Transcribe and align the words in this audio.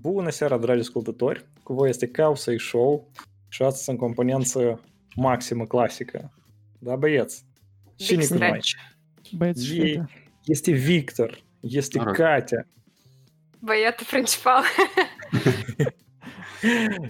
Bună 0.00 0.30
seara, 0.30 0.58
dragi 0.58 0.80
ascultători! 0.80 1.46
Cu 1.62 1.72
voi 1.74 1.88
este 1.88 2.08
Causei 2.08 2.60
Show 2.60 3.10
și 3.48 3.62
astăzi 3.62 3.90
în 3.90 3.96
componență 3.96 4.80
maximă 5.16 5.64
clasică. 5.66 6.32
Da, 6.78 6.96
băieți? 6.96 7.44
Cine 7.96 8.24
cu 8.26 8.34
noi? 8.34 8.60
Băieți 9.36 9.64
și 9.64 9.80
E- 9.80 9.84
fete. 9.92 10.08
Este 10.44 10.70
Victor, 10.72 11.44
este 11.60 11.98
Mă 11.98 12.04
rog. 12.04 12.14
Katia 12.14 12.66
Băiatul 13.58 14.06
principal. 14.10 14.62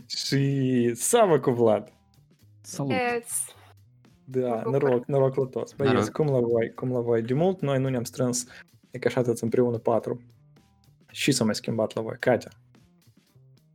și 0.07 0.93
Sava 0.95 1.41
cu 1.41 1.51
Vlad. 1.51 1.93
Salut! 2.61 2.93
Yes. 2.93 3.45
Da, 4.25 4.49
Mă 4.49 4.63
bucur. 4.65 4.83
noroc, 4.83 5.07
noroc 5.07 5.35
la 5.37 5.45
toți. 5.47 5.77
Băieți, 5.77 5.95
Noroc. 5.97 6.13
cum 6.13 6.27
la 6.27 6.41
voi? 6.41 6.73
Cum 6.75 6.93
la 6.93 7.01
voi? 7.01 7.23
De 7.23 7.35
mult 7.35 7.61
noi 7.61 7.79
nu 7.79 7.89
ne-am 7.89 8.05
strâns, 8.05 8.47
e 8.91 8.99
ca 8.99 9.09
așa 9.09 9.23
toți 9.23 9.43
împreună 9.43 9.79
patru. 9.79 10.23
Și 11.11 11.33
s-a 11.33 11.45
mai 11.45 11.55
schimbat 11.55 11.95
la 11.95 12.03
voi. 12.03 12.17
Katia, 12.19 12.51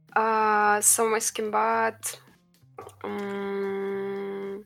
A, 0.10 0.78
s-au 0.80 1.10
mai 1.10 1.22
schimbat... 1.22 2.24
Mm, 3.04 4.66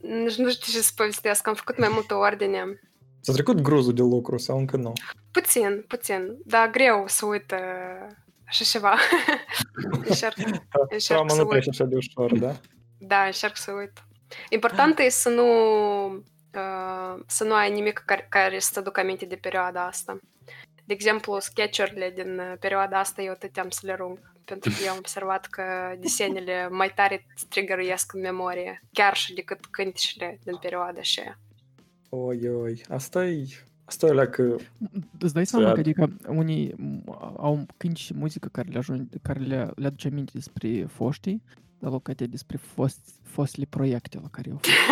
nici 0.00 0.36
nu 0.36 0.50
știu 0.50 0.72
ce 0.72 0.78
să 0.78 0.92
povestesc, 0.96 1.46
am 1.48 1.54
făcut 1.54 1.78
mai 1.78 1.88
multă 1.92 2.14
ordine. 2.14 2.80
s-a 3.20 3.32
trecut 3.32 3.60
gruzul 3.60 3.94
de 3.94 4.02
lucru 4.02 4.38
sau 4.38 4.58
încă 4.58 4.76
nu? 4.76 4.92
Puțin, 5.30 5.84
puțin, 5.88 6.36
dar 6.44 6.70
greu 6.70 7.04
să 7.06 7.26
uit 7.26 7.50
uh, 7.50 8.06
așa 8.46 8.64
ceva. 8.64 8.96
încerc, 10.08 10.36
încerc 10.36 11.04
Trauma 11.06 11.28
să 11.28 11.36
nu 11.36 11.40
uit. 11.42 11.50
trece 11.50 11.68
așa 11.70 11.84
de 11.84 11.96
ușor, 11.96 12.38
da? 12.38 12.52
Da, 12.98 13.24
încerc 13.24 13.56
să 13.56 13.72
uit. 13.72 13.92
Important 14.48 14.98
e 14.98 15.08
să 15.08 15.28
nu, 15.28 15.46
uh, 16.54 17.22
să 17.26 17.44
nu 17.44 17.54
ai 17.54 17.72
nimic 17.72 18.02
care, 18.06 18.26
care 18.30 18.58
să 18.58 18.70
te 18.72 18.78
aducă 18.78 19.00
aminte 19.00 19.24
de 19.24 19.36
perioada 19.36 19.86
asta. 19.86 20.18
De 20.90 20.96
exemplu, 20.96 21.38
sketchurile 21.38 22.12
din 22.14 22.38
uh, 22.38 22.52
perioada 22.60 22.98
asta 22.98 23.22
eu 23.22 23.34
tăteam 23.38 23.68
să 23.70 23.80
le 23.82 23.94
rung, 23.94 24.18
pentru 24.44 24.70
că 24.70 24.76
eu 24.84 24.90
am 24.90 24.96
observat 24.98 25.46
că 25.46 25.62
desenele 26.00 26.68
mai 26.70 26.92
tare 26.94 27.26
îți 27.34 27.46
trigăruiesc 27.46 28.12
în 28.12 28.20
memorie, 28.20 28.82
chiar 28.92 29.14
și 29.16 29.34
decât 29.34 29.66
cântecele 29.66 30.38
din 30.44 30.56
perioada 30.56 30.98
aceea. 30.98 31.38
Oi, 32.08 32.48
oi, 32.48 32.82
asta 32.88 33.24
e... 33.26 33.46
Asta 33.84 34.06
e 34.06 34.12
la 34.12 34.26
că... 34.26 34.56
Îți 35.18 35.34
dai 35.34 35.46
seama 35.46 35.66
Să- 35.68 35.72
că 35.74 35.80
adică 35.80 36.08
unii 36.28 36.72
m, 36.76 37.02
au 37.36 37.66
cânti 37.76 38.00
și 38.00 38.14
muzică 38.14 38.48
care 38.52 38.68
le, 38.72 38.78
ajunge, 38.78 39.18
care 39.22 39.38
le, 39.38 39.70
le 39.74 39.86
aduce 39.86 40.08
aminte 40.08 40.30
despre 40.34 40.84
foștii, 40.84 41.42
dar 41.78 41.90
locate 41.90 42.26
despre 42.26 42.56
fost, 42.56 43.00
fostele 43.22 43.66
proiecte 43.70 44.18
la 44.22 44.28
care 44.30 44.50
au 44.50 44.56
fost. 44.62 44.76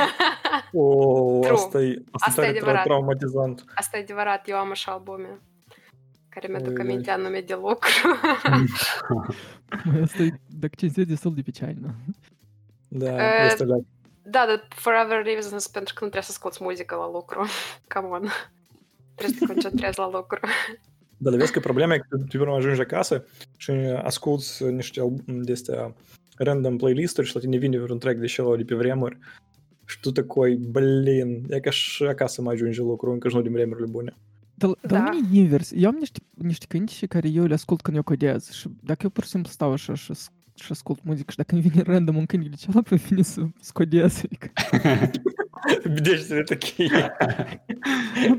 O, 0.72 1.39
True. 1.41 1.53
asta 1.53 1.81
e, 1.83 2.03
asta 2.11 2.27
Asta 2.31 2.41
e 2.41 2.44
e 2.44 2.47
tare 2.47 2.56
adevărat. 2.56 2.83
trau- 2.84 2.97
traumatizant. 2.97 3.65
Asta 3.75 3.97
e 3.97 4.00
adevărat, 4.00 4.48
eu 4.48 4.56
am 4.56 4.70
așa 4.70 4.92
albume 4.92 5.41
care 6.39 6.53
mi-aduc 6.53 6.78
Oi, 6.78 6.84
oi. 6.84 6.91
aminte 6.91 7.11
anume 7.11 7.41
de 7.41 7.55
lucru. 7.55 8.08
Măi, 9.84 10.03
Asta 10.03 10.22
e, 10.22 10.31
dacă 10.47 10.75
cinstit, 10.77 11.08
destul 11.08 11.34
de 11.34 11.42
peceală. 11.42 11.94
Da, 12.89 13.12
Uh, 13.12 13.47
este 13.47 13.64
la... 13.64 13.77
Da, 14.22 14.44
dar 14.47 14.66
for 14.69 14.92
other 15.05 15.22
reasons, 15.25 15.66
pentru 15.66 15.94
că 15.94 16.05
nu 16.05 16.11
trebuie 16.11 16.22
să 16.22 16.33
asculti 16.33 16.59
muzică 16.61 16.94
la 16.94 17.11
lucru. 17.11 17.47
Come 17.94 18.06
on. 18.06 18.28
Trebuie 19.14 19.39
să 19.39 19.44
te 19.47 19.53
concentrezi 19.53 19.98
la 19.98 20.11
lucru. 20.11 20.41
Dar 21.16 21.34
vezi 21.34 21.53
că 21.53 21.61
problema 21.61 21.94
e 21.94 21.98
că 21.98 22.16
tu 22.16 22.25
primul 22.28 22.55
ajungi 22.55 22.81
acasă 22.81 23.25
și 23.56 23.70
asculti 24.03 24.64
niște 24.64 25.00
album 25.00 25.42
de 25.42 25.53
astea 25.53 25.94
random 26.36 26.77
playlist-uri 26.77 27.27
și 27.27 27.34
la 27.34 27.41
tine 27.41 27.56
vine 27.56 27.78
vreun 27.78 27.98
track 27.98 28.19
de 28.19 28.27
celălalt 28.27 28.59
de 28.59 28.64
pe 28.64 28.75
vremuri 28.75 29.19
și 29.89 30.00
tu 30.00 30.11
tăcoi, 30.11 30.55
blin, 30.56 31.44
e 31.48 31.61
ca 31.61 31.70
și 31.70 32.03
acasă 32.03 32.42
mai 32.42 32.55
ajunge 32.55 32.81
lucru, 32.81 33.11
încă 33.11 33.28
și 33.28 33.34
nu 33.34 33.42
din 33.42 33.53
vremurile 33.53 33.86
bune. 33.86 34.16
Dar 34.59 34.77
da. 34.81 35.11
mine 35.11 35.28
e 35.33 35.41
invers. 35.41 35.73
Eu 35.75 35.89
am 35.89 35.97
niște, 35.98 36.20
niște 36.34 36.67
cântici 36.69 36.97
și 36.97 37.06
care 37.06 37.28
eu 37.28 37.45
le 37.45 37.55
ascult 37.55 37.81
când 37.81 37.97
eu 37.97 38.03
codează 38.03 38.53
și 38.53 38.69
dacă 38.81 39.00
eu 39.03 39.11
pur 39.11 39.25
și 39.25 39.31
simplu 39.31 39.50
stau 39.50 39.73
așa 39.73 39.95
și, 39.95 40.12
și 40.55 40.73
ascult 40.73 41.05
muzică 41.05 41.31
și 41.31 41.37
dacă 41.37 41.55
îmi 41.55 41.62
vine 41.62 41.83
random 41.83 42.17
un 42.17 42.27
cântec 42.27 42.50
de 42.50 42.56
cealaltă, 42.56 42.89
îmi 42.91 43.00
vine 43.09 43.23
să 43.23 43.47
scodez. 43.61 44.20
Adică... 44.25 44.50
Bidești 45.95 46.28
de 46.28 46.42
tachi. 46.42 46.87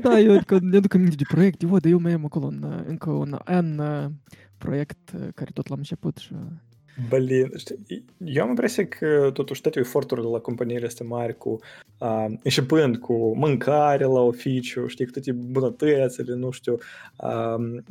da, 0.02 0.18
eu 0.18 0.34
adică, 0.34 0.58
ne 0.62 0.80
duc 0.80 0.94
aminte 0.94 1.16
de 1.16 1.24
proiecte, 1.28 1.66
o, 1.66 1.78
dar 1.78 1.90
eu 1.90 2.00
mai 2.00 2.12
am 2.12 2.24
acolo 2.24 2.46
un, 2.46 2.84
încă 2.86 3.10
un 3.10 3.38
an 3.44 3.80
proiect 4.58 5.10
care 5.34 5.50
tot 5.52 5.68
l-am 5.68 5.78
început 5.78 6.16
și 6.16 6.34
Blin, 7.08 7.52
știi, 7.56 8.04
eu 8.24 8.42
am 8.42 8.48
impresia 8.48 8.86
că 8.86 9.30
totuși 9.32 9.60
toate 9.60 9.78
eforturile 9.78 10.28
la 10.28 10.38
companiile 10.38 10.86
astea 10.86 11.06
mari 11.06 11.36
cu 11.36 11.58
uh, 11.98 12.26
începând 12.42 12.96
cu 12.96 13.36
mâncare 13.36 14.04
la 14.04 14.20
oficiu, 14.20 14.86
știi, 14.86 15.04
cu 15.04 15.10
toate 15.10 15.32
bunătățile, 15.32 16.34
nu 16.34 16.50
știu, 16.50 16.78
uh, 17.16 17.82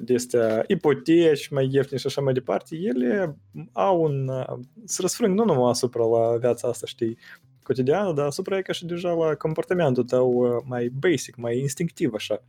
de 0.00 0.14
astea, 0.14 0.64
ipoteci 0.66 1.48
mai 1.48 1.68
ieftine 1.72 1.98
și 1.98 2.06
așa 2.06 2.20
mai 2.20 2.32
departe, 2.32 2.76
ele 2.76 3.36
au 3.72 4.02
un, 4.02 4.28
uh, 4.28 4.58
se 4.84 4.98
răsfrâng 5.00 5.38
nu 5.38 5.44
numai 5.44 5.70
asupra 5.70 6.04
la 6.04 6.36
viața 6.36 6.68
asta, 6.68 6.86
știi, 6.86 7.18
cotidiană, 7.62 8.12
dar 8.12 8.26
asupra 8.26 8.56
e 8.56 8.62
ca 8.62 8.72
și 8.72 8.86
deja 8.86 9.10
la 9.10 9.34
comportamentul 9.34 10.04
tău 10.04 10.62
mai 10.66 10.88
basic, 10.88 11.36
mai 11.36 11.58
instinctiv, 11.58 12.14
așa. 12.14 12.42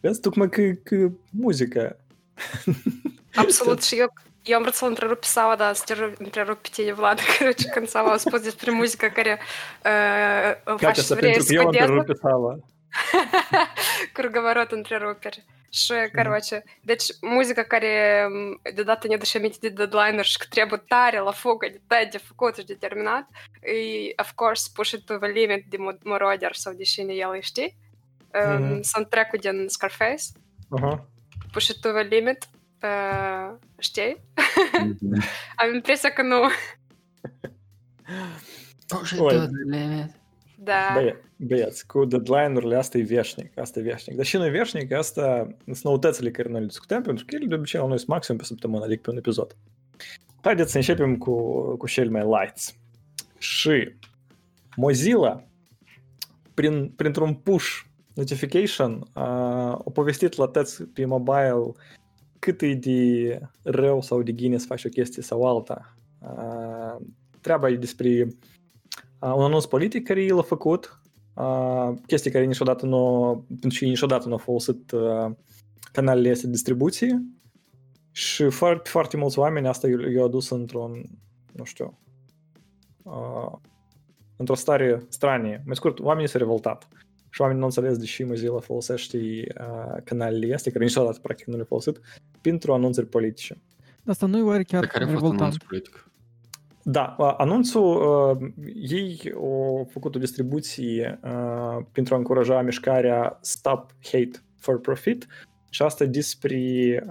Vezi, 0.00 0.20
tocmai 0.20 0.48
că, 0.48 0.62
că 0.82 1.10
muzica. 1.30 1.96
Absolut, 3.34 3.82
și 3.82 3.98
eu 3.98 4.12
Я 4.44 4.58
vam 4.58 4.64
просто 4.64 4.90
например, 4.90 5.16
писала, 5.16 5.56
да, 5.56 5.74
стержу, 5.74 6.14
например, 6.18 6.56
питение 6.56 6.94
Влада, 6.94 7.22
короче, 7.38 7.70
конца 7.70 8.02
вас 8.02 8.24
будет 8.24 8.56
при 8.56 8.70
музыка, 8.70 9.10
коре. 9.10 9.38
Как 9.82 9.92
э, 9.92 10.56
это, 11.00 11.52
я 11.52 11.86
вам 11.86 12.04
писала. 12.04 12.60
Круговорот, 14.12 14.72
например, 14.72 15.06
опер. 15.06 15.34
Ше, 15.70 16.10
короче, 16.12 16.64
деч 16.84 17.12
музыка, 17.22 17.64
коре, 17.64 18.28
додата 18.74 19.08
не 19.08 19.16
дыша 19.16 19.38
мити 19.38 19.70
дедлайнер, 19.70 20.26
что 20.26 20.50
требует 20.50 20.86
таре, 20.86 21.22
фуга, 21.32 21.70
дитайте, 21.70 22.18
фуку, 22.18 22.52
ты 22.52 22.64
детерминат. 22.64 23.26
И, 23.66 24.14
of 24.18 24.34
course, 24.36 24.74
пушит 24.76 25.06
по 25.06 25.24
лимит, 25.24 25.66
где 25.66 25.78
мородер, 25.78 26.58
совдещение 26.58 27.16
ялышти. 27.16 27.74
Саундтрек 28.32 29.34
один 29.34 29.68
Scarface. 29.68 30.36
Пушит 31.54 31.80
по 31.80 32.02
лимит, 32.02 32.48
to 32.82 32.88
the 32.88 32.96
Limit, 33.22 33.52
uh, 33.52 33.58
știi? 33.78 34.22
Am 35.56 35.74
impresia 35.74 36.10
că 36.10 36.22
nu. 36.22 36.40
Ой. 39.18 39.48
Da. 40.64 40.90
Băie, 40.94 41.24
băieți, 41.36 41.86
cu 41.86 42.04
deadline-urile 42.04 42.76
asta 42.76 42.98
e 42.98 43.02
veșnic, 43.02 43.58
asta 43.58 43.78
e 43.78 43.82
veșnic. 43.82 44.16
Dar 44.16 44.24
și 44.24 44.36
nu 44.36 44.46
e 44.46 44.50
veșnic, 44.50 44.92
asta 44.92 45.56
sunt 45.64 45.82
noutățile 45.82 46.30
care 46.30 46.48
noi 46.48 46.60
le 46.60 46.66
discutăm, 46.66 47.02
pentru 47.02 47.24
că 47.24 47.34
ele 47.34 47.46
de 47.46 47.54
obicei 47.54 47.80
la 47.80 47.86
noi 47.86 47.96
sunt 47.98 48.10
maxim 48.10 48.36
pe 48.36 48.44
săptămână, 48.44 48.84
adică 48.84 49.00
pe 49.00 49.10
un 49.10 49.16
episod. 49.16 49.56
Haideți 50.42 50.70
să 50.70 50.76
începem 50.76 51.16
cu, 51.16 51.62
cu 51.76 51.86
cel 51.86 52.10
mai 52.10 52.22
lights. 52.22 52.74
Și 53.38 53.96
Mozilla, 54.76 55.44
prin, 56.54 56.88
printr-un 56.96 57.34
push 57.34 57.80
notification, 58.14 59.08
a, 59.12 59.24
a 59.70 59.90
povestit 59.92 60.36
la 60.36 60.46
tăți 60.46 60.82
pe 60.82 61.04
mobile 61.04 61.72
cât 62.42 62.62
e 62.62 62.74
de 62.74 63.40
rău 63.62 64.00
sau 64.00 64.22
de 64.22 64.34
gine 64.34 64.58
să 64.58 64.66
faci 64.66 64.84
o 64.84 64.88
chestie 64.88 65.22
sau 65.22 65.46
alta. 65.46 65.94
A, 66.20 66.98
treaba 67.40 67.68
e 67.68 67.76
despre 67.76 68.28
a, 69.18 69.34
un 69.34 69.42
anunț 69.42 69.64
politic 69.64 70.06
care 70.06 70.22
el 70.22 70.38
a 70.38 70.42
făcut, 70.42 71.00
a, 71.34 71.94
chestii 72.06 72.30
care 72.30 72.44
niciodată 72.44 72.86
nu, 72.86 73.44
pentru 73.60 73.78
că 73.78 73.84
ei 73.84 73.90
niciodată 73.90 74.26
nu 74.26 74.32
au 74.32 74.38
folosit 74.38 74.92
a, 74.92 75.36
canalele 75.92 76.30
astea 76.30 76.46
de 76.48 76.54
distribuție 76.54 77.22
și 78.10 78.48
foarte, 78.48 78.88
foarte 78.88 79.16
mulți 79.16 79.38
oameni 79.38 79.68
asta 79.68 79.88
i- 79.88 80.12
i-au 80.14 80.24
adus 80.24 80.50
într-un, 80.50 81.02
nu 81.52 81.64
știu, 81.64 81.98
a, 83.04 83.60
într-o 84.36 84.54
stare 84.54 85.04
stranie. 85.08 85.62
Mai 85.66 85.76
scurt, 85.76 86.00
oamenii 86.00 86.28
s-au 86.28 86.40
revoltat. 86.40 86.88
Și 87.32 87.40
oamenii 87.40 87.60
nu 87.60 87.68
înțeles 87.68 87.98
de 87.98 88.04
ce 88.04 88.24
Mozilla 88.24 88.60
folosește 88.60 89.18
a, 89.54 90.00
canalele 90.04 90.54
astea, 90.54 90.72
care 90.72 90.84
niciodată 90.84 91.18
practic 91.22 91.46
nu 91.46 91.52
le-au 91.52 91.66
folosit, 91.68 92.00
pentru 92.40 92.72
anunțuri 92.72 93.06
politice. 93.06 93.62
Dar 93.78 94.14
asta 94.14 94.26
nu 94.26 94.38
e 94.38 94.42
oare 94.42 94.62
chiar 94.62 94.80
Dar 94.80 94.90
care 94.90 95.04
a 95.04 95.06
fost 95.06 95.24
anunț 95.24 95.38
revoltant? 95.38 95.64
politic? 95.68 96.10
Da, 96.82 97.14
a, 97.18 97.32
anunțul, 97.32 97.82
uh, 97.82 98.48
ei 98.90 99.32
au 99.34 99.88
făcut 99.90 100.14
o 100.14 100.18
distribuție 100.18 101.20
uh, 101.24 101.84
pentru 101.92 102.14
a 102.14 102.16
încuraja 102.16 102.62
mișcarea 102.62 103.38
Stop 103.40 103.90
Hate 104.02 104.30
for 104.56 104.80
Profit 104.80 105.26
și 105.70 105.82
asta 105.82 106.04
despre 106.04 106.58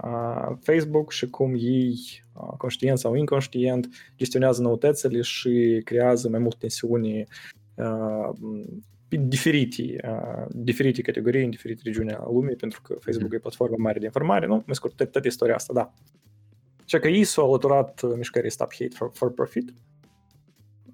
uh, 0.03 0.57
Facebook 0.59 1.11
și 1.11 1.29
cum 1.29 1.53
ei, 1.57 1.99
uh, 2.33 2.53
conștient 2.57 2.97
sau 2.97 3.15
inconștient, 3.15 3.87
gestionează 4.17 4.61
noutățile 4.61 5.21
și 5.21 5.81
creează 5.83 6.29
mai 6.29 6.39
multe 6.39 6.57
tensiuni 6.59 7.27
uh, 7.75 8.29
pe 9.11 9.17
diferite, 9.17 9.95
uh, 10.07 10.45
diferite 10.49 11.01
categorii 11.01 11.43
în 11.43 11.49
diferite 11.49 11.81
regiuni 11.83 12.11
ale 12.11 12.23
lumii, 12.33 12.55
pentru 12.55 12.81
că 12.81 12.95
Facebook 12.99 13.33
e 13.33 13.37
platformă 13.37 13.75
mare 13.79 13.99
de 13.99 14.05
informare, 14.05 14.45
nu? 14.45 14.63
Mai 14.65 14.75
scurt, 14.75 14.95
toată 14.95 15.27
istoria 15.27 15.55
asta, 15.55 15.73
da. 15.73 15.93
Și 16.85 16.99
că 16.99 17.07
ei 17.07 17.23
s-au 17.23 17.47
alăturat 17.47 18.01
uh, 18.01 18.11
mișcării 18.15 18.51
Stop 18.51 18.73
Hate 18.73 18.95
for, 18.95 19.11
for 19.13 19.33
Profit 19.33 19.73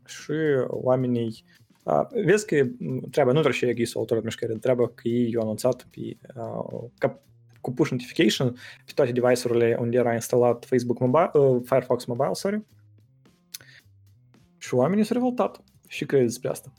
și 0.05 0.31
oamenii 0.67 1.43
a, 1.83 2.07
vezi 2.25 2.45
că 2.45 2.67
m, 2.77 3.09
treaba 3.09 3.31
nu 3.31 3.41
doar 3.41 3.53
și 3.53 3.65
ei 3.65 3.85
s-au 3.85 3.99
alăturat 3.99 4.23
mișcării, 4.23 4.59
treaba 4.59 4.87
că 4.87 5.07
ei 5.07 5.31
i-au 5.31 5.41
anunțat 5.41 5.87
pe, 5.91 6.17
a, 6.35 6.65
ca, 6.97 7.19
cu 7.61 7.71
push 7.73 7.91
notification 7.91 8.51
pe 8.85 8.91
toate 8.95 9.11
device-urile 9.11 9.77
unde 9.79 9.97
era 9.97 10.13
instalat 10.13 10.65
Facebook 10.65 10.99
Mobile, 10.99 11.31
uh, 11.33 11.61
Firefox 11.65 12.05
Mobile, 12.05 12.33
sorry. 12.33 12.65
Și 14.57 14.73
oamenii 14.73 15.03
s-au 15.03 15.17
revoltat. 15.17 15.63
Și 15.87 16.05
crezi 16.05 16.25
despre 16.25 16.49
asta. 16.49 16.73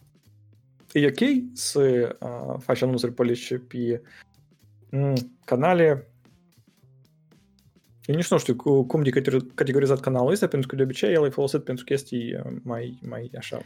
E 0.92 1.06
ok 1.06 1.28
să 1.52 2.16
uh, 2.20 2.54
faci 2.58 2.82
anunțuri 2.82 3.12
politice 3.12 3.58
pe 3.58 4.02
mm, 4.90 5.36
canale 5.44 6.08
eu 8.08 8.14
nici 8.14 8.30
nu 8.30 8.38
știu 8.38 8.56
cu, 8.56 8.84
cum 8.84 9.02
de 9.02 9.10
categorizat 9.54 10.00
canalul 10.00 10.30
ăsta, 10.30 10.46
pentru 10.46 10.68
că 10.68 10.76
de 10.76 10.82
obicei 10.82 11.12
el 11.12 11.24
e 11.24 11.28
folosit 11.28 11.64
pentru 11.64 11.84
chestii 11.84 12.34
uh, 12.34 12.56
mai, 12.62 12.98
mai 13.08 13.30
așa. 13.38 13.58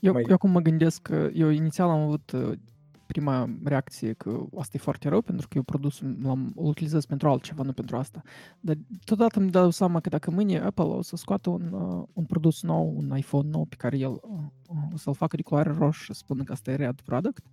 Eu, 0.00 0.12
mai... 0.12 0.24
eu 0.28 0.34
acum 0.34 0.50
mă 0.50 0.60
gândesc 0.60 1.02
că 1.02 1.30
eu 1.34 1.48
inițial 1.48 1.88
am 1.88 2.00
avut 2.00 2.30
uh, 2.30 2.52
prima 3.06 3.48
reacție 3.64 4.12
că 4.12 4.44
asta 4.58 4.76
e 4.76 4.80
foarte 4.80 5.08
rău 5.08 5.20
pentru 5.20 5.48
că 5.48 5.56
eu 5.56 5.62
produsul 5.62 6.16
l-am, 6.22 6.52
îl 6.56 6.66
utilizez 6.66 7.04
pentru 7.04 7.28
altceva, 7.28 7.62
nu 7.62 7.72
pentru 7.72 7.96
asta. 7.96 8.22
Dar 8.60 8.76
totodată 9.04 9.38
îmi 9.38 9.50
dau 9.50 9.70
seama 9.70 10.00
că 10.00 10.08
dacă 10.08 10.30
mâine 10.30 10.58
Apple 10.58 10.84
o 10.84 11.02
să 11.02 11.16
scoată 11.16 11.50
un, 11.50 11.72
uh, 11.72 12.06
un 12.12 12.24
produs 12.24 12.62
nou, 12.62 12.94
un 12.96 13.16
iPhone 13.16 13.48
nou 13.48 13.64
pe 13.64 13.76
care 13.76 13.98
el 13.98 14.10
uh, 14.10 14.76
o 14.92 14.96
să-l 14.96 15.14
facă 15.14 15.36
de 15.36 15.42
culoare 15.42 15.70
roșie, 15.70 16.14
spunând 16.14 16.46
că 16.46 16.52
asta 16.52 16.70
e 16.70 16.74
red 16.74 17.00
product, 17.00 17.44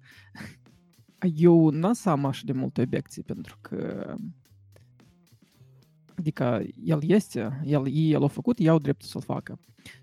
eu 1.36 1.70
n-am 1.70 1.94
să 1.94 2.10
am 2.10 2.26
așa 2.26 2.42
de 2.46 2.52
multe 2.52 2.82
obiecții 2.82 3.24
pentru 3.24 3.58
că 3.62 4.16
Adică 6.20 6.62
el 6.84 7.00
este, 7.02 7.62
el, 7.66 7.88
ei 7.88 8.12
el 8.12 8.24
a 8.24 8.28
făcut, 8.28 8.60
ei 8.60 8.70
au 8.70 8.80
dreptul 8.80 9.08
să-l 9.08 9.22
facă. 9.22 9.60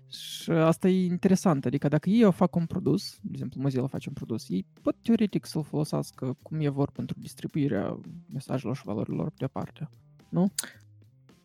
Și 0.09 0.51
asta 0.51 0.87
e 0.87 1.05
interesant, 1.05 1.65
adică 1.65 1.87
dacă 1.87 2.09
ei 2.09 2.31
fac 2.31 2.55
un 2.55 2.65
produs, 2.65 3.17
de 3.21 3.29
exemplu 3.31 3.61
Mozilla 3.61 3.87
face 3.87 4.07
un 4.07 4.13
produs, 4.13 4.49
ei 4.49 4.65
pot 4.81 4.95
teoretic 5.01 5.45
să-l 5.45 5.63
folosească 5.63 6.37
cum 6.41 6.59
e 6.59 6.69
vor 6.69 6.91
pentru 6.91 7.19
distribuirea 7.19 7.99
mesajelor 8.33 8.75
și 8.75 8.81
valorilor 8.85 9.31
departe, 9.37 9.89
nu? 10.29 10.51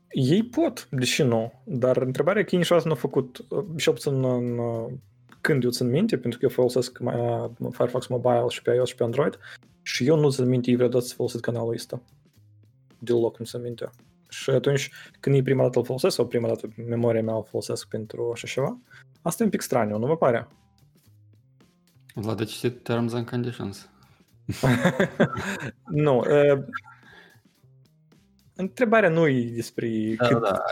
Ei 0.09 0.43
pot, 0.43 0.89
deși 0.91 1.23
nu, 1.23 1.53
dar 1.65 1.97
întrebarea 1.97 2.41
e 2.41 2.45
că 2.45 2.51
ei 2.53 2.59
niciodată 2.59 2.87
nu 2.87 2.95
au 2.95 3.01
făcut, 3.01 3.47
și 3.77 3.91
puțin 3.91 4.25
în, 4.25 4.59
când 5.41 5.65
eu 5.65 5.71
țin 5.71 5.91
minte, 5.91 6.19
pentru 6.19 6.39
că 6.39 6.45
eu 6.45 6.51
folosesc 6.51 6.99
Firefox 7.71 8.07
Mobile 8.07 8.49
și 8.49 8.63
pe 8.63 8.75
iOS 8.75 8.89
și 8.89 8.95
pe 8.95 9.03
Android, 9.03 9.39
și 9.83 10.07
eu 10.07 10.19
nu 10.19 10.31
țin 10.31 10.49
minte 10.49 10.71
ei 10.71 10.77
vreodată 10.77 11.05
să 11.05 11.15
folosesc 11.15 11.43
canalul 11.43 11.73
ăsta. 11.73 12.03
Deloc 12.99 13.39
nu 13.39 13.45
țin 13.45 13.61
minte. 13.61 13.91
Și 14.33 14.51
atunci, 14.51 14.91
când 15.21 15.37
e 15.37 15.43
prima 15.43 15.63
dată 15.63 15.79
îl 15.79 15.85
folosesc 15.85 16.15
sau 16.15 16.27
prima 16.27 16.49
dată 16.49 16.69
memoria 16.87 17.23
mea 17.23 17.37
o 17.37 17.43
folosesc 17.43 17.89
pentru 17.89 18.31
așa 18.33 18.47
ceva, 18.47 18.79
asta 19.23 19.43
e 19.43 19.45
un 19.45 19.53
pic 19.53 19.61
straniu, 19.61 19.99
nu 19.99 20.07
vă 20.07 20.17
pare? 20.17 20.49
Vlad 22.15 22.41
a 22.41 22.45
citit 22.45 22.83
Terms 22.83 23.13
and 23.13 23.29
Conditions. 23.29 23.91
nu. 26.05 26.19
Uh, 26.19 26.65
întrebarea 28.55 29.09
nu 29.09 29.27
e 29.27 29.51
despre 29.55 30.15
da, 30.17 30.27
cât... 30.27 30.41
Da, 30.41 30.63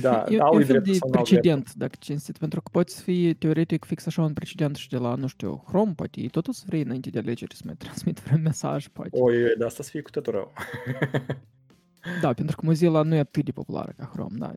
da. 0.00 0.24
E, 0.28 0.38
au 0.38 0.54
e 0.54 0.56
un 0.56 0.64
fel 0.64 0.80
de 0.80 0.98
precedent, 1.10 1.74
dacă 1.74 1.96
cinstit, 1.98 2.38
pentru 2.38 2.62
că 2.62 2.68
poți 2.72 3.02
fi 3.02 3.34
teoretic 3.34 3.84
fix 3.84 4.06
așa 4.06 4.22
un 4.22 4.32
precedent 4.32 4.76
și 4.76 4.88
de 4.88 4.96
la, 4.96 5.14
nu 5.14 5.26
știu, 5.26 5.62
Chrome, 5.66 5.92
poate 5.96 6.20
ei 6.20 6.28
tot 6.28 6.48
o 6.48 6.52
să 6.52 6.62
vrei 6.66 6.82
înainte 6.82 7.10
de 7.10 7.18
alegeri 7.18 7.54
să 7.54 7.62
mai 7.64 7.74
transmit 7.74 8.20
vreun 8.20 8.42
mesaj, 8.42 8.88
poate. 8.88 9.10
Oi, 9.12 9.34
da, 9.58 9.66
asta 9.66 9.82
să 9.82 9.90
fie 9.90 10.00
cu 10.00 10.10
totul 10.10 10.32
rău. 10.32 10.52
Da, 12.22 12.32
pentru 12.32 12.56
că 12.56 12.66
Mozilla 12.66 13.02
nu 13.02 13.14
e 13.14 13.18
atât 13.18 13.44
de 13.44 13.52
populară 13.52 13.92
ca 13.96 14.06
Chrome, 14.06 14.36
da. 14.38 14.52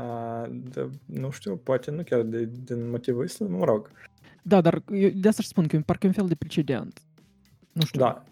A, 0.00 0.46
de, 0.50 0.90
nu 1.06 1.30
știu, 1.30 1.56
poate 1.56 1.90
nu 1.90 2.02
chiar 2.02 2.22
de, 2.22 2.50
din 2.64 2.90
motivul 2.90 3.22
ăsta, 3.22 3.44
mă 3.44 3.64
rog. 3.64 3.90
Da, 4.42 4.60
dar 4.60 4.82
eu 4.92 5.08
de 5.08 5.28
asta 5.28 5.42
spun 5.42 5.66
că 5.66 5.80
parcă 5.80 6.06
e 6.06 6.08
un 6.08 6.14
fel 6.14 6.26
de 6.26 6.34
precedent. 6.34 7.00
Nu 7.72 7.84
știu. 7.84 8.00
Da. 8.00 8.24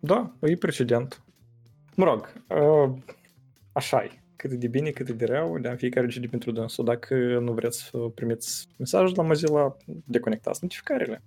Da, 0.00 0.32
e 0.40 0.56
precedent. 0.56 1.22
Mă 1.96 2.04
rog, 2.04 2.32
uh, 2.48 2.98
așa 3.72 4.04
e. 4.04 4.10
Cât 4.36 4.50
de 4.50 4.68
bine, 4.68 4.90
cât 4.90 5.10
de 5.10 5.24
rău, 5.24 5.58
de 5.58 5.74
fiecare 5.76 6.06
zi 6.10 6.20
pentru 6.20 6.50
dânsul. 6.50 6.84
Dacă 6.84 7.14
nu 7.38 7.52
vreți 7.52 7.82
să 7.82 7.98
primiți 7.98 8.68
mesaj 8.78 9.12
la 9.12 9.22
Mozilla, 9.22 9.76
deconectați 9.86 10.58
notificările. 10.62 11.22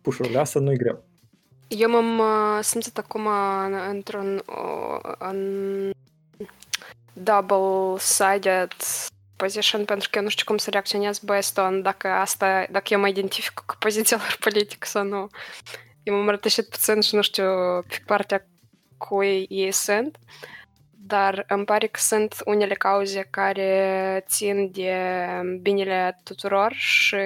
Pușurile 0.00 0.38
astea 0.38 0.60
nu 0.60 0.72
e 0.72 0.76
greu. 0.76 1.09
Eu 1.78 1.90
m-am 1.90 2.18
uh, 2.18 2.58
simțit 2.62 2.98
acum 2.98 3.28
într-un 3.88 4.42
în 5.18 5.90
double-sided 7.12 8.72
position 9.36 9.84
pentru 9.84 10.08
că 10.10 10.18
eu 10.18 10.24
nu 10.24 10.30
știu 10.30 10.44
cum 10.44 10.56
să 10.56 10.70
reacționez 10.70 11.18
based 11.18 11.58
on 11.64 11.82
dacă 11.82 12.08
asta, 12.08 12.66
dacă 12.70 12.86
eu 12.90 13.00
mă 13.00 13.08
identific 13.08 13.62
cu 13.66 13.74
poziția 13.78 14.16
lor 14.16 14.36
politică 14.46 14.86
sau 14.86 15.04
nu. 15.04 15.28
Eu 16.02 16.14
m-am 16.14 16.28
rătășit 16.28 16.68
puțin 16.68 17.00
și 17.00 17.14
nu 17.14 17.22
știu 17.22 17.44
pe 17.86 18.02
partea 18.06 18.46
cui 18.98 19.46
ei 19.48 19.72
sunt, 19.72 20.18
dar 20.90 21.44
îmi 21.48 21.64
pare 21.64 21.86
că 21.86 22.00
sunt 22.00 22.34
unele 22.44 22.74
cauze 22.74 23.28
care 23.30 24.24
țin 24.28 24.70
de 24.72 24.96
binele 25.60 26.20
tuturor 26.22 26.72
și 26.72 27.16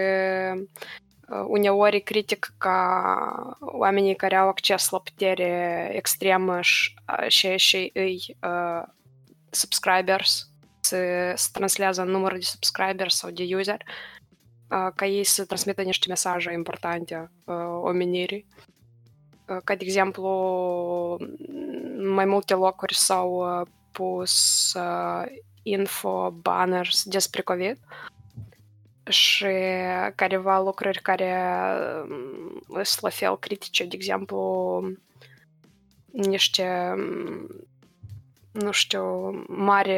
uneori 1.47 2.01
critic 2.01 2.55
ca 2.59 3.59
oamenii 3.61 4.17
care 4.17 4.37
au 4.37 4.49
acces 4.49 4.91
la 4.91 4.99
putere 4.99 5.91
extremă 5.93 6.61
și, 6.61 6.95
și, 7.29 7.57
și 7.57 7.91
îi 7.95 8.37
uh, 8.43 8.83
subscribers 9.51 10.49
să, 10.81 11.33
să 11.35 11.49
translează 11.53 12.03
numărul 12.03 12.39
de 12.39 12.45
subscribers 12.45 13.17
sau 13.17 13.31
de 13.31 13.57
user 13.57 13.83
uh, 14.71 14.93
ca 14.95 15.07
ei 15.07 15.25
să 15.25 15.45
transmită 15.45 15.83
niște 15.83 16.07
mesaje 16.09 16.53
importante 16.53 17.31
uh, 17.45 17.55
omenirii. 17.83 18.47
Uh, 19.49 19.57
ca 19.65 19.75
de 19.75 19.85
exemplu, 19.85 20.29
mai 21.99 22.25
multe 22.25 22.55
locuri 22.55 22.95
s-au 22.95 23.61
uh, 23.61 23.67
pus 23.93 24.73
uh, 24.77 25.23
info 25.63 26.31
banners 26.31 27.03
despre 27.05 27.43
COVID 27.43 27.79
și 29.09 29.55
careva 30.15 30.61
lucruri 30.61 31.03
care 31.03 31.35
sunt 32.69 33.01
la 33.01 33.09
fel 33.09 33.39
critice, 33.39 33.85
de 33.85 33.97
exemplu, 33.97 34.83
niște, 36.13 36.95
nu 38.53 38.71
știu, 38.71 39.31
mari 39.49 39.95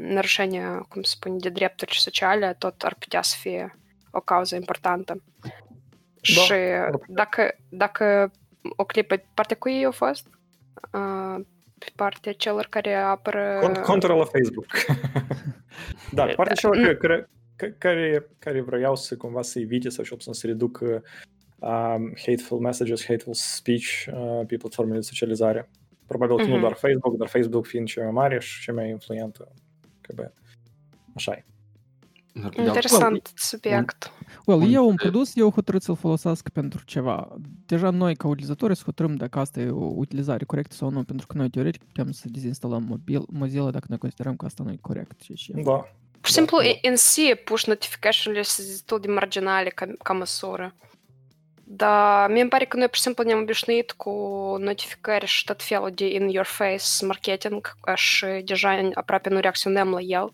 nărășenie, 0.00 0.80
cum 0.88 1.02
se 1.02 1.10
spune, 1.14 1.36
de 1.38 1.48
drepturi 1.48 2.00
sociale, 2.00 2.54
tot 2.58 2.82
ar 2.82 2.94
putea 2.98 3.22
să 3.22 3.36
fie 3.40 3.78
o 4.10 4.20
cauză 4.20 4.54
importantă. 4.54 5.22
Da. 6.34 6.40
Și 6.40 6.54
dacă, 7.06 7.56
dacă 7.68 8.30
o 8.76 8.84
clipă, 8.84 9.22
partea 9.34 9.56
cu 9.56 9.68
ei 9.68 9.84
a 9.84 9.90
fost? 9.90 10.26
Pe 11.78 11.86
partea 11.96 12.32
celor 12.32 12.66
care 12.70 12.94
apără... 12.94 13.72
Contra 13.82 14.14
la 14.14 14.24
Facebook. 14.24 14.66
da, 16.10 16.26
partea 16.26 16.54
celor 16.54 16.94
care, 16.94 17.28
care, 17.78 18.30
care 18.38 18.60
vreau 18.60 18.96
să 18.96 19.16
cumva 19.16 19.42
să 19.42 19.58
evite 19.58 19.88
sau 19.88 20.04
și 20.04 20.16
să 20.18 20.46
reducă 20.46 21.02
um, 21.58 22.12
hateful 22.26 22.58
messages, 22.58 23.04
hateful 23.06 23.34
speech 23.34 24.06
uh, 24.12 24.46
pe 24.46 24.56
platformele 24.56 24.98
de 24.98 25.04
socializare. 25.04 25.70
Probabil 26.06 26.36
că 26.36 26.44
uh-huh. 26.44 26.48
nu 26.48 26.58
doar 26.58 26.72
Facebook, 26.72 27.16
dar 27.16 27.28
Facebook 27.28 27.66
fiind 27.66 27.86
cea 27.86 28.02
mai 28.02 28.12
mare 28.12 28.40
și 28.40 28.62
cea 28.62 28.72
mai 28.72 28.88
influentă. 28.88 29.52
Că 30.00 30.32
așa 31.14 31.32
e. 31.32 31.44
Interesant 32.56 33.12
well, 33.12 33.22
subiect. 33.34 34.12
Well, 34.46 34.60
un... 34.60 34.72
eu 34.72 34.88
un 34.88 34.94
produs, 34.94 35.36
eu 35.36 35.50
hotărât 35.50 35.82
să-l 35.82 35.96
folosesc 35.96 36.48
pentru 36.48 36.84
ceva. 36.84 37.36
Deja 37.66 37.90
noi, 37.90 38.16
ca 38.16 38.28
utilizatori, 38.28 38.76
să 38.76 38.82
hotărâm 38.84 39.14
dacă 39.14 39.38
asta 39.38 39.60
e 39.60 39.70
o 39.70 39.84
utilizare 39.84 40.44
corectă 40.44 40.74
sau 40.74 40.90
nu, 40.90 41.04
pentru 41.04 41.26
că 41.26 41.36
noi, 41.36 41.50
teoretic, 41.50 41.84
putem 41.84 42.10
să 42.10 42.28
dezinstalăm 42.30 42.82
mobil, 42.82 43.24
Mozilla 43.28 43.70
dacă 43.70 43.86
noi 43.88 43.98
considerăm 43.98 44.36
că 44.36 44.44
asta 44.44 44.62
nu 44.62 44.70
e 44.70 44.78
corect. 44.80 45.20
Și, 45.20 45.34
și... 45.34 45.52
Da, 45.52 45.94
Pur 46.24 46.32
și 46.32 46.38
simplu, 46.38 46.58
în 46.82 46.96
si, 46.96 47.34
push 47.44 47.64
notification-urile 47.64 48.42
sunt 48.44 48.66
destul 48.66 49.00
de 49.00 49.08
marginale 49.08 49.68
ca, 49.68 49.86
ca 50.02 50.12
măsură. 50.12 50.74
Dar 51.64 52.30
mie 52.30 52.40
îmi 52.40 52.50
pare 52.50 52.64
că 52.64 52.76
noi 52.76 52.86
pur 52.86 52.96
și 52.96 53.02
simplu 53.02 53.24
ne-am 53.24 53.40
obișnuit 53.40 53.92
cu 53.92 54.10
notificări 54.58 55.26
și 55.26 55.44
tot 55.44 55.62
felul 55.62 55.90
de 55.90 56.06
in-your-face 56.06 57.04
marketing 57.06 57.74
și 57.94 58.26
deja 58.44 58.90
aproape 58.94 59.28
nu 59.28 59.40
reacționăm 59.40 59.90
la 59.90 60.00
el. 60.00 60.32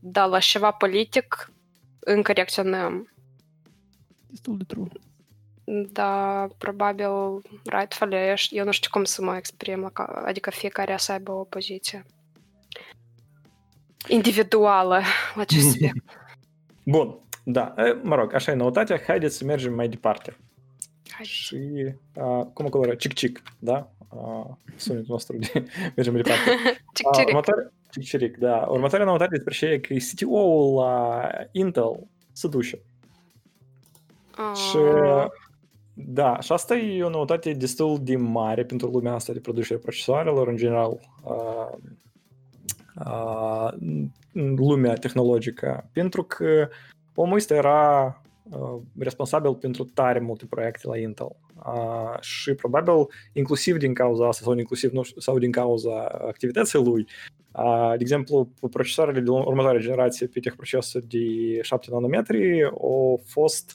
Dar 0.00 0.28
la 0.28 0.38
ceva 0.38 0.70
politic 0.70 1.52
încă 1.98 2.32
reacționăm. 2.32 3.12
Destul 4.26 4.56
de 4.56 4.64
true. 4.64 4.88
Da, 5.92 6.46
probabil 6.58 7.42
rightfully, 7.64 8.34
eu 8.50 8.64
nu 8.64 8.70
știu 8.70 8.90
cum 8.90 9.04
să 9.04 9.22
mă 9.22 9.36
exprim, 9.36 9.92
adică 10.24 10.50
fiecare 10.50 10.96
să 10.96 11.12
aibă 11.12 11.32
o 11.32 11.44
poziție 11.44 12.06
individuală 14.08 15.00
la 15.34 15.40
acest 15.40 15.70
subiect. 15.70 15.96
Bun, 16.82 17.18
da, 17.44 17.74
mă 18.02 18.14
rog, 18.14 18.34
așa 18.34 18.52
e 18.52 18.54
noutatea, 18.54 19.00
haideți 19.06 19.36
să 19.36 19.44
mergem 19.44 19.74
mai 19.74 19.88
departe. 19.88 20.36
Hai. 21.08 21.24
Și, 21.24 21.56
uh, 22.14 22.46
cum 22.52 22.66
acolo 22.66 22.84
era, 22.84 22.94
cic-cic, 22.94 23.42
da? 23.58 23.90
Uh, 24.08 24.46
sunetul 24.76 25.06
nostru 25.08 25.36
de 25.36 25.64
mergem 25.96 26.12
mai 26.12 26.22
departe. 26.22 26.50
Cic-ciric. 26.94 27.26
Uh, 27.26 27.26
următoare, 27.26 27.72
cic-ciric, 27.90 28.36
da. 28.36 28.66
Următoarea 28.68 29.06
noutate 29.06 29.34
despre 29.34 29.54
ce 29.54 29.66
e 29.66 29.78
că 29.78 29.94
CTO-ul 29.94 30.74
la 30.74 31.28
Intel 31.52 32.06
se 32.32 32.48
duce. 32.48 32.78
Uh. 34.38 34.56
Și 34.56 34.78
Da, 35.98 36.40
și 36.40 36.52
asta 36.52 36.76
e 36.76 37.04
o 37.04 37.08
noutate 37.08 37.52
destul 37.52 37.98
de 38.02 38.16
mare 38.16 38.64
pentru 38.64 38.88
lumea 38.88 39.12
asta 39.12 39.32
de 39.32 39.40
producere 39.40 39.78
procesoarelor, 39.78 40.48
în 40.48 40.56
general, 40.56 40.90
uh, 41.22 41.32
uh, 41.32 41.78
lumea 44.32 44.94
tehnologică, 44.94 45.88
pentru 45.92 46.22
că 46.22 46.68
omul 47.14 47.36
ăsta 47.36 47.54
era 47.54 48.22
uh, 48.50 48.80
responsabil 48.98 49.54
pentru 49.54 49.84
tare 49.84 50.18
multe 50.18 50.46
proiecte 50.46 50.88
la 50.88 50.98
Intel. 50.98 51.36
Uh, 51.66 52.20
și 52.20 52.54
probabil, 52.54 53.06
inclusiv 53.32 53.76
din 53.76 53.94
cauza 53.94 54.28
asta, 54.28 54.44
sau 54.44 54.58
inclusiv 54.58 54.92
nu, 54.92 55.02
știu, 55.02 55.20
sau 55.20 55.38
din 55.38 55.50
cauza 55.50 56.04
activității 56.04 56.84
lui, 56.84 57.06
uh, 57.52 57.90
de 57.90 58.00
exemplu, 58.00 58.48
procesoarele 58.70 59.20
de 59.20 59.30
următoare 59.30 59.78
generație 59.78 60.26
pe 60.26 60.40
tehprocesul 60.40 61.04
de 61.08 61.58
7 61.62 61.86
nanometri 61.90 62.64
au 62.64 63.20
fost 63.24 63.74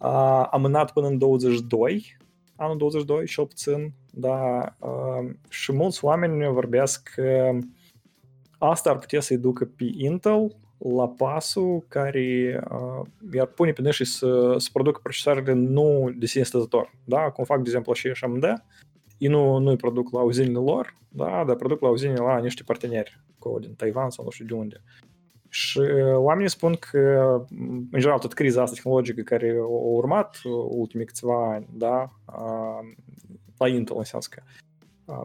uh, 0.00 0.46
amânat 0.50 0.92
până 0.92 1.06
în 1.06 1.18
22, 1.18 2.16
anul 2.56 2.76
22 2.76 3.26
și 3.26 3.40
puțin, 3.40 3.92
da, 4.10 4.64
uh, 4.78 5.30
și 5.48 5.72
mulți 5.72 6.04
oameni 6.04 6.52
vorbesc 6.52 7.10
că 7.14 7.58
asta 8.70 8.90
ar 8.90 8.98
putea 8.98 9.20
să-i 9.20 9.38
ducă 9.38 9.64
pe 9.64 9.90
Intel 9.96 10.56
la 10.78 11.08
pasul 11.08 11.84
care 11.88 12.60
uh, 12.70 13.06
i-ar 13.34 13.46
pune 13.46 13.72
pe 13.72 13.90
și 13.90 14.04
să, 14.04 14.54
să 14.58 14.68
producă 14.72 15.00
procesoarele 15.02 15.52
nu 15.52 16.12
de 16.16 16.26
sine 16.26 16.42
stătător, 16.42 16.94
da, 17.04 17.30
cum 17.30 17.44
fac, 17.44 17.56
de 17.56 17.62
exemplu, 17.64 17.92
și 17.92 18.12
AMD, 18.20 18.44
ei 19.18 19.28
nu, 19.28 19.58
nu 19.58 19.70
îi 19.70 19.76
produc 19.76 20.12
la 20.12 20.20
uzinile 20.20 20.58
lor, 20.58 20.96
da, 21.08 21.44
dar 21.46 21.56
produc 21.56 21.80
la 21.80 21.88
uzinile 21.88 22.20
la 22.20 22.38
niște 22.38 22.62
parteneri, 22.62 23.20
cu 23.38 23.58
din 23.60 23.74
Taiwan 23.74 24.10
sau 24.10 24.24
nu 24.24 24.30
știu 24.30 24.44
de 24.44 24.54
unde. 24.54 24.82
Și 25.48 25.80
oamenii 26.14 26.50
spun 26.50 26.74
că, 26.74 27.44
în 27.90 27.98
general, 27.98 28.18
tot 28.18 28.32
criza 28.32 28.62
asta 28.62 28.74
tehnologică 28.74 29.22
care 29.22 29.56
a 29.60 29.66
urmat 29.66 30.40
ultimii 30.68 31.06
câțiva 31.06 31.52
ani, 31.52 31.66
da, 31.72 32.10
la 33.56 33.68
Intel 33.68 33.96
în 33.98 34.04
sens 34.04 34.26
că 34.26 34.42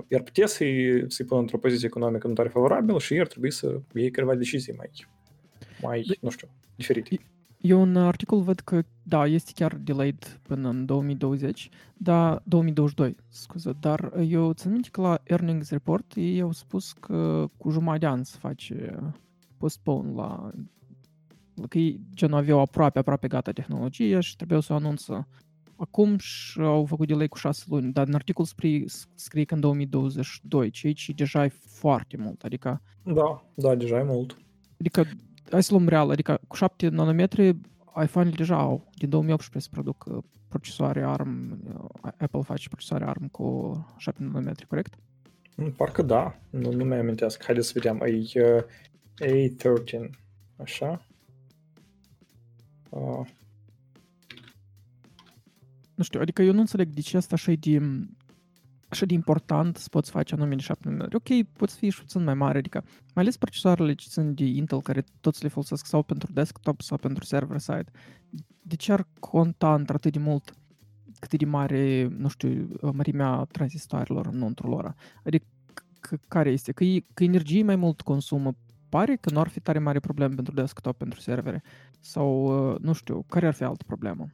iar 0.07 0.21
putea 0.21 0.47
să-i, 0.47 1.05
să-i 1.07 1.25
pună 1.25 1.39
într-o 1.39 1.57
poziție 1.57 1.87
economică 1.87 2.27
nu 2.27 2.33
tare 2.33 2.49
favorabilă 2.49 2.99
și 2.99 3.19
ar 3.19 3.27
trebui 3.27 3.51
să 3.51 3.79
iei 3.93 4.11
câteva 4.11 4.35
decizii 4.35 4.73
mai, 4.77 4.89
mai, 5.81 6.17
nu 6.21 6.29
știu, 6.29 6.47
diferite. 6.75 7.19
Eu 7.57 7.81
un 7.81 7.95
articol 7.95 8.41
văd 8.41 8.59
că, 8.59 8.81
da, 9.03 9.25
este 9.25 9.51
chiar 9.55 9.75
delayed 9.75 10.39
până 10.41 10.69
în 10.69 10.85
2020, 10.85 11.69
da, 11.93 12.41
2022, 12.43 13.15
scuze, 13.29 13.71
dar 13.79 14.13
eu 14.27 14.53
țin 14.53 14.71
minte 14.71 14.89
că 14.91 15.01
la 15.01 15.21
earnings 15.23 15.69
report 15.69 16.13
ei 16.15 16.41
au 16.41 16.51
spus 16.51 16.91
că 16.91 17.49
cu 17.57 17.69
jumătate 17.69 17.99
de 17.99 18.05
an 18.05 18.23
se 18.23 18.37
face 18.39 18.99
postpone 19.57 20.13
la 20.13 20.51
că 21.69 21.77
ei 21.77 21.99
gen 22.13 22.33
aveau 22.33 22.59
aproape, 22.59 22.99
aproape 22.99 23.27
gata 23.27 23.51
tehnologia 23.51 24.19
și 24.19 24.35
trebuiau 24.35 24.61
să 24.61 24.73
o 24.73 24.75
anunță 24.75 25.27
acum 25.77 26.17
și 26.17 26.59
au 26.59 26.85
făcut 26.85 27.07
delay 27.07 27.27
cu 27.27 27.37
șase 27.37 27.63
luni, 27.69 27.93
dar 27.93 28.07
în 28.07 28.13
articol 28.13 28.45
scrie, 28.45 28.85
scrie 29.15 29.43
că 29.43 29.53
în 29.53 29.59
2022, 29.59 30.69
ceea 30.69 30.93
ce 30.93 31.11
deja 31.11 31.45
e 31.45 31.51
foarte 31.65 32.17
mult, 32.17 32.43
adică... 32.43 32.81
Da, 33.03 33.43
da, 33.53 33.75
deja 33.75 33.97
e 33.97 34.03
mult. 34.03 34.37
Adică, 34.79 35.05
hai 35.51 35.63
să 35.63 35.73
luăm 35.73 35.87
real, 35.87 36.09
adică 36.09 36.39
cu 36.47 36.55
7 36.55 36.87
nanometri 36.87 37.55
iPhone-ul 38.03 38.33
deja 38.35 38.59
au, 38.59 38.89
din 38.95 39.09
2018 39.09 39.69
se 39.69 39.81
produc 39.81 40.05
uh, 40.07 40.23
procesoare 40.47 41.03
ARM, 41.03 41.61
uh, 42.03 42.11
Apple 42.17 42.41
face 42.41 42.67
procesoare 42.67 43.05
ARM 43.05 43.27
cu 43.27 43.75
7 43.97 44.23
nanometri, 44.23 44.67
corect? 44.67 44.93
Mm, 45.55 45.71
parcă 45.71 46.01
da, 46.01 46.39
nu, 46.49 46.71
nu 46.71 46.83
mi-am 46.83 46.99
amintesc. 46.99 47.43
Haideți 47.43 47.67
să 47.67 47.73
vedem, 47.75 48.01
e 48.01 48.41
uh, 48.41 48.63
A13, 49.21 50.09
așa. 50.55 51.05
Uh. 52.89 53.27
Nu 55.97 56.03
știu, 56.03 56.19
adică 56.21 56.41
eu 56.41 56.53
nu 56.53 56.59
înțeleg 56.59 56.89
de 56.89 57.01
ce 57.01 57.17
asta 57.17 57.35
așa 57.35 57.51
de, 57.59 57.81
așa 58.87 59.05
de 59.05 59.13
important 59.13 59.77
să 59.77 59.87
poți 59.89 60.11
face 60.11 60.33
anume 60.33 60.55
de 60.55 60.61
7 60.61 60.89
mm. 60.89 61.07
Ok, 61.13 61.47
poți 61.57 61.75
fi 61.75 61.89
și 61.89 61.99
puțin 61.99 62.23
mai 62.23 62.33
mare, 62.33 62.57
adică 62.57 62.83
mai 62.85 63.23
ales 63.23 63.37
procesoarele 63.37 63.93
ce 63.93 64.09
sunt 64.09 64.35
de 64.35 64.43
Intel, 64.43 64.81
care 64.81 65.03
toți 65.21 65.43
le 65.43 65.49
folosesc 65.49 65.85
sau 65.85 66.03
pentru 66.03 66.31
desktop 66.31 66.81
sau 66.81 66.97
pentru 66.97 67.23
server-side. 67.23 67.91
De 68.61 68.75
ce 68.75 68.91
ar 68.91 69.07
conta 69.19 69.73
într-atât 69.73 70.11
de 70.11 70.19
mult 70.19 70.53
cât 71.19 71.39
de 71.39 71.45
mare, 71.45 72.07
nu 72.17 72.27
știu, 72.27 72.67
mărimea 72.93 73.47
tranzistoarelor 73.51 74.25
înăuntru 74.25 74.69
lor? 74.69 74.95
Adică 75.23 75.45
care 76.27 76.49
este? 76.49 76.71
Că, 76.71 76.83
e, 76.83 77.03
că 77.13 77.23
energie 77.23 77.63
mai 77.63 77.75
mult 77.75 78.01
consumă 78.01 78.55
pare 78.89 79.15
că 79.15 79.29
nu 79.29 79.39
ar 79.39 79.47
fi 79.47 79.59
tare 79.59 79.79
mare 79.79 79.99
problemă 79.99 80.35
pentru 80.35 80.53
desktop, 80.53 80.97
pentru 80.97 81.19
servere. 81.19 81.63
Sau, 81.99 82.29
uh, 82.71 82.79
nu 82.79 82.93
știu, 82.93 83.25
care 83.29 83.47
ar 83.47 83.53
fi 83.53 83.63
altă 83.63 83.83
problemă? 83.87 84.27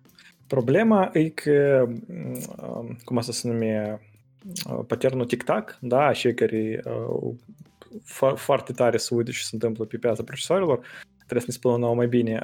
Problema 0.53 1.09
e 1.13 1.29
că, 1.29 1.87
mm, 2.07 2.97
cum 3.03 3.17
asta 3.17 3.31
se 3.31 3.47
numește, 3.47 4.01
uh, 4.69 4.79
paternul 4.87 5.25
tic-tac, 5.25 5.77
da, 5.81 6.11
cei 6.11 6.33
care 6.33 6.83
uh, 6.85 7.33
foarte 8.35 8.71
tare 8.71 8.97
se 8.97 9.15
uită 9.15 9.31
ce 9.31 9.41
se 9.41 9.49
întâmplă 9.51 9.85
pe 9.85 9.97
piața 9.97 10.23
procesoarelor, 10.23 10.77
trebuie 11.15 11.39
să 11.39 11.45
ne 11.47 11.53
spună 11.53 11.77
nouă 11.77 11.95
mai 11.95 12.07
bine. 12.07 12.41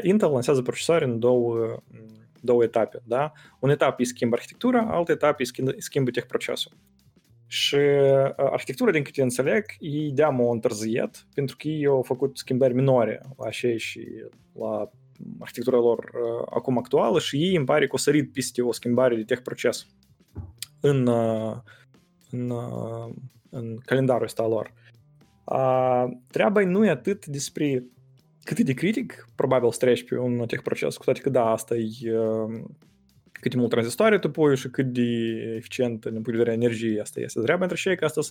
Intel 0.00 0.30
lansează 0.30 0.62
procesoare 0.62 1.04
în 1.04 1.18
două, 1.18 1.82
două 2.40 2.62
etape, 2.62 3.02
da? 3.04 3.32
Un 3.58 3.70
etap 3.70 3.98
îi 3.98 4.04
schimbă 4.04 4.34
arhitectura, 4.36 4.86
altă 4.90 5.12
etapă 5.12 5.36
îi 5.38 5.46
schimbă, 5.46 5.74
schimbă 5.78 6.10
tehprocesul. 6.10 6.72
Și 7.46 7.76
arhitectura, 8.36 8.90
din 8.90 9.02
câte 9.02 9.22
înțeleg, 9.22 9.64
ei 9.78 10.10
de-am 10.14 10.40
o 10.40 10.50
întârziet, 10.50 11.26
pentru 11.34 11.56
că 11.56 11.68
ei 11.68 11.86
au 11.86 12.02
făcut 12.02 12.38
schimbări 12.38 12.74
minore 12.74 13.20
la 13.38 13.46
așa 13.46 13.76
și 13.76 14.08
la 14.58 14.90
arhitectura 15.40 15.76
lor 15.76 16.10
acum 16.50 16.78
actuală 16.78 17.18
și 17.18 17.36
ei 17.36 17.56
îmi 17.56 17.66
pare 17.66 17.86
că 17.86 17.94
o 17.94 17.98
sărit 17.98 18.32
peste 18.32 18.62
o 18.62 18.72
schimbare 18.72 19.16
de 19.16 19.22
tech 19.22 19.42
proces 19.42 19.86
în, 20.80 21.08
în, 22.30 22.52
în 23.50 23.76
calendarul 23.84 24.24
ăsta 24.24 24.46
lor. 24.46 24.72
Treaba 26.30 26.64
nu 26.64 26.84
e 26.84 26.90
atât 26.90 27.26
despre 27.26 27.84
cât 28.44 28.58
e 28.58 28.62
de 28.62 28.72
critic, 28.72 29.28
probabil 29.34 29.70
să 29.70 29.78
treci 29.78 30.04
pe 30.04 30.18
un 30.18 30.46
tech 30.46 30.62
proces, 30.62 30.96
cu 30.96 31.04
toate 31.04 31.20
că 31.20 31.30
da, 31.30 31.50
asta 31.50 31.74
e 31.76 31.88
cât 33.42 33.50
de 33.50 33.56
mult 33.56 33.70
tranzistoare 33.70 34.18
tu 34.18 34.30
pui 34.30 34.56
și 34.56 34.68
cât 34.68 34.86
de 34.86 35.02
eficient 35.56 36.02
din 36.02 36.12
punct 36.12 36.30
de 36.30 36.36
vedere 36.36 36.52
energiei 36.52 37.00
asta 37.00 37.20
este. 37.20 37.40
Treaba 37.40 37.62
între 37.62 37.76
cei 37.76 37.96
că 37.96 38.04
asta 38.04 38.20
uh, 38.20 38.26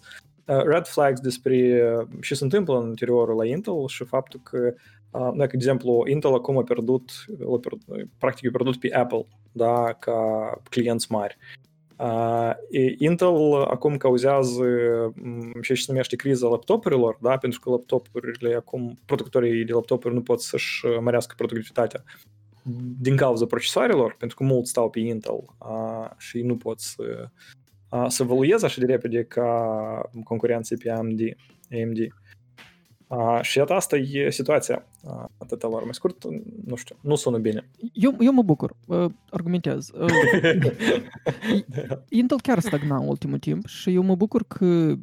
red 0.58 0.86
flags 0.86 1.20
despre 1.20 1.82
ce 2.22 2.36
se 2.36 2.44
întâmplă 2.44 2.80
în 2.80 2.88
interiorul 2.88 3.36
la 3.36 3.46
Intel 3.46 3.88
și 3.88 4.04
faptul 4.04 4.40
că, 4.44 4.74
uh, 5.12 5.32
dacă, 5.36 5.50
de 5.50 5.56
exemplu, 5.56 6.04
Intel 6.08 6.34
acum 6.34 6.58
a 6.58 6.64
pierdut, 6.64 7.12
a 7.30 7.58
pierdut 7.60 8.10
practic 8.18 8.48
a 8.48 8.52
pierdut 8.52 8.80
pe 8.80 8.94
Apple, 8.94 9.26
da, 9.52 9.94
ca 10.00 10.52
clienți 10.70 11.12
mari. 11.12 11.38
Uh, 11.98 12.52
Intel 12.98 13.62
acum 13.62 13.98
cauzează 13.98 14.66
ce 15.62 15.74
se 15.74 15.86
numește 15.88 16.16
criza 16.16 16.48
laptopurilor, 16.48 17.18
da, 17.22 17.38
pentru 17.38 17.60
că 17.60 17.70
laptopurile 17.70 18.56
acum, 18.56 18.98
producătorii 19.06 19.66
de 19.66 19.74
laptopuri 19.74 20.14
nu 20.14 20.22
pot 20.22 20.42
să-și 20.42 20.86
mărească 21.00 21.34
productivitatea 21.38 22.04
din 23.00 23.16
cauza 23.16 23.46
procesoarelor, 23.46 24.16
pentru 24.20 24.38
că 24.38 24.44
mulți 24.44 24.70
stau 24.70 24.90
pe 24.90 25.00
Intel 25.00 25.46
a, 25.58 26.16
și 26.18 26.42
nu 26.42 26.58
pot 26.58 26.80
să, 26.80 27.04
a, 27.24 27.32
să 28.08 28.24
evolueze 28.24 28.66
așa 28.66 28.80
de 28.80 28.86
repede 28.86 29.24
ca 29.24 30.10
concurenții 30.24 30.78
pe 30.78 30.92
AMD. 30.92 31.20
AMD. 31.72 31.98
A, 33.08 33.42
și 33.42 33.58
iată 33.58 33.74
asta 33.74 33.98
e 33.98 34.30
situația 34.30 34.86
a, 35.06 35.30
atâta 35.38 35.68
lor. 35.68 35.84
Mai 35.84 35.94
scurt, 35.94 36.24
nu 36.66 36.76
știu, 36.76 36.96
nu 37.02 37.16
sună 37.16 37.38
bine. 37.38 37.70
Eu, 37.94 38.16
eu 38.20 38.34
mă 38.34 38.42
bucur, 38.42 38.76
uh, 38.88 39.12
argumentez. 39.30 39.90
Uh, 39.90 40.72
Intel 42.10 42.42
chiar 42.42 42.60
stagna 42.60 42.98
în 42.98 43.08
ultimul 43.08 43.40
timp 43.40 43.66
și 43.66 43.94
eu 43.94 44.02
mă 44.02 44.16
bucur 44.16 44.44
că, 44.48 44.96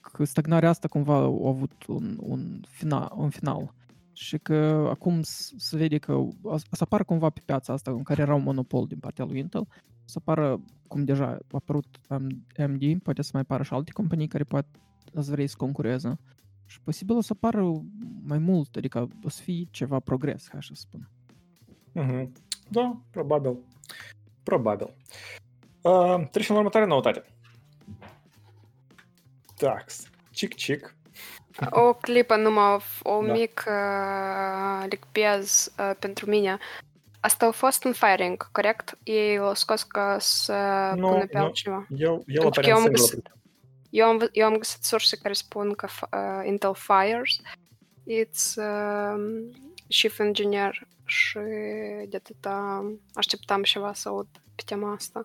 că 0.00 0.24
stagnarea 0.24 0.68
asta 0.68 0.88
cumva 0.88 1.14
a 1.14 1.48
avut 1.48 1.84
un, 1.86 2.18
un, 2.20 2.60
final, 2.68 3.12
un 3.16 3.30
final 3.30 3.74
și 4.12 4.38
că 4.38 4.88
acum 4.90 5.20
se 5.22 5.76
vede 5.76 5.98
că 5.98 6.12
o 6.42 6.56
să 6.56 6.64
apară 6.78 7.04
cumva 7.04 7.30
pe 7.30 7.40
piața 7.44 7.72
asta 7.72 7.90
în 7.90 8.02
care 8.02 8.22
era 8.22 8.34
un 8.34 8.42
monopol 8.42 8.86
din 8.86 8.98
partea 8.98 9.24
lui 9.24 9.38
Intel, 9.38 9.66
să 10.04 10.18
apară, 10.20 10.60
cum 10.88 11.04
deja 11.04 11.26
a 11.26 11.38
apărut 11.50 12.00
AMD, 12.58 13.02
poate 13.02 13.22
să 13.22 13.30
mai 13.32 13.42
apară 13.42 13.62
și 13.62 13.72
alte 13.72 13.92
companii 13.92 14.28
care 14.28 14.44
poate 14.44 14.68
să 15.20 15.30
vrei 15.30 15.46
să 15.46 15.54
concureze. 15.58 16.18
Și 16.66 16.80
posibil 16.80 17.16
o 17.16 17.20
să 17.20 17.32
apară 17.36 17.82
mai 18.24 18.38
mult, 18.38 18.76
adică 18.76 19.08
o 19.22 19.28
să 19.28 19.42
fie 19.42 19.64
ceva 19.70 20.00
progres, 20.00 20.48
așa 20.52 20.74
să 20.74 20.80
spun. 20.80 21.08
Mm-hmm. 21.94 22.28
Da, 22.68 22.96
probabil. 23.10 23.56
Probabil. 24.42 24.94
Uh, 25.82 26.28
trecem 26.30 26.54
la 26.54 26.60
următoarea 26.60 26.88
noutate. 26.88 27.24
Tax. 29.56 30.10
Cic-cic. 30.30 30.94
O 31.70 31.92
clipă 31.92 32.36
numai, 32.36 32.78
o 33.02 33.22
da. 33.26 33.32
mic 33.32 33.64
uh, 33.66 34.86
licpiez 34.88 35.72
uh, 35.78 35.96
pentru 35.98 36.30
mine. 36.30 36.58
Asta 37.24 37.46
a 37.46 37.50
fost 37.50 37.84
un 37.84 37.92
firing, 37.92 38.50
corect? 38.50 38.98
Ei 39.02 39.36
l-au 39.36 39.54
scos 39.54 39.82
ca 39.82 40.16
să 40.20 40.52
no, 40.96 41.08
pună 41.08 41.26
pe 41.26 41.38
no. 41.38 41.44
altceva. 41.44 41.86
Eu, 41.96 42.24
eu, 42.26 42.50
eu, 42.62 42.76
am 42.76 42.86
găsit, 42.86 43.30
eu, 43.90 44.06
am, 44.06 44.28
eu 44.32 44.46
am 44.46 44.56
găsit 44.56 44.84
surse 44.84 45.16
care 45.16 45.34
spun 45.34 45.72
că 45.72 45.86
uh, 46.10 46.48
Intel 46.48 46.74
fires. 46.74 47.40
It's 48.06 48.54
uh, 48.56 49.44
chief 49.88 50.18
engineer 50.18 50.86
și 51.04 51.38
de 52.08 52.16
atâta 52.16 52.84
așteptam 53.14 53.62
ceva 53.62 53.92
să 53.92 54.08
aud 54.08 54.26
pe 54.54 54.62
tema 54.66 54.92
asta. 54.92 55.24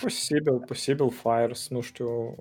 Posibil, 0.00 0.58
posibil 0.58 1.10
Fires, 1.10 1.68
nu 1.68 1.80
știu. 1.80 2.34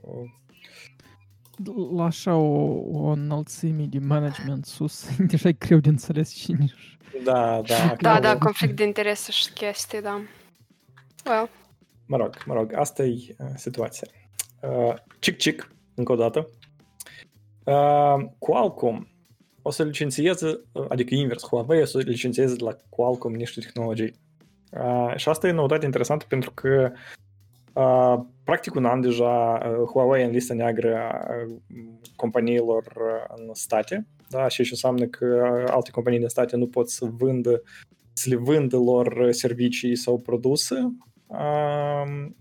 La 1.95 2.03
așa 2.03 2.35
o, 2.35 2.79
o 2.91 3.07
înălțime 3.07 3.83
de 3.89 3.99
management 3.99 4.65
sus, 4.65 5.09
deja 5.31 5.47
e 5.49 5.51
greu 5.51 5.79
de 5.79 5.89
înțeles 5.89 6.31
cine 6.33 6.65
și- 6.65 6.97
Da, 7.23 7.61
da. 7.61 7.61
Da, 7.61 8.15
acolo- 8.15 8.21
da, 8.21 8.37
conflict 8.37 8.75
de 8.75 8.83
interese 8.83 9.31
și 9.31 9.51
chestii, 9.53 10.01
da. 10.01 10.21
Well, 11.25 11.49
Mă 12.05 12.17
rog, 12.17 12.43
mă 12.45 12.53
rog, 12.53 12.73
asta 12.75 13.03
e 13.03 13.35
uh, 13.39 13.47
situația. 13.55 14.07
Uh, 14.61 14.93
Cic-cic, 15.19 15.71
încă 15.95 16.11
o 16.11 16.15
dată. 16.15 16.47
Uh, 17.63 18.25
Qualcomm 18.39 19.07
o 19.61 19.69
să 19.71 19.83
licențieze, 19.83 20.59
uh, 20.71 20.85
adică 20.89 21.15
invers, 21.15 21.43
Huawei 21.47 21.81
o 21.81 21.85
să 21.85 21.97
licențieze 21.97 22.55
de 22.55 22.63
la 22.63 22.75
Qualcomm 22.89 23.35
niște 23.35 23.59
tehnologii. 23.59 24.13
Uh, 24.71 25.13
și 25.15 25.29
asta 25.29 25.47
e 25.47 25.51
noutate 25.51 25.85
interesantă 25.85 26.25
pentru 26.27 26.51
că 26.51 26.91
uh, 27.73 28.25
practic 28.47 28.75
un 28.75 28.85
an 28.85 29.01
deja 29.01 29.59
uh, 29.61 29.89
Huawei 29.91 30.21
e 30.21 30.25
în 30.25 30.31
lista 30.31 30.53
neagră 30.53 30.95
a 30.95 31.25
uh, 31.45 31.57
companiilor 32.15 32.83
uh, 32.95 33.35
în 33.35 33.53
state, 33.53 34.07
da, 34.29 34.47
și 34.47 34.63
ce 34.63 34.69
înseamnă 34.71 35.05
că 35.05 35.25
uh, 35.25 35.71
alte 35.71 35.91
companii 35.91 36.19
din 36.19 36.27
state 36.27 36.55
nu 36.55 36.67
pot 36.67 36.89
să 36.89 37.05
vândă 37.05 37.61
să 38.13 38.29
le 38.29 38.35
vândă 38.35 38.77
lor 38.77 39.07
uh, 39.07 39.29
servicii 39.31 39.95
sau 39.95 40.19
produse 40.19 40.75
um, 41.27 42.35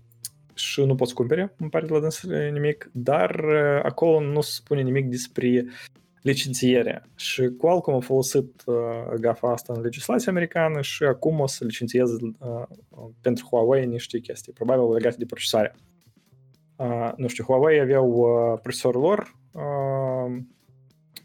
și 0.53 0.81
nu 0.81 0.95
poți 0.95 1.13
cumpere, 1.13 1.53
îmi 1.57 1.69
pare 1.69 1.85
de 1.85 1.93
la 1.93 1.99
dânsele 1.99 2.49
nimic, 2.51 2.89
dar 2.93 3.39
uh, 3.39 3.79
acolo 3.83 4.19
nu 4.19 4.41
se 4.41 4.51
spune 4.53 4.81
nimic 4.81 5.09
despre 5.09 5.65
licențiere. 6.21 7.03
Și 7.15 7.49
Qualcomm 7.57 7.97
a 7.97 7.99
folosit 7.99 8.63
uh, 8.65 9.13
gafa 9.19 9.51
asta 9.51 9.73
în 9.73 9.81
legislația 9.81 10.31
americană 10.31 10.81
și 10.81 11.03
acum 11.03 11.39
o 11.39 11.47
să 11.47 11.65
licențieze 11.65 12.15
uh, 12.21 12.63
pentru 13.21 13.47
Huawei 13.49 13.85
niște 13.85 14.19
chestii, 14.19 14.53
probabil 14.53 14.93
legate 14.93 15.15
de 15.17 15.25
procesare. 15.25 15.75
Uh, 16.77 17.11
nu 17.15 17.27
știu, 17.27 17.43
Huawei 17.43 17.79
aveau 17.79 18.09
uh, 18.09 18.59
procesorul 18.61 19.01
lor 19.01 19.35
uh, 19.51 20.43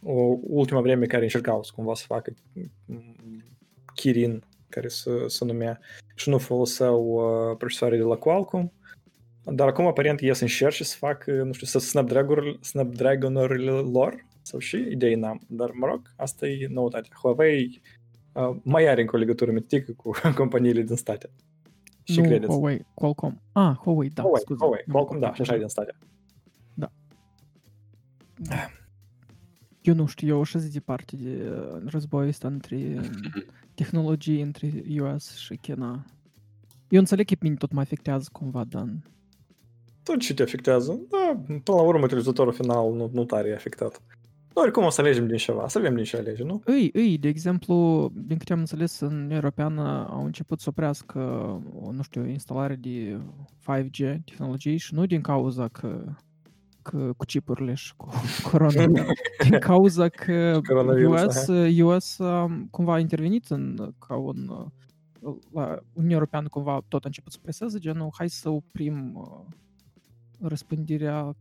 o 0.02 0.38
ultima 0.42 0.80
vreme 0.80 1.06
care 1.06 1.22
încercau 1.22 1.62
să 1.62 1.72
cumva 1.74 1.94
să 1.94 2.04
facă 2.06 2.32
mm, 2.86 3.44
Kirin, 3.94 4.44
care 4.68 4.88
se, 4.88 5.10
se 5.26 5.44
numea, 5.44 5.80
și 6.14 6.28
nu 6.28 6.38
foloseau 6.38 7.04
uh, 7.04 7.56
procesoare 7.56 7.96
de 7.96 8.02
la 8.02 8.16
Qualcomm, 8.16 8.72
dar 9.44 9.68
acum 9.68 9.86
aparent 9.86 10.20
ei 10.20 10.34
să 10.34 10.42
încerce 10.42 10.84
să 10.84 10.96
facă, 10.98 11.32
nu 11.32 11.52
știu, 11.52 11.66
să 11.66 11.78
Snapdragon, 11.78 12.58
Snapdragon-urile 12.60 13.70
lor, 13.70 14.26
sau 14.42 14.58
și 14.58 14.76
idei 14.76 15.14
n-am, 15.14 15.40
dar 15.48 15.70
mă 15.70 15.86
rog, 15.86 16.12
asta 16.16 16.46
e 16.46 16.66
noutatea. 16.70 17.16
Huawei 17.22 17.80
uh, 18.32 18.56
mai 18.62 18.86
are 18.86 19.00
încă 19.00 19.16
o 19.16 19.18
legătură 19.18 19.50
mitică 19.50 19.92
cu 19.96 20.10
companiile 20.34 20.82
din 20.82 20.96
state. 20.96 21.30
Și 22.02 22.20
nu 22.20 22.26
credeți? 22.26 22.52
Huawei, 22.52 22.86
Qualcomm. 22.94 23.40
Ah, 23.52 23.76
Huawei, 23.76 24.08
da, 24.08 24.22
Huawei, 24.22 24.40
scuze. 24.40 24.58
Huawei, 24.60 24.82
Nu, 24.86 24.92
Qualcomm, 24.92 25.20
da, 25.20 25.34
și 25.34 25.40
așa 25.40 25.54
e 25.54 25.58
din 25.58 25.68
state. 25.68 25.94
Eu 29.82 29.94
nu 29.94 30.06
știu, 30.06 30.28
eu 30.28 30.40
așa 30.40 30.58
zi 30.58 30.72
departe 30.72 31.16
de 31.16 31.50
uh, 31.50 31.82
războiul 31.86 32.28
ăsta 32.28 32.48
între 32.48 33.00
tehnologii 33.74 34.40
între 34.40 34.82
US 35.00 35.36
și 35.36 35.56
China. 35.56 36.04
Eu 36.88 36.98
înțeleg 36.98 37.26
că 37.26 37.34
pe 37.34 37.38
mine 37.42 37.56
tot 37.56 37.72
mă 37.72 37.80
afectează 37.80 38.28
cumva, 38.32 38.64
dar 38.64 38.88
Tot 40.02 40.18
ce 40.18 40.34
te 40.34 40.42
afectează, 40.42 41.00
da, 41.10 41.42
până 41.46 41.78
la 41.78 41.82
urmă 41.82 42.04
utilizatorul 42.04 42.52
final 42.52 42.92
nu, 42.92 43.10
nu 43.12 43.24
tare 43.24 43.48
e 43.48 43.54
afectat. 43.54 44.02
Noi 44.54 44.64
oricum 44.64 44.84
o 44.84 44.90
să 44.90 45.00
alegem 45.00 45.26
din 45.26 45.36
ceva, 45.36 45.68
să 45.68 45.78
avem 45.78 45.94
din 45.94 46.04
ce 46.04 46.16
alege, 46.16 46.42
nu? 46.42 46.62
Îi, 46.64 46.90
îi, 46.92 47.18
de 47.18 47.28
exemplu, 47.28 48.08
din 48.14 48.36
câte 48.36 48.52
am 48.52 48.58
înțeles, 48.58 49.00
în 49.00 49.12
Uniunea 49.12 49.36
Europeană 49.36 50.08
au 50.10 50.24
început 50.24 50.60
să 50.60 50.68
oprească, 50.68 51.18
o, 51.80 51.92
nu 51.92 52.02
știu, 52.02 52.26
instalarea 52.26 52.76
de 52.76 53.20
5G 53.60 54.16
tehnologii 54.24 54.76
și 54.76 54.94
nu 54.94 55.06
din 55.06 55.20
cauza 55.20 55.68
că, 55.68 56.04
că 56.82 57.12
cu 57.16 57.24
chipurile 57.24 57.74
și 57.74 57.96
cu 57.96 58.08
corona, 58.50 58.86
din 59.48 59.58
cauza 59.58 60.08
că 60.08 60.60
Coronavirus, 60.66 61.46
US, 61.46 61.78
US 61.82 62.18
um, 62.18 62.66
cumva 62.70 62.92
a 62.92 62.98
intervenit 62.98 63.46
în, 63.46 63.92
ca 64.06 64.16
un, 64.16 64.48
uh, 64.48 65.34
la 65.52 65.78
Uniunea 65.92 66.16
Europeană 66.16 66.48
cumva 66.48 66.80
tot 66.88 67.02
a 67.04 67.06
început 67.06 67.32
să 67.32 67.38
preseze, 67.42 67.78
genul, 67.78 68.08
hai 68.18 68.28
să 68.28 68.48
oprim 68.48 69.14
uh, 69.14 69.44
răspândirea 70.40 71.36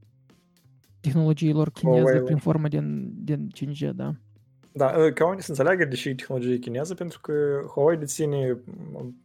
tehnologiilor 1.01 1.71
chineze 1.71 1.99
Huawei-ului. 1.99 2.25
prin 2.25 2.37
formă 2.37 2.67
din, 2.67 3.11
din 3.23 3.47
5G, 3.55 3.89
da. 3.95 4.13
Da, 4.71 4.85
uh, 4.85 5.13
ca 5.13 5.23
oamenii 5.23 5.43
să 5.43 5.49
înțeleagă 5.49 5.85
deși 5.85 6.09
e 6.09 6.15
tehnologie 6.15 6.57
chineză, 6.57 6.93
pentru 6.93 7.19
că 7.19 7.33
Huawei 7.73 7.97
deține 7.97 8.57
um, 8.93 9.21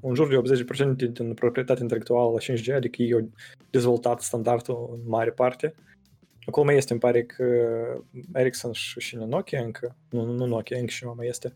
în 0.00 0.14
jur 0.14 0.28
de 0.28 0.64
80% 0.94 0.96
din 0.96 1.34
proprietatea 1.34 1.82
intelectuală 1.82 2.30
la 2.30 2.54
5G, 2.54 2.74
adică 2.74 3.02
ei 3.02 3.12
au 3.12 3.30
dezvoltat 3.70 4.20
standardul 4.20 4.90
în 4.92 5.00
mare 5.06 5.30
parte. 5.30 5.74
Acolo 6.46 6.66
mai 6.66 6.76
este, 6.76 6.92
îmi 6.92 7.00
pare 7.00 7.22
că 7.22 7.44
Ericsson 8.32 8.72
și, 8.72 9.00
și 9.00 9.16
Nokia 9.16 9.60
încă, 9.60 9.96
nu, 10.10 10.32
nu 10.32 10.46
Nokia, 10.46 10.78
încă 10.78 10.90
și 10.90 11.04
mai 11.04 11.26
este. 11.26 11.52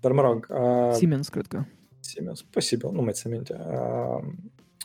Dar 0.00 0.12
mă 0.12 0.20
rog, 0.20 0.46
uh, 0.50 0.92
Siemens, 0.92 1.28
cred 1.28 1.46
că. 1.46 1.64
Siemens, 2.00 2.42
posibil, 2.42 2.90
nu 2.92 3.02
mai 3.02 3.12
țin 3.12 3.30
minte. 3.30 3.56
Uh, 3.58 4.28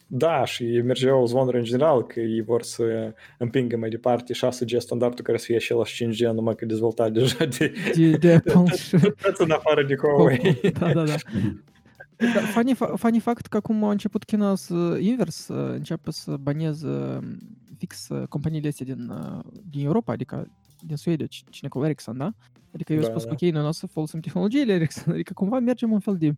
da, 0.08 0.46
și 0.46 0.82
mergeau 0.84 1.26
zvonuri 1.26 1.58
în 1.58 1.64
general 1.64 2.06
că 2.06 2.20
ei 2.20 2.42
vor 2.42 2.62
să 2.62 3.14
împingă 3.38 3.78
mai 3.78 3.90
departe 3.90 4.34
6G 4.34 4.78
standardul 4.78 5.24
care 5.24 5.38
să 5.38 5.46
fie 5.46 5.56
același 5.56 6.04
5G, 6.06 6.18
numai 6.34 6.56
că 6.56 6.66
dezvoltat 6.66 7.12
deja 7.12 7.46
de, 7.46 7.74
De, 7.96 8.10
de 8.12 8.34
Apple 8.34 8.76
și 8.76 8.98
toți 9.22 9.42
în 9.42 9.52
afară 9.52 9.84
de 9.84 9.96
Huawei. 9.96 10.60
Da, 10.80 10.94
da, 10.94 11.04
da. 11.04 11.16
Dar 12.34 12.44
funny, 12.44 12.74
fa- 12.76 12.94
funny 12.96 13.20
fact 13.20 13.46
că 13.46 13.58
acum 13.58 13.84
a 13.84 13.92
început 13.92 14.24
China 14.24 14.56
să 14.56 14.98
invers, 15.00 15.36
să 15.36 15.54
înceapă 15.54 16.12
să 16.12 16.36
baneze 16.38 16.88
um, 16.88 17.38
fix 17.78 18.10
uh, 18.10 18.28
companiile 18.28 18.68
astea 18.68 18.86
din, 18.86 19.10
uh, 19.10 19.44
din 19.70 19.86
Europa, 19.86 20.12
adică 20.12 20.48
din 20.86 20.96
Suedia, 20.96 21.26
ci- 21.26 21.44
cine 21.50 21.70
cu 21.70 21.84
Ericsson, 21.84 22.18
da? 22.18 22.34
Adică 22.74 22.94
eu 22.94 23.00
Da, 23.00 23.06
spus 23.06 23.24
da. 23.24 23.28
că 23.28 23.34
ok, 23.34 23.52
noi 23.52 23.62
nu 23.62 23.68
o 23.68 23.72
să 23.72 23.88
folosim 23.88 24.20
tehnologiile 24.20 24.74
Ericsson, 24.74 25.14
adică 25.14 25.34
cumva 25.34 25.60
mergem 25.60 25.92
un 25.92 26.00
fel 26.00 26.16
de, 26.18 26.34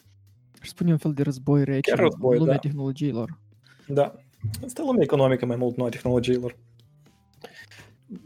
aș 0.61 0.67
spune 0.67 0.91
un 0.91 0.97
fel 0.97 1.13
de 1.13 1.21
război 1.21 1.63
rece 1.63 1.89
Chiar 1.91 1.99
război, 1.99 2.33
în 2.33 2.39
lumea 2.39 2.53
da. 2.53 2.59
tehnologiilor. 2.59 3.37
Da. 3.87 4.15
Asta 4.65 4.81
e 4.81 4.85
lumea 4.85 5.03
economică 5.03 5.45
mai 5.45 5.55
mult, 5.55 5.77
nu 5.77 5.85
a 5.85 5.89
tehnologiilor. 5.89 6.55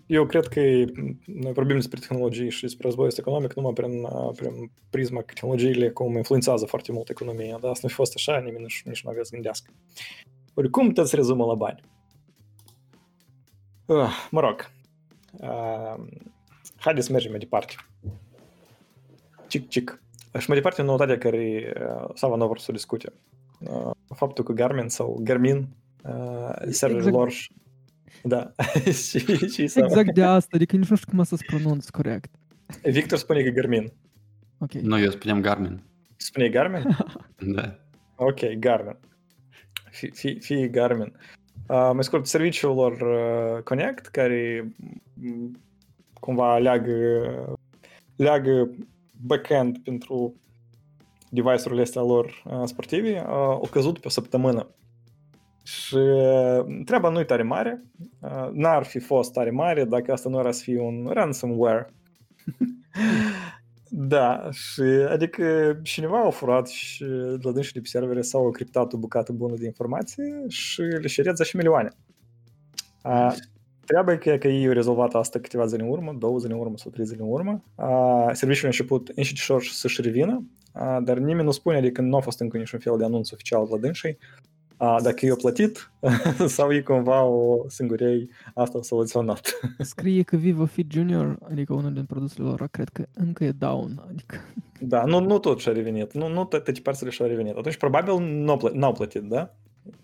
Eu 0.05 0.25
cred 0.25 0.47
că 0.47 0.59
e- 0.59 1.17
noi 1.25 1.53
vorbim 1.53 1.75
despre 1.75 1.99
tehnologii 1.99 2.49
și 2.49 2.61
despre 2.61 2.87
război 2.87 3.07
ăsta 3.07 3.21
economic 3.21 3.53
numai 3.53 3.73
prin, 3.73 4.03
uh, 4.03 4.31
prin 4.35 4.71
prisma 4.89 5.21
că 5.21 5.33
tehnologiile 5.33 5.89
cum 5.89 6.15
influențează 6.15 6.65
foarte 6.65 6.91
mult 6.91 7.09
economia. 7.09 7.57
Dar 7.57 7.69
asta 7.69 7.79
nu 7.81 7.89
fi 7.89 7.95
fost 7.95 8.13
așa, 8.15 8.37
nimeni 8.37 8.63
nici, 8.63 8.81
nici 8.85 9.03
nu 9.03 9.09
avea 9.09 9.23
să 9.23 9.31
gândească. 9.33 9.71
Oricum, 10.53 10.91
tot 10.91 11.07
se 11.07 11.15
rezumă 11.15 11.45
la 11.45 11.53
bani. 11.53 11.83
Uh, 13.85 14.27
mă 14.31 14.39
rog. 14.39 14.71
Uh, 15.39 16.05
haideți 16.75 17.05
să 17.05 17.11
mergem 17.11 17.31
mai 17.31 17.39
departe. 17.39 17.75
Cic, 19.47 19.69
cic. 19.69 20.03
Și 20.39 20.47
mai 20.47 20.57
departe, 20.57 20.81
noutatea 20.81 21.17
care 21.17 21.73
uh, 21.79 22.09
Sava 22.13 22.35
nu 22.35 22.47
vor 22.47 22.59
să 22.59 22.67
o 22.69 22.73
discute. 22.73 23.13
Uh, 23.69 23.91
faptul 24.15 24.43
că 24.43 24.53
Garmin 24.53 24.87
sau 24.87 25.19
Garmin 25.23 25.67
uh, 26.03 26.55
serverul 26.69 27.07
Exact. 27.07 27.15
lor 27.15 27.33
da. 28.23 28.51
și, 29.09 29.19
și 29.47 29.67
sau... 29.67 29.83
Exact 29.83 30.13
de 30.13 30.23
asta, 30.23 30.49
adică 30.51 30.75
nici 30.75 30.87
nu 30.87 30.95
știu 30.95 31.11
cum 31.11 31.23
să 31.23 31.37
pronunț 31.45 31.89
corect. 31.89 32.29
Victor 32.83 33.17
spune 33.17 33.43
că 33.43 33.49
Garmin. 33.49 33.91
Ok. 34.57 34.71
Nu, 34.71 34.99
eu 34.99 35.09
spuneam 35.09 35.41
Garmin. 35.41 35.83
Spune 36.17 36.49
Garmin? 36.49 36.83
Da. 37.55 37.75
Ok, 38.15 38.39
Garmin. 38.59 38.97
Fi, 39.89 40.09
fi, 40.09 40.39
fi 40.39 40.69
Garmin. 40.69 41.13
Uh, 41.67 41.89
mai 41.93 42.03
scurt, 42.03 42.25
serviciul 42.27 42.75
lor 42.75 42.91
uh, 42.91 43.63
Connect, 43.63 44.05
care 44.05 44.71
m, 45.13 45.59
cumva 46.19 46.57
leagă, 46.57 46.99
leagă 48.15 48.69
backend 49.11 49.77
pentru 49.77 50.35
device-urile 51.31 51.81
astea 51.81 52.01
lor 52.01 52.43
uh, 52.45 52.61
sportive, 52.63 53.09
uh, 53.09 53.25
au 53.27 53.67
căzut 53.71 53.99
pe 53.99 54.07
o 54.07 54.09
săptămână. 54.09 54.75
Și 55.63 55.95
uh, 55.95 56.83
treaba 56.85 57.09
nu 57.09 57.19
e 57.19 57.23
tare 57.23 57.43
mare, 57.43 57.83
uh, 58.19 58.49
n-ar 58.51 58.83
fi 58.83 58.99
fost 58.99 59.31
tare 59.31 59.51
mare 59.51 59.85
dacă 59.85 60.11
asta 60.11 60.29
nu 60.29 60.37
ar 60.37 60.51
să 60.51 60.61
fie 60.63 60.81
un 60.81 61.09
ransomware. 61.13 61.93
Da, 63.93 64.49
și 64.51 64.81
adică 65.09 65.79
cineva 65.83 66.23
a 66.25 66.29
furat 66.29 66.67
și 66.67 67.03
de 67.03 67.39
la 67.41 67.51
dânsul 67.51 67.71
de 67.73 67.79
pe 67.79 67.87
servere 67.87 68.21
sau 68.21 68.47
a 68.47 68.51
criptat 68.51 68.93
o 68.93 68.97
bucată 68.97 69.31
bună 69.31 69.55
de 69.55 69.65
informație 69.65 70.43
și 70.47 70.81
le 70.81 71.07
șerează 71.07 71.43
10 71.43 71.57
milioane. 71.57 71.89
A, 73.01 73.33
treaba 73.85 74.11
e 74.11 74.17
că, 74.17 74.37
că 74.37 74.47
ei 74.47 74.67
au 74.67 74.73
rezolvat 74.73 75.13
asta 75.13 75.39
câteva 75.39 75.65
zile 75.65 75.83
în 75.83 75.89
urmă, 75.89 76.15
două 76.19 76.37
zile 76.37 76.53
în 76.53 76.59
urmă 76.59 76.77
sau 76.77 76.91
trei 76.91 77.05
zile 77.05 77.21
în 77.21 77.29
urmă. 77.29 77.63
A, 77.75 78.29
serviciul 78.33 78.65
a 78.65 78.67
început 78.67 79.11
înșitișor 79.15 79.63
să-și 79.63 80.01
revină, 80.01 80.45
a, 80.60 80.60
dar 81.03 81.17
nimeni 81.17 81.45
nu 81.45 81.51
spune, 81.51 81.77
adică 81.77 82.01
nu 82.01 82.15
a 82.15 82.19
fost 82.19 82.39
încă 82.39 82.57
niciun 82.57 82.79
fel 82.79 82.97
de 82.97 83.03
anunț 83.03 83.31
oficial 83.31 83.65
de 83.65 83.71
la 83.71 83.77
dânsii, 83.77 84.17
a, 84.77 85.01
dacă 85.01 85.25
i-a 85.25 85.35
plătit 85.35 85.91
sau 86.55 86.73
e 86.73 86.81
cumva 86.81 87.23
o 87.23 87.69
singurei 87.69 88.29
asta 88.53 88.77
a 88.77 88.81
soluționat. 88.81 89.59
Scrie 89.79 90.23
că 90.23 90.35
Vivo 90.35 90.65
Fit 90.65 90.91
Junior, 90.91 91.37
adică 91.49 91.73
unul 91.73 91.93
din 91.93 92.05
produsele 92.05 92.47
lor, 92.47 92.67
cred 92.71 92.89
că 92.89 93.05
încă 93.13 93.43
e 93.43 93.51
down. 93.51 94.03
Adică... 94.09 94.35
Da, 94.79 95.03
nu, 95.05 95.19
nu 95.19 95.39
tot 95.39 95.59
și-a 95.59 95.71
revenit. 95.71 96.13
Nu, 96.13 96.27
nu 96.27 96.45
toate 96.45 96.71
părțile 96.83 97.09
și-au 97.09 97.27
revenit. 97.27 97.55
Atunci 97.55 97.77
probabil 97.77 98.19
nu 98.19 98.57
plă- 98.57 98.73
n-au 98.73 98.93
plătit, 98.93 99.21
da? 99.21 99.55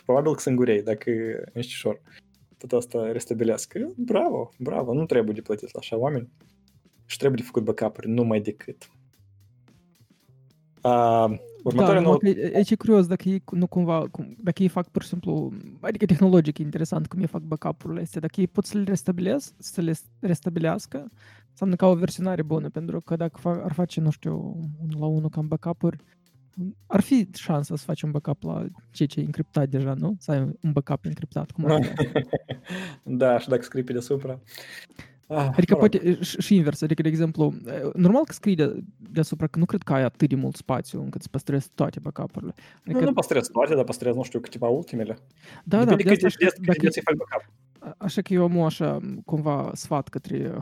Probabil 0.05 0.33
că 0.33 0.39
singurei, 0.39 0.83
dacă 0.83 1.09
e 1.09 1.43
înștișor. 1.53 2.01
Tot 2.57 2.71
asta 2.71 3.11
restabilească. 3.11 3.91
Bravo, 3.95 4.51
bravo, 4.57 4.93
nu 4.93 5.05
trebuie 5.05 5.33
de 5.33 5.41
plătit 5.41 5.73
la 5.73 5.79
așa 5.79 5.97
oameni. 5.97 6.29
Și 7.05 7.17
trebuie 7.17 7.39
de 7.41 7.45
făcut 7.45 7.63
backup-uri 7.63 8.09
numai 8.09 8.39
decât. 8.39 8.89
Uh, 10.83 11.37
următoarea 11.63 12.01
da, 12.01 12.07
nouă... 12.07 12.17
e, 12.21 12.29
e, 12.29 12.63
e 12.69 12.75
curios 12.75 13.07
dacă 13.07 13.29
ei 13.29 13.43
nu 13.51 13.67
cumva, 13.67 14.07
cum, 14.11 14.35
dacă 14.43 14.61
ei 14.61 14.67
fac 14.67 14.87
pur 14.87 15.01
și 15.01 15.07
simplu, 15.07 15.51
adică 15.79 16.05
tehnologic 16.05 16.57
e 16.57 16.61
interesant 16.61 17.07
cum 17.07 17.19
ei 17.19 17.27
fac 17.27 17.41
backup-urile 17.41 18.01
astea, 18.01 18.21
dacă 18.21 18.39
ei 18.39 18.47
pot 18.47 18.65
să 18.65 18.77
le 18.77 18.83
restabilesc, 18.83 19.53
să 19.57 19.81
le 19.81 19.93
restabilească, 20.19 21.11
înseamnă 21.49 21.75
ca 21.75 21.87
o 21.87 21.95
versionare 21.95 22.41
bună, 22.41 22.69
pentru 22.69 23.01
că 23.01 23.15
dacă 23.15 23.39
fa- 23.39 23.63
ar 23.63 23.73
face, 23.73 24.01
nu 24.01 24.09
știu, 24.09 24.33
unul 24.83 24.99
la 24.99 25.05
unul 25.05 25.29
cam 25.29 25.47
backup-uri, 25.47 25.97
ar 26.87 27.01
fi 27.01 27.27
șansa 27.33 27.75
să 27.75 27.83
faci 27.83 28.01
un 28.01 28.11
backup 28.11 28.43
la 28.43 28.65
ceea 28.91 29.07
ce 29.07 29.19
e 29.19 29.23
încriptat 29.23 29.69
deja, 29.69 29.93
nu? 29.93 30.15
Să 30.19 30.31
ai 30.31 30.39
un 30.39 30.71
backup 30.71 31.05
încriptat, 31.05 31.51
cum 31.51 31.65
ar 31.65 31.83
fi. 31.83 31.93
da, 33.21 33.39
și 33.39 33.49
dacă 33.49 33.61
scrii 33.61 33.83
pe 33.83 33.91
deasupra. 33.91 34.39
Ah, 35.27 35.49
adică 35.55 35.75
mă 35.75 35.79
rog. 35.79 35.89
poate 35.89 36.21
și, 36.21 36.41
și 36.41 36.55
invers, 36.55 36.81
adică 36.81 37.01
de 37.01 37.07
exemplu, 37.07 37.53
normal 37.93 38.23
că 38.25 38.33
scrii 38.33 38.55
de, 38.55 38.83
deasupra 38.97 39.47
că 39.47 39.59
nu 39.59 39.65
cred 39.65 39.81
că 39.81 39.93
ai 39.93 40.03
atât 40.03 40.29
de 40.29 40.35
mult 40.35 40.55
spațiu 40.55 41.01
încât 41.01 41.21
să 41.21 41.27
păstrezi 41.31 41.69
toate 41.75 41.99
backup-urile. 41.99 42.53
Adică... 42.85 42.99
Nu, 42.99 43.05
nu 43.05 43.13
păstrezi 43.13 43.51
toate, 43.51 43.75
dar 43.75 43.83
păstrezi, 43.83 44.17
nu 44.17 44.23
știu, 44.23 44.39
câteva 44.39 44.67
ultimele. 44.67 45.17
Da, 45.63 45.85
Depinde 45.85 46.03
da, 46.03 46.09
cât 46.09 46.19
de 46.19 46.45
cât 46.45 46.59
dacă, 46.65 46.79
de 46.79 47.01
faci 47.01 47.15
backup. 47.15 47.51
Așa 47.97 48.21
că 48.21 48.33
eu 48.33 48.43
am 48.43 48.61
așa 48.61 48.99
cumva 49.25 49.71
sfat 49.73 50.07
către 50.07 50.53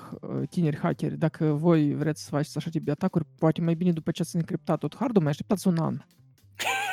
tineri 0.49 0.77
hackeri. 0.77 1.17
Dacă 1.17 1.45
voi 1.45 1.95
vreți 1.95 2.23
să 2.23 2.29
faceți 2.29 2.57
așa 2.57 2.69
tip 2.69 2.85
de 2.85 2.91
atacuri, 2.91 3.25
poate 3.37 3.61
mai 3.61 3.73
bine 3.73 3.91
după 3.91 4.11
ce 4.11 4.21
ați 4.21 4.35
încriptat 4.35 4.79
tot 4.79 4.95
hardul, 4.95 5.21
mai 5.21 5.31
așteptați 5.31 5.67
un 5.67 5.77
an. 5.77 5.97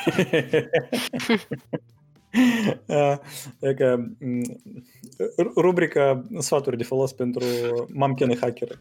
e 3.59 3.73
că 3.73 4.05
rubrica 5.55 6.23
sfaturi 6.39 6.77
de 6.77 6.83
folos 6.83 7.13
pentru 7.13 7.43
mamchene 7.93 8.35
hackere. 8.35 8.79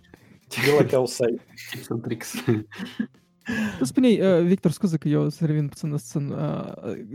De 0.48 0.76
la 0.78 0.84
tău 0.84 1.06
site. 1.06 1.44
Sunt 1.82 2.02
tricks. 2.02 2.34
Tu 3.78 3.84
spuneai, 3.84 4.44
Victor, 4.44 4.70
scuze 4.70 4.96
că 4.96 5.08
eu 5.08 5.28
să 5.28 5.46
revin 5.46 5.68
puțin 5.68 5.98
în 6.12 6.34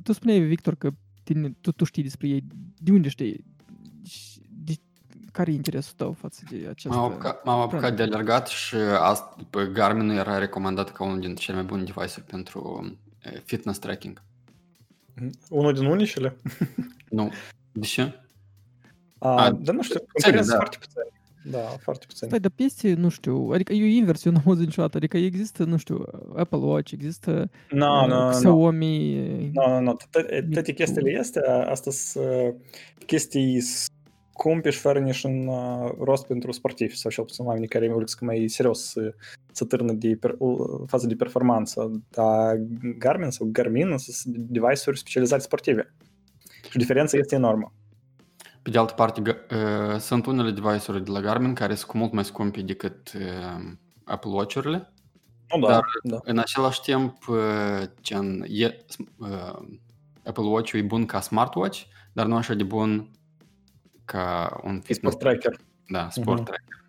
Tu 0.04 0.12
spuneai, 0.12 0.40
Victor, 0.40 0.76
că 0.76 0.90
tine, 1.24 1.56
tu, 1.62 1.72
tu 1.72 1.84
știi 1.84 2.04
despre 2.04 2.28
ei. 2.28 2.44
De 2.78 2.92
unde 2.92 3.10
știi? 3.10 3.46
De, 4.50 4.74
care 5.32 5.52
e 5.52 5.56
interesul 5.56 5.94
tău 5.98 6.12
față 6.12 6.44
de 6.50 6.68
acest 6.70 6.94
M-am 6.94 7.04
apucat, 7.04 7.44
m-am 7.44 7.60
apucat 7.60 7.96
de 7.96 8.04
alergat 8.04 8.48
și 8.48 8.76
asta, 9.00 9.36
pe 9.50 9.70
Garmin 9.74 10.10
era 10.10 10.38
recomandat 10.38 10.92
ca 10.92 11.04
unul 11.04 11.20
dintre 11.20 11.44
cele 11.44 11.58
mai 11.58 11.66
bune 11.66 11.84
device 11.84 12.22
pentru 12.22 12.92
fitness 13.44 13.80
tracking. 13.80 14.22
Unul 15.50 15.74
din 15.74 15.86
unicele? 15.86 16.36
Nu. 17.10 17.32
De 17.72 17.86
ce? 17.86 18.14
A, 19.18 19.44
A 19.44 19.52
dar 19.52 19.76
nu 19.76 19.82
știu, 19.82 20.00
concurență 20.12 20.52
da. 20.52 20.56
foarte 20.56 20.78
puțin. 20.80 21.02
Da, 21.52 21.58
foarte 21.58 22.06
puțin. 22.08 22.28
Stai, 22.28 22.40
dar 22.40 22.52
peste, 22.56 22.94
nu 22.94 23.10
știu, 23.10 23.50
adică 23.54 23.74
eu 23.74 23.86
invers, 23.86 24.26
eu 24.26 24.32
nu 24.32 24.38
am 24.38 24.44
auzit 24.48 24.66
niciodată, 24.66 24.98
adică 24.98 25.18
există, 25.18 25.64
nu 25.64 25.78
știu, 25.78 26.06
Apple 26.36 26.58
Watch, 26.58 26.92
există 26.92 27.50
no, 27.70 28.08
no, 28.08 28.30
Xiaomi... 28.30 29.52
Nu, 29.54 29.68
nu, 29.68 29.80
nu, 29.80 29.98
toate 30.54 30.74
chestiile 30.74 31.10
este, 31.20 31.40
asta 31.46 31.92
sunt 31.92 32.56
chestii 33.06 33.62
scumpe 34.38 34.70
și 34.70 34.80
fără 34.80 35.00
niciun 35.00 35.50
rost 36.00 36.28
pentru 36.28 36.52
sportivi 36.52 36.96
sau 36.96 37.12
cel 37.12 37.24
puțin 37.24 37.46
oamenii 37.46 37.68
care 37.68 37.88
îmi 37.88 38.06
că 38.06 38.26
mai 38.26 38.48
serios 38.48 38.90
să, 38.90 39.14
să 39.52 39.66
târnă 39.66 39.92
de 39.92 40.18
per, 40.20 40.36
fază 40.86 41.08
de 41.08 41.16
performanță. 41.16 41.92
Dar 42.10 42.56
Garmin 42.98 43.30
sau 43.30 43.48
Garmin 43.52 43.98
sunt 43.98 44.36
device-uri 44.36 44.98
specializate 44.98 45.42
sportive. 45.42 45.94
Și 46.70 46.78
diferența 46.78 47.18
este 47.18 47.36
enormă. 47.36 47.74
Pe 48.62 48.70
de 48.70 48.78
altă 48.78 48.94
parte, 48.94 49.22
uh, 49.22 50.00
sunt 50.00 50.26
unele 50.26 50.52
device-uri 50.52 51.04
de 51.04 51.12
la 51.12 51.20
Garmin 51.20 51.54
care 51.54 51.76
sunt 51.76 51.90
cu 51.90 51.98
mult 51.98 52.12
mai 52.12 52.26
scumpe 52.26 52.62
decât 52.62 53.12
uh, 53.16 53.72
Apple 54.04 54.32
Watch-urile. 54.32 54.94
Oh, 55.50 55.62
da, 55.62 55.68
dar 55.68 55.84
da. 56.04 56.18
în 56.22 56.38
același 56.38 56.82
timp, 56.82 57.28
uh, 57.28 57.84
gen, 58.02 58.46
e, 58.48 58.78
uh, 59.18 59.60
Apple 60.24 60.44
Watch-ul 60.44 60.80
e 60.80 60.84
bun 60.84 61.06
ca 61.06 61.22
smartwatch, 61.22 61.82
dar 62.14 62.26
nu 62.26 62.36
așa 62.36 62.54
de 62.54 62.64
bun 62.64 63.12
ca 64.08 64.60
un 64.64 64.80
fitness 64.80 65.16
sport 65.16 65.20
tracker. 65.20 65.60
Da, 65.88 66.10
sport 66.10 66.42
uh-huh. 66.42 66.46
tracker. 66.46 66.86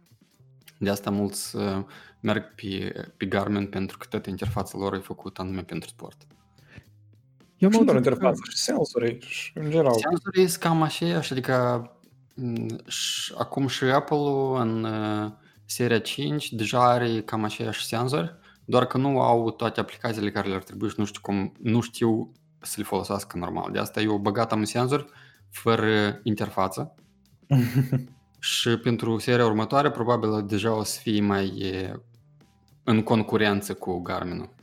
De 0.78 0.90
asta 0.90 1.10
mulți 1.10 1.56
uh, 1.56 1.84
merg 2.20 2.54
pe, 2.54 2.92
pe 3.16 3.26
Garmin 3.26 3.66
pentru 3.66 3.98
că 3.98 4.06
toată 4.06 4.30
interfața 4.30 4.78
lor 4.78 4.94
e 4.94 4.98
făcută 4.98 5.40
anume 5.40 5.62
pentru 5.62 5.88
sport. 5.88 6.26
Eu 7.56 7.70
mă 7.72 7.84
doar 7.84 7.96
interfață 7.96 8.40
și 8.50 8.56
senzori 8.56 9.18
și 9.20 9.52
în 9.54 9.70
general. 9.70 9.92
Senzorii 9.92 10.48
sunt 10.48 10.62
cam 10.62 10.82
așa, 10.82 11.20
adică 11.30 11.90
și, 12.86 13.34
acum 13.38 13.66
și 13.66 13.84
Apple-ul 13.84 14.60
în 14.60 14.84
uh, 14.84 15.32
seria 15.64 15.98
5 15.98 16.52
deja 16.52 16.90
are 16.90 17.20
cam 17.20 17.44
aceiași 17.44 17.86
senzori, 17.86 18.38
doar 18.64 18.86
că 18.86 18.98
nu 18.98 19.20
au 19.20 19.50
toate 19.50 19.80
aplicațiile 19.80 20.30
care 20.30 20.48
le-ar 20.48 20.62
trebui 20.62 20.88
și 20.88 20.94
nu 20.98 21.04
știu 21.04 21.20
cum, 21.20 21.52
nu 21.62 21.80
știu 21.80 22.32
să 22.60 22.74
le 22.76 22.82
folosească 22.82 23.38
normal. 23.38 23.70
De 23.70 23.78
asta 23.78 24.00
eu 24.00 24.18
băgat 24.18 24.52
am 24.52 24.64
senzori 24.64 25.06
fără 25.50 26.20
interfață 26.22 26.94
și 28.38 28.78
pentru 28.78 29.18
seria 29.18 29.46
următoare 29.46 29.90
probabil 29.90 30.46
deja 30.46 30.76
o 30.76 30.82
să 30.82 31.00
fie 31.02 31.20
mai 31.20 31.52
în 32.84 33.02
concurență 33.02 33.74
cu 33.74 33.98
Garmin-ul. 33.98 34.56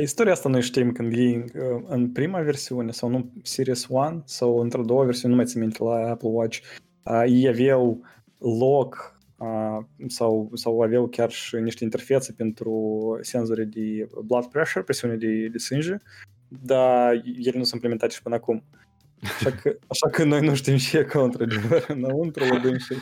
Istoria 0.00 0.32
asta 0.32 0.48
noi 0.48 0.62
știm 0.62 0.92
când 0.92 1.12
ei 1.12 1.44
în 1.86 2.10
prima 2.12 2.40
versiune 2.40 2.90
sau 2.90 3.08
nu 3.08 3.32
Series 3.42 3.86
1 3.88 4.22
sau 4.24 4.58
într-o 4.58 4.82
doua 4.82 5.04
versiune, 5.04 5.34
nu 5.34 5.40
mai 5.40 5.48
țin 5.48 5.60
minte 5.60 5.84
la 5.84 6.10
Apple 6.10 6.28
Watch, 6.28 6.58
ei 7.26 7.48
aveau 7.48 8.00
loc 8.38 9.18
sau, 10.06 10.50
sau 10.54 10.80
aveau 10.80 11.06
chiar 11.06 11.30
și 11.30 11.56
niște 11.56 11.84
interfețe 11.84 12.32
pentru 12.32 12.72
senzori 13.20 13.66
de 13.66 14.08
blood 14.24 14.44
pressure, 14.44 14.84
presiune 14.84 15.14
de, 15.14 15.48
de 15.48 15.58
sânge, 15.58 15.96
dar 16.48 17.12
ele 17.24 17.58
nu 17.58 17.62
sunt 17.62 17.72
implementate 17.72 18.12
și 18.14 18.22
până 18.22 18.34
acum. 18.34 18.62
Așa 19.24 19.50
că, 19.50 19.76
așa 19.86 20.08
că 20.10 20.24
noi 20.24 20.40
nu 20.40 20.54
știm 20.54 20.76
și 20.76 20.96
e 20.96 21.02
că 21.02 21.18
într-adevăr 21.18 21.84
înăuntru 21.88 22.44
la 22.44 22.58
dânsii. 22.58 22.96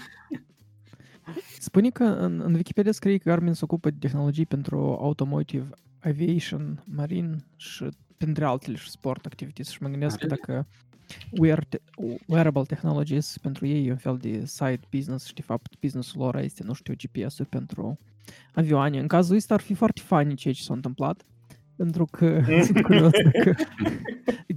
Spune 1.59 1.91
că 1.91 2.05
în, 2.05 2.41
în 2.41 2.55
Wikipedia 2.55 2.93
scrie 2.93 3.19
că 3.19 3.29
Garmin 3.31 3.53
se 3.53 3.65
ocupă 3.65 3.91
de 3.91 3.97
tehnologii 4.01 4.47
pentru 4.47 4.79
automotive, 5.01 5.69
aviation, 6.01 6.83
marine 6.85 7.37
și 7.57 7.89
printre 8.17 8.45
altele 8.45 8.77
și 8.77 8.91
sport 8.91 9.27
activități 9.27 9.73
și 9.73 9.83
mă 9.83 9.89
gândesc 9.89 10.19
că 10.19 10.27
dacă 10.27 10.67
wear 11.31 11.65
te- 11.65 11.81
wearable 12.27 12.63
technologies 12.63 13.39
pentru 13.43 13.67
ei 13.67 13.87
e 13.87 13.91
un 13.91 13.97
fel 13.97 14.17
de 14.17 14.45
side 14.45 14.81
business 14.91 15.27
și 15.27 15.35
de 15.35 15.43
fapt 15.43 15.73
businessul 15.81 16.21
lor 16.21 16.37
este, 16.37 16.63
nu 16.67 16.73
știu, 16.73 16.95
GPS-ul 16.97 17.45
pentru 17.45 17.99
avioane. 18.55 18.99
În 18.99 19.07
cazul 19.07 19.37
ăsta 19.37 19.55
ar 19.55 19.61
fi 19.61 19.75
foarte 19.75 20.01
funny 20.05 20.35
ceea 20.35 20.55
ce 20.55 20.63
s-a 20.63 20.75
întâmplat 20.75 21.23
pentru 21.77 22.05
că 22.05 22.43
sunt 22.65 22.83
curios 22.83 23.11
dacă... 23.11 23.55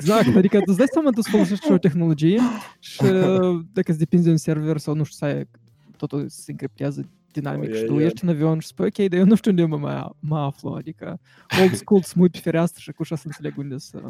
Exact, 0.04 0.36
adică 0.36 0.60
îți 0.64 0.76
dai 0.76 0.86
seama, 0.92 1.10
tu 1.10 1.20
să 1.20 1.30
folosești 1.30 1.72
o 1.72 1.78
tehnologie 1.78 2.40
și 2.78 3.02
dacă 3.72 3.90
îți 3.90 3.98
depinde 3.98 4.24
de 4.24 4.30
un 4.30 4.36
server 4.36 4.78
sau 4.78 4.94
nu 4.94 5.04
știu, 5.04 5.26
să 5.26 5.34
ai, 5.34 5.48
totul 5.96 6.26
se 6.28 6.50
încriptează 6.50 7.08
dinamic 7.32 7.70
oh, 7.70 7.76
și 7.76 7.84
tu 7.84 8.00
ești 8.00 8.24
în 8.24 8.28
avion 8.28 8.58
și 8.58 8.66
spui, 8.66 8.86
ok, 8.86 9.08
dar 9.08 9.18
eu 9.18 9.24
nu 9.24 9.34
știu 9.34 9.50
unde 9.50 9.64
mă, 9.64 9.76
mai, 9.76 10.10
mă 10.20 10.38
aflu, 10.38 10.70
adică 10.70 11.20
old 11.60 11.74
school 11.74 12.02
să 12.02 12.14
mă 12.16 12.26
pe 12.26 12.38
fereastră 12.38 12.80
și 12.82 12.90
cu 12.90 13.02
așa 13.02 13.16
să 13.16 13.22
înțeleg 13.26 13.58
unde 13.58 13.78
să... 13.78 14.02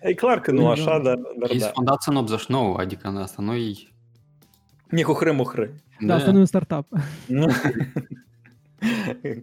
E 0.00 0.14
clar 0.14 0.40
că 0.40 0.52
nu 0.52 0.68
așa, 0.68 0.98
dar, 0.98 1.18
dar 1.40 1.50
E 1.50 1.56
da. 1.56 1.66
fondat 1.66 2.02
în 2.06 2.16
89, 2.16 2.76
adică 2.78 3.08
în 3.08 3.16
asta 3.16 3.42
nu 3.42 3.54
e... 3.54 3.72
Не 4.90 5.02
хухры-мухры. 5.02 5.82
Da, 6.00 6.14
asta 6.14 6.30
nu 6.30 6.36
e 6.36 6.40
un 6.40 6.46
startup. 6.46 6.86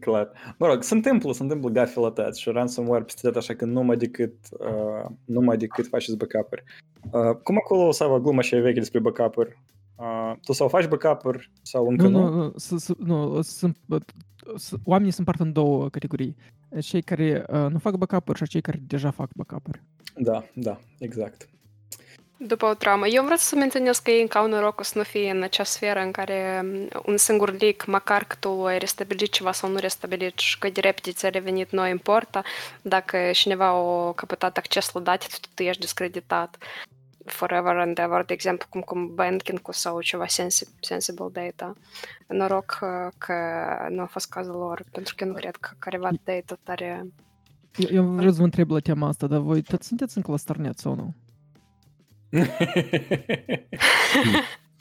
Clar. 0.00 0.30
Mă 0.58 0.66
rog, 0.66 0.82
se 0.82 0.94
întâmplă, 0.94 1.32
se 1.32 1.42
întâmplă 1.42 1.68
gafele 1.70 2.10
tăți 2.10 2.40
și 2.40 2.50
ransomware 2.50 3.04
peste 3.04 3.20
tot, 3.26 3.36
așa 3.36 3.54
că 3.54 3.64
numai 3.64 3.96
decât, 3.96 4.34
uh, 4.50 5.10
numai 5.24 5.56
decât 5.56 5.86
faceți 5.86 6.16
backup-uri. 6.16 6.64
Uh, 7.12 7.36
cum 7.42 7.56
acolo 7.56 7.90
s-a 7.90 8.18
gluma 8.18 8.40
și 8.40 8.54
veche 8.54 8.78
despre 8.78 8.98
backup-uri? 8.98 9.58
Uh, 9.96 10.32
tu 10.44 10.52
sau 10.52 10.68
faci 10.68 10.88
backup-uri 10.88 11.50
sau 11.62 11.88
încă 11.88 12.08
nu? 12.08 12.28
nu? 12.28 12.30
Nu, 12.30 12.52
nu, 12.98 13.34
nu 13.34 13.42
sunt, 13.42 13.76
oamenii 14.84 15.12
sunt 15.12 15.26
împart 15.26 15.40
în 15.40 15.52
două 15.52 15.88
categorii. 15.88 16.36
Cei 16.80 17.02
care 17.02 17.44
uh, 17.48 17.66
nu 17.70 17.78
fac 17.78 17.96
backup-uri 17.96 18.38
și 18.38 18.48
cei 18.48 18.60
care 18.60 18.82
deja 18.86 19.10
fac 19.10 19.30
backup-uri. 19.36 19.82
Da, 20.16 20.44
da, 20.54 20.78
exact. 20.98 21.48
După 22.38 22.66
o 22.66 22.74
traumă. 22.74 23.06
Eu 23.06 23.22
vreau 23.22 23.36
să 23.36 23.56
menționez 23.56 23.98
că 23.98 24.10
ei 24.10 24.28
au 24.30 24.48
norocul 24.48 24.84
să 24.84 24.98
nu 24.98 25.04
fie 25.04 25.30
în 25.30 25.42
acea 25.42 25.64
sferă 25.64 26.00
în 26.00 26.10
care 26.10 26.64
un 27.06 27.16
singur 27.16 27.56
leak, 27.60 27.86
măcar 27.86 28.24
că 28.24 28.36
tu 28.40 28.64
ai 28.64 28.78
restabilit 28.78 29.32
ceva 29.32 29.52
sau 29.52 29.70
nu 29.70 29.76
restabilit 29.76 30.38
și 30.38 30.58
că 30.58 30.68
de 30.68 30.80
repede 30.80 31.12
ți-a 31.12 31.28
revenit 31.28 31.70
nou 31.70 31.84
importa, 31.84 32.42
dacă 32.82 33.30
cineva 33.32 33.66
a 33.66 34.12
căpătat 34.12 34.56
acces 34.56 34.92
la 34.92 35.00
date, 35.00 35.26
tu, 35.30 35.48
tu 35.54 35.62
ești 35.62 35.80
discreditat. 35.80 36.56
forever 37.24 37.76
and 37.76 37.98
ever, 37.98 38.24
de 38.24 38.32
exemplu, 38.32 38.66
cum 38.70 38.80
cu 38.80 39.12
banking 39.14 39.60
sau 39.70 40.00
ceva 40.00 40.26
sensi- 40.26 40.68
sensible 40.80 41.28
data. 41.32 41.72
Noroc 42.26 42.78
uh, 42.82 43.12
că 43.18 43.34
nu 43.88 44.02
a 44.02 44.06
fost 44.06 44.28
cazul 44.28 44.54
lor, 44.54 44.84
pentru 44.92 45.14
că 45.14 45.24
eu 45.24 45.30
nu 45.30 45.36
cred 45.36 45.56
că 45.56 45.70
careva 45.78 46.10
data 46.24 46.58
tare... 46.62 47.06
Eu, 47.76 47.88
eu 47.94 48.04
vreau 48.04 48.30
să 48.30 48.38
vă 48.38 48.44
întreb 48.44 48.70
la 48.70 48.78
tema 48.78 49.08
asta, 49.08 49.26
dar 49.26 49.38
voi 49.38 49.62
tot 49.62 49.82
sunteți 49.82 50.16
în 50.16 50.22
clăstărnet 50.22 50.78
sau 50.78 50.94
nu? 50.94 51.14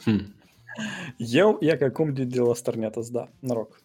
Hmm. 0.04 0.34
Eu 1.16 1.56
e 1.60 1.76
că 1.76 1.84
acum 1.84 2.12
de, 2.12 2.24
de 2.24 2.40
la 2.40 2.54
Starnet 2.54 2.94
îți 2.94 3.12
da, 3.12 3.28
noroc. 3.38 3.80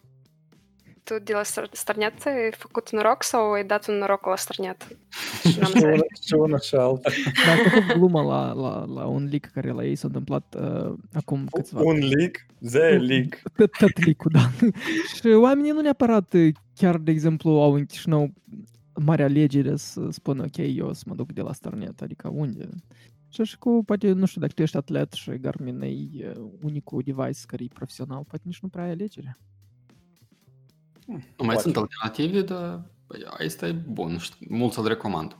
Tu 1.04 1.14
de 1.24 1.32
la 1.32 1.42
Star- 1.42 1.70
Starnet 1.72 2.26
ai 2.26 2.52
făcut 2.56 2.90
noroc 2.90 3.22
sau 3.22 3.52
ai 3.52 3.64
dat 3.64 3.88
un 3.88 3.94
noroc 3.94 4.26
la 4.26 4.36
Starnet? 4.36 4.96
Și 5.48 5.58
n-am 5.58 5.68
Și 5.68 5.74
înțeles. 5.74 5.94
una, 5.94 6.04
și 6.26 6.34
una 6.34 6.58
și 6.58 6.74
alta. 6.74 7.10
Dar 7.46 7.58
a 7.58 7.70
făcut 7.70 7.92
glumă 7.96 8.22
la, 8.22 8.52
la, 8.52 8.84
la 8.84 9.06
un 9.06 9.28
leak 9.30 9.50
care 9.52 9.70
la 9.70 9.84
ei 9.84 9.96
s-a 9.96 10.06
întâmplat 10.06 10.56
uh, 10.58 10.92
acum 11.12 11.46
câțiva... 11.50 11.80
Un 11.80 11.98
leak, 11.98 12.46
ze 12.60 12.88
leak. 12.88 13.42
Tot, 13.56 13.70
tot 13.70 14.04
leak 14.04 14.22
da. 14.30 14.50
și 15.14 15.26
oamenii 15.26 15.70
nu 15.70 15.80
neapărat 15.80 16.32
uh, 16.32 16.54
chiar, 16.74 16.96
de 16.96 17.10
exemplu, 17.10 17.50
au 17.50 17.72
în 17.72 17.86
Chișinău 17.86 18.30
mare 19.04 19.22
alegere 19.22 19.76
să 19.76 20.08
spună, 20.10 20.42
ok, 20.42 20.56
eu 20.76 20.86
o 20.86 20.92
să 20.92 21.02
mă 21.06 21.14
duc 21.14 21.32
de 21.32 21.40
la 21.40 21.52
Starnet, 21.52 22.00
adică 22.02 22.28
unde? 22.28 22.68
Și 23.32 23.40
așa 23.40 23.56
cu, 23.58 23.82
poate, 23.86 24.12
nu 24.12 24.26
știu, 24.26 24.40
dacă 24.40 24.52
tu 24.52 24.62
ești 24.62 24.76
atlet 24.76 25.12
și 25.12 25.30
Garmin 25.30 25.80
e 25.80 25.88
uh, 26.28 26.50
unicul 26.62 27.02
device 27.04 27.40
care 27.46 27.64
e 27.64 27.68
profesional, 27.74 28.24
poate 28.24 28.42
nici 28.46 28.60
nu 28.60 28.68
prea 28.68 28.84
ai 28.84 28.90
alegere. 28.90 29.38
Nu 31.06 31.14
mai 31.16 31.46
Poate. 31.46 31.60
sunt 31.60 31.76
alternative, 31.76 32.42
dar 32.42 32.90
băi, 33.06 33.24
asta 33.46 33.66
e 33.66 33.72
bun. 33.72 34.16
șt- 34.18 34.48
Mult 34.48 34.72
să-l 34.72 34.86
recomand. 34.86 35.36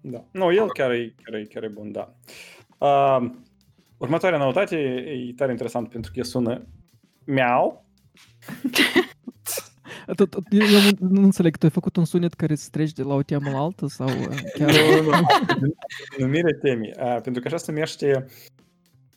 Da. 0.00 0.24
Nu, 0.32 0.52
el 0.52 0.72
chiar 0.72 0.90
e, 0.90 1.14
chiar 1.24 1.34
e, 1.40 1.44
chiar 1.44 1.62
e 1.62 1.68
bun, 1.68 1.92
da. 1.92 2.14
Uh, 2.78 3.30
următoarea 3.96 4.38
noutate 4.38 4.76
e 5.28 5.32
tare 5.36 5.50
interesant 5.50 5.88
pentru 5.88 6.12
că 6.14 6.22
sună 6.22 6.66
miau. 7.24 7.84
Tot, 10.16 10.30
tot, 10.30 10.42
eu, 10.50 10.60
eu 10.66 10.80
nu, 10.98 11.08
nu 11.18 11.22
înțeleg, 11.22 11.56
tu 11.56 11.64
ai 11.66 11.70
făcut 11.72 11.96
un 11.96 12.04
sunet 12.04 12.34
care 12.34 12.54
să 12.54 12.68
treci 12.70 12.92
de 12.92 13.02
la 13.02 13.14
o 13.14 13.22
temă 13.22 13.50
la 13.50 13.58
altă 13.58 13.86
sau 13.86 14.08
uh, 14.08 14.38
chiar... 14.54 14.70
Nu, 15.02 15.10
nu, 15.10 15.74
Numirea 16.18 16.58
temii. 16.62 16.92
Uh, 16.96 17.20
pentru 17.22 17.42
că 17.42 17.48
așa 17.48 17.56
se 17.56 17.70
numește 17.72 18.26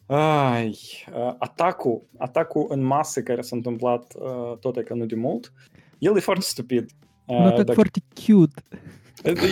ai, 0.06 0.80
uh, 1.16 1.34
atacul, 1.38 2.02
atacul 2.18 2.66
în 2.70 2.82
masă 2.82 3.22
care 3.22 3.42
s-a 3.42 3.56
întâmplat 3.56 4.14
uh, 4.16 4.58
tot 4.60 4.78
e 4.78 4.82
că 4.84 4.94
nu 4.94 5.06
de 5.06 5.16
mult. 5.16 5.54
El 5.98 6.16
e 6.16 6.20
foarte 6.20 6.44
stupid. 6.46 6.90
Uh, 7.26 7.38
Nu 7.38 7.46
atât 7.46 7.66
dacă- 7.66 7.74
foarte 7.74 8.00
cute. 8.26 8.62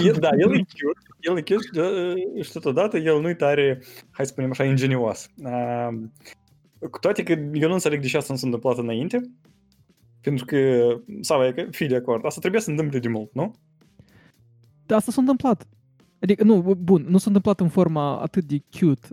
El, 0.05 0.15
da, 0.19 0.29
el 0.37 0.53
e 0.53 0.57
cute, 0.57 0.99
el 1.19 1.37
e 1.37 1.41
cute 1.41 1.69
da, 1.73 1.83
și 2.43 2.51
totodată 2.51 2.97
el 2.97 3.21
nu-i 3.21 3.35
tare, 3.35 3.81
hai 4.11 4.25
să 4.25 4.31
spunem 4.31 4.49
așa, 4.51 4.63
ingenios. 4.63 5.29
Uh, 5.43 5.87
cu 6.89 6.99
toate 6.99 7.23
că 7.23 7.31
eu 7.53 7.67
nu 7.67 7.73
înțeleg 7.73 8.01
de 8.01 8.07
ce 8.07 8.17
asta 8.17 8.33
nu 8.33 8.39
s-a 8.39 8.45
întâmplat 8.45 8.77
înainte, 8.77 9.21
pentru 10.21 10.45
că, 10.45 10.57
sau 11.21 11.45
e 11.45 11.51
că, 11.51 11.65
fii 11.71 11.87
de 11.87 11.95
acord, 11.95 12.25
asta 12.25 12.39
trebuie 12.39 12.61
să 12.61 12.65
se 12.65 12.71
întâmple 12.71 12.99
de 12.99 13.07
mult, 13.07 13.29
nu? 13.33 13.53
Dar 14.85 14.97
asta 14.97 15.11
s-a 15.11 15.21
întâmplat. 15.21 15.67
Adică, 16.21 16.43
nu, 16.43 16.61
bun, 16.61 17.05
nu 17.09 17.17
s-a 17.17 17.23
întâmplat 17.27 17.59
în 17.59 17.69
forma 17.69 18.19
atât 18.19 18.43
de 18.43 18.61
cute. 18.79 19.07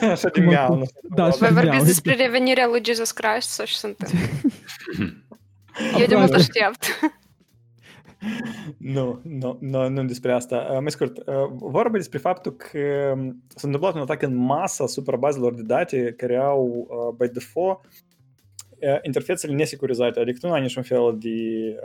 Așa 0.10 0.28
de 0.28 0.40
Cum 0.40 0.48
miau. 0.48 0.64
acum. 0.64 0.78
nu 0.78 0.84
s-a 0.84 0.92
Da, 1.14 1.24
întâmplat. 1.24 1.32
și- 1.32 1.38
Voi 1.38 1.50
Miau, 1.50 1.62
vorbiți 1.62 1.76
exact. 1.90 2.04
despre 2.04 2.14
revenirea 2.26 2.66
lui 2.70 2.80
Jesus 2.84 3.10
Christ 3.10 3.48
sau 3.48 3.64
ce 3.64 3.74
se 3.74 3.86
întâmplă? 3.86 4.18
Eu 6.00 6.06
de 6.06 6.14
mult 6.14 6.32
Aproape. 6.32 6.34
aștept. 6.34 6.84
Nu, 8.78 9.20
nu, 9.24 9.58
nu, 9.60 9.88
nu 9.88 10.04
despre 10.04 10.32
asta. 10.32 10.68
Uh, 10.72 10.78
Mai 10.80 10.90
scurt, 10.90 11.18
uh, 11.18 11.24
vorba 11.58 11.96
despre 11.96 12.18
faptul 12.18 12.52
că 12.52 13.12
um, 13.16 13.42
s-a 13.48 13.60
întâmplat 13.66 13.94
un 13.94 14.00
atac 14.00 14.22
în 14.22 14.34
masă 14.36 14.82
asupra 14.82 15.16
bazelor 15.16 15.54
de 15.54 15.62
date 15.62 16.14
care 16.16 16.36
au, 16.36 16.86
uh, 16.88 17.14
by 17.26 17.32
default, 17.32 17.78
uh, 17.84 17.90
interfețele 19.02 19.54
nesecurizate, 19.54 20.20
adică 20.20 20.38
tu 20.40 20.46
nu 20.46 20.52
ai 20.52 20.60
niciun 20.60 20.82
fel 20.82 21.16
de 21.20 21.28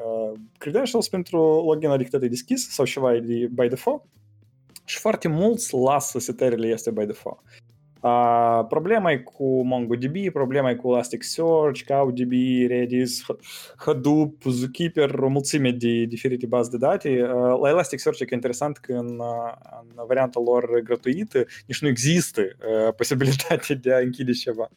uh, 0.06 0.40
credentials 0.58 1.10
pentru 1.10 1.38
login, 1.38 1.90
adică 1.90 2.10
tot 2.10 2.24
e 2.24 2.28
deschis 2.28 2.70
sau 2.70 2.86
ceva 2.86 3.16
e 3.16 3.20
de 3.20 3.48
by 3.52 3.68
default 3.68 4.04
și 4.86 4.98
foarte 5.00 5.28
mulți 5.28 5.76
lasă 5.76 6.20
setările 6.20 6.68
este 6.68 6.92
by 6.92 7.06
default. 7.06 7.40
Uh, 8.08 8.66
problema 8.68 9.12
e 9.12 9.18
cu 9.18 9.62
MongoDB, 9.66 10.32
problema 10.34 10.70
e 10.70 10.76
cu 10.76 10.92
Elasticsearch, 10.92 11.84
CloudDB, 11.86 12.32
Redis, 12.68 13.26
Hadoop, 13.78 14.42
Zookeeper, 14.44 15.10
o 15.10 15.28
mulțime 15.28 15.72
de 15.72 16.04
diferite 16.04 16.46
baze 16.46 16.70
de 16.70 16.78
date. 16.78 17.22
Uh, 17.22 17.60
La 17.62 17.70
Elasticsearch 17.70 18.20
e 18.20 18.26
că 18.26 18.34
interesant 18.34 18.78
că 18.78 18.94
în, 18.94 19.20
uh, 19.20 19.54
în 19.96 20.06
varianta 20.08 20.40
lor 20.46 20.82
gratuită 20.84 21.46
nici 21.68 21.82
nu 21.82 21.88
există 21.88 22.42
uh, 22.42 22.94
posibilitatea 22.96 23.76
de 23.76 23.94
a 23.94 23.98
închide 23.98 24.32
ceva. 24.32 24.70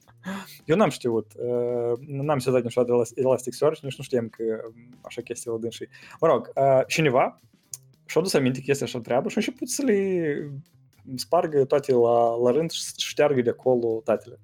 Eu 0.64 0.76
n-am 0.76 0.90
știut, 0.90 1.32
uh, 1.36 1.98
n-am 2.06 2.38
setat 2.38 2.62
niciodată 2.62 2.92
Elas- 2.92 3.12
Elasticsearch, 3.14 3.80
nici 3.80 3.96
nu 3.96 4.04
știam 4.04 4.28
că 4.28 4.42
um, 4.42 4.98
așa 5.00 5.20
chestia 5.20 5.52
la 5.52 5.58
dânsii. 5.58 5.88
Mă 6.20 6.26
rog, 6.26 6.50
uh, 6.56 6.80
cineva 6.86 7.40
și-a 8.06 8.20
dus 8.20 8.34
aminte 8.34 8.58
că 8.58 8.70
este 8.70 8.84
așa 8.84 9.00
treabă 9.00 9.28
și 9.28 9.38
a 9.38 9.40
început 9.44 9.68
să 9.68 9.82
le 9.84 9.98
spargă 11.18 11.64
toate 11.64 11.92
la, 11.92 12.37
la 12.37 12.51
rând 12.51 12.70
și 12.70 12.83
să 12.83 12.92
șteargă 12.96 13.40
de 13.40 13.51
acolo 13.51 14.01
datele. 14.05 14.38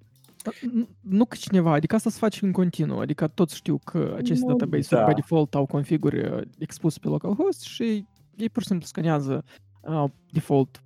Nu- 0.72 0.88
Nu 1.00 1.24
că 1.24 1.36
cineva, 1.40 1.72
adică 1.72 1.94
asta 1.94 2.10
se 2.10 2.18
face 2.18 2.44
în 2.44 2.52
continuu, 2.52 2.98
adică 2.98 3.26
toți 3.28 3.54
știu 3.56 3.78
că 3.84 4.14
aceste 4.16 4.44
Nu, 4.46 4.54
database-uri 4.54 5.04
da. 5.04 5.06
by 5.12 5.14
default 5.14 5.54
au 5.54 5.66
configuri 5.66 6.28
uh, 6.30 6.42
expuse 6.58 6.98
pe 6.98 7.08
localhost 7.08 7.62
și 7.62 8.06
ei 8.36 8.48
pur 8.50 8.62
și 8.62 8.68
simplu 8.68 8.86
scanează 8.86 9.44
uh, 9.80 10.04
default 10.30 10.82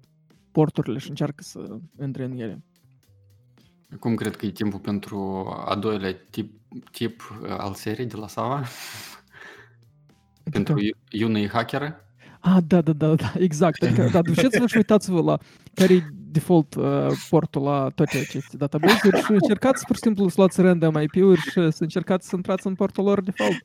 porturile 0.53 0.99
și 0.99 1.09
încearcă 1.09 1.43
să 1.43 1.79
intre 2.03 2.25
în 2.25 2.39
ele. 2.39 2.63
Acum 3.93 4.15
cred 4.15 4.37
că 4.37 4.47
e 4.47 4.51
timpul 4.51 4.79
pentru 4.81 5.47
a 5.67 5.75
doilea 5.77 6.15
tip, 6.31 6.61
tip 6.93 7.39
uh, 7.43 7.49
al 7.59 7.75
serii 7.75 8.07
de 8.07 8.17
la 8.17 8.29
Sava. 8.29 8.63
pentru 10.51 10.73
Adică- 10.73 11.25
unei 11.25 11.49
hacker. 11.49 12.09
Ah, 12.43 12.57
da, 12.67 12.81
da, 12.81 12.93
da, 12.93 13.15
da, 13.15 13.33
exact. 13.39 13.83
Adică, 13.83 14.09
da, 14.13 14.23
duceți-vă 14.23 14.67
și 14.67 14.77
uitați-vă 14.77 15.23
la 15.23 15.39
care 15.75 15.95
e 15.95 16.03
default 16.13 16.75
uh, 16.75 17.07
portul 17.31 17.63
la 17.63 17.89
toate 17.95 18.19
aceste 18.19 18.57
database-uri 18.57 19.17
și 19.23 19.33
încercați 19.33 19.85
pur 19.87 19.97
și 19.97 20.03
simplu 20.03 20.29
să 20.29 20.35
luați 20.37 20.61
random 20.61 20.95
IP-uri 21.03 21.41
și 21.41 21.51
să 21.51 21.77
încercați 21.83 22.29
să 22.29 22.37
intrați 22.37 22.67
în 22.67 22.75
portul 22.75 23.05
lor 23.05 23.23
default. 23.23 23.65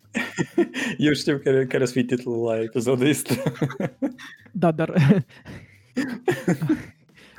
Eu 0.98 1.14
știu 1.14 1.38
care, 1.38 1.66
care 1.66 1.86
să 1.86 1.92
fie 1.92 2.04
titlul 2.04 2.46
la 2.46 2.62
episodul 2.62 3.08
ăsta. 3.08 3.34
Da, 4.52 4.72
dar... 4.72 4.94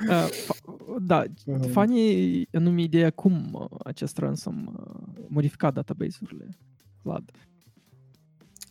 Uh, 0.09 0.27
fa- 0.45 0.97
da, 1.01 1.23
Mhm. 1.45 1.69
Fanny 1.69 2.47
nu 2.51 2.79
ideea 2.79 3.09
cum 3.09 3.49
uh, 3.53 3.65
acest 3.83 4.17
ransom 4.17 4.65
uh, 4.79 5.23
modifica 5.27 5.71
database-urile. 5.71 6.49
Vlad. 7.01 7.31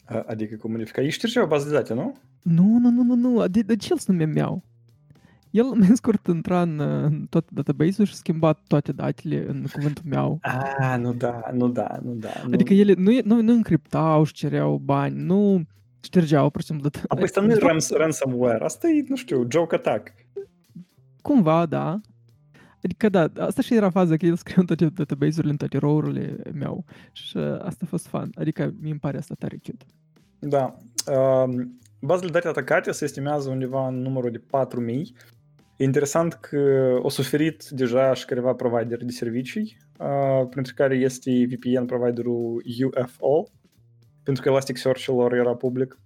A- 0.04 0.24
Adică 0.26 0.56
cum 0.56 0.70
modifica. 0.70 1.00
Ei 1.02 1.10
ștergea 1.10 1.42
o 1.42 1.46
bază 1.46 1.68
de 1.68 1.74
date, 1.74 1.94
nu? 1.94 2.16
Nu, 2.48 2.78
nu, 2.78 2.90
nu, 2.90 3.02
nu, 3.02 3.14
nu. 3.14 3.46
De, 3.46 3.60
de 3.62 3.76
ce 3.76 3.88
el 3.90 3.98
se 3.98 4.12
numea 4.12 4.26
Meow? 4.26 4.62
El, 5.50 5.64
mai 5.64 5.88
scurt, 5.94 6.26
intra 6.26 6.62
în, 6.62 6.78
uh, 6.78 7.02
în 7.02 7.26
toate 7.30 7.46
database-uri 7.52 8.08
și 8.10 8.14
schimba 8.16 8.52
toate 8.52 8.92
datele 8.92 9.48
în 9.48 9.66
cuvântul 9.72 10.02
Meow. 10.06 10.38
Ah, 10.42 10.96
nu 11.00 11.12
da, 11.12 11.40
nu 11.52 11.68
da, 11.68 11.98
nu 12.02 12.12
da. 12.12 12.28
Nu. 12.46 12.50
Adică 12.52 12.74
ele 12.74 12.94
nu, 12.98 13.10
e- 13.10 13.22
nu, 13.24 13.40
nu 13.42 13.52
încriptau 13.52 14.24
și 14.24 14.32
cereau 14.32 14.76
bani, 14.76 15.22
nu 15.22 15.62
ștergeau, 16.00 16.50
pur 16.50 16.60
și 16.60 16.66
simplu. 16.66 16.88
dat- 16.88 17.04
Apoi 17.08 17.24
asta 17.24 17.40
nu 17.40 17.50
e 17.50 17.54
rans- 17.54 17.90
ransomware, 17.90 18.64
asta 18.64 18.88
e, 18.88 19.04
nu 19.08 19.16
știu, 19.16 19.46
joke 19.50 19.74
attack. 19.74 20.12
Cumva, 21.22 21.66
da. 21.66 22.00
Adică 22.84 23.08
da, 23.08 23.30
asta 23.38 23.62
și 23.62 23.74
era 23.74 23.90
faza, 23.90 24.16
că 24.16 24.26
el 24.26 24.36
scrie 24.36 24.56
în 24.58 24.66
toate 24.66 24.86
database-urile, 24.88 25.50
în 25.50 25.56
toate 25.56 25.78
row-urile 25.78 26.36
meu. 26.54 26.84
Și 27.12 27.36
uh, 27.36 27.60
asta 27.60 27.80
a 27.84 27.88
fost 27.88 28.06
fan. 28.06 28.30
Adică 28.34 28.74
mi 28.80 28.90
îmi 28.90 28.98
pare 28.98 29.18
asta 29.18 29.34
tare 29.38 29.58
cute. 29.62 29.84
Da. 30.38 30.76
Um, 31.46 31.78
bazele 32.00 32.30
de 32.30 32.32
date 32.32 32.48
atacate 32.48 32.92
se 32.92 33.04
estimează 33.04 33.48
undeva 33.48 33.86
în 33.86 34.00
numărul 34.00 34.30
de 34.30 34.38
4000. 34.38 35.14
E 35.76 35.84
interesant 35.84 36.32
că 36.32 36.90
au 37.02 37.08
suferit 37.08 37.68
deja 37.68 38.14
și 38.14 38.24
câteva 38.24 38.52
provideri 38.52 39.04
de 39.04 39.12
servicii, 39.12 39.76
uh, 39.98 40.48
printre 40.50 40.72
care 40.76 40.94
este 40.94 41.46
VPN 41.46 41.84
providerul 41.84 42.62
UFO, 42.84 43.44
pentru 44.22 44.42
că 44.42 44.48
Elasticsearch-ul 44.48 45.16
lor 45.16 45.32
era 45.32 45.54
public. 45.54 45.98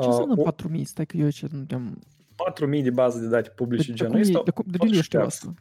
Ce 0.00 0.06
înseamnă 0.06 0.34
Uh, 0.36 0.42
4000? 0.42 0.84
Stai 0.84 1.06
că 1.06 1.16
eu 1.16 1.28
ce 1.28 1.46
nu 1.50 1.64
am... 1.74 1.98
4000 2.36 2.82
de 2.82 2.90
baze 2.90 3.20
de 3.20 3.26
date 3.26 3.50
publice 3.50 3.92
De, 3.92 3.92
de, 3.92 3.96
genul 3.96 4.12
cum 4.12 4.20
e, 4.20 4.22
ăsta. 4.22 4.42
de, 4.44 4.50
cum, 4.50 4.64
de 4.66 4.76
fost 4.76 4.82
unde 4.82 4.96
eu 4.96 5.02
știu 5.02 5.18
ștears. 5.18 5.34
asta? 5.34 5.54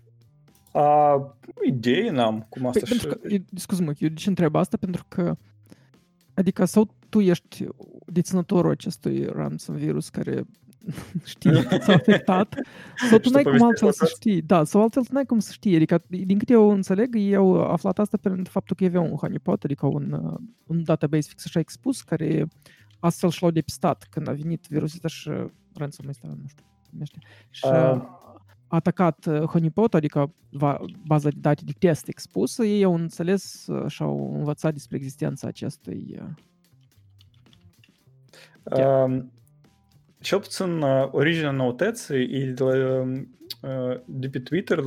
Uh, 0.76 1.26
idee 1.66 2.10
n-am 2.10 2.46
cum 2.50 2.66
asta 2.66 2.80
Păi, 2.80 2.98
și... 2.98 3.06
pentru 3.06 3.20
că, 3.20 3.34
eu, 3.34 3.40
scuze-mă, 3.56 3.94
eu 3.98 4.10
de 4.10 4.14
ce 4.14 4.30
întreb 4.30 4.56
asta? 4.56 4.78
Pentru 4.78 5.06
că, 5.08 5.36
adică, 6.34 6.66
sau 6.66 6.94
tu 7.16 7.22
ești 7.22 7.66
deținătorul 8.06 8.72
acestui 8.72 9.26
ransom 9.26 9.76
virus 9.76 10.10
care 10.10 10.44
știi 11.34 11.64
că 11.66 11.78
ți-a 11.78 11.94
afectat, 11.94 12.56
sau 13.10 13.18
tu 13.18 13.24
Și 13.24 13.30
tu 13.30 13.30
n-ai 13.30 13.44
cum 13.44 13.58
povestești 13.58 13.64
altfel 13.64 13.88
la 13.88 13.92
să 13.92 14.00
toți? 14.04 14.12
știi. 14.16 14.42
Da, 14.42 14.64
sau 14.64 14.82
altfel 14.82 15.04
n-ai 15.10 15.26
cum 15.26 15.40
să 15.40 15.52
știi. 15.52 15.76
Adică, 15.76 16.04
din 16.08 16.38
câte 16.38 16.54
eu 16.54 16.70
înțeleg, 16.70 17.16
ei 17.16 17.36
au 17.36 17.62
aflat 17.72 18.00
asta 18.00 18.18
pentru 18.18 18.52
faptul 18.52 18.76
că 18.76 18.86
avea 18.86 19.02
un 19.02 19.16
honeypot, 19.16 19.64
adică 19.64 19.86
un, 19.86 20.12
uh, 20.12 20.40
un 20.64 20.84
database 20.84 21.28
fix 21.30 21.46
așa 21.46 21.60
expus, 21.60 22.02
care 22.02 22.48
astfel 23.00 23.30
și 23.30 23.42
l-au 23.42 23.52
depistat 23.52 24.08
când 24.10 24.28
a 24.28 24.32
venit 24.32 24.66
virusul 24.70 25.00
ăsta 25.04 25.08
și 25.08 25.30
ransom 25.74 26.08
ăsta, 26.08 26.28
nu 26.28 26.48
știu, 26.48 26.64
cum 26.66 26.90
numește. 26.92 27.18
Și 27.50 27.66
Ah. 27.68 27.96
uh, 27.96 28.04
atacat 28.68 29.26
uh, 29.26 29.42
honeypot, 29.42 29.94
adică 29.94 30.34
va, 30.52 30.80
baza 31.06 31.30
de 31.30 31.36
date 31.40 31.62
de 31.66 31.72
test 31.80 32.08
expusă, 32.08 32.64
ei 32.66 32.84
au 32.84 32.94
înțeles 32.96 33.68
uh, 33.68 33.88
și 33.92 34.02
au 34.02 34.34
învățat 34.38 34.74
despre 34.74 34.98
existența 34.98 35.48
acestui... 35.48 36.20
uh, 38.72 39.24
Uh, 40.22 40.82
uh, 40.82 41.10
e 42.10 42.46
de, 42.46 42.64
la, 42.64 43.02
uh, 43.62 44.00
de 44.06 44.30
pe 44.30 44.40
Twitter 44.40 44.80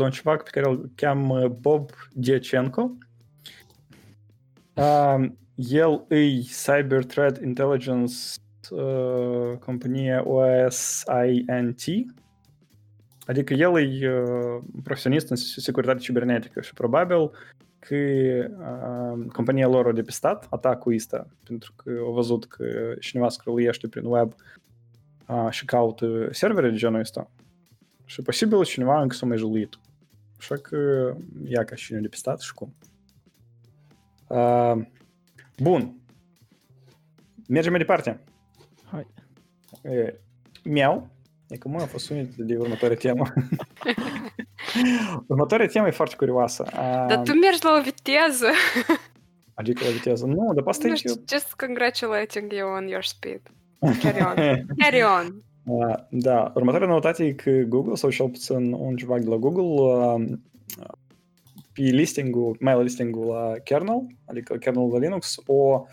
care 0.51 0.69
îl 0.69 0.91
cheamă 0.95 1.49
Bob 1.49 1.91
Diachenko. 2.13 2.97
Uh, 4.75 5.27
el 5.57 6.05
e 6.09 6.41
Cyber 6.41 7.05
Threat 7.05 7.41
Intelligence 7.43 8.15
uh, 8.71 9.57
companie 9.59 10.23
OSINT, 10.25 11.85
adică 13.27 13.55
el 13.55 13.77
e 13.77 14.11
uh, 14.11 14.63
profesionist 14.83 15.31
în 15.31 15.37
securitate 15.37 15.99
cibernetică 15.99 16.61
și 16.61 16.73
probabil 16.73 17.31
că 17.79 17.97
uh, 17.97 19.27
compania 19.33 19.69
lor 19.69 19.87
a 19.87 19.93
depistat 19.93 20.47
atacul 20.51 20.95
ăsta 20.95 21.27
pentru 21.45 21.73
că 21.77 21.91
au 22.05 22.13
văzut 22.13 22.47
că 22.47 22.95
cineva 23.01 23.29
scrolluiește 23.29 23.89
prin 23.89 24.05
web 24.05 24.35
uh, 25.29 25.47
și 25.51 25.65
caută 25.65 26.29
servere 26.31 26.71
de 26.71 26.77
genul 26.77 27.01
ăsta 27.01 27.31
și 28.09 28.23
posibil 28.23 28.65
cineva 28.65 29.01
încă 29.01 29.15
s-a 29.15 29.27
mai 29.27 29.37
julit. 29.37 29.79
Așa 30.39 30.57
că 30.57 31.13
ia 31.45 31.65
ca 31.65 31.75
și 31.75 31.93
ne 31.93 32.01
depistat 32.01 32.41
și 32.41 32.55
cum. 32.55 32.75
Uh, 34.27 34.87
bun. 35.59 35.97
Mergem 37.49 37.71
mai 37.71 37.81
departe. 37.81 38.21
Hai. 38.85 39.07
E, 39.83 40.15
Miau. 40.65 41.11
E 41.49 41.57
că 41.57 41.69
mă 41.69 41.81
a 41.81 41.87
fost 41.87 42.11
unit 42.11 42.35
de 42.35 42.57
următoarea 42.57 42.97
temă. 42.97 43.33
următoarea 45.27 45.67
temă 45.67 45.87
e 45.87 45.91
foarte 45.91 46.17
curioasă. 46.17 46.65
Dar 47.09 47.21
tu 47.25 47.33
mergi 47.33 47.65
la 47.65 47.77
o 47.79 47.83
viteză. 47.83 48.47
Adică 49.55 49.85
la 49.85 49.91
viteză. 49.91 50.27
Nu, 50.27 50.55
dar 50.55 50.65
asta 50.67 50.89
e 50.89 50.93
just 51.29 51.55
congratulating 51.57 52.53
you 52.53 52.77
on 52.77 52.87
your 52.87 53.05
speed. 53.05 53.41
Carry 54.03 54.23
on. 54.23 54.67
Carry 54.77 55.03
on. 55.03 55.43
Da, 56.11 56.53
următoarea 56.55 56.89
noutate 56.89 57.25
e 57.25 57.33
că 57.33 57.51
Google, 57.51 57.95
sau 57.95 58.11
cel 58.11 58.29
puțin 58.29 58.73
un 58.73 58.97
ceva 58.97 59.19
de 59.19 59.29
la 59.29 59.37
Google, 59.37 60.27
pe 61.73 61.83
listingul, 61.83 62.57
mail 62.61 62.81
listingul 62.81 63.27
la 63.27 63.53
kernel, 63.65 64.07
adică 64.25 64.57
kernel 64.57 64.89
la 64.89 64.99
Linux, 64.99 65.37
o 65.47 65.85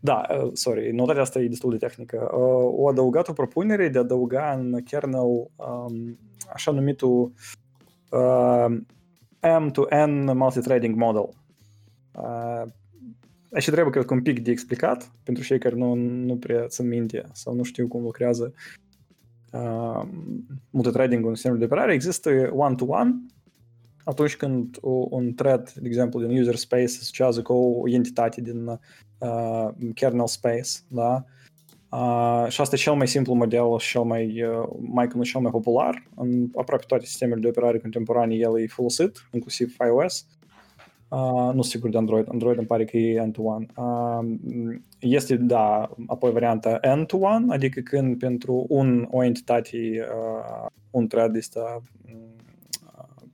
da, 0.00 0.22
uh, 0.30 0.50
sorry, 0.52 0.92
notarea 0.92 1.22
asta 1.22 1.40
e 1.40 1.48
destul 1.48 1.70
de 1.70 1.76
tehnică. 1.76 2.28
O 2.76 2.88
adăugat 2.88 3.28
o 3.28 3.32
propunere 3.32 3.88
de 3.88 3.98
a 3.98 4.00
adăuga 4.00 4.52
în 4.58 4.82
kernel 4.84 5.20
um, 5.20 6.18
așa 6.52 6.70
numitul 6.70 7.32
M2N 9.40 10.32
multithreading 10.34 10.96
model. 10.96 11.28
Uh, 12.14 12.62
Aici 13.52 13.70
trebuie, 13.70 13.90
cred 13.90 14.04
că, 14.04 14.14
un 14.14 14.22
pic 14.22 14.42
de 14.42 14.50
explicat 14.50 15.12
pentru 15.22 15.44
cei 15.44 15.58
care 15.58 15.74
nu, 15.74 15.94
nu 15.94 16.36
prea 16.36 16.66
țin 16.66 16.88
minte 16.88 17.24
sau 17.32 17.54
nu 17.54 17.62
știu 17.62 17.88
cum 17.88 18.02
lucrează 18.02 18.54
uh, 19.52 20.02
multithreading 20.70 21.26
în 21.26 21.34
sistemul 21.34 21.58
de 21.58 21.64
operare. 21.64 21.92
Există 21.92 22.50
one-to-one 22.52 23.20
atunci 24.04 24.36
când 24.36 24.78
o, 24.80 25.06
un 25.10 25.34
thread, 25.34 25.72
de 25.72 25.88
exemplu, 25.88 26.26
din 26.26 26.40
user 26.40 26.54
space 26.54 26.86
se 26.86 26.98
asociază 27.00 27.42
cu 27.42 27.52
o 27.52 27.88
entitate 27.88 28.40
din 28.40 28.66
uh, 28.66 29.68
kernel 29.94 30.26
space, 30.26 30.70
da? 30.88 31.14
Uh, 31.14 31.51
și 32.48 32.60
asta 32.60 32.74
e 32.74 32.78
cel 32.78 32.94
mai 32.94 33.08
simplu 33.08 33.34
model 33.34 33.78
și 33.78 33.90
cel 33.90 34.02
mai, 34.02 34.42
uh, 34.42 34.68
mai 34.80 35.08
cunoscut, 35.08 35.24
cel 35.24 35.40
mai 35.40 35.50
popular. 35.50 36.02
În 36.14 36.48
aproape 36.54 36.84
toate 36.86 37.04
sistemele 37.04 37.40
de 37.40 37.48
operare 37.48 37.78
contemporane 37.78 38.34
el 38.34 38.60
e 38.60 38.66
folosit, 38.66 39.28
inclusiv 39.32 39.76
iOS. 39.86 40.26
Uh, 41.08 41.54
nu 41.54 41.62
sigur 41.62 41.90
de 41.90 41.96
Android. 41.96 42.28
Android 42.30 42.58
îmi 42.58 42.66
pare 42.66 42.84
că 42.84 42.96
e 42.96 43.14
end-to-one. 43.14 43.66
Uh, 43.76 44.76
este, 44.98 45.36
da, 45.36 45.90
apoi 46.06 46.32
varianta 46.32 46.78
end-to-one, 46.80 47.54
adică 47.54 47.80
când 47.80 48.18
pentru 48.18 48.66
un, 48.68 49.08
o 49.10 49.24
entitate, 49.24 49.78
uh, 49.78 50.66
un 50.90 51.06
thread 51.08 51.36
este 51.36 51.58
uh, 51.58 51.82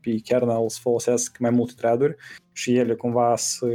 pe 0.01 0.15
kernel 0.25 0.69
să 0.69 0.79
folosesc 0.81 1.39
mai 1.39 1.51
multe 1.51 1.73
thread-uri 1.77 2.17
și 2.53 2.77
ele 2.77 2.95
cumva 2.95 3.37
să 3.37 3.67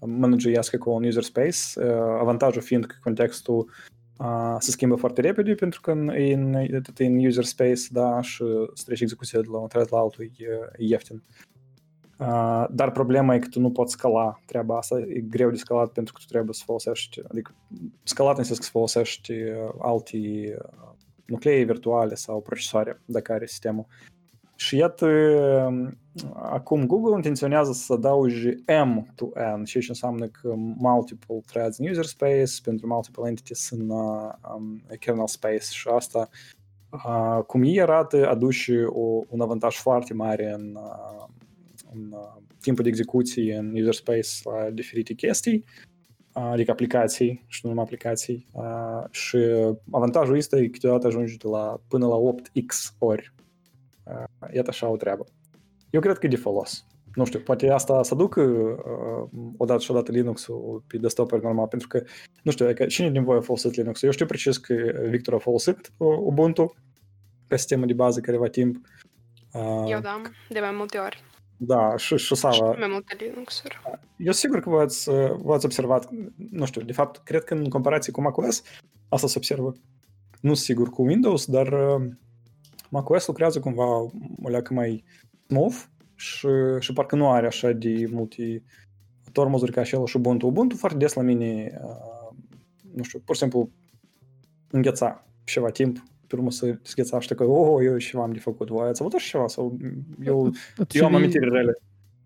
uh, 0.00 0.12
managuiască 0.16 0.78
cu 0.78 0.90
un 0.90 1.04
user 1.04 1.22
space, 1.22 1.58
uh, 1.76 2.18
avantajul 2.20 2.62
fiind 2.62 2.84
că 2.84 2.94
contextul 3.02 3.70
uh, 4.18 4.56
se 4.58 4.70
schimbă 4.70 4.94
foarte 4.94 5.20
repede 5.20 5.54
pentru 5.54 5.80
că 5.80 5.90
în, 5.90 6.08
în, 6.14 6.54
în 6.98 7.24
user 7.26 7.44
space, 7.44 7.82
da, 7.90 8.20
și 8.20 8.44
să 8.74 8.82
treci 8.84 9.00
execuția 9.00 9.40
de 9.40 9.48
la 9.50 9.58
un 9.58 9.68
thread 9.68 9.88
la 9.90 9.98
altul 9.98 10.24
e, 10.24 10.44
e 10.76 10.84
ieftin. 10.84 11.22
Uh, 12.20 12.66
dar 12.70 12.90
problema 12.90 13.34
e 13.34 13.38
că 13.38 13.48
tu 13.48 13.60
nu 13.60 13.70
poți 13.70 13.92
scala 13.92 14.40
treaba 14.46 14.76
asta, 14.76 14.98
e 14.98 15.20
greu 15.20 15.50
de 15.50 15.56
scalat 15.56 15.92
pentru 15.92 16.12
că 16.12 16.20
tu 16.22 16.26
trebuie 16.28 16.54
să 16.54 16.62
folosești, 16.64 17.20
adică 17.28 17.54
scalat 18.02 18.38
înseamnă 18.38 18.62
să 18.64 18.70
folosești 18.70 19.32
uh, 19.32 19.70
alte 19.78 20.16
uh, 20.16 20.90
nuclee 21.26 21.64
virtuale 21.64 22.14
sau 22.14 22.40
procesoare 22.40 23.00
dacă 23.04 23.32
are 23.32 23.46
sistemul. 23.46 23.86
Și 24.56 24.76
iată, 24.76 25.06
acum 26.34 26.86
Google 26.86 27.14
intenționează 27.14 27.72
să 27.72 27.92
adauge 27.92 28.54
M2N, 28.54 29.64
ceea 29.64 29.82
ce 29.82 29.86
înseamnă 29.88 30.26
că 30.26 30.54
multiple 30.76 31.40
threads 31.46 31.78
in 31.78 31.88
user 31.88 32.04
space 32.04 32.52
pentru 32.64 32.86
multiple 32.86 33.28
entities 33.28 33.70
în 33.70 33.88
uh, 33.88 34.32
um, 34.54 34.82
kernel 35.00 35.26
space 35.26 35.66
și 35.70 35.88
asta, 35.88 36.28
uh, 36.90 37.44
cum 37.46 37.62
ei 37.62 37.80
arată, 37.80 38.28
aduce 38.28 38.84
o, 38.86 39.22
un 39.28 39.40
avantaj 39.40 39.76
foarte 39.76 40.14
mare 40.14 40.52
în, 40.52 40.78
uh, 40.80 41.26
în 41.92 42.12
uh, 42.12 42.42
timpul 42.60 42.82
de 42.82 42.88
execuție 42.88 43.56
în 43.56 43.74
user 43.76 43.94
space 43.94 44.28
la 44.44 44.70
diferite 44.70 45.14
chestii, 45.14 45.64
uh, 46.34 46.42
adică 46.42 46.70
aplicații 46.70 47.44
și 47.46 47.60
nu 47.62 47.68
numai 47.68 47.84
aplicații. 47.84 48.46
Uh, 48.52 49.04
și 49.10 49.38
avantajul 49.90 50.36
ăsta 50.36 50.56
e 50.56 50.64
că 50.64 50.70
câteodată 50.70 51.06
ajunge 51.06 51.36
de 51.36 51.48
la, 51.48 51.80
până 51.88 52.06
la 52.06 52.16
8x 52.16 52.96
ori 52.98 53.32
Uh, 54.10 54.54
iată 54.54 54.70
așa 54.70 54.88
o 54.88 54.96
treabă. 54.96 55.24
Eu 55.90 56.00
cred 56.00 56.18
că 56.18 56.26
e 56.26 56.28
de 56.28 56.36
folos. 56.36 56.84
Nu 57.14 57.24
știu, 57.24 57.40
poate 57.40 57.70
asta 57.70 58.02
să 58.02 58.14
ducă 58.14 58.40
uh, 58.42 59.28
odată 59.56 59.80
și 59.80 59.90
odată 59.90 60.12
Linux-ul 60.12 60.84
pe 60.86 60.96
desktop 60.96 61.32
normal, 61.32 61.66
pentru 61.66 61.88
că, 61.88 62.02
nu 62.42 62.50
știu, 62.50 62.74
că 62.74 62.86
cine 62.86 63.10
din 63.10 63.24
voi 63.24 63.36
a 63.36 63.40
folosit 63.40 63.74
Linux? 63.74 64.02
Eu 64.02 64.10
știu 64.10 64.26
precis 64.26 64.56
că 64.56 64.74
Victor 65.08 65.34
a 65.34 65.38
folosit 65.38 65.92
uh, 65.96 66.16
Ubuntu 66.20 66.74
pe 67.46 67.56
sistemul 67.56 67.86
de 67.86 67.92
bază 67.92 68.20
careva 68.20 68.46
timp. 68.48 68.86
Uh, 69.52 69.84
Eu 69.86 70.00
da, 70.00 70.20
de 70.48 70.60
mai 70.60 70.74
multe 70.76 70.98
ori. 70.98 71.24
Da, 71.56 71.96
și, 71.96 72.16
și 72.16 72.24
Și 72.26 72.34
Sava. 72.34 72.74
mai 72.78 72.88
multe 72.90 73.16
Linux-uri. 73.18 73.80
Eu 74.16 74.32
sigur 74.32 74.60
că 74.60 74.70
v-ați, 74.70 75.08
uh, 75.08 75.32
v-ați 75.42 75.64
observat, 75.64 76.08
nu 76.50 76.64
știu, 76.64 76.82
de 76.82 76.92
fapt, 76.92 77.20
cred 77.24 77.44
că 77.44 77.54
în 77.54 77.68
comparație 77.68 78.12
cu 78.12 78.20
macOS, 78.20 78.62
asta 79.08 79.26
se 79.26 79.34
observă. 79.36 79.74
Nu 80.40 80.54
sigur 80.54 80.88
cu 80.88 81.02
Windows, 81.02 81.46
dar 81.46 81.66
uh, 81.72 82.08
macOS 82.88 83.26
lucrează 83.26 83.60
cumva 83.60 83.86
o 84.42 84.48
leacă 84.48 84.74
mai 84.74 85.04
smooth 85.50 85.76
și, 86.14 86.48
și 86.78 86.92
parcă 86.92 87.16
nu 87.16 87.30
are 87.30 87.46
așa 87.46 87.72
de 87.72 88.08
multe 88.10 88.62
tormozuri 89.32 89.72
ca 89.72 89.82
și 89.82 89.94
el 89.94 90.06
și 90.06 90.16
Ubuntu. 90.16 90.46
Ubuntu 90.46 90.76
foarte 90.76 90.98
des 90.98 91.12
la 91.12 91.22
mine, 91.22 91.78
uh, 91.84 92.34
nu 92.94 93.02
știu, 93.02 93.18
pur 93.24 93.34
și 93.34 93.40
simplu 93.40 93.70
îngheța 94.70 95.26
ceva 95.44 95.70
timp, 95.70 96.02
pe 96.26 96.36
urmă 96.36 96.50
să 96.50 96.66
dezgheța 96.82 97.20
și 97.20 97.34
că, 97.34 97.44
oh, 97.44 97.84
eu 97.84 97.98
ceva 97.98 98.22
am 98.22 98.32
de 98.32 98.38
făcut. 98.38 98.68
Voi 98.68 98.88
ați 98.88 99.00
avut 99.02 99.14
așa 99.14 99.26
ceva? 99.28 99.46
Sau 99.46 99.76
eu, 100.24 100.50
Dar 100.76 100.86
tu 100.86 100.96
eu 100.96 101.04
am 101.04 101.10
și 101.10 101.16
amintiri 101.16 101.46
aveai- 101.46 101.60
rele. 101.60 101.78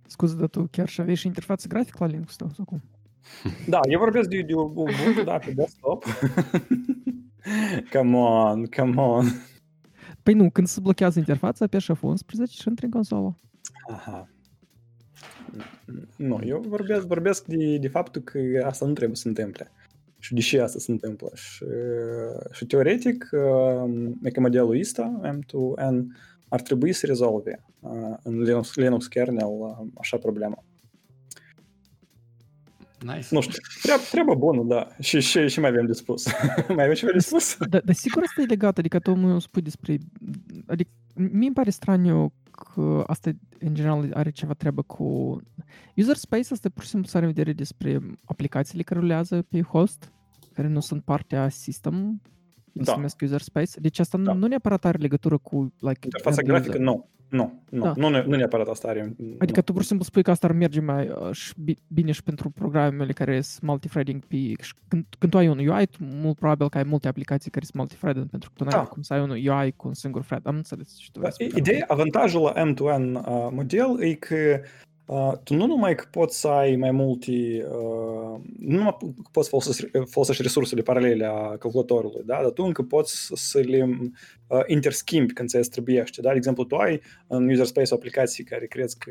Scuze, 0.06 0.36
dar 0.36 0.48
tu 0.48 0.68
chiar 0.70 0.88
și 0.88 1.00
aveai 1.00 1.16
și 1.16 1.26
interfață 1.26 1.68
grafică 1.68 1.96
la 2.00 2.06
Linux 2.06 2.36
tău, 2.36 2.50
sau 2.54 2.64
cum? 2.64 2.82
Da, 3.68 3.80
eu 3.90 3.98
vorbesc 3.98 4.28
de, 4.28 4.42
de 4.42 4.54
Ubuntu, 4.54 5.22
da, 5.24 5.38
pe 5.38 5.52
desktop. 5.52 6.04
come 7.92 8.16
on, 8.16 8.64
come 8.66 9.00
on. 9.00 9.24
Păi 10.24 10.34
nu, 10.34 10.50
când 10.50 10.66
se 10.66 10.80
blochează 10.80 11.18
interfața, 11.18 11.64
apeși 11.64 11.92
F11 11.92 12.50
și 12.50 12.68
intri 12.68 12.84
în 12.84 12.90
consolă. 12.90 13.38
Aha. 13.88 14.28
Nu, 16.16 16.40
eu 16.44 16.64
vorbesc, 16.68 17.06
vorbesc 17.06 17.44
de, 17.44 17.78
de 17.78 17.88
faptul 17.88 18.22
că 18.22 18.38
asta 18.64 18.86
nu 18.86 18.92
trebuie 18.92 19.16
să 19.16 19.22
se 19.22 19.28
întâmple. 19.28 19.70
Și 20.18 20.34
de 20.34 20.40
ce 20.40 20.60
asta 20.60 20.78
se 20.78 20.90
întâmplă. 20.90 21.30
Și, 21.34 21.64
și 22.52 22.66
teoretic, 22.66 23.28
e 24.22 24.30
că 24.30 24.40
modelul 24.40 24.78
ăsta, 24.80 25.20
M2N, 25.22 25.94
ar 26.48 26.60
trebui 26.60 26.92
să 26.92 27.06
rezolve 27.06 27.64
uh, 27.80 28.16
în 28.22 28.42
Linux, 28.42 28.74
Linux 28.74 29.06
kernel 29.06 29.46
uh, 29.46 29.86
așa 29.94 30.16
problema. 30.16 30.64
Nice. 33.12 33.26
Nu 33.30 33.40
știu, 33.40 33.58
treabă, 33.82 34.02
treabă 34.10 34.34
bună, 34.34 34.62
da. 34.62 34.88
Și, 35.00 35.20
și, 35.20 35.48
și 35.48 35.60
mai 35.60 35.68
avem 35.68 35.86
de 35.86 35.92
spus. 35.92 36.26
mai 36.76 36.82
avem 36.84 36.94
ceva 36.94 37.12
de 37.12 37.18
spus? 37.18 37.56
Dar, 37.68 37.80
dar 37.84 37.94
sigur 37.94 38.22
asta 38.22 38.40
e 38.40 38.44
legat, 38.44 38.78
adică 38.78 38.98
tu 38.98 39.14
mă 39.14 39.40
spui 39.40 39.62
despre... 39.62 39.98
Adică 40.66 40.90
mi 41.14 41.46
îmi 41.46 41.54
pare 41.54 41.70
straniu 41.70 42.32
că 42.50 43.04
asta 43.06 43.30
în 43.58 43.74
general 43.74 44.10
are 44.14 44.30
ceva 44.30 44.52
treabă 44.52 44.82
cu... 44.82 45.40
User 45.96 46.16
space 46.16 46.48
asta 46.52 46.68
pur 46.74 46.82
și 46.82 46.88
simplu 46.88 47.08
să 47.08 47.16
are 47.16 47.26
în 47.26 47.32
vedere 47.32 47.52
despre 47.52 47.98
aplicațiile 48.24 48.82
care 48.82 49.00
rulează 49.00 49.42
pe 49.42 49.62
host, 49.62 50.12
care 50.52 50.68
nu 50.68 50.80
sunt 50.80 51.02
partea 51.02 51.48
system 51.48 52.20
îl 52.72 52.84
Da. 52.84 52.90
se 52.90 52.96
numesc 52.96 53.20
user 53.22 53.40
space. 53.40 53.80
Deci 53.80 53.98
asta 53.98 54.18
Da. 54.18 54.32
nu, 54.32 54.38
nu 54.38 54.46
neapărat 54.46 54.84
are 54.84 54.98
legătură 54.98 55.38
cu 55.38 55.72
like, 55.78 55.98
Interfața 56.04 56.36
end 56.40 56.48
grafică, 56.48 56.70
user. 56.72 56.80
nu. 56.84 57.08
Nu, 57.34 57.62
nu, 57.70 57.82
Da. 57.82 57.92
nu, 57.96 58.08
ne- 58.08 58.24
nu 58.26 58.36
neapărat 58.36 58.68
asta 58.68 58.88
are. 58.88 59.14
Adică 59.38 59.60
tu 59.60 59.72
pur 59.72 59.80
și 59.82 59.86
simplu 59.88 60.04
spui 60.04 60.22
că 60.22 60.30
asta 60.30 60.46
ar 60.46 60.52
merge 60.52 60.80
mai 60.80 61.08
uh, 61.08 61.32
și 61.32 61.52
bi- 61.56 61.76
bine 61.88 62.12
și 62.12 62.22
pentru 62.22 62.50
programele 62.50 63.12
care 63.12 63.40
sunt 63.40 63.62
multithreading 63.62 64.24
pe... 64.24 64.36
Și 64.36 64.74
când, 64.88 65.04
când 65.18 65.32
tu 65.32 65.38
ai 65.38 65.48
un 65.48 65.58
UI, 65.58 65.86
tu 65.86 65.98
mult 66.00 66.36
probabil 66.38 66.68
că 66.68 66.78
ai 66.78 66.84
multe 66.86 67.08
aplicații 67.08 67.50
care 67.50 67.64
sunt 67.64 67.76
multithreaded 67.76 68.26
pentru 68.30 68.48
că 68.50 68.54
tu 68.56 68.64
n-ai 68.70 68.82
Da. 68.82 68.88
cum 68.88 69.02
să 69.02 69.12
ai 69.14 69.20
un 69.20 69.30
UI 69.30 69.72
cu 69.76 69.88
un 69.88 69.94
singur 69.94 70.22
thread. 70.22 70.46
Am 70.46 70.56
înțeles 70.56 70.96
și 70.98 71.10
tu 71.10 71.20
Da, 71.20 71.28
vrei 71.28 71.32
să 71.48 71.50
spui, 71.50 71.60
Ideea, 71.60 71.84
avantajul 71.88 72.42
la 72.42 72.52
M2N 72.64 73.12
uh, 73.14 73.48
model 73.52 73.96
e 74.00 74.12
că 74.14 74.34
uh, 74.34 74.58
tu 75.42 75.54
nu 75.54 75.66
numai 75.66 75.94
că 75.94 76.04
poți 76.10 76.40
să 76.40 76.48
ai 76.48 76.76
mai 76.76 76.90
multe, 76.90 77.30
uh, 77.68 78.40
nu 78.58 78.76
numai 78.76 78.96
că 78.98 79.28
poți 79.32 79.48
folosești, 79.48 79.90
folosești 80.04 80.42
resursele 80.42 80.82
paralele 80.82 81.24
a 81.24 81.56
calculatorului, 81.56 82.22
da? 82.24 82.42
dar 82.42 82.50
tu 82.50 82.62
încă 82.62 82.82
poți 82.82 83.30
să 83.34 83.58
le 83.58 83.88
uh, 84.46 84.60
interschimbi 84.66 85.32
când 85.32 85.48
ți 85.48 85.70
trebuiește. 85.70 86.20
Da? 86.20 86.30
De 86.30 86.36
exemplu, 86.36 86.64
tu 86.64 86.76
ai 86.76 87.00
în 87.26 87.48
user 87.48 87.66
space 87.66 87.94
o 87.94 87.96
aplicație 87.96 88.44
care 88.44 88.66
crezi 88.66 88.98
că 88.98 89.10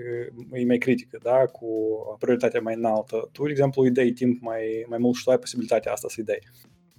e 0.51 0.65
mai 0.65 0.77
critică, 0.77 1.19
da? 1.23 1.45
cu 1.45 1.67
prioritatea 2.19 2.61
mai 2.61 2.75
înaltă. 2.75 3.29
Tu, 3.31 3.43
de 3.43 3.49
exemplu, 3.49 3.81
îi 3.81 3.91
dai 3.91 4.09
timp 4.09 4.41
mai, 4.41 4.85
mai 4.87 4.97
mult 4.97 5.15
și 5.15 5.23
tu 5.23 5.29
ai 5.29 5.39
posibilitatea 5.39 5.91
asta 5.91 6.07
să-i 6.07 6.23
dai. 6.23 6.39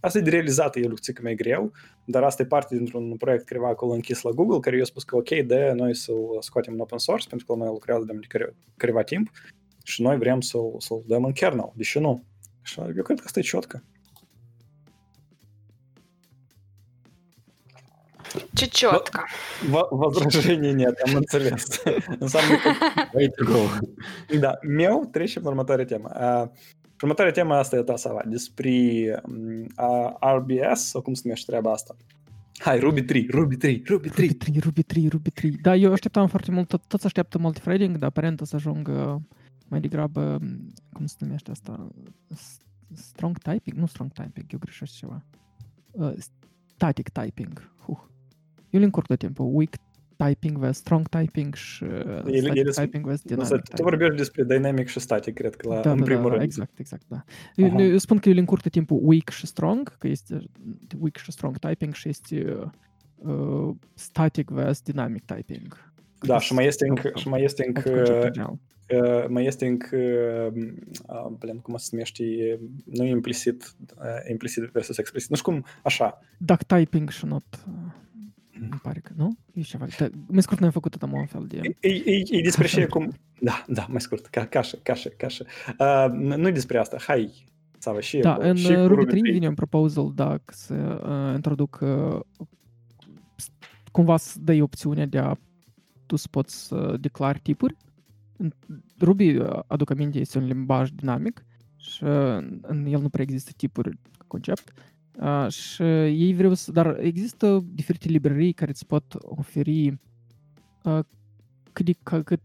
Asta 0.04 0.18
e 0.18 0.22
de 0.22 0.30
realizat, 0.30 0.76
e 0.76 0.80
lucruțică 0.80 1.20
mai 1.22 1.34
greu, 1.34 1.72
dar 2.04 2.22
asta 2.22 2.42
e 2.42 2.46
parte 2.46 2.76
dintr-un 2.76 3.16
proiect 3.16 3.44
careva 3.44 3.68
acolo 3.68 3.92
închis 3.92 4.22
la 4.22 4.30
Google, 4.30 4.58
care 4.60 4.76
eu 4.76 4.84
spus 4.84 5.04
că 5.04 5.16
ok, 5.16 5.28
de 5.28 5.72
noi 5.76 5.94
să-l 5.94 6.36
scoatem 6.40 6.72
în 6.72 6.80
open 6.80 6.98
source, 6.98 7.28
pentru 7.28 7.46
că 7.46 7.54
noi 7.54 7.68
lucrează 7.68 8.04
de 8.04 8.18
care, 8.28 8.54
careva 8.76 9.02
timp 9.02 9.30
și 9.84 10.02
noi 10.02 10.16
vrem 10.18 10.40
să-l, 10.40 10.74
să-l 10.78 11.02
dăm 11.06 11.24
în 11.24 11.32
kernel, 11.32 11.72
deși 11.74 11.98
nu. 11.98 12.24
Și 12.62 12.80
eu 12.80 13.02
cred 13.02 13.18
că 13.18 13.22
asta 13.26 13.38
e 13.38 13.42
ciotcă. 13.42 13.84
Ciotcă. 18.70 19.24
В- 19.70 19.88
Возражений 19.90 20.72
нет, 20.72 20.98
am 21.06 21.14
înțeles. 21.14 21.82
Înseamnă 22.18 22.56
că 22.56 22.70
Way 23.12 23.28
to 23.36 23.44
go. 23.44 23.58
Da, 24.38 24.58
meu 24.62 25.08
trecem 25.12 25.42
la 25.42 25.48
următoarea 25.48 25.84
temă. 25.84 26.10
Uh, 26.94 27.02
următoarea 27.02 27.32
temă 27.32 27.54
asta 27.54 27.76
e 27.76 27.82
ta, 27.82 27.96
Sava, 27.96 28.22
despre 28.26 28.70
uh, 29.76 30.34
RBS, 30.36 30.80
sau 30.80 31.02
cum 31.02 31.14
se 31.14 31.20
numește 31.24 31.50
treaba 31.50 31.72
asta. 31.72 31.96
Hai, 32.58 32.78
Ruby 32.78 33.02
3, 33.02 33.26
Ruby 33.30 33.56
3, 33.56 33.82
Ruby 33.86 34.08
3. 34.08 34.26
Ruby 34.28 34.38
3, 34.38 34.58
Ruby 34.60 34.82
3, 34.82 35.08
Ruby 35.08 35.30
3. 35.30 35.50
Da, 35.50 35.76
eu 35.76 35.92
așteptam 35.92 36.26
foarte 36.26 36.50
mult, 36.50 36.68
tot, 36.68 36.82
toți 36.86 37.06
așteaptă 37.06 37.38
multithreading, 37.38 37.96
dar 37.96 38.08
aparent 38.08 38.40
o 38.40 38.44
să 38.44 38.56
ajungă 38.56 39.22
mai 39.68 39.80
degrabă, 39.80 40.38
cum 40.92 41.06
se 41.06 41.16
numește 41.18 41.50
asta, 41.50 41.88
S- 42.34 42.58
strong 42.92 43.38
typing? 43.38 43.76
Nu 43.76 43.86
strong 43.86 44.12
typing, 44.12 44.46
eu 44.52 44.58
greșesc 44.58 44.92
ceva. 44.92 45.24
Uh, 45.90 46.12
static 46.74 47.08
typing. 47.08 47.72
Huh. 47.84 47.98
Eu 48.70 48.78
le 48.80 48.84
încurc 48.84 49.06
tot 49.06 49.18
timpul. 49.18 49.50
Weak 49.52 49.74
typing 50.16 50.58
vs 50.58 50.76
strong 50.76 51.08
typing 51.08 51.54
și 51.54 51.84
uh, 51.84 51.90
Ele- 51.90 52.38
static 52.40 52.54
ele 52.56 52.70
sunt- 52.70 52.86
typing 52.90 53.06
vs 53.06 53.22
Nu, 53.22 53.30
dynamic 53.30 53.46
să- 53.46 53.54
Tu 53.56 53.60
typing. 53.62 53.88
vorbești 53.88 54.16
despre 54.16 54.44
dynamic 54.44 54.86
și 54.88 55.00
static, 55.00 55.34
cred 55.34 55.54
că, 55.54 55.68
la, 55.68 55.80
Da, 55.80 55.90
în 55.90 55.98
da, 55.98 56.04
primul 56.04 56.24
da, 56.24 56.30
rând. 56.30 56.42
exact, 56.42 56.78
exact, 56.78 57.02
da. 57.08 57.24
Eu, 57.54 57.66
Aha. 57.66 57.82
eu 57.82 57.96
spun 57.98 58.18
că 58.18 58.28
eu 58.28 58.34
le 58.34 58.40
încurc 58.40 58.62
tot 58.62 58.72
timpul 58.72 58.98
weak 59.02 59.28
și 59.28 59.46
strong, 59.46 59.96
că 59.98 60.08
este 60.08 60.38
weak 60.98 61.16
și 61.16 61.32
strong 61.32 61.58
typing 61.58 61.94
și 61.94 62.08
este 62.08 62.56
uh, 63.16 63.74
static 63.94 64.48
vs 64.50 64.80
dynamic 64.82 65.24
typing. 65.24 65.92
Da, 66.20 66.38
și 66.38 66.52
mai 66.52 66.66
este 66.66 66.86
încă, 66.88 67.10
și 67.14 67.28
mai 67.28 67.42
este 67.42 67.64
Alt 67.66 67.76
încă, 67.76 67.90
concept 67.90 68.32
general. 68.32 68.58
uh, 69.22 69.28
mai 69.28 69.44
este 69.44 69.66
încă, 69.66 69.96
uh, 70.54 71.26
blin, 71.38 71.58
cum 71.58 71.76
se 71.76 71.88
numește, 71.92 72.24
e- 72.24 72.58
nu 72.84 73.04
implicit, 73.04 73.74
uh, 73.98 74.04
implicit 74.30 74.62
versus 74.72 74.98
explicit, 74.98 75.30
nu 75.30 75.36
știu 75.36 75.52
cum, 75.52 75.64
așa. 75.82 76.18
Duck 76.38 76.62
typing 76.62 77.08
și 77.10 77.24
not... 77.26 77.44
uh, 78.54 78.66
Îmi 78.70 78.80
pare 78.82 79.00
că 79.00 79.12
nu? 79.16 79.36
E 79.54 79.60
ceva. 79.60 79.86
Da, 79.98 80.08
mai 80.26 80.42
scurt, 80.42 80.58
noi 80.58 80.66
am 80.68 80.72
făcut 80.74 80.90
tot 80.98 81.10
un 81.10 81.26
fel 81.26 81.44
de... 81.48 81.60
E, 81.80 81.88
e, 81.88 82.22
e 82.30 82.40
despre 82.42 82.66
ce 82.66 82.86
cum... 82.86 83.12
Da, 83.40 83.64
da, 83.68 83.86
mai 83.88 84.00
scurt, 84.00 84.26
ca, 84.26 84.46
ca 84.46 84.58
așa, 84.58 84.78
ca 84.82 84.92
așa, 84.92 85.10
ca 85.16 85.26
așa. 85.26 85.44
Uh, 85.78 86.36
nu 86.36 86.50
despre 86.50 86.78
asta, 86.78 86.96
hai, 87.00 87.44
Sava, 87.78 88.00
și 88.00 88.18
Da, 88.18 88.34
cu- 88.34 88.40
în 88.42 88.56
și 88.56 88.66
cu 88.66 88.80
uh, 88.80 88.86
Ruby 88.86 89.04
3 89.04 89.20
3. 89.20 89.32
vine 89.32 89.48
un 89.48 89.54
proposal 89.54 90.12
dacă 90.14 90.42
să 90.46 90.74
uh, 91.28 91.34
introduc 91.34 91.78
uh, 91.82 92.20
s- 93.36 93.50
cumva 93.90 94.16
să 94.16 94.38
dai 94.40 94.60
opțiunea 94.60 95.06
de 95.06 95.18
a 95.18 95.34
tu 96.06 96.16
să 96.16 96.28
poți 96.30 96.66
să 96.66 96.96
declari 97.00 97.38
tipuri. 97.42 97.76
În 98.36 98.52
Ruby, 99.00 99.36
uh, 99.36 99.58
aduc 99.66 99.90
aminte, 99.90 100.18
este 100.18 100.38
un 100.38 100.44
limbaj 100.46 100.90
dinamic 100.90 101.44
și 101.76 102.04
uh, 102.04 102.36
în 102.62 102.86
el 102.88 103.00
nu 103.00 103.08
prea 103.08 103.24
există 103.28 103.50
tipuri 103.56 103.90
ca 104.18 104.24
concept. 104.26 104.72
Uh, 105.20 105.48
și 105.48 105.82
ei 105.82 106.34
vreau 106.34 106.54
să... 106.54 106.72
Dar 106.72 106.98
există 107.00 107.64
diferite 107.72 108.08
librării 108.08 108.52
care 108.52 108.70
îți 108.70 108.86
pot 108.86 109.14
oferi 109.18 109.88
uh, 110.82 110.98
cât 111.72 111.84
de 111.84 111.94
ca- 112.02 112.22
cât 112.22 112.40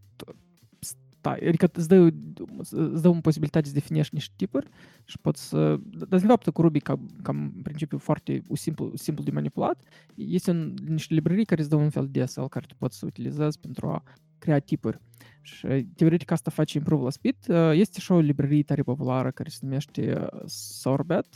stai, 1.20 1.40
adică 1.48 1.70
îți 1.74 1.88
dă, 1.88 2.14
îți 2.70 3.02
dă 3.02 3.08
o 3.08 3.14
posibilitate 3.14 3.68
să 3.68 3.74
definești 3.74 4.14
niște 4.14 4.34
tipuri 4.36 4.68
și 5.06 5.18
poți 5.22 5.48
să... 5.48 5.80
Dar 6.08 6.20
de 6.20 6.26
fapt 6.26 6.50
cu 6.50 6.62
Ruby, 6.62 6.80
ca, 6.80 7.00
ca 7.22 7.32
în 7.32 7.52
principiu 7.64 7.98
foarte 7.98 8.44
simplu, 8.54 8.92
simplu 8.96 9.24
de 9.24 9.32
manipulat, 9.32 9.84
este 10.16 10.52
un, 10.52 10.74
niște 10.88 11.14
librării 11.14 11.46
care 11.46 11.62
îți 11.62 11.70
dă 11.70 11.76
un 11.76 11.90
fel 11.90 12.08
de 12.12 12.24
DSL 12.24 12.44
care 12.44 12.66
tu 12.68 12.76
poți 12.78 12.98
să 12.98 13.06
utilizezi 13.06 13.60
pentru 13.60 13.88
a 13.88 14.04
crea 14.38 14.60
tipuri. 14.60 15.00
Și 15.42 15.68
teoretic 15.96 16.32
asta 16.32 16.52
face 16.52 16.78
improve 16.78 17.04
la 17.04 17.10
speed. 17.10 17.36
Uh, 17.48 17.72
Este 17.74 18.00
și 18.00 18.12
o 18.12 18.20
librărie 18.20 18.64
tare 18.64 18.84
populară 18.84 19.32
care 19.32 19.50
se 19.50 19.60
numește 19.62 20.18
uh, 20.20 20.42
Sorbet. 20.46 21.28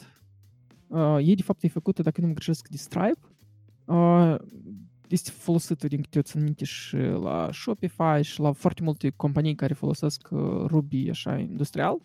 Uh, 0.94 1.18
Ei 1.22 1.36
de 1.36 1.42
fapt 1.42 1.64
e 1.64 1.68
făcută, 1.68 2.02
dacă 2.02 2.22
nu 2.22 2.28
mă 2.28 2.34
greșesc, 2.34 2.68
de 2.68 2.78
Stripe. 2.78 3.20
Uh, 3.86 4.36
Este 5.08 5.32
folosită 5.32 5.88
din 5.88 6.02
câte 6.02 6.18
eu 6.18 6.22
țin 6.22 6.44
minte 6.44 6.66
și 6.66 6.96
la 6.98 7.50
Shopify 7.52 8.22
și 8.22 8.40
la 8.40 8.52
foarte 8.52 8.84
multe 8.84 9.10
companii 9.10 9.56
care 9.56 9.74
folosesc 9.74 10.28
uh, 10.32 10.40
Ruby 10.66 11.10
așa 11.10 11.38
industrial. 11.38 11.98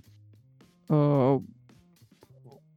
Uh, 0.86 1.36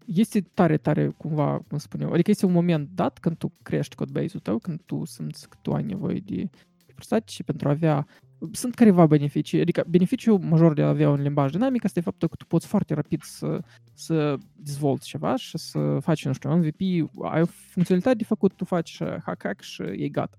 este 0.06 0.42
tare, 0.42 0.78
tare 0.78 1.08
cumva, 1.08 1.60
cum 1.68 1.78
spun 1.78 2.02
eu, 2.02 2.12
adică 2.12 2.32
este 2.32 2.46
un 2.46 2.52
moment 2.52 2.90
dat 2.94 3.18
când 3.20 3.38
tu 3.38 3.52
crești 3.62 3.96
codebase-ul 3.96 4.42
tău, 4.42 4.58
când 4.58 4.82
tu 4.86 5.06
simți 5.06 5.50
că 5.50 5.58
tu 5.62 5.74
ai 5.74 5.84
nevoie 5.84 6.20
de 6.20 6.50
diversitate 6.86 7.32
și 7.32 7.44
pentru 7.44 7.68
a 7.68 7.72
avea 7.72 8.08
sunt 8.52 8.76
careva 8.76 9.06
beneficii, 9.06 9.62
adică 9.62 9.84
beneficiul 9.88 10.40
major 10.40 10.74
de 10.74 10.82
a 10.82 10.88
avea 10.88 11.10
un 11.10 11.22
limbaj 11.22 11.52
dinamic 11.52 11.84
asta 11.84 12.00
e 12.00 12.04
faptul 12.04 12.28
că 12.28 12.36
tu 12.36 12.46
poți 12.46 12.68
foarte 12.68 12.94
rapid 12.94 13.22
să, 13.22 13.62
să 13.94 14.38
dezvolți 14.56 15.08
ceva 15.08 15.36
și 15.36 15.58
să 15.58 15.98
faci, 16.02 16.26
nu 16.26 16.34
știu, 16.34 16.56
MVP, 16.56 16.82
ai 17.22 17.42
o 17.42 17.46
funcționalitate 17.46 18.18
de 18.18 18.24
făcut, 18.24 18.54
tu 18.54 18.66
faci 18.66 19.00
uh, 19.00 19.16
hack-hack 19.16 19.60
și 19.60 19.82
e 19.82 20.10
gata. 20.10 20.38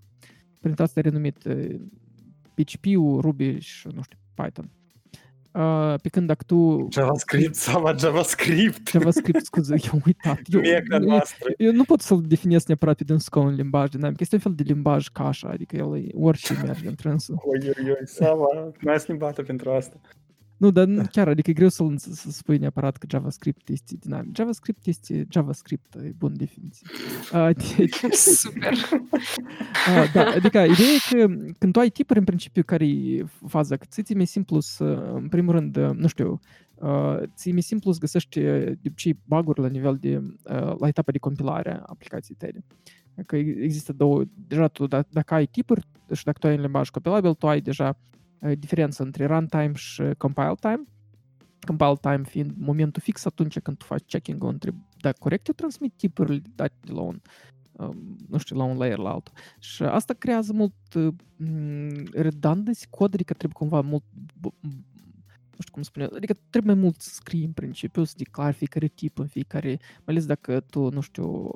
Prin 0.61 0.75
asta 0.77 1.01
e 1.01 1.03
renumit 1.03 1.45
uh, 1.45 1.81
PHP-ul, 2.55 3.21
Ruby 3.21 3.59
și, 3.59 3.89
nu 3.95 4.03
știu, 4.03 4.19
Python. 4.35 4.71
Uh, 5.55 5.95
pe 6.03 6.09
când 6.09 6.27
dacă 6.27 6.43
tu... 6.47 6.89
JavaScript, 6.91 7.55
Sava, 7.55 7.95
JavaScript. 7.97 8.89
JavaScript, 8.89 9.45
scuze, 9.45 9.75
eu 9.85 9.91
am 9.93 10.03
uitat. 10.07 10.41
Eu, 10.47 10.61
Meca 10.61 10.97
eu, 10.97 11.01
noastră. 11.01 11.53
eu 11.57 11.73
nu 11.73 11.85
pot 11.85 12.01
să-l 12.01 12.23
definesc 12.27 12.67
neapărat 12.67 12.97
pe 12.97 13.05
dânsul 13.05 13.29
ca 13.31 13.41
un 13.41 13.55
limbaj 13.55 13.89
dinamic. 13.89 14.21
Este 14.21 14.35
un 14.35 14.41
fel 14.41 14.53
de 14.55 14.63
limbaj 14.67 15.07
cașa, 15.09 15.49
adică 15.49 15.77
el 15.77 15.97
e 15.97 16.09
orice 16.15 16.53
merge 16.65 16.89
între 16.89 17.11
însul. 17.11 17.35
Oi, 17.45 17.59
oi, 17.79 17.91
oi, 17.91 17.97
Sava, 18.05 18.73
mai 18.81 19.01
schimbată 19.01 19.43
pentru 19.43 19.71
asta. 19.71 20.01
Nu, 20.63 20.71
dar 20.71 20.87
nu- 20.87 21.03
chiar, 21.11 21.29
adică 21.29 21.51
e 21.51 21.53
greu 21.53 21.69
să, 21.69 21.85
să 21.97 22.31
spui 22.31 22.59
neapărat 22.59 22.97
că 22.97 23.07
JavaScript 23.11 23.69
este 23.69 23.97
dinamic. 24.01 24.37
JavaScript 24.37 24.87
este 24.87 25.27
JavaScript, 25.31 25.95
e 25.95 26.13
bun 26.19 26.37
definiție. 26.37 26.87
Uh, 27.33 27.49
deci, 27.77 28.01
Super. 28.13 28.73
uh, 28.73 30.13
da, 30.13 30.25
adică 30.25 30.59
ideea 30.59 30.89
e 30.89 31.11
că 31.11 31.27
când 31.59 31.73
tu 31.73 31.79
ai 31.79 31.89
tipuri 31.89 32.19
în 32.19 32.25
principiu 32.25 32.63
care 32.63 32.87
e 32.89 33.25
faza, 33.47 33.77
că 33.77 33.85
ți-e 33.89 34.15
mai 34.15 34.27
simplu 34.27 34.61
să, 34.61 34.85
în 35.15 35.29
primul 35.29 35.55
rând, 35.55 35.77
uh, 35.77 35.91
nu 35.95 36.07
știu, 36.07 36.41
uh, 36.75 37.19
ți-e 37.35 37.53
mai 37.53 37.63
simplu 37.63 37.93
să 37.93 37.99
găsești 37.99 38.39
uh, 38.39 38.65
de 38.65 38.79
obicei 38.87 39.19
bug 39.25 39.57
la 39.59 39.69
nivel 39.69 39.97
de, 40.01 40.17
uh, 40.17 40.75
la 40.79 40.89
etapa 40.89 41.13
de 41.13 41.19
compilare 41.19 41.73
a 41.73 41.83
aplicației 41.87 42.37
tale. 42.39 42.65
Că 43.27 43.37
există 43.37 43.93
două, 43.93 44.23
deja 44.47 44.69
tu, 44.69 44.87
da- 44.87 45.05
dacă 45.11 45.35
ai 45.35 45.47
tipuri 45.47 45.87
și 46.13 46.25
dacă 46.25 46.39
tu 46.39 46.47
ai 46.47 46.55
un 46.55 46.61
limbaj 46.61 46.89
compilabil, 46.89 47.35
tu 47.35 47.49
ai 47.49 47.61
deja 47.61 47.89
uh, 47.89 48.13
diferența 48.59 49.05
între 49.05 49.27
runtime 49.27 49.73
și 49.75 50.03
compile 50.19 50.55
time. 50.61 50.83
Compile 51.67 51.97
time 52.01 52.23
fiind 52.25 52.53
momentul 52.57 53.03
fix 53.03 53.25
atunci 53.25 53.59
când 53.59 53.77
tu 53.77 53.85
faci 53.85 54.05
checking-ul 54.07 54.49
între 54.49 54.75
dacă 55.01 55.17
corect 55.21 55.47
eu 55.47 55.55
transmit 55.55 55.93
tipurile 55.97 56.43
date 56.55 56.75
de 56.81 56.93
la 56.93 57.01
un 57.01 57.21
um, 57.73 58.17
nu 58.29 58.39
știu, 58.39 58.57
la 58.57 58.65
un 58.65 58.77
layer 58.77 58.99
la 58.99 59.11
altul. 59.11 59.35
Și 59.59 59.83
asta 59.83 60.15
creează 60.15 60.53
mult 60.53 60.75
uh, 60.95 61.15
m, 61.37 62.05
redundancy 62.13 62.87
cod, 62.91 63.15
adică 63.15 63.35
trebuie 63.35 63.59
cumva 63.59 63.81
mult 63.81 64.03
b- 64.13 64.69
m- 64.69 64.92
nu 65.53 65.59
știu 65.61 65.73
cum 65.73 65.83
spune, 65.83 66.05
adică 66.05 66.35
trebuie 66.51 66.75
mai 66.75 66.83
mult 66.83 67.01
să 67.01 67.09
scrii 67.13 67.45
în 67.45 67.53
principiu, 67.53 68.05
să 68.05 68.15
declari 68.17 68.55
fiecare 68.55 68.87
tip 68.87 69.19
în 69.19 69.27
fiecare, 69.27 69.69
mai 69.79 70.05
ales 70.05 70.27
dacă 70.27 70.61
tu, 70.61 70.89
nu 70.91 71.01
știu, 71.01 71.51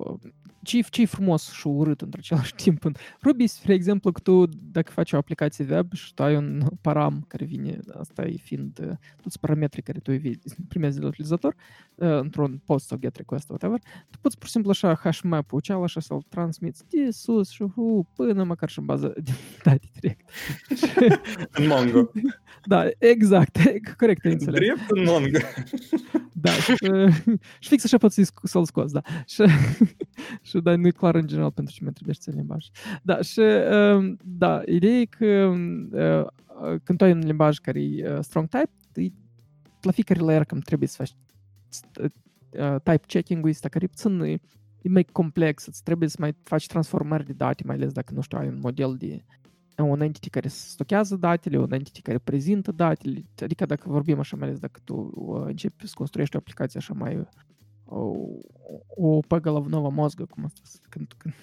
ce 0.67 0.81
ce 0.81 1.05
frumos 1.05 1.51
și 1.51 1.67
urât 1.67 2.01
într 2.01 2.19
același 2.23 2.55
timp 2.55 2.85
în 2.85 2.95
Ruby, 3.23 3.47
spre 3.47 3.73
exemplu, 3.73 4.13
că 4.13 4.21
tu, 4.21 4.47
dacă 4.47 4.93
faci 4.93 5.13
o 5.13 5.17
aplicație 5.17 5.67
web 5.71 5.93
și 5.93 6.15
tu 6.15 6.23
ai 6.23 6.37
un 6.37 6.67
param 6.81 7.25
care 7.29 7.45
vine, 7.45 7.79
asta 7.99 8.23
e 8.23 8.37
fiind 8.37 8.79
uh, 8.83 8.97
toți 9.23 9.41
parametrii 9.41 9.83
care 9.83 9.99
tu 9.99 10.13
îi 10.13 10.39
primezi 10.69 10.97
de 10.97 11.03
la 11.03 11.09
utilizator, 11.09 11.55
uh, 11.95 12.09
într-un 12.09 12.61
post 12.65 12.87
sau 12.87 12.99
get 12.99 13.17
request, 13.17 13.49
whatever, 13.49 13.79
tu 14.11 14.19
poți 14.21 14.37
pur 14.39 14.47
și 14.47 14.53
simplu 14.53 14.71
așa 14.71 14.95
HMAP-ul 14.95 15.61
cealaltă 15.61 15.85
așa 15.87 16.01
să-l 16.01 16.23
transmiți 16.29 16.85
de 16.89 17.11
sus 17.11 17.51
și 17.51 17.63
hu, 17.63 18.09
până 18.15 18.45
măcar 18.45 18.69
și 18.69 18.79
în 18.79 18.85
bază 18.85 19.15
de 19.23 19.33
date 19.63 19.89
direct. 20.01 20.31
în 21.59 21.67
Mongo. 21.67 22.11
Da, 22.67 22.89
exact, 22.99 23.59
corect 24.01 24.25
ai 24.25 24.33
înțeles. 24.33 24.61
Drept 24.61 24.91
în 24.91 25.05
Mongo. 25.05 25.39
Da, 26.41 26.51
și, 26.51 26.75
și 27.63 27.69
fix 27.69 27.85
așa 27.85 27.99
poți 27.99 28.33
să-l 28.43 28.65
scoți, 28.65 28.93
da. 28.93 29.01
Și, 29.27 29.43
și 30.43 30.59
da, 30.59 30.77
nu 30.77 30.87
e 30.87 30.91
clar 30.91 31.15
în 31.15 31.27
general 31.27 31.51
pentru 31.51 31.75
ce 31.75 31.85
mi 31.85 31.93
trebuie 31.93 32.15
să 32.19 32.31
limbaj. 32.35 32.67
Da, 33.03 33.21
și 33.21 33.41
um, 33.41 34.17
da, 34.25 34.63
ideea 34.67 34.99
e 35.01 35.05
că 35.05 35.55
uh, 35.93 36.81
când 36.85 36.99
tu 36.99 37.05
ai 37.05 37.13
un 37.13 37.19
limbaj 37.19 37.59
care 37.59 37.81
e 37.83 38.13
uh, 38.13 38.19
strong 38.21 38.49
type, 38.49 39.15
la 39.81 39.91
fiecare 39.91 40.21
layer 40.21 40.45
cam 40.45 40.59
trebuie 40.59 40.89
să 40.89 40.97
faci 40.97 41.15
uh, 42.01 42.77
type 42.83 43.05
checking-ul 43.07 43.51
ăsta 43.51 43.69
care 43.69 43.87
puțin 43.87 44.21
e, 44.21 44.41
e 44.83 44.89
mai 44.89 45.05
complex, 45.05 45.67
îți 45.67 45.83
trebuie 45.83 46.09
să 46.09 46.17
mai 46.21 46.35
faci 46.43 46.67
transformări 46.67 47.27
de 47.27 47.33
date, 47.33 47.63
mai 47.67 47.77
ales 47.77 47.93
dacă, 47.93 48.13
nu 48.15 48.21
știu, 48.21 48.39
ai 48.39 48.49
un 48.49 48.59
model 48.63 48.97
de 48.99 49.25
un 49.83 50.01
entity 50.01 50.31
care 50.31 50.49
stochează 50.49 51.17
datele, 51.17 51.59
un 51.59 51.73
entity 51.73 52.03
care 52.03 52.19
prezintă 52.19 52.73
datele, 52.73 53.25
adică 53.43 53.67
dacă 53.67 53.89
vorbim 53.89 54.19
așa, 54.19 54.37
mai 54.37 54.47
ales 54.47 54.59
dacă 54.59 54.81
tu 54.85 55.13
uh, 55.15 55.43
începi 55.47 55.87
să 55.87 55.93
construiești 55.97 56.37
o 56.37 56.39
aplicație 56.39 56.79
așa 56.79 56.95
mai 56.95 57.17
uh, 57.17 57.27
o, 57.87 58.13
o 58.95 59.21
păgălăvnovă 59.21 59.91
mozgă, 59.91 60.25
cum 60.25 60.45
asta, 60.45 60.61
când, 60.89 61.13
când, 61.17 61.35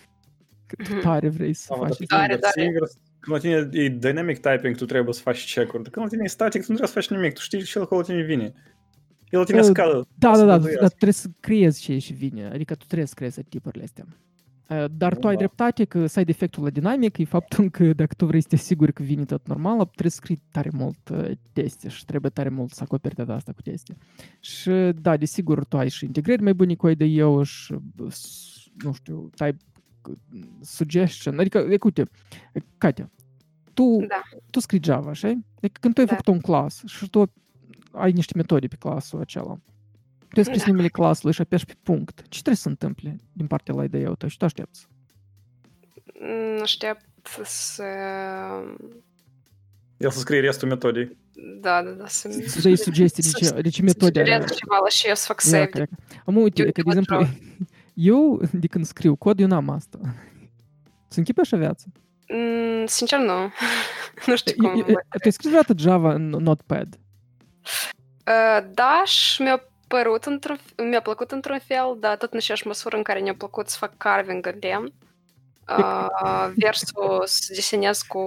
când 0.66 0.88
tu 0.88 0.94
mhm. 0.94 1.04
tare 1.04 1.30
vrei 1.30 1.54
să 1.54 1.74
faci. 1.78 2.06
Tare, 2.06 2.38
tare. 2.38 2.72
Când 3.20 3.36
la 3.36 3.38
tine 3.38 3.70
e 3.72 3.90
dynamic 3.90 4.40
typing, 4.40 4.76
tu 4.76 4.86
trebuie 4.86 5.14
să 5.14 5.22
faci 5.22 5.54
check-uri. 5.54 5.90
Când 5.90 6.06
la 6.06 6.12
tine 6.12 6.24
e 6.24 6.28
static, 6.28 6.66
tu 6.66 6.72
nu 6.72 6.78
trebuie 6.78 7.04
să 7.04 7.10
faci 7.10 7.18
nimic. 7.18 7.34
Tu 7.34 7.42
știi 7.42 7.64
ce 7.64 7.80
la 7.80 8.02
tine 8.02 8.22
vine. 8.22 8.54
El 9.30 9.40
la 9.40 9.46
tine 9.46 9.60
uh, 9.60 9.66
scadă. 9.66 10.08
Da, 10.16 10.38
da, 10.38 10.46
da, 10.46 10.58
dar 10.58 10.90
trebuie 10.90 11.12
să 11.14 11.28
creezi 11.40 11.82
ce 11.82 11.98
și 11.98 12.14
vine. 12.14 12.46
Adică 12.46 12.76
tu 12.76 12.86
trebuie 12.86 13.08
să 13.08 13.14
creezi 13.16 13.44
tipurile 13.44 13.84
astea. 13.84 14.06
Dar 14.92 15.18
tu 15.18 15.28
ai 15.28 15.36
dreptate 15.36 15.86
că 15.86 16.08
side 16.08 16.32
efectul 16.32 16.64
la 16.64 16.70
dinamic 16.70 17.18
e 17.18 17.24
faptul 17.24 17.70
că 17.70 17.94
dacă 17.94 18.14
tu 18.18 18.26
vrei 18.26 18.42
să 18.42 18.48
te 18.48 18.56
asiguri 18.56 18.94
că 18.94 19.04
vine 19.04 19.26
tot 19.26 19.48
normal, 19.48 19.76
trebuie 19.86 20.12
să 20.12 20.18
scrii 20.18 20.42
tare 20.52 20.70
mult 20.74 21.12
teste 21.52 21.90
și 21.90 22.06
trebuie 22.06 22.32
tare 22.32 22.50
mult 22.50 22.72
să 22.72 22.84
acoperi 22.84 23.16
de 23.16 23.22
asta 23.28 23.52
cu 23.52 23.62
teste. 23.62 23.96
Și 24.40 24.70
da, 25.02 25.18
desigur, 25.18 25.66
tu 25.66 25.78
ai 25.78 25.90
și 25.90 26.06
integrări 26.06 26.42
mai 26.42 26.54
bune 26.54 26.76
cu 26.76 26.88
IDE 26.88 27.44
și, 27.44 27.76
nu 28.84 28.94
știu, 28.94 29.30
type 29.36 29.58
suggestion. 30.62 31.40
Adică, 31.40 31.60
uite, 31.84 32.04
Katia, 32.78 33.12
tu, 33.74 34.06
da. 34.08 34.22
tu 34.50 34.60
scrii 34.60 34.84
Java, 34.84 35.10
așa? 35.10 35.28
Adică 35.28 35.80
când 35.80 35.94
tu 35.94 36.00
ai 36.00 36.06
da. 36.06 36.16
făcut 36.16 36.34
un 36.34 36.40
clas 36.40 36.84
și 36.86 37.10
tu 37.10 37.34
ai 37.92 38.12
niște 38.12 38.34
metode 38.36 38.68
pe 38.68 38.76
clasul 38.76 39.20
acela, 39.20 39.58
tu 40.34 40.40
ai 40.40 40.46
scris 40.46 40.64
da. 40.64 40.72
numele 40.72 40.88
clasului 40.88 41.34
și 41.34 41.42
apeși 41.42 41.66
pe 41.66 41.74
punct. 41.84 42.22
Ce 42.22 42.42
trebuie 42.42 42.56
să 42.56 42.68
întâmple 42.68 43.16
din 43.34 43.48
partea 43.48 43.74
la 43.74 43.84
ideea 43.84 44.10
ta 44.10 44.28
și 44.28 44.38
tu 44.38 44.46
aștepți? 44.46 44.88
Aștept 46.62 47.06
să... 47.44 47.84
El 49.98 50.10
să 50.10 50.20
scrie 50.20 50.40
restul 50.40 50.68
metodei. 50.68 51.18
Da, 51.62 51.84
da, 51.84 51.90
da. 51.90 52.08
Să, 52.08 52.30
să 52.48 52.62
dai 52.62 52.78
sugestii 52.78 53.24
de 53.24 53.30
ce, 53.30 53.62
de 53.62 53.70
ce 53.70 53.82
metode 53.82 54.20
are. 54.20 54.44
Să 54.48 54.54
ceva 54.54 54.78
la 54.84 54.90
și 54.90 55.08
eu 55.08 55.16
să 55.16 55.26
fac 55.28 55.42
save. 55.42 55.90
Am 56.26 56.36
uite, 56.36 56.72
că, 56.72 56.82
de 56.82 56.82
exemplu, 56.86 57.28
eu, 57.94 58.42
de 58.52 58.68
când 58.68 58.86
scriu 58.86 59.16
cod, 59.16 59.40
eu 59.40 59.48
n-am 59.48 59.70
asta. 59.70 60.00
Să 61.08 61.20
închipe 61.20 61.42
așa 61.42 61.58
viață? 61.58 61.86
Mm, 62.28 62.86
sincer, 62.86 63.20
nu. 63.20 63.52
nu 64.28 64.36
știu 64.36 64.56
cum. 64.56 64.84
Tu 64.84 64.94
ai 65.24 65.32
scris 65.32 65.48
vreodată 65.48 65.74
Java 65.78 66.14
în 66.14 66.30
Notepad? 66.30 67.00
Uh, 68.28 68.68
da, 68.74 69.02
și 69.06 69.42
mi-a 69.42 69.68
părut 69.96 70.24
într-un, 70.26 70.60
mi-a 70.90 71.02
plăcut 71.02 71.32
într-un 71.32 71.60
fel, 71.60 71.98
dar 72.00 72.18
tot 72.18 72.32
în 72.32 72.38
aceeași 72.38 72.68
măsură 72.68 72.96
în 72.98 73.04
care 73.04 73.20
ne-a 73.20 73.36
plăcut 73.36 73.68
să 73.68 73.78
fac 73.80 73.98
carving 73.98 74.46
în 74.46 74.58
lemn, 74.62 74.94
uh, 75.80 76.52
versus 76.56 77.48
desenez 77.48 78.02
cu 78.02 78.22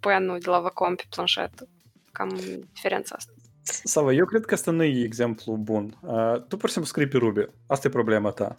penul 0.00 0.38
de 0.38 0.50
la 0.50 0.60
Vacom 0.60 0.94
pe 0.94 1.02
planșetă. 1.08 1.68
Cam 2.12 2.40
diferența 2.72 3.14
asta. 3.18 3.32
Sava, 3.62 4.12
eu 4.12 4.24
cred 4.24 4.44
că 4.44 4.54
asta 4.54 4.70
nu 4.70 4.82
e 4.82 5.04
exemplu 5.04 5.56
bun. 5.56 5.98
Uh, 6.00 6.34
tu 6.48 6.56
pur 6.56 6.68
și 6.68 6.74
simplu 6.74 6.90
scrii 6.90 7.08
pe 7.08 7.16
Ruby. 7.16 7.44
Asta 7.66 7.86
e 7.86 7.90
problema 7.90 8.30
ta. 8.30 8.58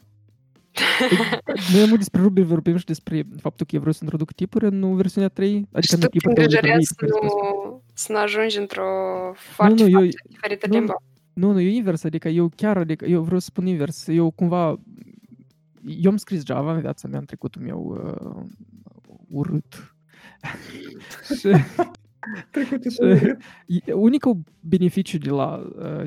Noi 1.73 1.81
am 1.81 1.95
despre 1.95 2.21
Ruby, 2.21 2.41
vorbim 2.41 2.77
și 2.77 2.85
despre 2.85 3.23
faptul 3.41 3.65
că 3.65 3.71
eu 3.75 3.79
vreau 3.79 3.93
să 3.93 3.99
introduc 4.03 4.31
tipuri 4.31 4.65
în 4.65 4.95
versiunea 4.95 5.29
3. 5.29 5.67
Adică 5.71 5.95
nu 5.95 6.07
tipuri 6.07 6.35
de 6.35 6.47
să 6.49 7.05
nu, 7.21 7.83
să 7.93 8.11
nu 8.11 8.17
ajungi 8.17 8.57
într-o 8.57 8.85
foarte, 9.35 9.83
nu, 9.83 9.89
nu, 9.89 9.91
foarte 9.91 10.05
eu, 10.05 10.29
diferită 10.29 10.67
nu, 10.67 10.73
limbă. 10.73 10.93
Nu, 11.33 11.51
nu, 11.51 11.59
e 11.59 11.75
invers, 11.75 12.03
adică 12.03 12.27
eu 12.27 12.51
chiar, 12.55 12.77
adică 12.77 13.05
eu 13.05 13.21
vreau 13.21 13.39
să 13.39 13.45
spun 13.45 13.65
invers, 13.65 14.07
eu 14.07 14.31
cumva, 14.31 14.79
eu 15.85 16.09
am 16.09 16.17
scris 16.17 16.45
Java 16.45 16.73
în 16.73 16.79
viața 16.79 17.07
mea, 17.07 17.19
în 17.19 17.25
trecutul 17.25 17.61
meu 17.61 17.79
uh, 17.81 18.43
urât. 19.29 19.95
și, 21.39 21.49
și 22.89 23.83
unicul 23.93 24.39
beneficiu 24.59 25.17
de 25.17 25.29
la 25.29 25.71
uh, 25.75 26.03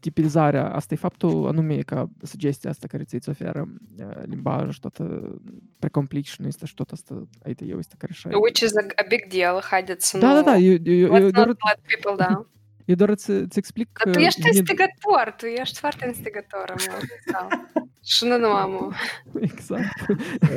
tipizarea 0.00 0.72
asta 0.74 0.94
e 0.94 0.96
faptul 0.96 1.46
anume 1.46 1.78
ca 1.78 2.10
sugestia 2.22 2.70
asta 2.70 2.86
care 2.86 3.04
ți-ți 3.04 3.28
oferă 3.28 3.68
uh, 3.98 4.22
limbaj 4.24 4.72
și 4.72 4.80
toată 4.80 5.34
precompliction 5.78 6.46
este 6.46 6.66
și 6.66 6.74
tot 6.74 6.90
asta 6.90 7.28
idea 7.48 7.76
este 7.78 7.94
care 7.98 8.12
și 8.12 8.26
Which 8.26 8.60
is 8.60 8.76
a, 8.76 8.86
a 8.96 9.04
big 9.08 9.26
deal, 9.26 9.62
haideți 9.62 10.08
să 10.08 10.18
da, 10.18 10.28
nu... 10.28 10.34
Da, 10.34 10.42
da, 10.42 10.56
eu, 10.56 10.76
eu, 10.84 10.94
eu, 10.94 11.28
Let's 11.28 11.32
not 11.32 11.46
let 11.46 11.80
people 11.86 12.26
down. 12.26 12.46
Eu 12.90 12.96
doar 12.96 13.12
să-ți 13.16 13.58
explic 13.58 13.88
Dar 14.04 14.14
tu 14.14 14.20
ești 14.20 14.38
mine... 14.38 14.56
instigator, 14.56 15.34
tu 15.36 15.46
ești 15.46 15.78
foarte 15.78 16.06
instigator, 16.06 16.74
Și 18.12 18.24
nu 18.24 18.38
numai 18.38 18.88
Exact. 19.40 20.10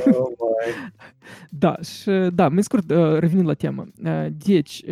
Oh, 0.05 0.27
my. 0.39 0.91
Da, 1.49 1.77
și 1.81 2.09
da, 2.33 2.49
mai 2.49 2.63
scurt, 2.63 2.89
revenind 3.19 3.47
la 3.47 3.53
temă. 3.53 3.85
Deci, 4.31 4.83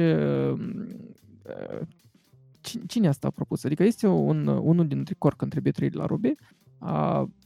cine 2.88 3.08
asta 3.08 3.28
a 3.28 3.32
propus? 3.36 3.64
Adică 3.64 3.84
este 3.84 4.08
un, 4.08 4.48
unul 4.48 4.88
dintre 4.88 5.16
core 5.18 5.36
contributorii 5.38 5.89
de 5.89 5.98
la 5.98 6.06
Ruby, 6.06 6.28
a, 6.28 6.36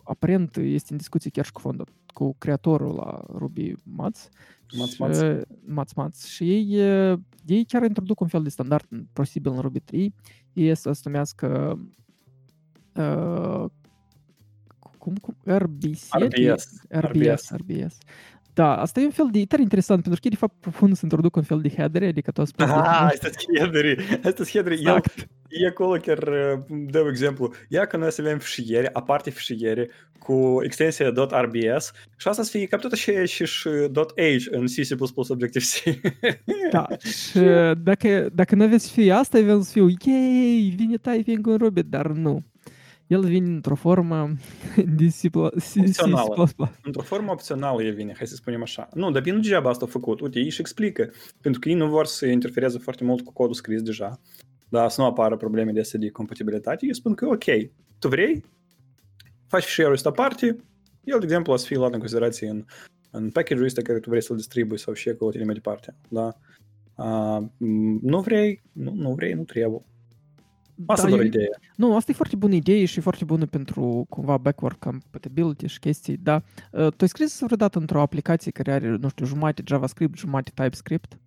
aparent 0.03 0.57
este 0.57 0.91
în 0.91 0.97
discuție 0.97 1.29
chiar 1.29 1.45
și 1.45 1.51
cu 1.51 1.59
fondul, 1.59 1.87
cu 2.13 2.35
creatorul 2.37 2.95
la 2.95 3.23
Ruby 3.37 3.73
Mats. 3.83 4.29
Mats 4.77 4.97
Mats. 4.97 5.19
Mats 5.65 5.93
Mats. 5.93 6.25
Și 6.25 6.51
ei, 6.51 6.79
ei 7.45 7.65
chiar 7.65 7.83
introduc 7.83 8.19
un 8.19 8.27
fel 8.27 8.43
de 8.43 8.49
standard 8.49 8.87
posibil 9.13 9.51
în 9.51 9.59
Ruby 9.59 9.79
3. 9.79 10.13
Ei 10.53 10.75
să 10.75 10.91
se 10.91 11.01
numească 11.05 11.79
uh, 12.95 13.65
cum, 15.05 15.15
cum? 15.15 15.35
RBC? 15.43 15.99
RBS. 16.19 16.81
RBS, 16.89 17.49
RBS. 17.49 17.97
Da, 18.55 18.75
asta 18.75 18.99
e 18.99 19.05
un 19.05 19.11
fel 19.11 19.27
de... 19.31 19.45
tare 19.45 19.61
interesant, 19.61 20.01
pentru 20.01 20.21
că 20.21 20.29
de 20.29 20.35
fapt 20.35 20.53
propun 20.59 20.93
să 20.93 20.99
introduc 21.03 21.35
un 21.35 21.43
fel 21.43 21.61
de 21.61 21.69
header, 21.69 22.03
adică 22.03 22.31
tu 22.31 22.45
spus... 22.45 22.65
Ah, 22.65 23.09
asta 23.11 23.27
e 23.27 23.59
headeri, 23.59 24.19
asta 24.23 24.41
e 24.41 24.49
headeri. 24.51 24.79
Exact. 24.79 25.27
E 25.47 25.67
acolo 25.67 25.99
chiar 25.99 26.19
dă 26.67 26.99
un 26.99 27.09
exemplu. 27.09 27.53
Ia 27.69 27.85
că 27.85 27.97
noi 27.97 28.11
să 28.11 28.21
avem 28.21 28.37
fișiere, 28.37 28.89
aparte 28.93 29.29
fișiere, 29.29 29.89
cu 30.19 30.59
extensia 30.63 31.13
.rbs 31.41 31.91
și 32.17 32.27
asta 32.27 32.43
să 32.43 32.49
fie 32.49 32.65
cam 32.65 32.79
tot 32.79 32.91
așa 32.91 33.25
și, 33.25 33.45
și 33.45 33.69
.h 33.93 34.45
în 34.51 34.65
C++ 34.65 34.95
Objective-C. 35.15 35.99
Da, 36.71 36.87
și 37.31 37.39
dacă, 37.83 38.29
dacă 38.33 38.55
nu 38.55 38.63
aveți 38.63 38.91
fi 38.91 39.11
asta, 39.11 39.37
avem 39.37 39.61
să 39.61 39.71
fiu, 39.71 39.87
yay, 40.05 40.73
vine 40.75 40.97
typing 40.97 41.47
în 41.47 41.57
Ruby, 41.57 41.83
dar 41.83 42.07
nu. 42.07 42.43
El 43.07 43.25
vine 43.25 43.47
într-o 43.47 43.75
formă 43.75 44.33
de 44.97 45.07
C++. 45.07 45.35
Opțională. 45.35 46.47
Într-o 46.83 47.01
formă 47.01 47.31
opțională 47.31 47.83
el 47.83 47.93
vine, 47.93 48.13
hai 48.17 48.27
să 48.27 48.35
spunem 48.35 48.61
așa. 48.61 48.89
Nu, 48.93 49.11
dar 49.11 49.21
bine 49.21 49.35
degeaba 49.35 49.69
asta 49.69 49.85
a 49.85 49.87
făcut. 49.87 50.19
Uite, 50.19 50.39
ei 50.39 50.49
și 50.49 50.61
explică. 50.61 51.11
Pentru 51.41 51.59
că 51.59 51.69
ei 51.69 51.75
nu 51.75 51.87
vor 51.87 52.05
să 52.05 52.25
interfereze 52.25 52.77
foarte 52.77 53.03
mult 53.03 53.21
cu 53.21 53.33
codul 53.33 53.53
scris 53.53 53.81
deja. 53.81 54.19
Dar 54.69 54.89
să 54.89 55.01
nu 55.01 55.07
apară 55.07 55.37
probleme 55.37 55.71
de 55.71 55.79
astea 55.79 55.99
de 55.99 56.09
compatibilitate. 56.09 56.85
Eu 56.85 56.93
spun 56.93 57.13
că 57.13 57.25
ok, 57.25 57.43
tu 57.99 58.07
vrei, 58.07 58.43
faci 59.47 59.63
fișierul 59.63 59.93
ăsta 59.93 60.11
parte, 60.11 60.45
el, 61.03 61.19
de 61.19 61.25
exemplu, 61.25 61.53
o 61.53 61.55
să 61.55 61.65
fie 61.65 61.77
luat 61.77 61.93
în 61.93 61.99
considerație 61.99 62.49
în, 62.49 62.65
în 63.11 63.29
package-ul 63.29 63.65
ăsta 63.65 63.81
care 63.81 63.99
tu 63.99 64.09
vrei 64.09 64.21
să-l 64.21 64.35
distribui 64.35 64.79
sau 64.79 64.93
și 64.93 65.09
acolo 65.09 65.31
tine 65.31 65.43
mai 65.43 65.53
departe. 65.53 65.95
Da? 66.09 66.37
Uh, 66.95 67.45
nu 68.01 68.21
vrei, 68.21 68.61
nu, 68.71 68.93
nu 68.93 69.13
vrei, 69.13 69.33
nu 69.33 69.43
trebuie. 69.43 69.81
Asta 70.85 71.03
da, 71.09 71.09
doar 71.15 71.25
idee. 71.25 71.49
Nu, 71.75 71.95
asta 71.95 72.11
e 72.11 72.15
foarte 72.15 72.35
bună 72.35 72.53
idee 72.55 72.85
și 72.85 72.99
foarte 72.99 73.25
bună 73.25 73.45
pentru 73.45 74.05
cumva 74.09 74.37
backward 74.37 74.77
compatibility 74.79 75.67
și 75.67 75.79
chestii, 75.79 76.17
da. 76.17 76.41
Uh, 76.71 76.87
tu 76.87 76.95
ai 76.99 77.07
scris 77.07 77.39
vreodată 77.39 77.79
într-o 77.79 78.01
aplicație 78.01 78.51
care 78.51 78.71
are, 78.71 78.87
nu 79.01 79.09
știu, 79.09 79.25
jumate 79.25 79.63
JavaScript, 79.65 80.17
jumate 80.17 80.51
TypeScript? 80.53 81.17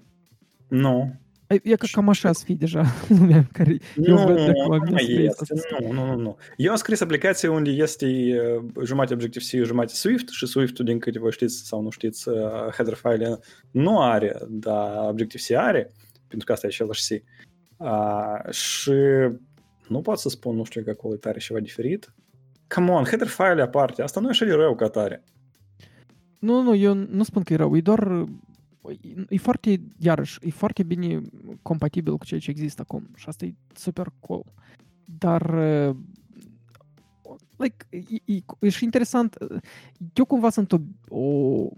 Nu. 0.69 1.15
E, 1.47 1.61
e 1.63 1.75
ca 1.75 1.87
cam 1.93 2.09
așa 2.09 2.33
să 2.33 2.45
fie 2.45 2.55
deja 2.59 2.85
lumea 3.19 3.47
care 3.53 3.71
eu 3.97 4.15
Nu, 4.17 4.25
văd 4.25 4.35
de 4.37 4.41
acum 4.61 4.77
nu 4.77 4.83
vine 4.85 4.91
mai 4.91 5.03
să 5.05 5.13
vrei 5.13 5.27
este. 5.27 5.45
să- 5.45 5.77
Nu, 5.83 5.93
nu, 5.93 6.07
nu, 6.07 6.21
nu. 6.21 6.37
Eu 6.57 6.71
am 6.71 6.77
scris 6.77 7.01
aplicație 7.01 7.49
unde 7.49 7.71
este 7.71 8.07
uh, 8.07 8.85
jumate 8.85 9.13
Objective-C, 9.13 9.65
jumate 9.65 9.93
Swift 9.95 10.29
și 10.29 10.47
Swift-ul, 10.47 10.85
din 10.85 10.99
câte 10.99 11.19
vă 11.19 11.31
știți 11.31 11.67
sau 11.67 11.83
nu 11.83 11.91
știți, 11.91 12.29
uh, 12.29 12.37
header 12.75 12.95
file 12.95 13.39
nu 13.71 14.01
are, 14.03 14.37
dar 14.49 15.09
Objective-C 15.09 15.51
are, 15.61 15.93
pentru 16.29 16.47
că 16.47 16.53
asta 16.53 16.67
e 16.67 16.71
același 16.71 17.15
C. 17.17 17.23
Uh, 17.79 18.53
și 18.53 18.93
nu 19.89 20.01
pot 20.01 20.19
să 20.19 20.29
spun, 20.29 20.57
nu 20.57 20.65
știu 20.65 20.83
că 20.83 20.91
acolo 20.91 21.15
e 21.15 21.17
tare 21.17 21.39
ceva 21.39 21.61
diferit. 21.61 22.15
Come 22.75 22.91
on, 22.91 23.05
header 23.05 23.27
file 23.27 23.63
aparte, 23.63 24.03
asta 24.03 24.21
nu 24.21 24.27
e 24.27 24.31
așa 24.31 24.45
de 24.45 24.53
rău 24.53 24.75
ca 24.75 24.89
tare. 24.89 25.25
Nu, 26.41 26.63
nu, 26.63 26.75
eu 26.75 26.95
nu 26.95 27.23
spun 27.23 27.43
că 27.43 27.53
e 27.53 27.57
rău, 27.57 27.77
e 27.77 27.81
doar... 27.81 28.27
E 29.29 29.37
foarte, 29.37 29.81
iarăși, 29.99 30.39
e 30.43 30.51
foarte 30.51 30.83
bine 30.83 31.21
compatibil 31.63 32.17
cu 32.17 32.25
ceea 32.25 32.41
ce 32.41 32.51
există 32.51 32.81
acum 32.81 33.11
și 33.17 33.29
asta 33.29 33.45
e 33.45 33.55
super 33.75 34.07
cool. 34.21 34.45
Dar, 35.05 35.55
uh, 35.89 35.97
like, 37.57 37.87
e, 37.91 38.33
e, 38.35 38.43
e 38.59 38.69
și 38.69 38.85
interesant, 38.85 39.37
uh, 39.41 39.61
eu 40.13 40.25
cumva 40.25 40.51
sunt 40.51 40.73
o, 40.73 40.79
o 41.09 41.69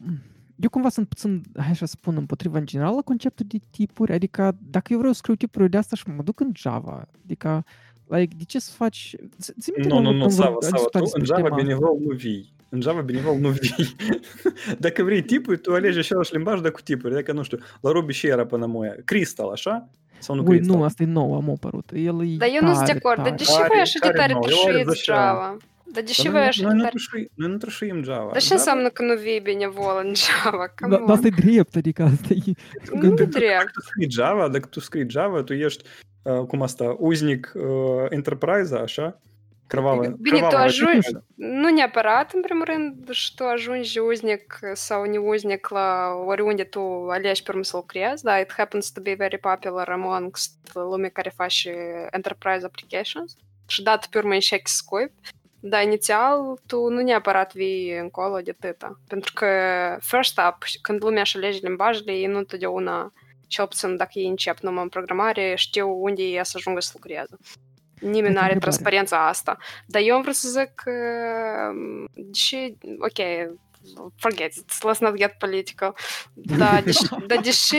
eu 0.60 0.68
cumva 0.70 0.88
sunt 0.88 1.08
puțin, 1.08 1.42
hai 1.56 1.76
să 1.76 1.86
spun, 1.86 2.16
împotriva 2.16 2.58
în 2.58 2.66
general 2.66 2.94
la 2.94 3.00
conceptul 3.02 3.46
de 3.48 3.58
tipuri, 3.70 4.12
adică 4.12 4.56
dacă 4.70 4.92
eu 4.92 4.98
vreau 4.98 5.12
să 5.12 5.18
scriu 5.18 5.34
tipuri 5.34 5.70
de 5.70 5.76
asta 5.76 5.96
și 5.96 6.02
mă 6.16 6.22
duc 6.22 6.40
în 6.40 6.50
Java, 6.54 7.08
adică, 7.24 7.64
like, 8.06 8.34
de 8.38 8.44
ce 8.44 8.58
să 8.58 8.70
faci... 8.72 9.14
ți- 9.40 9.52
ții 9.60 9.72
minte 9.76 9.88
Nu, 9.94 9.94
când- 10.00 10.06
nu, 10.06 10.12
nu, 10.12 10.20
când 10.20 10.32
Sava, 10.32 10.48
am 10.48 10.56
Sava, 10.60 10.72
discutat 10.76 11.02
tu 11.02 11.08
în 11.14 11.20
despre 11.20 11.24
Java 11.24 11.40
tema 11.40 11.48
asta? 11.56 11.62
Benevol 11.66 11.98
nu 12.08 12.14
vii. 12.14 12.52
În 12.68 12.80
Java 12.80 13.00
Benevol 13.00 13.36
nu 13.38 13.48
vii. 13.48 13.96
Dacă 14.78 15.02
vrei 15.02 15.22
tipuri, 15.22 15.58
tu 15.60 15.72
alegi 15.72 15.98
același 15.98 16.34
limbaj, 16.34 16.60
dar 16.60 16.70
cu 16.70 16.80
tipuri. 16.80 17.14
Dacă, 17.14 17.32
nu 17.32 17.42
știu, 17.42 17.58
la 17.80 17.90
Ruby 17.90 18.12
și 18.12 18.26
era 18.26 18.46
până 18.46 18.66
moia. 18.66 18.94
Crystal, 19.04 19.48
așa? 19.50 19.88
Sau 20.18 20.34
nu 20.34 20.42
Ui, 20.46 20.56
Crystal? 20.56 20.76
nu, 20.76 20.82
asta 20.84 21.02
e 21.02 21.06
nou, 21.06 21.34
am 21.34 21.50
apărut. 21.50 21.90
El 21.94 22.32
e 22.32 22.36
Dar 22.36 22.48
eu 22.52 22.68
nu 22.68 22.74
sunt 22.74 22.86
de 22.86 22.92
tare, 22.92 22.98
acord. 22.98 23.16
Dar 23.16 23.24
tare. 23.24 23.36
deși 23.36 23.50
voi 23.50 23.60
Are- 23.70 23.80
așa 23.80 23.98
de 24.00 24.06
care 24.06 24.18
tare 24.18 24.32
nou? 24.32 24.42
Eu 24.42 24.48
are 24.66 24.72
târșuiți 24.72 24.98
zece 24.98 25.12
ani. 25.12 25.20
Java. 25.20 25.56
Dar 25.92 26.02
deși 26.02 26.22
Dar 26.22 26.30
voi 26.32 26.40
noi, 26.40 26.48
așa 26.48 26.62
noi, 26.62 26.70
de 26.70 26.76
nu 26.76 26.82
tare... 26.82 26.94
trășuim, 26.94 27.28
noi 27.34 27.48
nu 27.50 27.56
trășuim 27.56 28.02
Java. 28.02 28.30
Dar 28.32 28.40
ce 28.42 28.46
Java- 28.46 28.54
înseamnă 28.54 28.88
că 28.88 29.02
nu 29.02 29.14
vii 29.14 29.40
benevol 29.40 30.02
în 30.04 30.12
Java? 30.14 30.56
Da, 30.56 30.66
Come 30.86 30.96
dar 31.06 31.16
asta 31.16 31.26
e 31.26 31.30
on. 31.38 31.44
drept, 31.50 31.76
adică 31.76 32.02
asta 32.02 32.28
e... 32.34 32.52
Nu 32.92 32.98
Când 33.00 33.20
drept. 33.20 33.72
tu 33.72 33.80
scrii 33.80 34.10
Java, 34.10 34.48
dacă 34.48 34.66
tu 34.66 34.80
scrii 34.80 35.10
Java, 35.10 35.42
tu 35.42 35.52
ești, 35.54 35.84
uh, 36.22 36.46
cum 36.46 36.62
asta, 36.62 36.94
uznic 36.98 37.52
uh, 37.54 38.06
enterprise 38.08 38.76
așa? 38.76 39.20
Cravava, 39.66 40.00
Bine, 40.00 40.14
tu 40.14 40.20
cravava 40.22 40.62
ajungi, 40.62 40.90
arhitectură. 40.90 41.24
nu 41.34 41.68
neapărat, 41.70 42.32
în 42.32 42.40
primul 42.40 42.64
rând, 42.64 43.10
și 43.10 43.34
tu 43.34 43.44
ajungi 43.44 43.98
uznic 43.98 44.58
sau 44.72 45.04
neuznic 45.04 45.68
la 45.68 46.08
oriunde 46.26 46.64
tu 46.64 46.80
alegi 47.10 47.42
pe 47.42 47.50
urmă 47.50 47.62
să 47.62 47.76
lucrezi, 47.76 48.22
da, 48.22 48.38
it 48.38 48.52
happens 48.52 48.90
to 48.90 49.00
be 49.00 49.14
very 49.14 49.38
popular 49.38 49.88
amongst 49.88 50.52
lumea 50.74 51.08
care 51.08 51.32
face 51.36 51.70
enterprise 52.10 52.64
applications 52.64 53.34
și 53.66 53.82
dat 53.82 54.06
pe 54.06 54.18
urmă 54.18 54.32
înșec 54.32 54.68
scoip, 55.60 55.72
dar 55.72 55.82
inițial 55.82 56.60
tu 56.66 56.88
nu 56.88 57.02
neapărat 57.02 57.54
vii 57.54 57.98
încolo 57.98 58.38
de 58.40 58.52
tăta, 58.60 59.00
pentru 59.08 59.32
că 59.34 59.46
first 60.00 60.40
up, 60.48 60.56
când 60.82 61.02
lumea 61.02 61.20
își 61.20 61.36
alege 61.36 61.58
limbajele, 61.62 62.12
ei 62.12 62.26
nu 62.26 62.38
întotdeauna, 62.38 63.12
cel 63.46 63.66
puțin 63.66 63.96
dacă 63.96 64.10
ei 64.14 64.26
încep 64.26 64.58
numai 64.58 64.82
în 64.82 64.88
programare, 64.88 65.54
știu 65.56 66.02
unde 66.02 66.22
ei 66.22 66.40
să 66.42 66.52
ajungă 66.54 66.80
să 66.80 66.90
lucreze. 66.94 67.36
Nimeni 68.00 68.26
Uite 68.26 68.32
nu 68.32 68.38
are 68.38 68.52
întrebare. 68.52 68.58
transparența 68.58 69.28
asta. 69.28 69.56
Dar 69.86 70.02
eu 70.04 70.14
am 70.14 70.22
vrut 70.22 70.34
să 70.34 70.48
zic 70.48 70.72
că, 70.74 70.92
deși, 72.14 72.56
ok, 72.98 73.18
forget 74.16 74.54
it, 74.54 74.64
let's 74.72 74.98
not 75.00 75.14
get 75.16 75.32
political, 75.38 75.94
dar 76.34 76.82
deși, 76.82 77.02
dar 77.26 77.40
deși, 77.40 77.76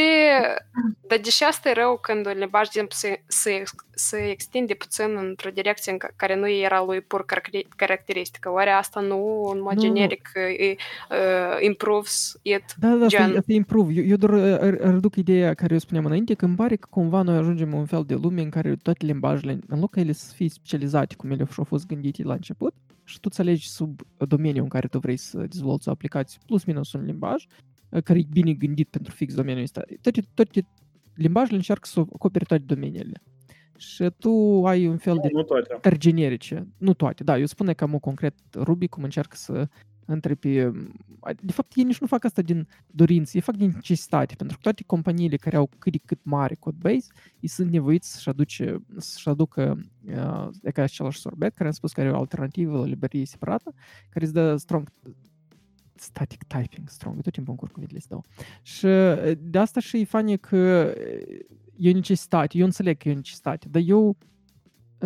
dar 1.08 1.20
deși 1.20 1.44
asta 1.44 1.70
e 1.70 1.74
rău 1.74 1.98
când 2.02 2.26
un 2.26 2.38
limbaj 2.38 2.68
de 2.70 2.80
exemplu, 2.80 2.96
se, 2.98 3.24
se, 3.28 3.64
se 3.96 4.30
extinde 4.30 4.74
puțin 4.74 5.18
într-o 5.18 5.50
direcție 5.50 5.92
în 5.92 5.98
ca- 5.98 6.10
care 6.16 6.36
nu 6.36 6.50
era 6.50 6.84
lui 6.84 7.02
pur 7.02 7.26
caracteri- 7.26 7.68
caracteristică, 7.76 8.52
oare 8.52 8.70
asta 8.70 9.00
nu, 9.00 9.50
în 9.54 9.62
mod 9.62 9.74
Nu, 9.74 9.82
nu. 9.82 9.94
generic, 9.94 10.30
e, 10.58 10.76
uh, 11.10 11.58
improves 11.60 12.34
it? 12.42 12.64
Da, 12.80 12.88
da, 12.88 13.06
asta, 13.06 13.18
Gen- 13.18 13.34
e, 13.34 13.38
asta 13.38 13.52
e 13.52 13.56
improve. 13.56 13.94
Eu, 13.94 14.04
eu 14.06 14.16
doar 14.16 14.32
uh, 14.34 14.58
r- 14.74 14.80
reduc 14.80 15.16
ideea 15.16 15.54
care 15.54 15.74
eu 15.74 15.80
spuneam 15.80 16.06
înainte, 16.06 16.34
că 16.34 16.46
îmi 16.46 16.56
pare 16.56 16.76
că 16.76 16.88
cumva 16.90 17.22
noi 17.22 17.38
ajungem 17.38 17.74
în 17.74 17.80
un 17.80 17.86
fel 17.86 18.04
de 18.08 18.14
lume 18.14 18.42
în 18.42 18.50
care 18.50 18.76
toate 18.84 19.06
limbajele, 19.06 19.60
în 19.68 19.80
loc 19.80 19.92
ca 19.92 20.00
ele 20.00 20.12
să 20.12 20.34
fie 20.36 20.50
specializate 20.50 21.16
cum 21.16 21.32
ele 21.32 21.46
și-au 21.52 21.66
fost 21.66 21.86
gândite 21.88 22.24
la 22.24 22.34
început, 22.34 22.74
și 23.12 23.20
tu 23.20 23.28
îți 23.32 23.42
alegi 23.42 23.70
sub 23.70 24.02
domeniul 24.18 24.64
în 24.64 24.70
care 24.70 24.88
tu 24.88 25.00
vrei 25.00 25.18
să 25.18 25.38
dezvolți 25.38 25.88
o 25.88 25.92
aplicație 25.92 26.40
plus 26.46 26.64
minus 26.64 26.94
un 26.94 27.04
limbaj, 27.04 27.46
uh, 27.90 28.04
care 28.04 28.20
e 28.20 28.26
bine 28.30 28.54
gândit 28.54 28.90
pentru 28.90 29.14
fix 29.14 29.34
domeniul 29.34 29.64
ăsta. 29.64 29.82
Toate, 30.02 30.22
toate 30.34 30.68
limbajele 31.16 31.56
încearcă 31.58 31.88
să 31.88 32.00
acopere 32.00 32.46
toate 32.46 32.64
domeniile. 32.66 33.22
Și 33.78 34.10
tu 34.20 34.66
ai 34.66 34.88
un 34.88 34.98
fel 34.98 35.18
de 35.22 35.30
Nu, 35.32 35.38
nu 35.38 35.44
toate. 35.44 35.78
dar 35.82 35.98
generice. 35.98 36.68
Nu 36.78 36.94
toate, 36.94 37.24
da, 37.24 37.38
eu 37.38 37.46
spun 37.46 37.74
că 37.74 37.84
am 37.84 37.98
concret 37.98 38.34
Ruby 38.56 38.88
cum 38.88 39.04
încearcă 39.04 39.36
să 39.36 39.68
între 40.12 40.36
pe... 40.36 40.72
De 41.42 41.52
fapt, 41.52 41.72
ei 41.76 41.84
nici 41.84 42.00
nu 42.00 42.08
fac 42.08 42.24
asta 42.24 42.42
din 42.42 42.68
dorință, 42.88 43.32
ei 43.34 43.42
fac 43.42 43.56
din 43.56 43.72
necesitate, 43.74 44.36
pentru 44.36 44.56
că 44.56 44.62
toate 44.62 44.84
companiile 44.84 45.36
care 45.36 45.56
au 45.56 45.70
cât 45.80 45.92
de 45.92 45.98
cât 46.06 46.20
mare 46.24 46.56
codebase, 46.56 47.08
ei 47.40 47.50
sunt 47.50 47.72
nevoiți 47.72 48.14
să-și, 48.14 48.30
aduce, 48.30 48.82
să-și 48.98 49.30
aducă 49.30 49.80
uh, 50.06 50.50
e 50.64 50.72
ca 50.72 50.82
același 50.82 51.20
sorbet, 51.20 51.54
care 51.54 51.68
am 51.68 51.76
spus 51.76 51.92
că 51.92 52.00
are 52.00 52.12
o 52.12 52.18
alternativă 52.18 52.78
la 52.78 52.86
librărie 52.86 53.26
separată, 53.26 53.74
care 54.10 54.26
îți 54.26 54.34
dă 54.34 54.56
strong 54.56 54.90
static 55.96 56.44
typing 56.44 56.90
strong, 56.90 57.16
eu 57.16 57.22
tot 57.22 57.34
timpul 57.34 57.52
încurc 57.52 57.72
cuvintele 57.72 58.00
astea. 58.00 58.22
Și 58.62 58.86
uh, 58.86 59.32
de 59.40 59.58
asta 59.58 59.80
și 59.80 60.00
e 60.00 60.04
fani 60.04 60.38
că 60.38 60.94
uh, 60.98 61.40
e 61.78 61.90
o 61.90 61.94
necesitate, 61.94 62.58
eu 62.58 62.66
înțeleg 62.66 62.98
că 62.98 63.10
e 63.10 63.12
o 63.12 63.16
necesitate, 63.16 63.68
dar 63.70 63.82
eu 63.86 64.08
uh, 64.08 64.16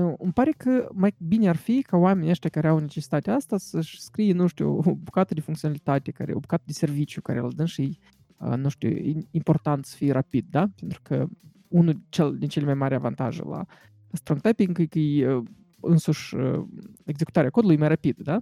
îmi 0.01 0.33
pare 0.33 0.51
că 0.51 0.89
mai 0.93 1.15
bine 1.17 1.49
ar 1.49 1.55
fi 1.55 1.81
ca 1.81 1.97
oamenii 1.97 2.29
ăștia 2.29 2.49
care 2.49 2.67
au 2.67 2.79
necesitatea 2.79 3.35
asta 3.35 3.57
să-și 3.57 4.01
scrie, 4.01 4.33
nu 4.33 4.47
știu, 4.47 4.77
o 4.77 4.95
bucată 4.95 5.33
de 5.33 5.41
funcționalitate, 5.41 6.11
care, 6.11 6.33
o 6.33 6.39
bucată 6.39 6.63
de 6.65 6.73
serviciu 6.73 7.21
care 7.21 7.39
îl 7.39 7.51
dă 7.55 7.65
și 7.65 7.99
uh, 8.37 8.53
nu 8.55 8.69
știu, 8.69 8.89
e 8.89 9.13
important 9.31 9.85
să 9.85 9.95
fie 9.95 10.11
rapid, 10.11 10.45
da? 10.49 10.67
Pentru 10.79 10.99
că 11.03 11.27
unul 11.67 12.01
cel, 12.09 12.37
din 12.37 12.47
cele 12.47 12.65
mai 12.65 12.73
mari 12.73 12.95
avantaje 12.95 13.43
la 13.43 13.65
strong 14.11 14.41
typing 14.41 14.79
e 14.79 14.85
că 14.85 14.99
e 14.99 15.33
uh, 15.33 15.43
însuși 15.79 16.35
uh, 16.35 16.65
executarea 17.05 17.49
codului 17.49 17.75
e 17.75 17.79
mai 17.79 17.87
rapid, 17.87 18.17
da? 18.17 18.41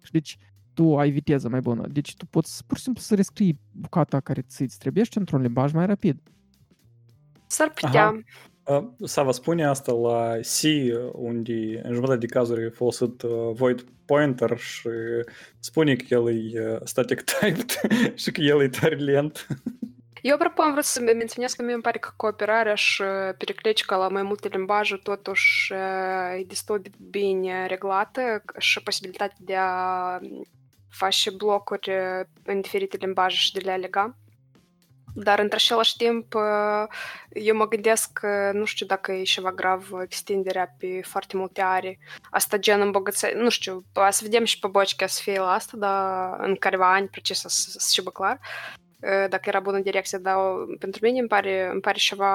Și 0.00 0.10
deci 0.10 0.36
tu 0.74 0.98
ai 0.98 1.10
viteză 1.10 1.48
mai 1.48 1.60
bună. 1.60 1.86
Deci 1.86 2.16
tu 2.16 2.26
poți 2.26 2.66
pur 2.66 2.76
și 2.76 2.82
simplu 2.82 3.02
să 3.02 3.14
rescrii 3.14 3.58
bucata 3.72 4.20
care 4.20 4.40
ți 4.40 4.78
trebuie 4.78 5.04
într-un 5.14 5.40
limbaj 5.40 5.72
mai 5.72 5.86
rapid. 5.86 6.20
S-ar 7.46 7.70
putea. 7.70 8.06
Aha. 8.06 8.22
Uh, 8.66 8.84
Sava 9.04 9.32
spune 9.32 9.64
asta 9.66 9.92
la 9.92 10.36
C, 10.40 10.62
unde 11.12 11.80
în 11.82 11.94
jumătate 11.94 12.18
de 12.18 12.26
cazuri 12.26 12.64
e 12.64 12.68
folosit 12.68 13.22
uh, 13.22 13.30
void 13.52 13.84
pointer 14.04 14.58
și 14.58 14.88
spune 15.58 15.94
că 15.94 16.04
el 16.08 16.28
e 16.28 16.70
uh, 16.72 16.80
static 16.84 17.22
typed 17.22 17.70
și 18.14 18.30
că 18.30 18.40
el 18.40 18.62
e 18.62 18.68
tare 18.68 18.94
lent. 18.94 19.46
Eu, 20.22 20.34
apropo, 20.34 20.62
am 20.62 20.72
vrut 20.72 20.84
să 20.84 21.00
menționez 21.00 21.52
că 21.52 21.62
mie 21.62 21.72
îmi 21.72 21.82
pare 21.82 21.98
că 21.98 22.08
cooperarea 22.16 22.74
și 22.74 23.02
periclicica 23.38 23.96
la 23.96 24.08
mai 24.08 24.22
multe 24.22 24.48
limbaje 24.48 24.96
totuși 24.96 25.72
e 26.38 26.44
destul 26.46 26.80
de 26.82 26.90
bine 27.10 27.66
reglată 27.66 28.42
și 28.58 28.82
posibilitatea 28.82 29.36
de 29.38 29.54
a 29.58 30.18
face 30.90 31.30
blocuri 31.30 31.90
în 32.44 32.60
diferite 32.60 32.96
limbaje 33.00 33.36
și 33.36 33.52
de 33.52 33.60
le 33.60 33.70
alega. 33.70 34.16
Dar, 35.18 35.38
într-același 35.38 35.96
timp, 35.96 36.34
eu 37.32 37.56
mă 37.56 37.68
gândesc 37.68 38.12
că 38.12 38.50
nu 38.52 38.64
știu 38.64 38.86
dacă 38.86 39.12
e 39.12 39.22
ceva 39.22 39.52
grav 39.52 39.88
extinderea 40.02 40.74
pe 40.78 41.00
foarte 41.02 41.36
multe 41.36 41.60
are. 41.60 41.98
Asta 42.30 42.56
gen 42.56 42.80
îmbogățe... 42.80 43.32
Nu 43.36 43.48
știu, 43.48 43.84
să 44.10 44.20
vedem 44.22 44.44
și 44.44 44.58
pe 44.58 44.66
boci 44.66 44.94
să 45.06 45.20
fie 45.22 45.38
la 45.38 45.52
asta, 45.52 45.76
dar 45.76 46.36
în 46.40 46.56
careva 46.56 46.92
ani 46.92 47.08
procesul 47.08 47.50
să 47.50 47.70
se 47.78 48.02
clar 48.10 48.40
Э, 49.00 49.26
dacă 49.28 49.42
era 49.48 49.60
bună 49.60 49.78
direcția, 49.78 50.18
dar 50.18 50.36
pentru 50.78 51.00
mine 51.02 51.18
îmi 51.18 51.28
pare, 51.28 51.68
îmi 51.72 51.80
pare 51.80 51.98
ceva 51.98 52.32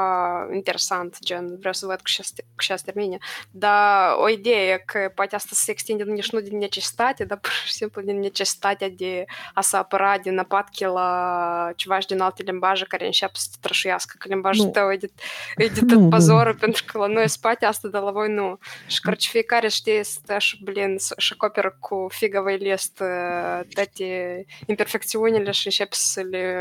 interesant, 0.53 1.17
gen 1.23 1.57
vreau 1.59 1.73
să 1.73 1.85
văd 1.85 1.95
cu 1.95 2.09
ce 2.57 2.75
se 2.75 2.81
termine. 2.85 3.17
Dar 3.51 4.15
o 4.17 4.29
idee 4.29 4.83
că 4.85 5.11
poate 5.15 5.35
asta 5.35 5.49
se 5.53 5.71
extinde 5.71 6.03
nici 6.03 6.31
nu 6.31 6.39
din 6.39 6.57
necesitate, 6.57 7.23
dar 7.23 7.37
pur 7.37 7.51
și 7.51 7.73
simplu 7.73 8.01
din 8.01 8.19
necesitatea 8.19 8.89
de 8.89 9.25
a 9.53 9.61
se 9.61 9.77
apăra 9.77 10.17
din 10.17 10.37
apatche 10.37 10.87
la 10.87 11.71
ceva 11.75 11.99
și 11.99 12.07
din 12.07 12.19
alte 12.19 12.43
limbaje 12.43 12.85
care 12.87 13.05
începe 13.05 13.31
să 13.33 13.47
te 13.51 13.57
trășuiască, 13.61 14.15
că 14.19 14.27
limbajul 14.29 14.65
nu. 14.65 14.71
tău 14.71 14.91
e 14.91 14.97
de, 14.97 15.11
e 15.55 15.67
de 15.67 15.79
tot 15.93 15.97
nu, 15.97 16.55
pentru 16.59 16.83
că 16.85 16.97
la 16.97 17.07
noi 17.07 17.29
spate 17.29 17.65
asta, 17.65 17.87
dar 17.87 18.01
la 18.01 18.11
voi 18.11 18.29
nu. 18.29 18.59
Și 18.87 19.01
cărci 19.01 19.29
fiecare 19.29 19.67
știe 19.67 20.03
să 20.03 20.37
și, 20.37 20.63
blin, 20.63 20.97
și 21.17 21.33
acoperă 21.33 21.77
cu 21.79 22.07
figăvăi 22.09 22.57
list 22.57 22.99
uh, 22.99 23.59
toate 23.73 24.45
imperfecțiunile 24.65 25.51
și 25.51 25.65
începe 25.65 25.95
să 25.95 26.21
le 26.21 26.51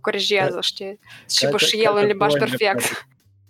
corejează, 0.00 0.58
știi? 0.62 0.98
Și 1.30 1.44
bă, 1.44 1.50
Katia- 1.50 1.66
și 1.66 1.76
el 1.76 1.88
un 1.88 1.92
Katia, 1.94 2.06
limbaj 2.08 2.32
tu 2.32 2.34
ai 2.42 2.48
perfect. 2.48 2.58
dreptate. 2.72 3.06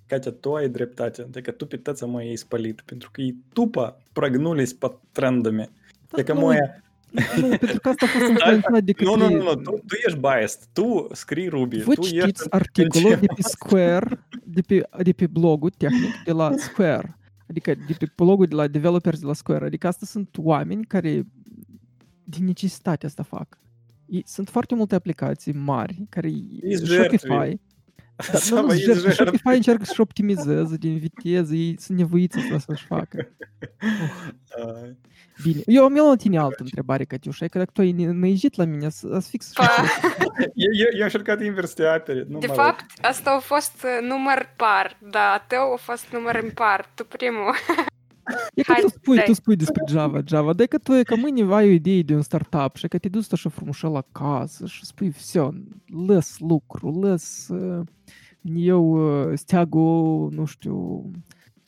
Katia, 0.07 0.31
tu 0.33 0.55
ai 0.55 0.69
dreptate. 0.69 1.23
Adică 1.23 1.51
tu 1.51 1.67
pe 1.67 1.77
tăța 1.77 2.07
mă 2.07 2.23
ei 2.23 2.37
spălit, 2.37 2.81
pentru 2.85 3.11
că 3.13 3.21
ei 3.21 3.35
tupă 3.53 4.01
prăgnulis 4.13 4.73
pe 4.73 4.93
trendами. 5.13 5.71
Adică 6.11 6.33
nu, 6.33 6.41
moja, 6.41 6.81
Nu, 7.11 7.49
pentru 7.57 7.81
că 7.81 7.89
asta 7.89 8.05
a 8.07 8.09
fost 8.09 8.29
influențat 8.29 8.83
de 8.83 8.93
Nu, 8.99 9.13
către... 9.13 9.29
nu, 9.29 9.37
nu, 9.37 9.43
nu, 9.43 9.55
tu, 9.55 9.71
tu 9.71 9.95
ești 10.07 10.19
biased. 10.19 10.61
Tu 10.73 11.09
scrii 11.13 11.49
Ruby. 11.49 11.79
Voi 11.83 11.95
tu 11.95 12.01
ești 12.01 12.19
citiți 12.19 12.43
în- 12.43 12.49
articolul 12.51 13.13
în 13.13 13.21
de 13.21 13.27
pe 13.27 13.43
Square, 13.43 14.07
de 14.45 14.61
pe, 14.61 14.89
de 15.03 15.13
pe 15.13 15.27
blogul 15.27 15.71
tehnic 15.71 16.23
de 16.25 16.33
la 16.33 16.53
Square, 16.57 17.19
adică 17.49 17.75
de 17.75 17.95
pe 17.99 18.13
blogul 18.17 18.47
de 18.47 18.55
la 18.55 18.67
developers 18.67 19.21
de 19.21 19.27
la 19.27 19.33
Square, 19.35 19.65
adică 19.65 19.87
asta 19.87 20.07
sunt 20.07 20.29
oameni 20.39 20.85
care 20.85 21.23
din 22.25 22.45
necesitate 22.45 23.07
asta 23.07 23.23
fac. 23.23 23.59
Ei, 24.14 24.24
sunt 24.26 24.50
foarte 24.50 24.76
multe 24.76 24.96
aplicații 24.96 25.54
mari 25.54 26.06
care 26.10 26.28
Ești 26.62 26.86
Shopify, 26.86 27.28
jertvi. 27.28 27.28
da, 28.16 28.34
nu, 28.34 28.40
Sama, 28.40 28.62
nu, 28.62 28.74
ești 28.74 28.84
jertfă, 28.86 29.02
jertvi. 29.02 29.16
Shopify 29.24 29.56
încearcă 29.56 29.86
să-și 29.86 30.02
optimizeze 30.02 30.76
din 30.78 30.98
viteză, 30.98 31.56
ei 31.56 31.76
sunt 31.80 31.98
nevoiți 31.98 32.38
asta 32.38 32.58
să-și 32.60 32.86
facă. 32.86 33.28
Ai. 34.66 34.98
Bine, 35.44 35.62
eu 35.66 35.84
am 35.84 35.96
eu 35.96 36.10
la 36.10 36.16
tine 36.16 36.38
altă 36.38 36.58
întrebare, 36.60 37.04
Catiușa, 37.04 37.46
e 37.46 37.48
că 37.48 37.58
dacă 37.58 37.70
tu 37.74 37.82
ai 37.82 37.92
ne- 37.92 38.12
năijit 38.12 38.56
la 38.56 38.66
mine, 38.66 38.90
să 38.90 39.08
să 39.20 39.28
fix 39.30 39.52
Pa. 39.54 39.68
Eu, 40.54 40.72
eu, 40.74 40.88
eu 40.92 40.98
am 40.98 41.04
încercat 41.04 41.42
invers 41.44 41.74
te 41.74 41.86
apere. 41.86 42.26
Nu 42.28 42.40
De 42.40 42.48
mă 42.48 42.54
rog. 42.54 42.64
fapt, 42.64 42.86
asta 43.02 43.32
a 43.32 43.40
fost 43.40 43.84
uh, 43.84 44.08
număr 44.08 44.54
par, 44.58 44.98
da, 45.10 45.32
a 45.32 45.46
tău 45.48 45.74
a 45.74 45.76
fost 45.76 46.06
număr 46.12 46.44
impar, 46.44 46.92
tu 46.96 47.06
primul. 47.06 47.54
E 48.55 48.63
că 48.63 48.73
Hai, 48.73 48.81
tu 48.81 48.89
spui, 48.89 49.17
dai. 49.17 49.25
tu 49.25 49.33
spui 49.33 49.57
despre 49.57 49.83
Java, 49.89 50.21
Java, 50.27 50.53
de 50.53 50.67
că 50.67 50.79
tu 50.79 50.93
e 50.93 51.03
că 51.03 51.17
mâine 51.17 51.55
ai 51.55 51.67
o 51.67 51.71
idee 51.71 52.03
de 52.03 52.15
un 52.15 52.23
startup 52.23 52.77
și 52.77 52.89
că 52.89 52.99
te 52.99 53.09
duci 53.09 53.33
așa 53.33 53.49
frumușel 53.49 53.97
acasă 53.97 54.67
și 54.67 54.85
spui, 54.85 55.11
все, 55.11 55.49
lăs 56.07 56.39
lucru, 56.39 57.01
lăs 57.01 57.49
uh, 57.49 57.87
eu 58.43 58.85
uh, 58.85 59.39
steagul, 59.39 60.31
nu 60.33 60.45
știu, 60.45 61.11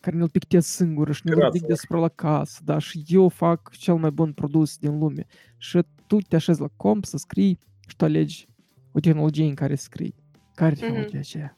care 0.00 0.16
ne-l 0.16 0.28
pictez 0.28 0.66
singur 0.66 1.14
și 1.14 1.20
ne 1.24 1.32
Piratul. 1.32 1.52
ridic 1.52 1.68
despre 1.68 1.98
la 1.98 2.08
casă, 2.08 2.61
da, 2.64 2.78
și 2.78 3.02
eu 3.06 3.28
fac 3.28 3.70
cel 3.70 3.94
mai 3.94 4.11
bun 4.11 4.32
produs 4.32 4.76
din 4.76 4.98
lume. 4.98 5.26
Și 5.56 5.80
tu 6.06 6.18
te 6.18 6.36
așezi 6.36 6.61
la 6.61 6.68
comp 6.76 7.04
să 7.04 7.16
scrii 7.16 7.58
și 7.88 7.96
tu 7.96 8.04
alegi 8.04 8.48
o 8.92 9.00
tehnologie 9.00 9.44
în 9.44 9.54
care 9.54 9.74
scrii. 9.74 10.14
Care 10.54 10.74
e 10.76 10.80
tehnologia 10.80 11.18
aceea? 11.18 11.54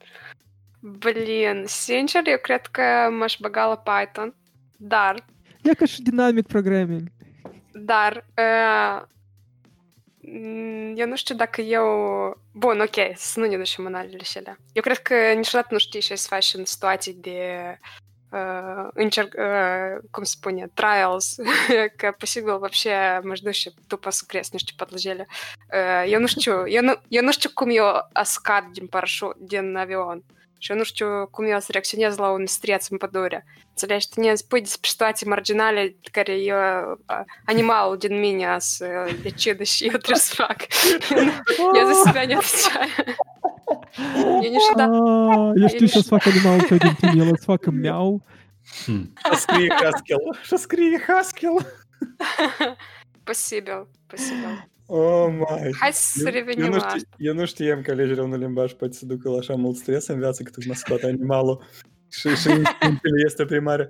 Блин, 0.81 1.63
sincer, 1.67 2.23
eu 2.25 2.39
cred 2.43 2.67
că 2.67 2.83
m-aș 3.19 3.37
băga 3.41 3.67
la 3.67 3.77
Python, 3.77 4.35
dar, 4.77 5.25
E 5.63 5.75
ca 5.75 5.85
și 5.85 6.03
dynamic 6.03 6.47
programming. 6.47 7.09
dar, 7.73 8.25
uh, 8.39 9.03
mm, 10.21 10.93
eu 10.97 11.07
nu 11.07 11.17
știu 11.17 11.35
dacă 11.35 11.61
eu... 11.61 11.87
Bun, 12.53 12.81
ok, 12.81 12.95
să 13.15 13.41
nu 13.41 13.47
ne 13.47 13.57
ducem 13.57 13.87
în 13.87 13.95
alele 13.95 14.23
și 14.23 14.39
alea. 14.39 14.57
Eu 14.73 14.83
cred 14.83 14.99
că 14.99 15.15
niciodată 15.37 15.69
nu 15.71 15.79
știi 15.79 16.01
ce 16.01 16.15
să 16.15 16.27
faci 16.31 16.55
în 16.55 16.65
situații 16.65 17.15
de 17.15 17.39
uh, 18.31 18.89
încerc, 18.95 19.35
uh, 19.39 20.09
cum 20.11 20.23
se 20.23 20.35
spune, 20.37 20.71
trials, 20.75 21.37
că 21.97 22.15
posibil 22.19 22.59
вообще 22.59 23.21
m-aș 23.23 23.41
duce 23.41 23.71
după 23.87 24.11
să 24.11 24.25
cresc 24.27 24.53
niște 24.53 24.73
podlăjele. 24.77 25.27
Uh, 25.73 26.11
eu 26.13 26.21
nu 26.21 26.27
știu, 26.27 26.69
eu 26.69 26.83
nu, 26.83 26.95
eu 27.09 27.23
nu 27.23 27.33
știu 27.33 27.51
cum 27.55 27.71
eu 27.71 27.87
a 28.13 28.23
scad 28.23 28.65
din 28.73 28.87
parașut, 28.87 29.37
din 29.39 29.77
avion. 29.77 30.25
Šo 30.60 30.76
nušķu 30.80 31.30
kumjās 31.32 31.70
reakcionēzla 31.74 32.32
un 32.34 32.48
striec 32.50 32.90
Мпадоре. 32.92 33.44
Целяш 33.78 34.08
ты 34.10 34.22
не 34.22 34.36
спыдис 34.38 34.78
пштати 34.78 35.26
марджинале, 35.26 35.96
кари 36.12 36.40
ее 36.40 36.98
а, 37.08 37.26
анимал 37.46 37.94
один 37.94 38.20
меня 38.20 38.56
а 38.56 38.60
с 38.60 38.82
э, 38.82 39.12
лечеда 39.24 39.66
щит 39.66 40.02
тресфак. 40.04 40.68
Я 41.12 41.86
за 41.86 42.10
себя 42.10 42.26
не 42.26 42.36
отвечаю. 42.36 42.90
Я 44.42 44.50
не 44.50 44.60
шеда. 44.60 45.54
Я 45.56 45.70
что 45.70 45.88
сейчас 45.88 46.06
фак 46.08 46.26
анимал, 46.28 46.60
что 46.62 46.76
один 46.76 46.96
ты 46.96 47.08
ела 47.08 47.36
с 47.36 47.46
факом 47.46 47.76
хм. 47.76 47.82
мяу. 47.82 48.22
Хм. 48.86 49.16
Шаскри 49.24 49.70
Хаскел. 49.70 50.20
Шаскри 50.44 50.98
Хаскел. 50.98 51.62
Спасибо. 53.24 53.88
Спасибо. 54.08 54.64
Scrie 54.88 54.96
Haskell. 54.96 54.96
Posibil, 54.96 54.96
posibil. 54.96 54.96
Oh, 55.00 55.28
my. 55.32 55.74
Hai 55.80 55.94
să 55.94 56.20
Eu, 56.20 56.26
eu, 56.26 56.32
revenim 56.34 56.66
nu 56.66 56.72
la 56.72 56.78
ști, 56.78 56.96
asta. 56.96 57.08
eu 57.18 57.34
nu 57.34 57.46
știam 57.46 57.82
că 57.82 57.92
alegerea 57.92 58.24
unui 58.24 58.38
limbaj 58.38 58.74
poate 58.74 58.94
să 58.94 59.06
ducă 59.06 59.30
la 59.30 59.38
așa 59.38 59.56
mult 59.56 59.76
stres 59.76 60.08
în 60.08 60.20
viață 60.20 60.44
cât 60.44 60.56
își 60.56 60.74
scoate 60.74 61.06
animalul 61.06 61.64
și, 62.10 62.28
și 62.28 62.50
instinctele 62.50 63.24
este 63.26 63.46
primare. 63.46 63.90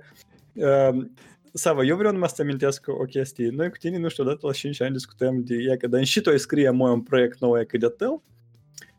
Uh, 0.52 1.04
Sava, 1.52 1.82
eu 1.84 1.96
vreau 1.96 2.12
numai 2.12 2.28
să 2.28 2.42
amintesc 2.42 2.84
o 2.88 3.04
chestie. 3.04 3.48
Noi 3.52 3.70
cu 3.70 3.76
tine, 3.76 3.98
nu 3.98 4.08
știu, 4.08 4.24
odată 4.24 4.46
la 4.46 4.52
5 4.52 4.80
ani 4.80 4.92
discutăm 4.92 5.42
de 5.42 5.54
ea, 5.68 5.76
că 5.76 5.86
dar 5.86 6.04
și 6.04 6.20
tu 6.20 6.30
ai 6.30 6.38
scrie 6.38 6.70
moi 6.70 6.92
un 6.92 7.02
proiect 7.02 7.38
nou 7.38 7.60
e 7.60 7.64
cât 7.64 7.80
de 7.80 7.88
tău 7.88 8.22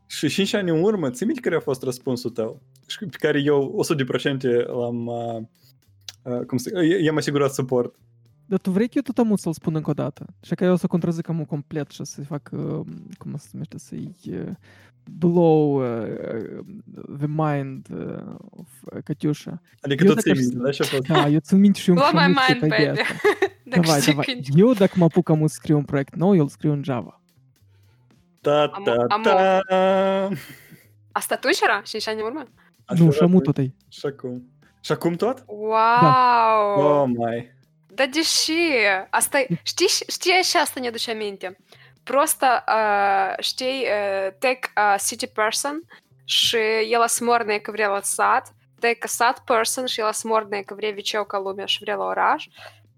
și 0.05 0.27
5 0.27 0.53
ani 0.53 0.69
în 0.69 0.83
urmă, 0.83 1.09
ți 1.09 1.23
minte 1.23 1.41
care 1.41 1.55
a 1.55 1.59
fost 1.59 1.83
răspunsul 1.83 2.29
tău? 2.29 2.61
Și 2.87 2.97
pe 3.05 3.17
care 3.19 3.41
eu 3.41 3.85
100% 4.63 4.65
l-am, 4.65 5.05
uh, 5.05 5.41
uh, 6.23 6.45
cum 6.45 6.57
să, 6.57 6.83
i-am 7.01 7.17
asigurat 7.17 7.53
suport. 7.53 7.95
Dar 8.48 8.58
tu 8.58 8.70
vrei 8.70 8.86
că 8.86 8.92
eu 8.96 9.02
tot 9.02 9.18
amut 9.18 9.38
să-l 9.38 9.52
spun 9.52 9.74
încă 9.74 9.90
o 9.90 9.92
dată? 9.92 10.26
Și 10.42 10.54
că 10.54 10.64
eu 10.64 10.72
o 10.72 10.76
să 10.76 10.86
contrazic 10.86 11.28
amul 11.28 11.44
complet 11.44 11.90
și 11.90 12.04
să-i 12.04 12.24
fac, 12.24 12.50
uh, 12.52 12.80
cum 13.18 13.36
se 13.36 13.48
numește, 13.52 13.78
să-i 13.78 14.14
uh, 14.30 14.46
blow 15.18 15.74
uh, 15.74 16.64
the 17.18 17.26
mind 17.26 17.86
uh, 17.90 18.34
of 18.50 18.68
uh, 18.84 19.02
Catiușa. 19.04 19.60
Adică 19.80 20.04
Eu 20.04 20.08
tu 20.08 20.14
dacă 20.14 20.20
ții 20.20 20.30
aș- 20.30 20.38
minte, 20.38 20.56
da? 20.64 20.70
Și 20.70 20.82
a 20.82 20.84
fost 20.84 21.02
Da, 21.06 21.28
eu 21.28 21.38
țin 21.38 21.58
minte 21.58 21.78
și 21.78 21.88
eu 21.88 21.94
Blow 21.94 22.08
my 22.12 22.24
încă 22.26 22.40
mind, 22.48 22.60
pe 22.60 22.66
baby. 22.66 23.00
asta. 23.00 23.14
Dacă 23.64 23.80
Давай, 23.80 24.00
știi 24.00 24.12
давай. 24.12 24.24
când... 24.42 24.58
Eu 24.60 24.72
dacă 24.72 24.92
mă 24.96 25.04
apuc 25.04 25.28
amul 25.28 25.48
să 25.48 25.54
scriu 25.54 25.76
un 25.76 25.84
proiect 25.84 26.14
nou, 26.14 26.34
eu 26.34 26.42
îl 26.42 26.48
scriu 26.48 26.72
în 26.72 26.82
Java. 26.82 27.20
ta 28.40 28.70
Am- 28.74 28.82
ta 28.82 29.04
am- 29.08 29.22
ta 29.22 29.60
Asta 31.12 31.34
atunci 31.34 31.58
era? 31.62 31.80
5 31.84 32.08
ani 32.08 32.18
în 32.20 32.24
urmă? 32.26 32.42
Așa 32.84 32.98
Nu, 32.98 33.04
era 33.04 33.12
și 33.16 33.22
amul 33.22 33.38
cu- 33.38 33.44
tot 33.44 33.56
ai. 33.56 33.74
Și 33.88 34.06
acum. 34.06 34.48
Și 34.80 34.92
acum 34.92 35.12
tot? 35.14 35.44
Wow! 35.46 37.02
Oh, 37.02 37.04
my. 37.16 37.52
Da 37.98 38.06
deși, 38.06 38.52
asta 39.10 39.38
e- 39.38 39.46
știi, 39.62 39.88
știi 40.08 40.42
și 40.42 40.56
asta 40.56 40.80
ne 40.80 40.86
aduce 40.86 41.10
aminte. 41.10 41.56
Просто, 42.02 42.64
uh, 42.68 43.44
știi, 43.44 43.86
uh, 43.86 44.32
ты 44.38 44.58
uh, 44.76 44.94
city 45.06 45.26
person 45.26 45.82
și 46.24 46.56
el 46.90 47.06
сморная 47.06 47.58
că 47.58 47.70
vrea 47.70 47.88
la 47.88 48.00
sat, 48.00 48.52
ты 48.80 48.94
ca 48.94 49.06
sat 49.06 49.44
person 49.44 49.86
și 49.86 50.00
el 50.00 50.12
сморная 50.12 50.62
că 50.62 50.74
vrea 50.74 50.90
viceu 50.90 51.24
ca 51.24 51.38
lumea 51.38 51.66
și 51.66 51.78
vrea 51.80 51.96
la 51.96 52.04
oraș, 52.04 52.46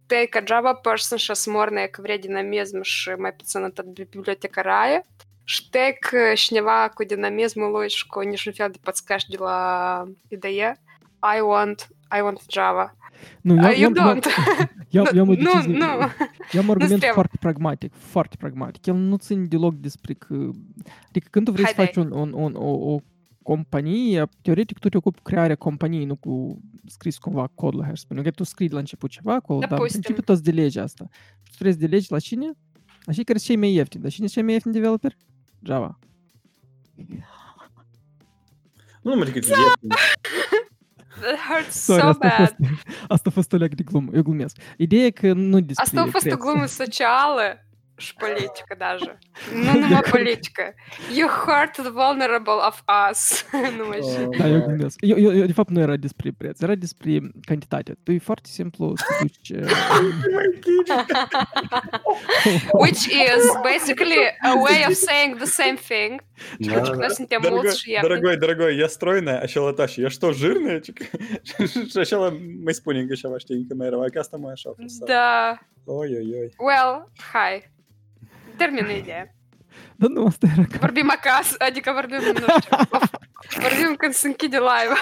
ты 0.07 0.27
ca 0.31 0.41
Java 0.47 0.75
person 0.75 1.19
și 1.19 1.35
сморная 1.35 1.89
că 1.89 2.01
vrea 2.01 2.19
dinamism 2.19 2.83
și 2.83 3.09
mai 3.09 3.33
puțin 3.33 3.63
atât 3.63 3.85
bibliotecarie, 3.85 5.07
și 5.45 5.69
ты 5.71 5.97
ca 6.01 6.35
cineva 6.35 6.89
cu 6.89 7.05
dinamismul 7.05 7.71
lui 7.71 7.91
și 7.91 8.07
cu 8.07 8.21
niciun 8.21 8.53
fel 8.53 8.71
de 8.71 8.79
подсказки 8.83 9.31
de 9.31 9.37
la 9.37 10.05
IDE, 10.29 10.81
I 11.37 11.41
want, 11.41 11.89
I 12.17 12.21
want 12.21 12.41
Java. 12.49 12.97
Nu, 13.42 13.54
eu, 13.54 13.72
eu, 13.78 13.92
don't. 13.92 14.26
Eu, 14.90 15.06
eu, 15.14 15.26
nu, 15.26 15.36
decizie, 15.36 15.78
nu. 15.78 15.86
Eu 16.52 16.62
am 16.62 16.70
argument 16.70 17.04
foarte 17.14 17.38
pragmatic, 17.40 17.94
foarte 17.94 18.36
pragmatic. 18.40 18.86
El 18.86 18.96
nu 18.96 19.18
ține 19.18 19.46
deloc 19.46 19.76
despre 19.76 20.14
că... 20.14 20.50
Când 21.30 21.46
tu 21.46 21.52
vrei 21.52 21.68
să 21.68 21.74
faci 21.74 21.96
un, 21.96 22.12
un, 22.12 22.34
un, 22.34 22.56
o, 22.56 22.94
o 22.94 23.00
companie, 23.44 24.30
teoretic 24.42 24.80
tu 24.80 24.90
te 24.90 24.98
ocupi 24.98 25.20
crearea 25.22 25.56
companiei, 25.56 26.06
nu 26.06 26.16
cu 26.16 26.62
scris 26.86 27.18
cumva 27.18 27.48
cod 27.56 27.76
la 27.76 27.86
să 27.86 27.92
spunem. 27.96 28.24
Că 28.24 28.32
tu 28.32 28.44
scrii 28.44 28.70
la 28.70 28.80
început 28.80 29.10
ceva 29.10 29.34
acolo, 29.34 29.60
dar 29.60 29.80
în 29.80 29.86
principiu 29.86 30.22
tu 30.22 30.34
îți 30.34 30.44
delegi 30.44 30.80
asta. 30.80 31.10
Și 31.42 31.50
tu 31.50 31.52
trebuie 31.52 31.74
să 31.74 31.80
delegi 31.80 32.12
la 32.12 32.20
cine? 32.20 32.52
La 33.04 33.14
cei 33.14 33.24
care 33.24 33.38
sunt 33.38 33.50
cei 33.50 33.56
mai 33.56 33.74
ieftini. 33.74 34.02
Dar 34.02 34.12
cine 34.12 34.28
sunt 34.28 34.38
cei 34.38 34.44
mai 34.44 34.54
ieftini 34.54 34.74
developer? 34.74 35.18
Java. 35.64 36.00
Nu 39.02 39.10
numai 39.12 39.26
decât 39.26 39.44
ieftin. 39.46 39.90
That 41.20 41.38
hurts 41.50 41.76
Sorry, 41.84 42.02
so 42.02 42.08
asta 42.08 42.26
a 42.28 42.30
bad. 42.30 42.38
fost, 42.38 42.56
asta 43.08 43.30
a 43.30 43.32
fost 43.32 43.54
o 43.54 43.58
leac 43.58 43.74
de 43.74 43.84
glumă. 43.84 44.12
Eu 44.16 44.22
glumesc. 44.22 44.56
Ideea 44.78 45.06
e 45.06 45.10
că 45.10 45.34
nu 45.34 45.60
despre 45.60 45.84
Asta 45.86 46.02
a 46.02 46.04
fost 46.12 46.26
o 46.26 46.30
preț. 46.30 46.40
glumă 46.40 46.66
socială 46.66 47.66
шпалетика 48.02 48.76
даже. 48.76 49.18
Ну, 49.52 49.74
нема 49.74 50.02
политика. 50.02 50.74
You 51.10 51.28
hurt 51.28 51.76
the 51.76 51.92
vulnerable 51.92 52.60
of 52.60 52.84
us. 52.88 53.46
Nu, 53.78 53.90
așa. 53.90 54.48
Eu 54.48 54.62
gândesc. 54.68 54.98
Eu, 55.02 55.18
eu, 55.18 55.32
eu, 55.34 55.46
de 55.46 55.54
fapt, 55.54 55.70
nu 55.70 55.82
era 55.82 55.96
despre 55.96 56.32
preț, 56.32 56.62
era 56.62 56.76
despre 56.76 57.22
cantitate. 57.46 57.98
Tu 58.04 58.12
e 58.12 58.20
foarte 58.20 58.50
simplu 58.50 58.94
să 58.96 59.06
duci... 59.22 59.54
Which 62.74 63.08
is 63.08 63.44
basically 63.64 64.24
a 64.42 64.54
way 64.56 64.86
of 64.88 64.94
saying 64.94 65.38
the 65.38 65.46
same 65.46 65.78
thing. 65.78 66.22
Да, 66.60 66.82
да. 66.96 67.10
Suntem 67.10 67.42
дорогой, 67.42 67.74
дорогой, 68.02 68.38
дорогой, 68.38 68.76
я 68.78 68.90
стройная, 68.90 69.40
а 69.40 69.48
щела 69.48 69.74
тащи. 69.74 70.02
Я 70.02 70.10
что, 70.10 70.34
жирная? 70.34 70.82
А 71.96 72.06
щела 72.06 72.32
мы 72.32 72.74
спунинга 72.74 73.16
щела 73.16 73.40
штенька 73.40 73.76
мэра, 73.76 74.04
а 74.04 74.10
каста 74.10 74.38
моя 74.38 74.56
шапка. 74.56 74.84
Да. 75.08 75.60
Ой-ой-ой. 75.86 76.54
Well, 76.60 77.06
hi. 77.34 77.64
Da. 79.96 80.08
Nu, 80.08 80.26
asta 80.26 80.48
era 80.54 80.68
ca... 80.72 80.78
Vorbim 80.80 81.10
acasă, 81.10 81.56
adică 81.60 81.92
vorbim, 81.92 82.18
nu 82.18 82.46
știu, 82.60 82.78
vorbim 83.62 83.96
când 83.96 84.14
se 84.14 84.28
închide 84.28 84.58
live. 84.58 84.94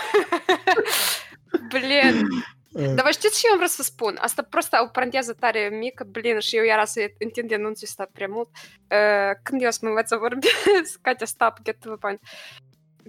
Blin, 1.70 2.28
Dar 2.72 3.06
vă 3.06 3.12
știți 3.12 3.40
ce 3.40 3.48
eu 3.48 3.56
vreau 3.56 3.70
să 3.70 3.84
spun? 3.84 4.18
Asta 4.22 4.42
просто 4.50 4.80
o 4.84 4.88
paranteză 4.88 5.34
tare 5.34 5.70
mică, 5.72 6.04
blin, 6.04 6.40
și 6.40 6.58
eu 6.58 6.64
iar 6.64 6.86
să 6.86 7.12
întind 7.20 7.54
anunțul 7.54 7.88
ăsta 7.88 8.10
prea 8.14 8.28
mult. 8.30 8.50
Uh, 8.54 9.40
când 9.44 9.62
eu 9.62 9.68
o 9.68 9.72
să 9.72 9.80
mă 9.82 9.88
învăț 9.88 10.08
să 10.08 10.16
vorbesc, 10.16 11.00
Katia, 11.02 11.26
stop, 11.26 11.58
get 11.64 11.80
to 11.80 11.90
the 11.90 11.98
point. 11.98 12.22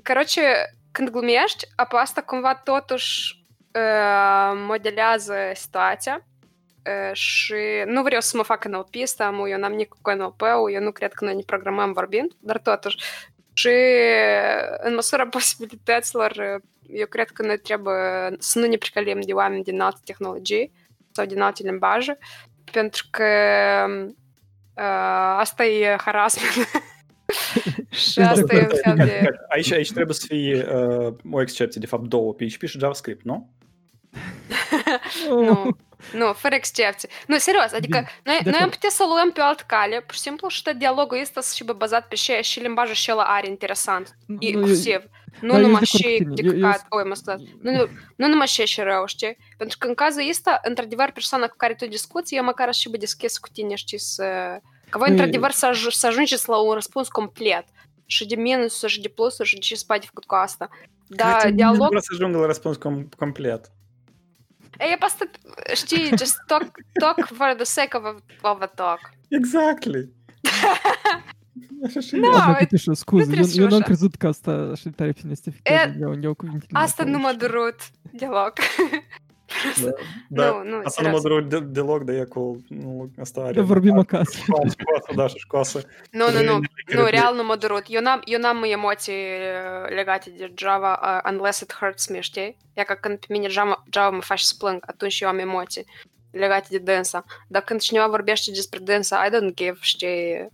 Короче, 0.05 0.43
când 0.93 1.09
glumești, 1.09 1.67
apă 1.77 1.97
asta 1.97 2.23
cumva 2.23 2.55
totuși 2.55 3.45
uh, 3.73 4.53
modelează 4.55 5.35
situația 5.55 6.15
uh, 6.15 6.30
și 7.13 7.55
nu 7.87 8.03
vreau 8.03 8.21
să 8.21 8.37
mă 8.37 8.43
fac 8.43 8.65
NLP-sta, 8.65 9.25
amu, 9.25 9.49
eu 9.49 9.59
n-am 9.59 9.73
nici 9.73 9.89
cu 9.89 10.11
NLP-ul, 10.11 10.73
eu 10.73 10.83
nu 10.83 10.93
cred 10.93 11.13
că 11.13 11.25
noi 11.25 11.35
ne 11.35 11.43
programăm 11.47 11.93
vorbind, 11.93 12.33
dar 12.39 12.59
totuși. 12.59 12.97
Și 13.53 13.71
în 14.79 14.95
măsura 14.95 15.27
posibilităților, 15.27 16.61
eu 16.93 17.07
cred 17.07 17.31
că 17.31 17.43
noi 17.43 17.59
trebuie 17.59 17.95
să 18.39 18.59
nu 18.59 18.67
ne 18.67 18.77
precălim 18.77 19.21
de 19.21 19.33
oameni 19.33 19.63
din 19.63 19.81
alte 19.81 20.01
tehnologii 20.05 20.73
sau 21.13 21.27
din 21.27 21.41
alte 21.41 21.63
limbaje, 21.63 22.19
pentru 22.73 23.07
că 23.11 23.25
uh, 24.75 25.37
asta 25.39 25.65
e 25.65 25.97
harassment. 25.97 26.71
și 27.91 28.21
asta 28.21 28.55
e 28.55 28.61
un 28.61 28.79
fel 28.83 28.97
de... 28.97 29.31
Aici, 29.49 29.73
aici 29.73 29.93
trebuie 29.93 30.15
să 30.15 30.27
fie 30.29 30.67
uh, 30.75 31.15
o 31.31 31.41
excepție, 31.41 31.81
de 31.81 31.87
fapt 31.87 32.03
două, 32.03 32.35
PHP 32.35 32.63
și 32.65 32.79
JavaScript, 32.79 33.25
nu? 33.25 33.51
nu, 35.29 35.77
nu, 36.13 36.33
fără 36.33 36.55
excepție. 36.55 37.09
Nu, 37.27 37.39
serios, 37.39 37.73
adică 37.73 38.07
noi, 38.25 38.39
noi 38.45 38.59
am 38.61 38.69
putea 38.69 38.89
să 38.91 39.05
luăm 39.09 39.33
pe 39.33 39.41
o 39.41 39.45
altă 39.45 39.63
cale, 39.67 40.01
pur 40.01 40.15
și 40.15 40.21
simplu, 40.21 40.49
și 40.49 40.63
dialogul 40.77 41.21
ăsta 41.21 41.41
să 41.41 41.55
fie 41.57 41.73
bazat 41.73 42.09
pe 42.09 42.15
ce 42.15 42.41
și 42.43 42.61
limbajul 42.61 42.95
și 42.95 43.11
ăla 43.13 43.23
are 43.23 43.49
interesant, 43.49 44.17
inclusiv. 44.39 45.03
Nu 45.41 45.59
numai 45.59 45.85
și 45.85 46.27
decăcat, 46.35 46.87
oi, 46.89 47.05
mă 47.05 47.15
scuzați, 47.15 47.45
nu, 47.61 47.89
nu 48.17 48.27
numai 48.29 48.47
și 48.47 48.67
și 48.67 48.81
rău, 48.81 49.07
știi? 49.07 49.37
Pentru 49.57 49.79
că 49.79 49.87
în 49.87 49.95
cazul 49.95 50.29
ăsta, 50.29 50.61
într-adevăr, 50.63 51.11
persoana 51.11 51.47
cu 51.47 51.57
care 51.57 51.75
tu 51.75 51.87
discuți, 51.87 52.35
eu 52.35 52.45
măcar 52.45 52.69
aș 52.69 52.77
și 52.77 52.89
deschis 52.89 53.39
cu 53.39 53.49
tine, 53.53 53.75
știi, 53.75 53.99
să... 53.99 54.25
Că 54.89 54.99
voi, 54.99 55.09
într-adevăr, 55.11 55.51
să, 55.51 55.71
aj- 55.75 55.89
să 55.89 56.07
ajungeți 56.07 56.49
la 56.49 56.57
un 56.57 56.73
răspuns 56.73 57.09
complet. 57.09 57.65
Și 58.07 58.27
de 58.27 58.35
minusuri, 58.35 58.93
și 58.93 59.01
de 59.01 59.09
plusuri, 59.09 59.49
și 59.49 59.55
de 59.55 59.61
ce 59.61 59.75
spate 59.75 60.07
făcut 60.07 60.25
cu 60.25 60.35
asta. 60.35 60.69
Da, 61.07 61.39
dialog... 61.55 61.87
Vreau 61.87 62.01
să 62.01 62.11
ajung 62.13 62.35
la 62.35 62.47
răspuns 62.47 62.77
com- 62.77 63.09
complet. 63.17 63.71
E 64.80 64.96
просто, 64.98 65.30
știi, 65.74 66.08
just 66.18 66.36
talk, 66.48 66.72
talk 67.00 67.26
for 67.26 67.54
the 67.56 67.64
sake 67.64 67.98
of 67.98 68.04
a, 68.04 68.16
of 68.42 68.62
a 68.62 68.66
talk. 68.66 69.00
Exactly. 69.28 70.10
Nu, 72.12 72.30
no, 72.86 72.94
scuze, 72.94 73.36
eu, 73.36 73.64
eu 73.64 73.68
n-am 73.68 73.82
crezut 73.82 74.16
că 74.16 74.28
asta 74.28 74.52
așa 74.52 74.90
tare 74.96 75.12
fi 75.12 75.28
nestificat 75.28 75.94
de 75.94 76.20
eu 76.22 76.34
cuvintele. 76.34 76.80
Asta 76.80 77.04
nu 77.04 77.18
mă 77.18 77.36
durut 77.38 77.76
deloc. 78.12 78.54
Da, 79.83 79.91
da. 80.29 80.51
Nu, 80.51 80.71
nu, 80.71 80.81
asta 80.85 81.03
nu 81.03 81.09
mă 81.09 81.21
durut 81.21 81.49
de, 81.49 81.61
deloc, 81.61 82.03
dar 82.03 82.15
e 82.15 82.25
cu... 82.25 82.65
Nu, 82.69 83.11
asta 83.21 83.41
are... 83.41 83.53
Da, 83.53 83.63
vorbim 83.63 83.99
acasă. 83.99 84.39
Școasă, 84.39 85.13
da, 85.15 85.27
și 85.27 85.39
școasă. 85.39 85.83
Nu, 86.11 86.31
nu, 86.31 86.43
nu, 86.43 86.61
nu, 86.95 87.05
real 87.05 87.35
nu 87.35 87.45
mă 87.45 87.57
durut. 87.57 87.85
Eu 87.89 88.01
n-am, 88.01 88.21
eu 88.25 88.39
n-am 88.39 88.63
emoții 88.63 89.15
legate 89.89 90.31
de 90.37 90.53
Java 90.57 91.01
uh, 91.03 91.31
unless 91.33 91.61
it 91.61 91.75
hurts 91.75 92.09
me, 92.09 92.21
știi? 92.21 92.57
E 92.73 92.83
ca 92.83 92.95
când 92.95 93.19
pe 93.19 93.27
mine 93.29 93.49
Java, 93.49 93.85
Java 93.93 94.11
mă 94.11 94.23
face 94.23 94.45
să 94.45 94.55
plâng, 94.59 94.83
atunci 94.87 95.21
eu 95.21 95.29
am 95.29 95.39
emoții 95.39 95.85
legate 96.31 96.67
de 96.71 96.79
dânsa. 96.79 97.25
Dar 97.49 97.63
când 97.63 97.81
cineva 97.81 98.07
vorbește 98.07 98.51
despre 98.51 98.79
dânsa, 98.79 99.27
I 99.27 99.31
don't 99.31 99.55
give, 99.55 99.79
știi? 99.81 100.49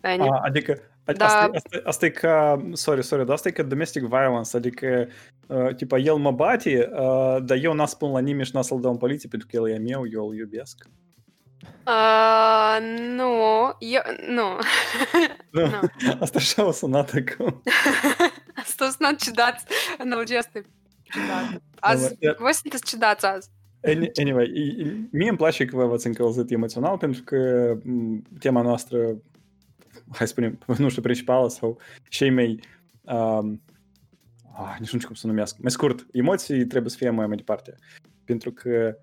A, 0.00 0.40
adică 0.42 0.78
da. 1.12 1.24
Asta, 1.24 1.50
asta, 1.54 1.80
asta 1.84 2.06
e 2.06 2.10
ca, 2.10 2.66
sorry, 2.72 3.02
sorry, 3.02 3.24
dar 3.24 3.34
asta 3.34 3.48
e 3.48 3.52
ca 3.52 3.62
domestic 3.62 4.02
violence, 4.02 4.56
adică, 4.56 5.08
uh, 5.46 5.74
tipa, 5.74 5.98
el 5.98 6.14
mă 6.14 6.30
bate, 6.30 6.90
uh, 6.92 7.36
dar 7.42 7.58
eu 7.62 7.72
n-a 7.72 7.86
spun 7.86 8.12
la 8.12 8.18
nimeni 8.18 8.46
și 8.46 8.54
n-a 8.54 8.62
să-l 8.62 8.80
dau 8.80 8.90
în 8.90 8.96
poliție 8.96 9.28
pentru 9.28 9.48
că 9.50 9.56
el 9.56 9.68
e 9.68 9.78
meu, 9.78 10.04
eu 10.12 10.28
îl 10.28 10.36
iubesc. 10.36 10.88
Uh, 11.86 12.76
nu, 13.16 13.32
eu, 13.78 14.02
nu. 14.26 14.58
nu. 15.50 15.66
nu. 15.70 16.16
Asta 16.20 16.38
așa 16.38 16.66
o 16.66 16.70
sunat 16.70 17.12
acum. 17.12 17.62
asta 18.62 18.86
o 18.86 18.88
sunat 18.88 19.16
ciudat, 19.16 19.62
analogia 19.98 20.38
asta 20.38 20.58
e 20.58 20.64
ciudat. 21.02 21.62
Azi, 21.80 22.16
no, 22.20 22.32
voi 22.38 22.54
sunteți 22.54 22.84
ciudați 22.84 23.26
azi. 23.26 23.48
Anyway, 24.20 24.52
mie 25.10 25.28
îmi 25.28 25.36
place 25.36 25.64
că 25.64 25.76
v-ați 25.76 26.06
încălzit 26.06 26.50
emoțional 26.50 26.98
pentru 26.98 27.22
că 27.22 27.72
tema 28.38 28.62
noastră 28.62 29.16
hai 30.16 30.26
să 30.26 30.32
spunem, 30.32 30.58
nu 30.78 30.88
știu, 30.88 31.02
principală 31.02 31.48
sau 31.48 31.78
cei 32.08 32.30
mai 32.30 32.60
um, 33.02 33.62
ah, 34.54 34.76
nici 34.78 34.92
nu 34.92 34.98
știu 34.98 35.06
cum 35.06 35.14
să 35.14 35.26
numesc. 35.26 35.58
Mai 35.58 35.70
scurt, 35.70 36.06
emoții 36.12 36.66
trebuie 36.66 36.90
să 36.90 36.96
fie 36.96 37.10
mai 37.10 37.26
mai 37.26 37.36
departe. 37.36 37.74
Pentru 38.24 38.52
că 38.52 38.96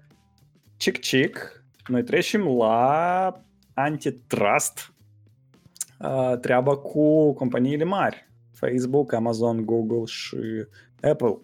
cic-cic, 0.77 1.63
noi 1.87 2.03
trecem 2.03 2.47
la 2.47 3.43
antitrust 3.73 4.93
uh, 5.99 6.37
treaba 6.41 6.77
cu 6.77 7.33
companiile 7.33 7.83
mari. 7.83 8.29
Facebook, 8.51 9.13
Amazon, 9.13 9.65
Google 9.65 10.05
și 10.05 10.37
Apple. 11.01 11.39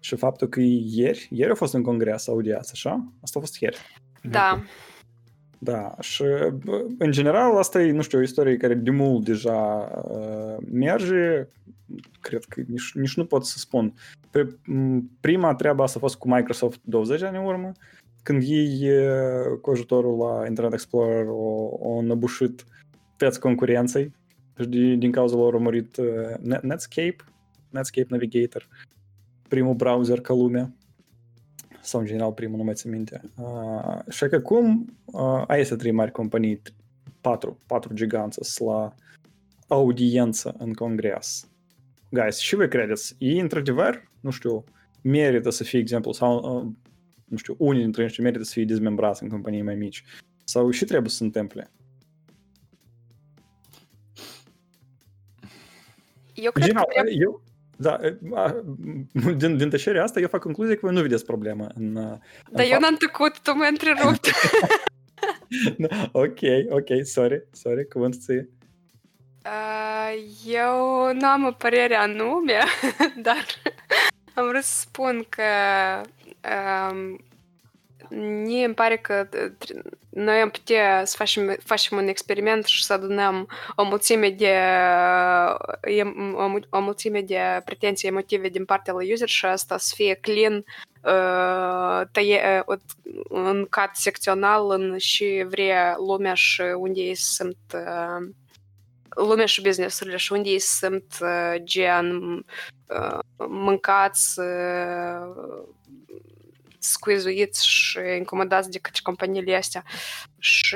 Și 0.00 0.16
faptul 0.16 0.48
că 0.48 0.60
ieri, 0.60 1.28
ieri 1.30 1.50
a 1.50 1.54
fost 1.54 1.74
în 1.74 1.82
congres 1.82 2.28
audiați, 2.28 2.70
așa? 2.72 3.12
Asta 3.22 3.38
a 3.38 3.42
fost 3.42 3.60
ieri. 3.60 3.78
Da. 4.22 4.62
Da, 5.64 5.94
și 6.00 6.22
în 6.98 7.10
general 7.10 7.56
asta 7.56 7.82
e, 7.82 7.92
nu 7.92 8.02
știu, 8.02 8.18
o 8.18 8.22
istorie 8.22 8.56
care 8.56 8.74
de 8.74 8.90
mult 8.90 9.24
deja 9.24 9.90
uh, 10.08 10.66
merge, 10.72 11.46
cred 12.20 12.44
că 12.44 12.62
nici, 12.66 12.92
nici 12.94 13.16
nu 13.16 13.24
pot 13.24 13.44
să 13.44 13.58
spun. 13.58 13.94
Pe, 14.30 14.56
prima 15.20 15.54
treabă 15.54 15.82
asta 15.82 15.98
a 15.98 16.00
fost 16.00 16.16
cu 16.16 16.28
Microsoft 16.28 16.80
20 16.82 17.22
ani 17.22 17.36
în 17.36 17.44
urmă, 17.44 17.72
când 18.22 18.42
ei 18.46 18.90
cu 19.60 19.70
ajutorul 19.70 20.18
la 20.18 20.46
Internet 20.46 20.72
Explorer 20.72 21.26
au, 21.26 21.80
au 21.84 21.98
înăbușit 21.98 22.64
preț 23.16 23.36
concurenței 23.36 24.12
și 24.58 24.66
din, 24.66 24.98
din 24.98 25.12
cauza 25.12 25.36
lor 25.36 25.54
au 25.54 25.60
murit 25.60 25.96
uh, 25.96 26.60
Netscape, 26.62 27.16
Netscape 27.70 28.06
Navigator, 28.08 28.68
primul 29.48 29.74
browser 29.74 30.20
ca 30.20 30.34
lumea 30.34 30.72
sau 31.84 32.00
în 32.00 32.06
general 32.06 32.32
primul, 32.32 32.56
nu 32.56 32.64
mai 32.64 32.74
țin 32.74 32.90
minte. 32.90 33.20
Uh, 33.36 33.98
și 34.08 34.26
că 34.28 34.40
cum 34.40 34.96
uh, 35.04 35.44
ai 35.46 35.64
să 35.64 35.76
trei 35.76 35.90
mari 35.90 36.10
companii, 36.10 36.62
patru, 37.20 37.58
patru 37.66 37.94
giganți 37.94 38.62
la 38.64 38.94
audiență 39.68 40.54
în 40.58 40.72
congres. 40.72 41.48
Guys, 42.10 42.36
și 42.36 42.54
voi 42.54 42.68
credeți, 42.68 43.14
ei 43.18 43.38
într-adevăr, 43.38 44.10
nu 44.20 44.30
știu, 44.30 44.64
merită 45.02 45.50
să 45.50 45.64
fie 45.64 45.78
exemplu, 45.78 46.12
sau, 46.12 46.56
uh, 46.56 46.72
nu 47.24 47.36
știu, 47.36 47.54
unii 47.58 47.82
dintre 47.82 48.02
ei 48.02 48.24
merită 48.24 48.44
să 48.44 48.52
fie 48.52 48.64
dezmembrați 48.64 49.22
în 49.22 49.28
companii 49.28 49.62
mai 49.62 49.74
mici, 49.74 50.04
sau 50.44 50.70
și 50.70 50.84
trebuie 50.84 51.10
să 51.10 51.16
se 51.16 51.24
întâmple. 51.24 51.70
Eu 56.34 56.50
cred 56.50 56.66
general, 56.66 56.84
că 56.84 56.92
trebuie... 56.92 57.16
eu, 57.20 57.42
da, 57.76 58.00
din, 59.36 59.56
din 59.56 59.70
tăcerea 59.70 60.02
asta 60.02 60.20
eu 60.20 60.28
fac 60.28 60.40
concluzia 60.40 60.74
că 60.74 60.80
voi 60.82 60.94
nu 60.94 61.00
vedeți 61.00 61.24
problemă 61.24 61.66
în 61.74 61.92
Dar 62.50 62.66
eu 62.70 62.78
n-am 62.80 62.96
tăcut, 62.96 63.40
tu 63.40 63.56
m-ai 63.56 63.68
întrerupt. 63.68 64.30
ok, 66.12 66.38
ok, 66.68 66.88
sorry, 67.04 67.46
sorry, 67.52 67.88
cuvântul 67.88 68.20
ție. 68.20 68.48
Uh, 69.44 70.14
eu 70.46 71.12
nu 71.12 71.26
am 71.26 71.44
o 71.44 71.50
părere 71.50 71.94
anume, 71.94 72.58
dar 73.26 73.46
am 74.34 74.48
vrut 74.48 74.62
să 74.62 74.80
spun 74.80 75.26
că 75.28 75.42
um, 76.90 77.18
Mie 78.16 78.64
îmi 78.64 78.74
pare 78.74 78.96
că 78.96 79.28
noi 80.14 80.40
am 80.40 80.50
putea 80.50 81.04
să 81.04 81.16
facem, 81.16 81.56
facem 81.64 81.98
un 81.98 82.08
experiment 82.08 82.64
și 82.64 82.84
să 82.84 82.92
adunăm 82.92 83.48
o 83.76 83.84
mulțime 83.84 84.30
de, 84.30 84.56
o, 86.34 86.76
o 86.76 86.80
mulțime 86.80 87.20
de 87.20 87.38
pretenții 87.64 88.08
emotive 88.08 88.48
din 88.48 88.64
partea 88.64 88.92
lui 88.92 89.12
user 89.12 89.28
și 89.28 89.46
asta 89.46 89.78
să 89.78 89.92
fie 89.96 90.14
clean, 90.14 90.64
tăie, 92.12 92.64
un 93.28 93.66
cat 93.70 93.96
secțional 93.96 94.70
în 94.70 94.98
și 94.98 95.44
vrea 95.48 95.96
lumea 96.06 96.34
și 96.34 96.60
unde 96.60 97.00
ei 97.00 97.14
sunt 97.14 97.56
lumea 99.08 99.46
și 99.46 99.62
business-urile 99.62 100.16
și 100.16 100.32
unde 100.32 100.48
ei 100.48 100.58
sunt 100.58 101.18
gen 101.56 102.20
mâncați 103.36 104.40
scuizuiți 106.83 107.67
și 107.67 107.99
incomodați 108.17 108.69
de 108.69 108.79
către 108.79 108.99
companiile 109.03 109.55
astea. 109.55 109.83
Și 110.37 110.75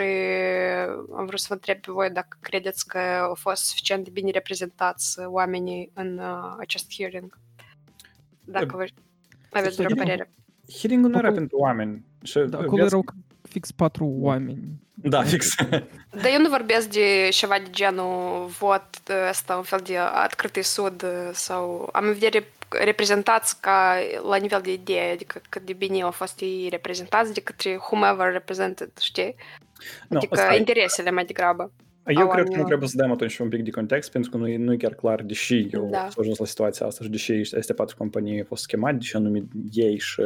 am 1.17 1.25
vrut 1.25 1.39
să 1.39 1.45
vă 1.47 1.53
întreb 1.53 1.79
pe 1.79 1.91
voi 1.91 2.09
dacă 2.09 2.37
credeți 2.41 2.87
că 2.87 2.99
au 2.99 3.35
fost 3.35 3.63
suficient 3.63 4.03
de 4.03 4.09
bine 4.09 4.31
reprezentați 4.31 5.19
oamenii 5.19 5.91
în 5.93 6.17
uh, 6.17 6.55
acest 6.59 6.93
hearing. 6.97 7.37
Dacă 8.45 8.75
vă 8.75 8.85
aveți 9.51 9.75
vreo 9.75 9.95
părere. 9.95 10.31
Hearing-ul 10.79 11.09
nu 11.09 11.17
era 11.17 11.31
pentru 11.31 11.57
oameni. 11.57 12.05
Și 12.23 12.39
da, 12.39 12.57
acolo 12.57 12.83
erau 12.83 13.05
fix 13.41 13.71
patru 13.71 14.05
oameni. 14.05 14.81
Da, 14.95 15.23
fix. 15.23 15.55
Dar 16.21 16.31
eu 16.33 16.39
nu 16.39 16.49
vorbesc 16.49 16.89
de 16.89 17.29
ceva 17.31 17.55
de 17.63 17.69
genul 17.69 18.45
vot 18.45 18.89
ăsta, 19.29 19.55
un 19.55 19.63
fel 19.63 19.79
de 19.83 19.97
открытый 19.97 20.63
sud 20.63 21.05
sau 21.31 21.89
am 21.93 22.05
în 22.05 22.13
vedere 22.13 22.47
reprezentați 22.84 23.60
ca 23.60 23.94
la 24.28 24.36
nivel 24.36 24.60
de 24.62 24.72
idee, 24.72 25.12
adică 25.12 25.40
cât 25.48 25.62
de 25.62 25.72
bine 25.72 26.02
au 26.02 26.10
fost 26.10 26.40
ei 26.40 26.68
reprezentați 26.70 27.34
de 27.34 27.40
către 27.40 27.78
whomever 27.90 28.32
represented, 28.32 28.90
știi? 29.00 29.34
Adică 30.10 30.46
no, 30.50 30.56
interesele 30.56 31.10
mai 31.10 31.24
degrabă. 31.24 31.72
Eu 32.06 32.14
cred 32.14 32.26
că 32.26 32.34
nu 32.34 32.38
oamenilor. 32.40 32.66
trebuie 32.66 32.88
să 32.88 32.96
dăm 32.96 33.10
atunci 33.12 33.38
un 33.38 33.48
pic 33.48 33.64
de 33.64 33.70
context, 33.70 34.10
pentru 34.10 34.30
că 34.30 34.36
nu 34.36 34.48
e, 34.48 34.56
nu 34.56 34.72
e 34.72 34.76
chiar 34.76 34.94
clar 34.94 35.22
de 35.22 35.32
ce 35.32 35.68
eu 35.72 35.88
Da. 35.90 35.98
s-a 36.10 36.20
ajuns 36.20 36.38
la 36.38 36.44
situația 36.44 36.86
asta 36.86 37.04
și 37.04 37.10
de 37.10 37.16
ce 37.16 37.32
aceste 37.32 37.72
patru 37.72 37.96
companii 37.96 38.38
au 38.38 38.44
fost 38.48 38.62
schemate, 38.62 38.94
de 38.96 39.04
ce 39.04 39.16
anume 39.16 39.42
ei 39.72 39.98
și 39.98 40.22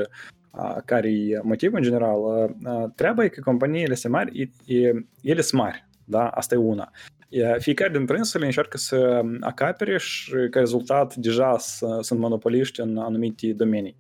a, 0.51 0.82
care 0.84 1.09
e 1.11 1.40
motivul 1.43 1.76
în 1.76 1.82
general. 1.82 2.20
A, 2.64 2.70
a, 2.70 2.93
treaba 2.97 3.24
e 3.24 3.28
că 3.28 3.40
companiile 3.40 3.95
se 3.95 4.09
mari, 4.09 4.51
e, 4.66 4.74
e, 4.74 4.93
ele 5.22 5.40
sunt 5.40 5.61
mari, 5.61 5.86
da? 6.05 6.28
Asta 6.28 6.55
e 6.55 6.59
una. 6.59 6.90
E, 7.33 7.59
Fiecare 7.59 7.91
dintre 7.99 8.16
însele 8.16 8.45
încearcă 8.45 8.76
să 8.76 9.22
acapere 9.41 9.99
și 9.99 10.33
ca 10.51 10.59
rezultat 10.59 11.14
deja 11.14 11.59
s- 11.59 11.83
sunt 12.01 12.20
monopoliști 12.20 12.80
în 12.80 12.99
anumite 12.99 13.53
domenii. 13.53 13.97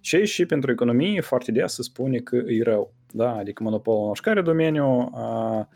Și 0.00 0.24
și 0.24 0.46
pentru 0.46 0.70
economie 0.70 1.20
foarte 1.20 1.52
des 1.52 1.74
se 1.74 1.82
spune 1.82 2.18
că 2.18 2.36
e 2.36 2.62
rău. 2.62 2.92
Da? 3.12 3.34
Adică 3.36 3.62
monopolul 3.62 4.02
în 4.02 4.08
oricare 4.08 4.42
domeniu 4.42 5.10
a, 5.14 5.68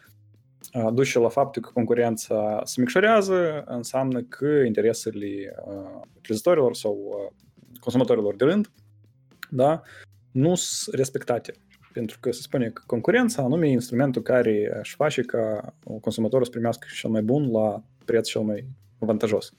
a, 0.73 0.91
duce 0.91 1.19
la 1.19 1.29
faptul 1.29 1.63
că 1.63 1.71
concurența 1.75 2.61
se 2.65 2.81
micșorează, 2.81 3.65
înseamnă 3.67 4.21
că 4.23 4.47
interesele 4.47 5.55
a, 5.67 6.01
utilizatorilor 6.17 6.75
sau 6.75 6.99
a, 7.17 7.35
consumatorilor 7.81 8.37
de 8.37 8.45
rând 8.45 8.71
da, 9.55 9.83
nu 10.31 10.55
sunt 10.55 10.95
respectate. 10.95 11.53
Pentru 11.93 12.17
că 12.21 12.33
se 12.33 12.41
spune 12.41 12.69
că 12.69 12.83
concurența 12.87 13.43
anume 13.43 13.67
e 13.69 13.71
instrumentul 13.73 14.23
care 14.23 14.79
își 14.81 14.95
face 14.95 15.21
ca 15.23 15.75
consumatorul 16.01 16.45
să 16.45 16.51
primească 16.51 16.87
cel 16.95 17.11
mai 17.11 17.23
bun 17.23 17.51
la 17.51 17.83
preț 18.05 18.29
cel 18.29 18.41
mai 18.41 18.65
avantajos. 18.99 19.53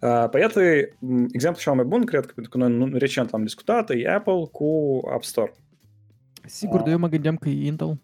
Uh, 0.00 0.28
Păi 0.30 0.40
iată, 0.40 0.60
m, 0.98 1.26
exemplu 1.32 1.60
cel 1.60 1.72
mai 1.74 1.84
bun, 1.84 2.04
cred 2.04 2.26
că 2.26 2.32
pentru 2.34 2.50
că 2.50 2.58
noi 2.58 2.72
nu- 2.72 2.96
recent 2.98 3.30
l-am 3.30 3.42
discutat, 3.42 3.90
e 3.90 4.08
Apple 4.08 4.48
cu 4.52 5.00
App 5.12 5.22
Store. 5.24 5.52
Sigur, 6.46 6.78
dar 6.80 6.88
eu 6.88 6.98
mă 6.98 7.08
gândeam 7.08 7.36
că 7.36 7.48
e 7.48 7.66
Intel. 7.66 7.98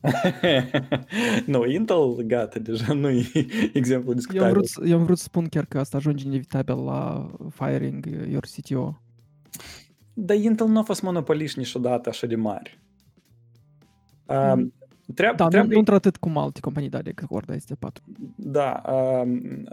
nu, 1.46 1.64
Intel, 1.66 2.14
gata, 2.26 2.58
deja 2.58 2.92
nu 2.92 3.10
e 3.10 3.24
exemplu 3.72 4.04
Eu 4.04 4.10
am, 4.10 4.14
discutabil. 4.14 4.52
vrut, 4.52 4.66
să- 4.66 4.82
eu 4.86 4.98
am 4.98 5.04
vrut 5.04 5.18
să 5.18 5.24
spun 5.24 5.46
chiar 5.46 5.64
că 5.64 5.78
asta 5.78 5.96
ajunge 5.96 6.26
inevitabil 6.26 6.74
la 6.84 7.30
firing 7.50 8.06
your 8.30 8.44
CTO. 8.56 9.00
Dar 10.14 10.36
Intel 10.36 10.66
nu 10.66 10.78
a 10.78 10.82
fost 10.82 11.02
monopoliști 11.02 11.58
niciodată 11.58 12.08
așa 12.08 12.26
de 12.26 12.36
mari. 12.36 12.80
Uh, 14.26 14.52
Mm. 14.56 14.72
treab- 15.14 15.36
Da, 15.36 15.44
nu, 15.44 15.50
treaba 15.50 15.68
nu 15.68 15.78
într-atât 15.78 16.16
cum 16.16 16.36
alte 16.36 16.60
companii, 16.60 16.88
da, 16.88 17.02
de 17.02 17.12
Corda 17.28 17.54
este 17.54 17.74
4. 17.74 18.02
Da, 18.36 18.82
um, 19.22 19.64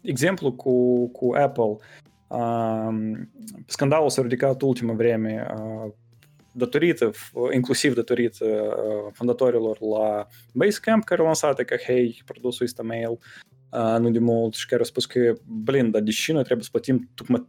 exemplu 0.00 0.52
cu, 0.52 1.06
cu 1.08 1.32
Apple, 1.34 1.76
um, 2.28 3.30
scandalul 3.66 4.08
s-a 4.10 4.22
ridicat 4.22 4.62
ultima 4.62 4.92
vreme 4.92 5.46
uh, 5.58 5.92
datorită, 6.52 7.10
f- 7.10 7.54
inclusiv 7.54 7.94
datorită 7.94 8.44
uh, 8.44 9.12
fondatorilor 9.12 9.78
la 9.80 10.26
Basecamp, 10.54 11.04
care 11.04 11.20
au 11.20 11.26
lansat 11.26 11.60
ca, 11.60 11.76
hei, 11.76 12.22
produsul 12.24 12.66
este 12.66 12.82
mail, 12.82 13.10
uh, 13.10 13.18
nu 13.76 14.10
de 14.10 14.18
mult, 14.18 14.54
și 14.54 14.66
care 14.66 14.80
au 14.80 14.86
spus 14.86 15.06
că, 15.06 15.32
blin, 15.46 15.90
dar 15.90 16.00
de 16.00 16.10
ce 16.10 16.32
noi 16.32 16.42
trebuie 16.42 16.64
să 16.64 16.70
plătim 16.72 17.10
tocmai 17.14 17.46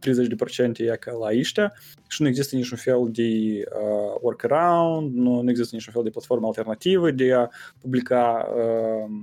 30% 0.76 0.78
ea 0.78 0.96
ca 0.96 1.12
la 1.12 1.38
ăștia 1.38 1.72
și 2.08 2.22
nu 2.22 2.28
există 2.28 2.56
niciun 2.56 2.76
fel 2.76 3.08
de 3.10 3.22
uh, 3.22 4.18
workaround, 4.20 5.14
nu, 5.14 5.40
nu 5.40 5.50
există 5.50 5.74
niciun 5.74 5.92
fel 5.92 6.02
de 6.02 6.10
platformă 6.10 6.46
alternativă 6.46 7.10
de 7.10 7.32
a 7.32 7.48
publica 7.80 8.48
uh, 8.56 9.20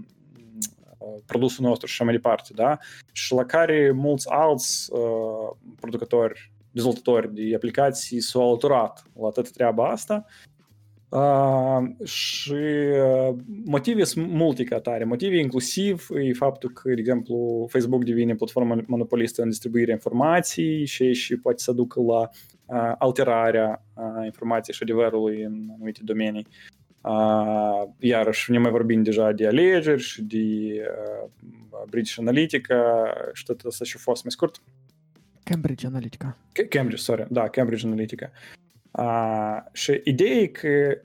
uh, 0.97 1.21
produsul 1.25 1.65
nostru 1.65 1.87
și 1.87 1.93
așa 1.93 2.03
mai 2.03 2.13
departe, 2.13 2.51
da? 2.55 2.77
Și 3.11 3.33
la 3.33 3.45
care 3.45 3.91
mulți 3.91 4.29
alți 4.29 4.89
uh, 4.91 5.57
producători, 5.79 6.51
dezvoltatori 6.71 7.33
de 7.33 7.55
aplicații 7.55 8.21
s-au 8.21 8.47
alăturat 8.47 9.03
la 9.13 9.29
toată 9.29 9.49
treaba 9.53 9.89
asta 9.89 10.25
uh, 10.25 10.54
și 12.03 12.51
uh, 12.51 13.35
motive 13.65 14.03
sunt 14.03 14.29
multe 14.29 14.63
ca 14.63 14.79
tare. 14.79 15.03
Motive 15.03 15.37
inclusiv 15.37 16.07
e 16.13 16.33
faptul 16.33 16.69
că, 16.69 16.89
de 16.93 16.99
exemplu, 16.99 17.67
Facebook 17.69 18.03
devine 18.03 18.35
platformă 18.35 18.75
monopolistă 18.85 19.41
în 19.41 19.49
distribuirea 19.49 19.93
informației 19.93 20.85
și, 20.85 21.13
și 21.13 21.37
poate 21.37 21.63
să 21.63 21.71
ducă 21.71 22.01
la 22.01 22.19
uh, 22.19 22.95
alterarea 22.97 23.85
uh, 23.93 24.25
informației 24.25 24.75
și 24.75 24.83
adevărului 24.83 25.41
în 25.41 25.67
anumite 25.73 25.99
domenii. 26.03 26.47
Uh, 27.01 27.89
iarăși, 27.99 28.51
ne 28.51 28.57
mai 28.57 28.71
vorbim 28.71 29.03
deja 29.03 29.31
de 29.31 29.47
alegeri 29.47 30.01
și 30.01 30.21
de 30.21 30.37
uh, 30.37 31.83
British 31.89 32.15
Analytica 32.19 33.13
și 33.33 33.43
tot 33.43 33.61
asta 33.65 33.85
și 33.85 33.93
a 33.97 33.99
fost 34.01 34.23
mai 34.23 34.31
scurt. 34.31 34.61
Cambridge 35.43 35.87
Analytica. 35.87 36.37
Ca- 36.51 36.67
Cambridge, 36.69 37.01
sorry, 37.01 37.27
da, 37.29 37.47
Cambridge 37.47 37.85
Analytica. 37.85 38.31
Uh, 38.31 38.64
și 39.73 40.01
ideea 40.03 40.35
e 40.35 40.45
că 40.47 40.97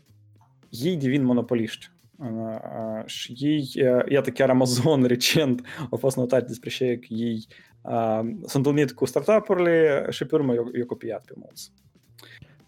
ei 0.71 0.97
devin 0.97 1.23
monopoliști. 1.23 1.91
Uh, 2.17 3.03
și 3.05 3.35
ei, 3.39 3.71
uh, 3.77 4.03
iată, 4.09 4.31
chiar 4.31 4.51
Amazon 4.51 5.03
recent 5.05 5.67
a 5.91 5.97
fost 5.97 6.17
notat 6.17 6.47
despre 6.47 6.71
ce 6.71 6.97
că 6.99 7.07
ei 7.09 7.47
uh, 7.81 7.93
s-au 8.47 8.53
întâlnit 8.53 8.93
cu 8.93 9.05
startup-urile 9.05 10.07
și 10.11 10.25
pe 10.25 10.35
urmă 10.35 10.55
i-au, 10.55 10.71
i-au 10.77 10.87
copiat 10.87 11.25
pe 11.25 11.33
mulți. 11.37 11.73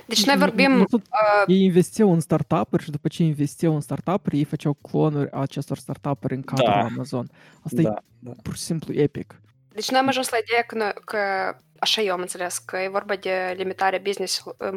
Deci 0.06 0.24
noi 0.26 0.34
Nu- 0.34 0.40
nu- 0.40 0.46
vorbim... 0.46 0.72
nu 0.72 0.84
tot- 0.84 1.02
uh, 1.02 1.44
Ei 1.46 1.62
investeau 1.62 2.12
în 2.12 2.20
startup-uri 2.20 2.82
și 2.82 2.90
după 2.90 3.08
ce 3.08 3.22
investeau 3.22 3.74
în 3.74 3.80
startup-uri, 3.80 4.36
ei 4.36 4.44
făceau 4.44 4.72
clonuri 4.72 5.30
a 5.30 5.40
acestor 5.40 5.76
startup-uri 5.78 6.34
în 6.34 6.42
cadrul 6.42 6.66
Da. 6.68 6.80
Amazon. 6.84 7.30
Asta 7.62 7.82
Da, 7.82 7.88
e 7.88 7.94
da. 8.18 8.32
pur 8.42 8.54
și 8.54 8.60
simplu 8.60 8.94
epic. 8.94 9.40
Начинаем 9.74 10.08
уже 10.08 10.24
с 10.24 10.32
ладея 10.32 10.64
к 10.64 11.58
ашайом 11.80 12.22
интереска, 12.22 12.84
и 12.84 12.88
варбаде 12.88 13.54
лимитаря 13.54 13.98
бизнес, 13.98 14.44
э, 14.60 14.72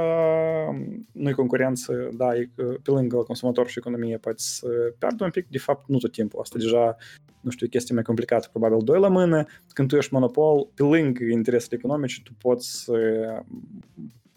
nu 1.12 1.30
e 1.30 1.32
concurență, 1.32 2.10
da, 2.14 2.36
e, 2.36 2.50
uh, 2.56 2.76
pe 2.84 2.92
lângă 2.92 3.18
consumator 3.18 3.68
și 3.68 3.78
economie 3.78 4.18
poate 4.18 4.42
să 4.42 4.68
piardă 4.98 5.24
un 5.24 5.30
pic, 5.30 5.48
de 5.50 5.58
fapt 5.58 5.88
nu 5.88 5.98
tot 5.98 6.12
timpul. 6.12 6.40
Asta 6.40 6.58
deja, 6.58 6.96
nu 7.42 7.50
știu, 7.50 7.66
e 7.66 7.70
chestie 7.70 7.94
mai 7.94 8.04
complicată, 8.04 8.48
probabil 8.52 8.78
doi 8.84 9.00
la 9.00 9.08
mână. 9.08 9.46
Când 9.74 9.88
tu 9.88 9.96
ești 9.96 10.14
monopol, 10.14 10.68
pe 10.74 10.84
lângă 10.84 11.24
interesele 11.24 11.78
economice, 11.84 12.22
tu 12.24 12.32
poți 12.38 12.84
să 12.84 12.94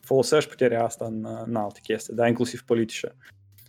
folosești 0.01 0.51
puterea 0.51 0.85
asta 0.85 1.05
în, 1.05 1.27
în 1.47 1.55
alte 1.57 1.81
chestii, 1.83 2.15
da, 2.15 2.29
inclusiv 2.29 2.63
politice. 2.63 3.17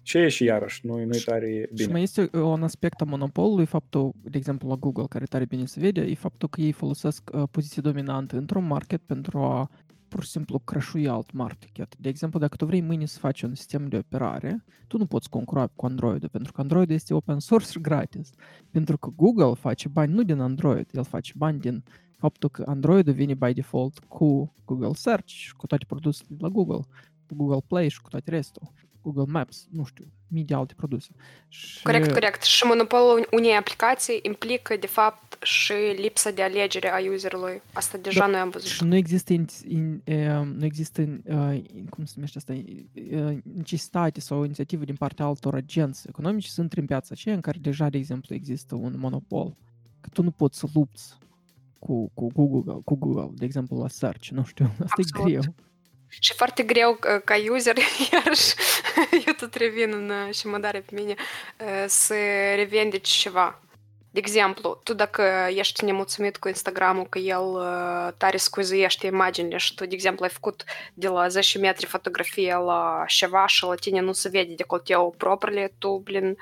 Și 0.10 0.18
e 0.18 0.28
și 0.28 0.43
iarăși, 0.43 0.86
nu, 0.86 0.93
nu 0.93 1.16
e 1.16 1.22
tare 1.26 1.62
Și 1.68 1.74
bine. 1.74 1.91
mai 1.91 2.01
este 2.01 2.22
uh, 2.22 2.41
un 2.41 2.64
aspect 2.64 3.01
a 3.01 3.05
monopolului, 3.05 3.66
faptul, 3.66 4.12
de 4.22 4.38
exemplu, 4.38 4.70
la 4.70 4.76
Google, 4.76 5.05
care 5.10 5.26
tare 5.26 5.45
bine 5.45 5.66
se 5.66 5.80
vede, 5.80 6.01
e 6.01 6.14
faptul 6.14 6.49
că 6.49 6.62
ei 6.62 6.72
folosesc 6.72 7.30
uh, 7.34 7.43
poziție 7.51 7.82
dominantă 7.82 8.38
într-un 8.38 8.68
market 8.68 9.01
pentru 9.01 9.39
a 9.39 9.70
pur 10.07 10.24
și 10.24 10.30
simplu 10.30 10.60
crășui 10.60 11.07
alt 11.07 11.32
market. 11.32 11.95
De 11.97 12.10
exemplu, 12.10 12.39
dacă 12.39 12.55
tu 12.55 12.66
vrei 12.66 12.82
mâine 12.82 13.05
să 13.05 13.20
faci 13.20 13.41
un 13.41 13.55
sistem 13.55 13.88
de 13.88 13.97
operare, 13.97 14.64
tu 14.88 14.97
nu 14.97 15.05
poți 15.05 15.30
concura 15.30 15.68
cu 15.68 15.86
Android, 15.86 16.28
pentru 16.28 16.51
că 16.51 16.62
Android 16.62 16.89
este 16.89 17.14
open 17.14 17.39
source 17.39 17.70
și 17.70 17.80
gratis. 17.89 18.30
Pentru 18.72 18.97
că 18.97 19.10
Google 19.16 19.53
face 19.53 19.88
bani 19.88 20.14
nu 20.14 20.24
din 20.24 20.39
Android, 20.39 20.89
el 20.91 21.03
face 21.03 21.34
bani 21.36 21.60
din 21.60 21.84
faptul 22.18 22.49
că 22.49 22.64
Android 22.68 23.10
vine 23.10 23.34
by 23.34 23.53
default 23.53 23.99
cu 23.99 24.55
Google 24.66 24.93
Search 24.93 25.28
și 25.28 25.55
cu 25.55 25.68
toate 25.68 25.86
produsele 25.88 26.28
de 26.32 26.38
la 26.41 26.49
Google, 26.49 26.82
cu 27.28 27.36
Google 27.36 27.64
Play 27.68 27.89
și 27.89 28.01
cu 28.01 28.10
toate 28.10 28.30
restul. 28.30 28.72
Google 29.02 29.32
Maps, 29.32 29.68
nu 29.72 29.86
știu, 29.86 30.06
mii 30.28 30.43
de 30.43 30.54
alte 30.54 30.74
produse. 30.78 31.10
Și 31.47 31.84
Corect, 31.84 32.12
corect. 32.12 32.43
Și 32.43 32.66
monopolul 32.66 33.28
unei 33.32 33.56
aplicații 33.56 34.20
implică, 34.22 34.76
de 34.80 34.88
fapt, 34.88 35.43
și 35.43 35.74
lipsa 35.97 36.32
de 36.32 36.41
alegere 36.41 36.91
a 36.91 37.12
userului. 37.14 37.62
Asta 37.74 37.97
deja 37.97 38.26
noi 38.26 38.39
am 38.39 38.50
văzut. 38.50 38.70
Și 38.70 38.84
nu 38.84 38.95
există, 38.95 39.34
in, 39.34 39.47
in, 39.68 40.02
uh, 40.06 40.45
nu 40.56 40.66
există 40.66 41.02
uh, 41.02 41.62
cum 41.89 42.06
se 42.06 42.14
numește 42.16 42.38
asta, 42.38 42.54
uh, 42.54 43.38
necesitate 43.43 44.20
sau 44.20 44.43
inițiativă 44.43 44.84
din 44.84 44.95
partea 44.95 45.26
altor 45.26 45.56
agenți 45.56 46.08
economici 46.08 46.45
să 46.45 46.62
intre 46.62 46.80
în 46.80 46.86
piața 46.86 47.08
aceea 47.12 47.36
în 47.36 47.41
care 47.41 47.58
deja, 47.62 47.89
de 47.89 47.97
exemplu, 47.97 48.36
există 48.36 48.76
un 48.76 48.93
monopol. 48.97 49.56
Că 50.02 50.10
tu 50.14 50.22
nu 50.22 50.32
poți 50.32 50.60
să 50.60 50.66
lupți 50.74 51.18
cu, 51.80 52.12
cu, 52.14 52.32
Google, 52.34 52.82
cu 52.84 52.95
Google, 52.95 53.30
de 53.34 53.45
exemplu, 53.45 53.78
la 53.78 53.88
search, 53.88 54.28
nu 54.28 54.43
știu, 54.43 54.66
asta 54.84 54.84
Absolut. 54.97 55.28
e 55.28 55.32
greu. 55.32 55.56
Și 56.08 56.34
foarte 56.34 56.64
greu 56.64 56.91
uh, 56.91 57.22
ca 57.26 57.36
user, 57.56 57.76
iarăși, 58.12 58.54
eu 59.27 59.33
tot 59.33 59.55
revin 59.55 59.93
în, 59.93 60.11
uh, 60.11 60.35
și 60.35 60.47
mă 60.47 60.59
dare 60.59 60.81
pe 60.81 60.95
mine, 60.95 61.14
uh, 61.61 61.85
să 61.87 62.14
revendici 62.57 63.09
ceva. 63.09 63.59
De 64.11 64.20
exemplu, 64.20 64.81
tu 64.83 64.95
dacă 64.95 65.22
ești 65.55 65.85
nemulțumit 65.85 66.37
cu 66.37 66.49
Instagramul 66.49 67.07
că 67.07 67.18
el 67.18 67.43
uh, 67.43 68.09
tare 68.16 68.37
scuzuiește 68.37 69.07
imaginile 69.07 69.57
și 69.57 69.75
tu, 69.75 69.87
de 69.87 69.95
exemplu, 69.95 70.25
ai 70.25 70.31
făcut 70.31 70.64
de 70.95 71.09
la 71.09 71.29
10 71.29 71.59
metri 71.59 71.87
fotografie 71.87 72.55
la 72.55 73.05
ceva 73.07 73.47
și 73.47 73.64
la 73.64 73.75
tine 73.75 74.01
nu 74.01 74.12
se 74.12 74.29
vede 74.29 74.55
decolteul 74.55 75.14
propriile, 75.16 75.75
tu, 75.79 76.01
blin, 76.05 76.37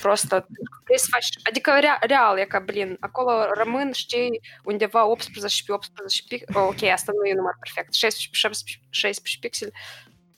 просто 0.00 0.46
trebuie 0.46 0.98
să 0.98 1.06
faci, 1.10 1.28
adică 1.42 1.76
rea, 1.80 1.98
real 2.00 2.38
e 2.38 2.44
ca, 2.44 2.58
blin, 2.58 2.96
acolo 3.00 3.30
rămân, 3.54 3.92
știi, 3.92 4.40
undeva 4.64 5.06
18 5.06 5.62
pe 5.66 5.72
18 5.72 6.22
pixel, 6.28 6.62
ok, 6.62 6.82
asta 6.82 7.12
nu 7.14 7.24
e 7.24 7.34
număr 7.34 7.56
perfect, 7.60 7.94
16 7.94 8.28
pe 8.30 8.36
16, 8.36 8.78
16 8.90 9.38
pixel, 9.38 9.72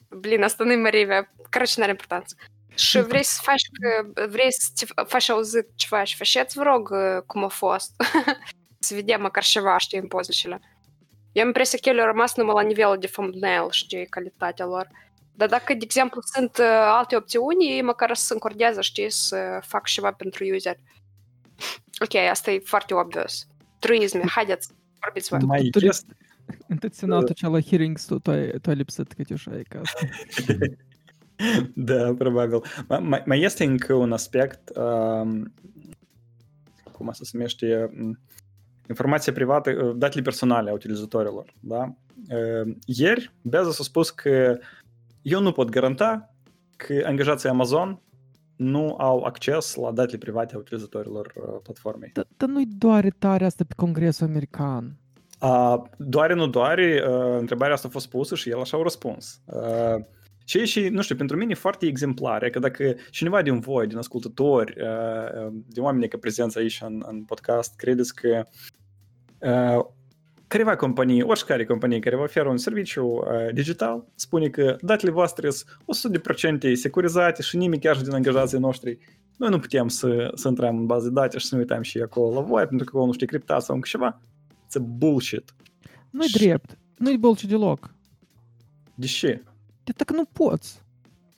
blin, 0.08 0.42
asta 0.42 0.64
nu 0.64 0.72
e 0.72 0.76
mărimea, 0.76 1.32
короче, 1.50 1.74
n-are 1.76 1.90
importanță. 1.90 2.34
Și 2.74 3.00
vrei 3.00 3.22
să 3.22 3.40
faci, 3.42 3.62
vrei 4.28 4.52
să 4.52 4.68
te 4.74 5.02
faci 5.04 5.28
auzit 5.28 5.68
ceva 5.74 6.04
și 6.04 6.16
faceți, 6.16 6.56
vă 6.56 6.62
rog, 6.62 6.90
cum 7.26 7.44
a 7.44 7.48
fost. 7.48 7.92
să 8.78 8.94
vedem 8.94 9.20
măcar 9.20 9.42
ceva, 9.42 9.78
știi, 9.78 9.98
în 9.98 10.06
pozele. 10.06 10.60
Eu 11.32 11.42
am 11.42 11.48
impresia 11.48 11.78
că 11.82 11.88
ele 11.88 12.00
au 12.00 12.06
rămas 12.06 12.34
numai 12.34 12.54
la 12.54 12.62
nivelul 12.68 12.98
de 12.98 13.06
thumbnail, 13.06 13.70
știi, 13.70 14.06
calitatea 14.06 14.64
lor. 14.64 14.88
Dar 15.34 15.48
dacă, 15.48 15.74
de 15.74 15.84
exemplu, 15.84 16.20
sunt 16.34 16.58
alte 16.68 17.16
opțiuni, 17.16 17.70
ei 17.70 17.82
măcar 17.82 18.14
să 18.14 18.32
încordează, 18.32 18.80
știi, 18.80 19.10
să 19.10 19.58
fac 19.66 19.86
ceva 19.86 20.12
pentru 20.12 20.44
user. 20.54 20.76
Ok, 22.00 22.14
asta 22.14 22.50
e 22.50 22.58
foarte 22.64 22.94
obvious. 22.94 23.46
Truisme, 23.78 24.22
haideți, 24.26 24.68
vorbiți 25.00 25.28
voi. 25.28 25.38
Mai 25.46 25.68
tu- 25.70 25.78
Intenționat 26.69 27.29
acela 27.29 27.61
hearing 27.61 27.99
tu 27.99 28.31
ai, 28.31 28.49
tu 28.49 28.69
ai 28.69 28.75
lipsit, 28.75 29.13
Cătiușa, 29.13 29.57
e 29.57 29.63
ca 29.69 29.79
asta. 29.79 30.07
Da, 31.73 32.13
probabil. 32.13 32.61
Mai, 32.87 33.23
mai 33.25 33.41
este 33.41 33.63
încă 33.63 33.93
un 33.93 34.11
aspect, 34.11 34.69
uh, 34.69 35.41
cum 36.91 37.11
să 37.11 37.23
se 37.23 37.29
numește, 37.33 37.89
um, 37.99 38.19
informație 38.89 39.31
privată, 39.31 39.71
uh, 39.71 39.95
datele 39.97 40.21
personale 40.21 40.69
a 40.69 40.73
utilizatorilor. 40.73 41.53
Da? 41.59 41.93
Uh, 42.29 42.75
ieri, 42.85 43.33
Bezos 43.41 43.79
a 43.79 43.83
spus 43.83 44.09
că 44.09 44.57
eu 45.21 45.51
pot 45.51 45.69
garanta 45.69 46.33
că 46.75 47.03
angajații 47.05 47.49
Amazon 47.49 48.01
nu 48.55 48.95
au 48.97 49.23
acces 49.23 49.75
la 49.75 49.91
datele 49.91 50.17
private 50.17 50.55
a 50.55 50.57
utilizatorilor 50.57 51.33
uh, 51.35 51.59
platformei. 51.63 52.11
Dar 52.37 52.49
nu-i 52.49 52.65
doar 52.65 53.09
tare 53.19 53.45
asta 53.45 53.63
pe 53.67 53.73
Congresul 53.75 54.27
American. 54.27 54.97
A, 55.39 55.89
doare, 55.97 56.33
nu 56.33 56.47
doare, 56.47 57.03
uh, 57.07 57.37
întrebarea 57.39 57.73
asta 57.73 57.87
a 57.87 57.91
fost 57.91 58.09
pusă 58.09 58.35
și 58.35 58.49
el 58.49 58.59
așa 58.59 58.77
a 58.77 58.81
răspuns. 58.81 59.41
Uh, 59.45 60.05
și, 60.45 60.65
și, 60.65 60.87
nu 60.87 61.01
știu, 61.01 61.15
pentru 61.15 61.37
mine 61.37 61.51
e 61.51 61.55
foarte 61.55 61.85
exemplare 61.85 62.49
că 62.49 62.59
dacă 62.59 62.95
cineva 63.09 63.41
din 63.41 63.59
voi, 63.59 63.87
din 63.87 63.97
ascultători, 63.97 64.75
uh, 64.81 65.45
uh, 65.45 65.53
din 65.67 65.83
oamenii 65.83 66.07
care 66.07 66.21
prezenți 66.21 66.57
aici 66.57 66.81
în, 66.85 67.03
în 67.07 67.23
podcast, 67.23 67.75
credeți 67.75 68.15
că 68.15 68.45
uh, 69.39 69.85
careva 70.47 70.75
companie, 70.75 71.23
oricare 71.23 71.65
companie 71.65 71.99
care 71.99 72.15
vă 72.15 72.21
oferă 72.21 72.49
un 72.49 72.57
serviciu 72.57 73.05
uh, 73.05 73.53
digital, 73.53 74.05
spune 74.15 74.47
că 74.47 74.75
datele 74.81 75.11
voastre 75.11 75.49
sunt 75.49 76.19
100% 76.69 76.73
securizate 76.73 77.41
și 77.41 77.57
nimic 77.57 77.81
chiar 77.81 77.95
și 77.95 78.03
din 78.03 78.13
angajații 78.13 78.59
noștri 78.59 78.97
noi 79.37 79.49
nu 79.49 79.59
putem 79.59 79.87
să, 79.87 80.31
să 80.33 80.47
intrăm 80.47 80.77
în 80.77 80.85
bază 80.85 81.07
de 81.07 81.13
date 81.13 81.37
și 81.37 81.45
să 81.45 81.55
ne 81.55 81.61
uităm 81.61 81.81
și 81.81 81.99
acolo 81.99 82.33
la 82.33 82.41
voi, 82.41 82.65
pentru 82.65 82.85
că 82.85 82.89
acolo 82.89 83.05
nu 83.05 83.11
știu 83.11 83.25
criptat 83.25 83.61
sau 83.61 83.75
încă 83.75 83.87
ceva. 83.91 84.21
It's 84.67 84.75
a 84.75 84.79
bullshit. 84.79 85.53
Nu-i 86.09 86.27
Și- 86.27 86.37
drept. 86.37 86.77
Nu-i 86.97 87.17
bolci 87.17 87.45
deloc. 87.45 87.93
De 88.95 89.05
ce? 89.05 89.43
De 89.83 89.91
dacă 89.95 90.13
nu 90.13 90.25
poți. 90.25 90.81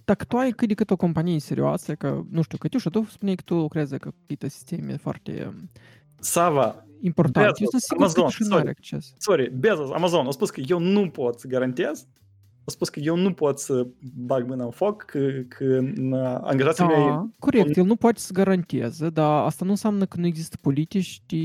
Dacă 0.05 0.23
tu 0.23 0.37
ai 0.37 0.51
cât 0.51 0.67
de 0.67 0.73
cât 0.73 0.89
o 0.91 0.95
companie 0.95 1.39
serioasă, 1.39 1.95
că, 1.95 2.21
nu 2.29 2.41
știu, 2.41 2.57
Cătiușa, 2.57 2.89
tu 2.89 3.03
spuneai 3.03 3.35
că 3.35 3.43
tu 3.45 3.55
lucrezi 3.55 3.97
cu 3.97 4.13
câte 4.27 4.47
sisteme 4.49 4.97
foarte 4.97 5.45
um, 5.47 5.69
Sava, 6.19 6.85
importante. 7.01 7.39
Bezos, 7.49 7.59
Eu 7.59 7.67
sunt 7.69 7.81
sigur 7.81 7.97
că 7.97 8.03
Amazon, 8.03 8.23
tu 8.23 8.29
și 8.29 8.41
nu 8.41 8.47
sorry. 8.47 8.61
are 8.61 8.69
acces. 8.69 9.13
sorry, 9.17 9.51
Bezos, 9.55 9.89
Amazon, 9.91 10.25
au 10.25 10.31
spus 10.31 10.49
că 10.49 10.61
eu 10.67 10.79
nu 10.79 11.09
pot 11.09 11.39
să 11.39 11.47
garantez, 11.47 12.07
au 12.63 12.65
spus 12.75 12.89
că 12.89 12.99
eu 12.99 13.15
nu 13.15 13.33
pot 13.33 13.59
să 13.59 13.87
bag 14.15 14.47
mâna 14.47 14.63
în 14.63 14.71
foc, 14.71 15.03
că, 15.03 15.29
că 15.47 15.79
na, 15.95 16.37
angajații 16.37 16.85
mei... 16.85 16.95
Da, 17.05 17.29
corect, 17.39 17.77
el 17.77 17.85
nu 17.85 17.95
poate 17.95 18.19
să 18.19 18.33
garanteze, 18.33 19.09
dar 19.09 19.43
asta 19.45 19.65
nu 19.65 19.71
înseamnă 19.71 20.05
că 20.05 20.17
nu 20.19 20.25
există 20.25 20.57
politici 20.61 21.21
de, 21.25 21.37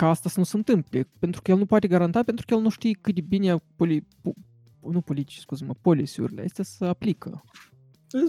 ca 0.00 0.08
asta 0.08 0.28
să 0.28 0.38
nu 0.38 0.44
se 0.44 0.56
întâmple. 0.56 1.08
Pentru 1.18 1.42
că 1.42 1.50
el 1.50 1.56
nu 1.56 1.66
poate 1.66 1.88
garanta, 1.88 2.22
pentru 2.22 2.46
că 2.46 2.54
el 2.54 2.60
nu 2.60 2.68
știe 2.68 2.98
cât 3.00 3.14
de 3.14 3.20
bine 3.20 3.56
poli, 3.76 4.06
po, 4.22 4.30
nu 4.90 5.00
politici, 5.00 5.38
scuze-mă, 5.38 5.74
polisiurile 5.80 6.42
astea 6.42 6.64
să 6.64 6.84
aplică. 6.84 7.44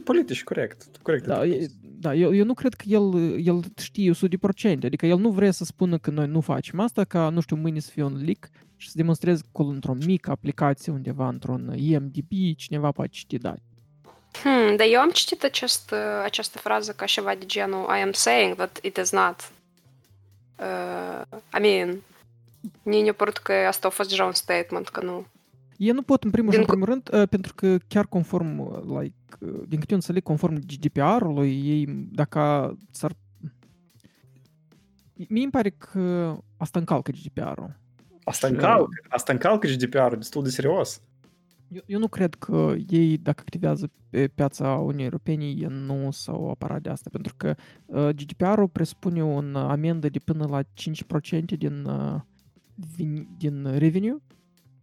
Politici, 0.04 0.44
corect. 0.44 0.98
corect 1.02 1.26
Da, 1.26 1.46
e, 1.46 1.68
da 1.82 2.16
eu, 2.16 2.36
eu 2.36 2.46
nu 2.46 2.54
cred 2.54 2.74
că 2.74 2.84
el, 2.88 3.38
el 3.46 3.64
știe 3.78 4.12
100%, 4.12 4.84
adică 4.84 5.06
el 5.06 5.18
nu 5.18 5.30
vrea 5.30 5.52
să 5.52 5.64
spună 5.64 5.98
că 5.98 6.12
noi 6.12 6.28
nu 6.28 6.42
facem 6.42 6.80
asta, 6.80 7.04
ca, 7.04 7.30
nu 7.30 7.40
știu, 7.40 7.56
mâine 7.56 7.80
să 7.80 7.90
fie 7.92 8.04
un 8.04 8.24
leak 8.24 8.50
și 8.76 8.88
să 8.88 8.94
demonstreze 8.98 9.44
acolo 9.48 9.70
într-o 9.70 9.94
mică 10.06 10.32
aplicație 10.32 10.92
undeva, 10.92 11.28
într-un 11.28 11.74
IMDb, 11.78 12.56
cineva 12.56 12.92
poate 12.92 13.10
citi 13.14 13.38
date. 13.38 13.62
Hmm, 14.44 14.76
dar 14.76 14.88
eu 14.90 15.00
am 15.00 15.10
citit 15.10 15.44
acest, 15.44 15.94
această 16.24 16.58
frază 16.58 16.92
ca 16.92 17.06
ceva 17.06 17.36
de 17.36 17.46
genul 17.46 17.86
I 17.98 18.02
am 18.02 18.12
saying 18.12 18.56
that 18.56 18.80
it 18.82 18.98
is 18.98 19.12
not. 19.12 19.52
Uh, 20.62 21.22
I 21.58 21.60
mean, 21.62 22.02
mie 22.84 23.02
ne-a 23.04 23.14
părut 23.14 23.38
că 23.38 23.54
asta 23.54 23.88
a 23.88 23.92
fost 23.92 24.10
deja 24.10 24.26
un 24.26 24.32
statement, 24.34 24.88
că 24.88 25.02
nu. 25.04 25.26
Ei 25.78 25.92
nu 25.92 26.02
pot, 26.02 26.24
în 26.24 26.30
primul 26.30 26.52
și 26.52 26.58
în 26.58 26.66
Din 26.66 26.74
primul 26.74 26.90
rând, 26.90 27.22
uh, 27.22 27.28
pentru 27.30 27.54
că 27.54 27.78
chiar 27.88 28.06
conform, 28.06 28.60
uh, 28.60 29.02
like, 29.02 29.16
uh, 29.40 29.62
din 29.68 29.80
câte 29.80 29.92
eu 29.92 29.98
înțeleg, 29.98 30.24
conform 30.24 30.60
GDPR-ului, 30.66 31.62
ei, 31.68 31.86
dacă 32.12 32.74
s-ar... 32.92 33.16
Mie 35.28 35.44
îmi 35.44 35.52
pare 35.52 35.70
că 35.70 36.36
asta 36.58 36.80
încalcă 36.80 37.12
GDPR-ul. 37.12 37.80
Asta 38.24 38.48
Și- 38.48 38.54
încalcă, 38.54 38.90
asta 39.10 39.32
încalcă 39.32 39.68
GDPR-ul 39.68 40.18
destul 40.18 40.44
de 40.44 40.50
serios. 40.50 41.02
Eu, 41.72 41.82
eu 41.86 42.00
nu 42.00 42.08
cred 42.08 42.34
că 42.36 42.74
ei, 42.90 43.18
dacă 43.18 43.40
activează 43.42 43.92
pe 44.10 44.28
piața 44.28 44.74
Uniunii 44.74 45.04
Europene, 45.04 45.44
ei 45.44 45.68
nu 45.70 46.12
s-au 46.12 46.50
apărat 46.50 46.82
de 46.82 46.90
asta, 46.90 47.10
pentru 47.12 47.34
că 47.38 47.56
uh, 47.86 48.10
GDPR-ul 48.10 48.68
presupune 48.68 49.24
un 49.24 49.56
amendă 49.56 50.10
de 50.10 50.20
până 50.20 50.46
la 50.50 50.62
5% 50.62 50.66
din, 51.58 51.86
uh, 51.86 52.20
vin, 52.96 53.28
din 53.38 53.78
revenue 53.78 54.18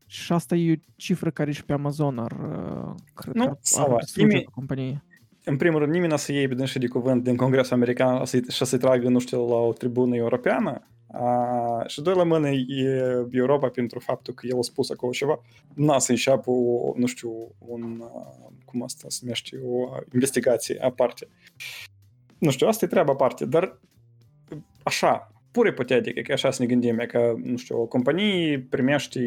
și 0.07 0.33
asta 0.33 0.55
e 0.55 0.73
o 0.73 0.91
cifră 0.97 1.31
care 1.31 1.53
și 1.53 1.65
pe 1.65 1.73
Amazon 1.73 2.19
ar, 2.19 2.33
uh, 2.33 2.95
cred 3.15 3.35
Nu, 3.35 3.43
că 3.45 3.49
ar, 3.49 3.57
Sava, 3.61 3.95
ar 3.95 4.01
distruge 4.01 4.27
nimeni- 4.27 4.45
pe 4.45 4.51
companie. 4.51 5.03
În 5.45 5.57
primul 5.57 5.79
rând, 5.79 5.93
nimeni 5.93 6.09
nu 6.09 6.15
o 6.15 6.19
să 6.19 6.33
iei 6.33 6.49
pe 6.49 6.55
dânșii 6.55 6.81
de 6.81 6.87
cuvânt 6.89 7.23
din 7.25 7.37
Congresul 7.37 7.75
American 7.75 8.25
să 8.25 8.41
și 8.49 8.65
să-i 8.65 8.79
tragă, 8.79 9.09
nu 9.09 9.19
știu, 9.19 9.47
la 9.49 9.57
o 9.57 9.73
tribună 9.73 10.17
europeană. 10.17 10.89
A, 11.13 11.85
și 11.87 12.01
doi 12.01 12.15
la 12.15 12.25
mână 12.25 12.49
e 12.49 13.27
Europa 13.31 13.69
pentru 13.69 13.99
faptul 13.99 14.35
că 14.35 14.47
el 14.47 14.59
a 14.59 14.63
spus 14.63 14.91
acolo 14.91 15.13
ceva. 15.13 15.41
N-a 15.75 15.99
să 15.99 16.11
înceapă 16.11 16.51
o, 16.51 16.93
nu 16.97 17.07
știu, 17.07 17.55
un, 17.59 18.03
a, 18.03 18.53
cum 18.65 18.83
asta 18.83 19.09
se 19.09 19.19
numește, 19.23 19.61
o 19.65 19.97
investigație 20.13 20.79
aparte. 20.83 21.29
Nu 22.39 22.51
știu, 22.51 22.67
asta 22.67 22.85
e 22.85 22.89
treaba 22.89 23.13
aparte, 23.13 23.47
dar 23.47 23.81
așa, 24.83 25.33
pur 25.51 25.67
ipotetic, 25.67 26.27
că 26.27 26.33
așa 26.33 26.51
să 26.51 26.63
ne 26.63 26.69
gândim, 26.69 26.99
e 26.99 27.07
că, 27.07 27.35
nu 27.43 27.57
știu, 27.57 27.81
o 27.81 27.87
companie 27.87 28.67
primește, 28.71 29.21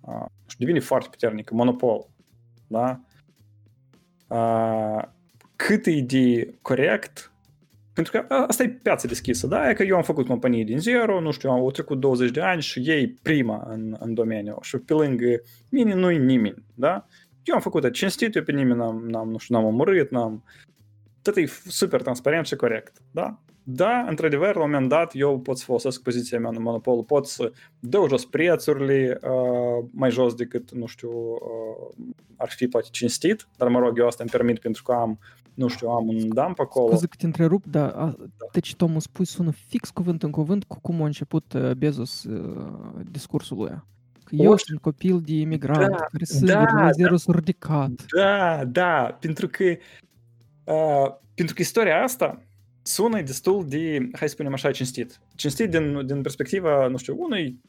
a, 0.00 0.12
nu 0.18 0.48
știu, 0.48 0.66
devine 0.66 0.80
foarte 0.80 1.08
puternică, 1.10 1.54
monopol, 1.54 2.08
da? 2.66 3.00
A, 4.26 5.14
cât 5.56 5.86
e 5.86 6.00
de 6.00 6.54
corect 6.62 7.33
pentru 7.94 8.12
că 8.12 8.24
a- 8.34 8.44
asta 8.46 8.62
e 8.62 8.68
piața 8.68 9.08
deschisă, 9.08 9.46
da? 9.46 9.70
E 9.70 9.74
că 9.74 9.82
eu 9.82 9.96
am 9.96 10.02
făcut 10.02 10.26
companie 10.26 10.64
din 10.64 10.78
zero, 10.78 11.20
nu 11.20 11.30
știu, 11.30 11.50
au 11.50 11.70
trecut 11.70 12.00
20 12.00 12.30
de 12.30 12.40
ani 12.40 12.62
și 12.62 12.82
ei 12.84 13.08
prima 13.22 13.66
în, 13.68 13.96
în 13.98 14.14
domeniu 14.14 14.58
și 14.60 14.78
pe 14.78 14.92
lângă 14.92 15.26
mine 15.68 15.94
nu-i 15.94 16.18
nimeni, 16.18 16.64
da? 16.74 17.06
Eu 17.44 17.54
am 17.54 17.60
făcut 17.60 17.92
cinstit, 17.92 18.34
eu 18.34 18.42
pe 18.42 18.52
nimeni 18.52 18.78
n-am, 18.78 19.04
n-am, 19.08 19.30
nu 19.30 19.38
știu, 19.38 19.54
n-am 19.54 19.64
omorât, 19.64 20.10
n-am... 20.10 20.44
Tot 21.22 21.36
e 21.36 21.46
super 21.66 22.02
transparent 22.02 22.46
și 22.46 22.56
corect, 22.56 22.96
da? 23.10 23.38
Da, 23.66 24.04
într-adevăr, 24.08 24.54
la 24.54 24.62
un 24.62 24.70
moment 24.70 24.88
dat, 24.88 25.10
eu 25.14 25.40
pot 25.40 25.58
să 25.58 25.64
folosesc 25.64 26.02
poziția 26.02 26.38
mea 26.38 26.50
în 26.50 26.62
monopol, 26.62 27.02
pot 27.02 27.26
să 27.26 27.52
dau 27.80 28.08
jos 28.08 28.24
prețurile 28.24 29.18
uh, 29.22 29.84
mai 29.90 30.10
jos 30.10 30.34
decât, 30.34 30.72
nu 30.72 30.86
știu, 30.86 31.10
uh, 31.10 32.06
ar 32.36 32.50
fi 32.50 32.66
poate 32.66 32.88
cinstit, 32.90 33.46
dar 33.56 33.68
mă 33.68 33.78
rog, 33.78 33.98
eu 33.98 34.06
asta 34.06 34.22
îmi 34.22 34.32
permit 34.32 34.58
pentru 34.58 34.82
că 34.82 34.92
am, 34.92 35.18
nu 35.54 35.68
știu, 35.68 35.88
am 35.88 36.08
un 36.08 36.28
dump 36.28 36.58
acolo. 36.58 36.88
Scuze 36.88 37.06
că 37.06 37.16
te 37.18 37.26
întrerup, 37.26 37.66
dar 37.66 37.88
a, 37.90 38.16
deci 38.52 38.74
Tom 38.74 38.98
spui 38.98 39.24
sună 39.24 39.50
fix 39.50 39.90
cuvânt 39.90 40.22
în 40.22 40.30
cuvânt 40.30 40.64
cu 40.64 40.78
cum 40.80 41.02
a 41.02 41.04
început 41.04 41.52
uh, 41.52 41.70
Bezos 41.70 42.24
uh, 42.24 43.00
discursul 43.10 43.56
lui. 43.56 43.82
Că 44.24 44.34
eu 44.34 44.52
O, 44.52 44.56
sunt 44.56 44.80
copil 44.80 45.20
de 45.20 45.32
imigrant, 45.32 45.90
da, 45.90 45.96
care 45.96 46.24
sigur 46.24 46.48
da, 46.48 46.64
Dumnezeu 46.64 47.16
s-a 47.16 47.32
ridicat. 47.32 47.90
Da, 48.16 48.64
da, 48.64 49.16
pentru 49.20 49.48
că 49.48 49.64
uh, 50.64 51.22
pentru 51.34 51.54
că 51.54 51.62
istoria 51.62 52.02
asta 52.02 52.42
sună 52.82 53.22
destul 53.22 53.64
de, 53.68 54.08
hai 54.12 54.28
să 54.28 54.34
spunem 54.34 54.52
așa, 54.52 54.70
cinstit. 54.70 55.20
Cinstit 55.34 55.70
din, 55.70 56.06
din 56.06 56.22
perspectiva, 56.22 56.86
nu 56.86 56.96
știu, 56.96 57.16
unui 57.18 57.60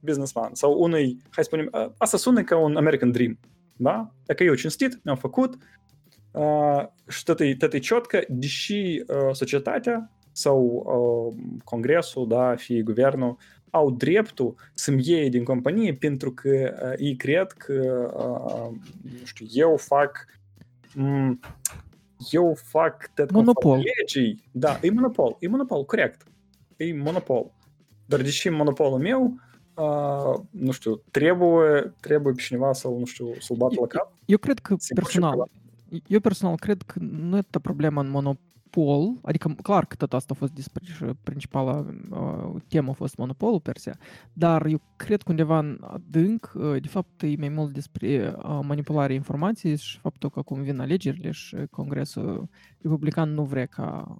businessman 0.00 0.50
sau 0.52 0.82
unui, 0.82 1.16
hai 1.30 1.44
să 1.44 1.50
spunem, 1.52 1.68
uh, 1.72 1.92
asta 1.96 2.16
sună 2.16 2.42
ca 2.42 2.58
un 2.58 2.76
American 2.76 3.10
Dream, 3.10 3.38
da? 3.76 4.14
Dacă 4.24 4.42
eu 4.42 4.54
cinstit, 4.54 5.00
mi-am 5.04 5.16
făcut 5.16 5.56
uh, 6.32 6.84
e, 7.38 7.56
tot 7.56 7.72
e 7.72 7.78
ciotcă, 7.78 8.24
deși 8.28 9.04
uh, 9.06 9.32
societatea 9.32 10.10
sau 10.32 10.58
uh, 10.86 11.58
congresul, 11.64 12.28
da, 12.28 12.54
fie 12.56 12.82
guvernul, 12.82 13.36
au 13.70 13.90
dreptul 13.90 14.54
să-mi 14.74 15.02
iei 15.04 15.30
din 15.30 15.44
companie 15.44 15.94
pentru 15.94 16.32
că 16.32 16.74
uh, 16.82 16.92
ei 16.96 17.16
cred 17.16 17.52
că, 17.52 18.10
uh, 18.16 18.78
nu 19.02 19.24
știu, 19.24 19.46
eu 19.50 19.76
fac 19.76 20.26
m- 20.90 21.38
eu 22.30 22.54
fac 22.54 23.10
Monopol. 23.30 23.82
legii. 23.98 24.48
Da, 24.52 24.78
e 24.82 24.90
monopol, 24.90 25.36
e 25.40 25.48
monopol, 25.48 25.84
corect. 25.84 26.22
E 26.76 26.94
monopol. 26.94 27.52
Dar 28.06 28.20
deși 28.20 28.48
monopolul 28.48 28.98
meu, 28.98 29.34
uh, 29.74 30.40
nu 30.50 30.70
știu, 30.70 31.02
trebuie, 31.10 31.94
trebuie 32.00 32.32
pe 32.32 32.42
cineva 32.42 32.72
să 32.72 32.88
nu 32.88 33.04
știu, 33.04 33.34
să-l 33.38 33.56
bată 33.56 33.74
la 33.80 33.86
cap. 33.86 34.12
Eu 34.24 34.38
cred 34.38 34.58
că 34.58 34.76
personal. 34.94 35.48
Eu 36.06 36.20
personal 36.20 36.56
cred 36.56 36.82
că 36.82 36.98
nu 37.00 37.36
e 37.36 37.42
problema 37.62 38.00
în 38.00 38.10
monopol, 38.10 39.18
adică 39.22 39.54
clar 39.62 39.86
că 39.86 39.96
tot 39.96 40.12
asta 40.12 40.32
a 40.34 40.38
fost 40.38 40.52
despre 40.52 40.84
și 40.84 41.04
principala 41.22 41.86
uh, 42.10 42.62
temă 42.68 42.90
a 42.90 42.94
fost 42.94 43.16
monopolul 43.16 43.60
per 43.60 43.76
se, 43.76 43.92
dar 44.32 44.66
eu 44.66 44.80
cred 44.96 45.22
că 45.22 45.30
undeva 45.30 45.58
în 45.58 45.78
adânc, 45.80 46.52
uh, 46.54 46.82
de 46.82 46.88
fapt, 46.88 47.22
e 47.22 47.34
mai 47.38 47.48
mult 47.48 47.72
despre 47.72 48.34
uh, 48.36 48.58
manipularea 48.62 49.14
informației 49.14 49.76
și 49.76 49.98
faptul 49.98 50.30
că 50.30 50.38
acum 50.38 50.62
vin 50.62 50.80
alegerile 50.80 51.30
și 51.30 51.56
Congresul 51.70 52.48
Republican 52.80 53.34
nu 53.34 53.44
vrea 53.44 53.66
ca 53.66 54.16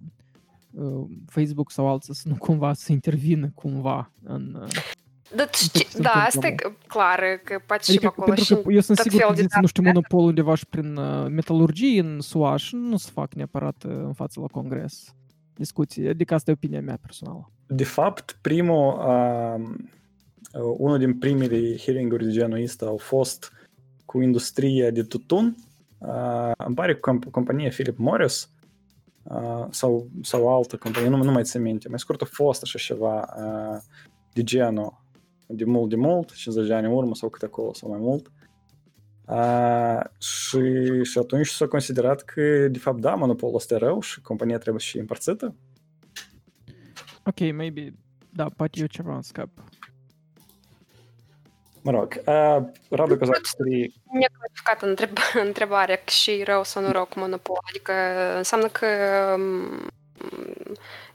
uh, 0.71 1.05
Facebook 1.27 1.71
sau 1.71 1.89
alții 1.89 2.15
să 2.15 2.29
nu 2.29 2.37
cumva 2.37 2.73
să 2.73 2.93
intervină 2.93 3.51
cumva 3.55 4.13
în... 4.23 4.67
Uh, 5.33 5.37
Da, 5.37 5.45
Tot 5.45 5.55
se 5.55 5.69
da, 5.75 5.85
întâmplă, 5.85 6.11
asta 6.11 6.47
e 6.47 6.55
clar, 6.87 7.21
că 7.45 7.61
poate 7.67 7.83
și 7.83 7.91
Adică, 7.91 8.07
acolo 8.07 8.27
pentru 8.27 8.45
și 8.45 8.55
că 8.55 8.73
eu 8.73 8.81
sunt 8.81 8.97
tot 8.97 9.07
sigur 9.07 9.19
fel 9.21 9.29
că 9.29 9.35
de 9.35 9.41
există, 9.41 9.61
nu 9.61 9.67
știu, 9.67 9.83
date. 9.83 9.95
monopol 9.95 10.25
undeva 10.29 10.55
și 10.55 10.67
prin 10.67 10.97
uh, 10.97 11.27
metalurgie 11.29 12.01
în 12.01 12.21
SUA 12.21 12.57
și 12.57 12.75
nu 12.75 12.97
se 12.97 13.11
fac 13.13 13.35
neapărat 13.35 13.85
uh, 13.87 13.93
în 13.93 14.13
față 14.13 14.41
la 14.41 14.47
congres 14.47 15.15
discuții. 15.55 16.09
Adică 16.09 16.35
asta 16.35 16.51
e 16.51 16.55
opinia 16.55 16.81
mea 16.81 16.99
personală. 17.03 17.51
De 17.67 17.85
fapt, 17.85 18.39
primul, 18.41 18.99
uh, 18.99 19.61
unul 20.77 20.99
din 20.99 21.19
primele 21.19 21.77
hearing-uri 21.77 22.25
de 22.25 22.31
genul 22.31 22.63
ăsta 22.63 22.87
au 22.87 22.97
fost 22.97 23.53
cu 24.05 24.21
industria 24.21 24.91
de 24.91 25.03
tutun. 25.03 25.57
Uh, 25.99 26.51
îmi 26.67 26.75
pare 26.75 26.97
că 26.97 27.11
comp- 27.13 27.31
compania 27.31 27.69
Philip 27.69 27.99
Morris 27.99 28.51
uh, 29.23 29.67
sau, 29.71 30.09
sau 30.23 30.57
altă 30.57 30.77
companie, 30.77 31.09
nu, 31.09 31.23
nu 31.23 31.33
mai 31.33 31.43
țin 31.45 31.63
minte. 31.63 31.89
Mai 31.89 31.99
scurt 31.99 32.21
a 32.23 32.27
fost 32.31 32.63
așa 32.63 32.79
ceva 32.79 33.35
uh, 33.39 33.81
de 34.33 34.43
genul 34.43 35.02
de 35.53 35.65
mult, 35.65 35.91
de 35.91 35.97
mult, 35.97 36.35
50 36.35 36.67
de 36.67 36.75
ani 36.75 36.87
în 36.87 36.93
urmă 36.93 37.15
sau 37.15 37.29
cât 37.29 37.43
acolo 37.43 37.75
sau 37.75 37.91
mai 37.91 37.99
mult. 37.99 38.31
Uh, 39.27 40.01
și, 40.19 41.03
și 41.03 41.19
atunci 41.19 41.49
s-a 41.49 41.67
considerat 41.67 42.23
că, 42.23 42.69
de 42.69 42.79
fapt, 42.79 43.01
da, 43.01 43.15
monopolul 43.15 43.55
ăsta 43.55 43.75
e 43.75 43.79
rău 43.79 44.01
și 44.01 44.21
compania 44.21 44.59
trebuie 44.59 44.83
și 44.83 44.99
împărțită. 44.99 45.55
Ok, 47.25 47.41
maybe, 47.55 47.95
da, 48.31 48.47
poate 48.57 48.81
eu 48.81 48.87
ceva 48.87 49.15
în 49.15 49.23
scap. 49.23 49.49
Mă 51.83 51.91
rog, 51.91 52.21
uh, 52.27 52.71
Radu 52.91 53.17
Cazac 53.17 53.41
scrie 53.43 53.93
Neclarificată 54.13 54.87
întreb, 54.87 55.17
întrebarea 55.49 55.97
că 55.97 56.11
și 56.11 56.31
e 56.31 56.45
rău 56.45 56.65
sau 56.65 56.83
nu 56.83 56.91
rău 56.91 57.05
cu 57.05 57.19
monopol. 57.19 57.59
Adică 57.69 57.93
înseamnă 58.37 58.69
că 58.69 58.87
um, 59.37 59.91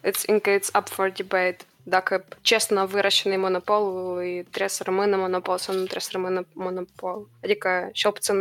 it's, 0.10 0.26
încă 0.26 0.50
it's 0.58 0.80
up 0.80 0.88
for 0.88 1.12
debate 1.16 1.58
dacă 1.90 2.26
cesna 2.42 2.86
virașinei 2.86 3.38
monopolul, 3.38 4.22
trebuie 4.50 4.70
să 4.70 4.84
rămână 4.86 5.18
monopol 5.18 5.58
sau 5.58 5.74
nu 5.74 5.80
trebuie 5.80 6.02
să 6.02 6.10
rămână 6.12 6.48
monopol. 6.54 7.30
Adică, 7.44 7.90
cel 7.92 8.10
obțin? 8.10 8.36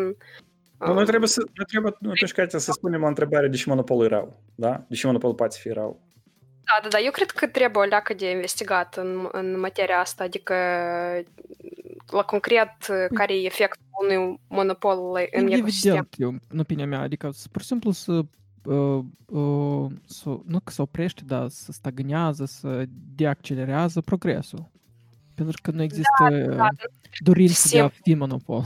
Nu, 0.78 0.92
noi 0.92 1.04
trebuie 1.04 1.28
să, 1.28 1.40
noi 1.54 1.66
trebuie, 1.66 1.92
atunci, 1.94 2.32
Catia, 2.32 2.58
să 2.58 2.72
spunem 2.72 3.02
o 3.02 3.06
întrebare 3.06 3.48
de 3.48 3.56
ce 3.56 3.64
monopolul 3.66 4.04
e 4.04 4.08
rău, 4.08 4.42
da? 4.54 4.84
De 4.88 4.94
ce 4.94 5.06
monopolul 5.06 5.34
poate 5.34 5.56
fi 5.60 5.68
rău? 5.68 6.00
Da, 6.64 6.78
da, 6.82 6.88
da, 6.88 6.98
eu 6.98 7.10
cred 7.10 7.30
că 7.30 7.46
trebuie 7.46 7.82
o 7.82 7.86
leacă 7.86 8.14
de 8.14 8.30
investigat 8.30 8.96
în, 8.96 9.28
în 9.32 9.60
materia 9.60 9.98
asta, 9.98 10.24
adică 10.24 10.54
la 12.06 12.22
concret 12.22 12.72
care 13.14 13.34
e 13.34 13.44
efectul 13.44 13.82
unui 14.02 14.40
monopol 14.48 14.98
în 15.14 15.42
Evident, 15.42 15.58
ecosistem. 15.58 16.08
eu, 16.16 16.34
în 16.48 16.58
opinia 16.58 16.86
mea, 16.86 17.00
adică 17.00 17.30
pur 17.52 17.60
și 17.60 17.66
simplu 17.66 17.90
să 17.90 18.20
uh, 18.65 19.03
uh, 19.25 19.91
să 20.05 20.39
nu 20.45 20.59
că 20.59 20.71
se 20.71 20.81
oprește, 20.81 21.21
dar 21.25 21.49
să 21.49 21.71
stagnează, 21.71 22.45
să 22.45 22.85
deaccelerează 23.15 24.01
progresul. 24.01 24.69
Pentru 25.33 25.61
că 25.61 25.71
nu 25.71 25.81
există 25.81 26.09
Da, 26.29 26.35
uh, 26.35 26.55
da, 26.55 26.67
dorință 27.19 27.67
de 27.71 27.79
a 27.79 27.81
Simplu. 27.81 27.99
fi 28.03 28.13
monopol. 28.13 28.63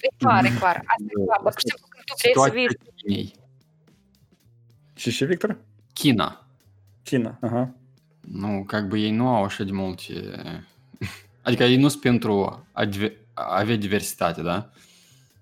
e 0.00 0.08
clar, 0.16 0.44
e 0.44 0.48
clar. 0.48 0.76
Asta 0.76 1.04
e 1.06 1.24
clar. 1.24 1.38
Pur 1.42 1.52
și 1.52 1.66
simplu, 1.68 1.86
când 1.88 2.04
tu 2.04 2.14
vrei 2.20 2.32
să 2.34 2.40
Situația 2.40 2.52
vii 2.54 2.92
Chinei. 2.94 3.34
Și 4.94 5.10
și, 5.10 5.24
Victor? 5.24 5.58
China. 5.92 6.46
China, 7.02 7.38
aha. 7.40 7.74
Nu, 8.20 8.64
как 8.66 8.84
бы 8.88 8.98
ei 8.98 9.10
nu 9.10 9.28
au 9.28 9.44
așa 9.44 9.64
de 9.64 9.72
multe... 9.72 10.12
Adică 11.42 11.64
ei 11.64 11.76
nu 11.76 11.88
sunt 11.88 12.02
pentru 12.02 12.64
a 12.72 12.84
dive- 12.84 13.16
a 13.34 13.58
avea 13.58 13.76
diversitate, 13.76 14.42
da? 14.42 14.70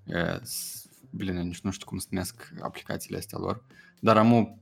E, 0.04 0.40
s- 0.42 0.86
Bine, 1.10 1.42
nici 1.42 1.60
nu 1.60 1.70
știu 1.70 1.86
cum 1.86 1.98
se 1.98 2.06
numesc 2.10 2.52
aplicațiile 2.62 3.16
astea 3.18 3.38
lor, 3.38 3.64
dar 4.01 4.17
am 4.17 4.59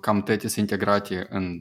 cam 0.00 0.22
toate 0.22 0.48
sunt 0.48 0.70
integrate 0.70 1.26
în 1.30 1.60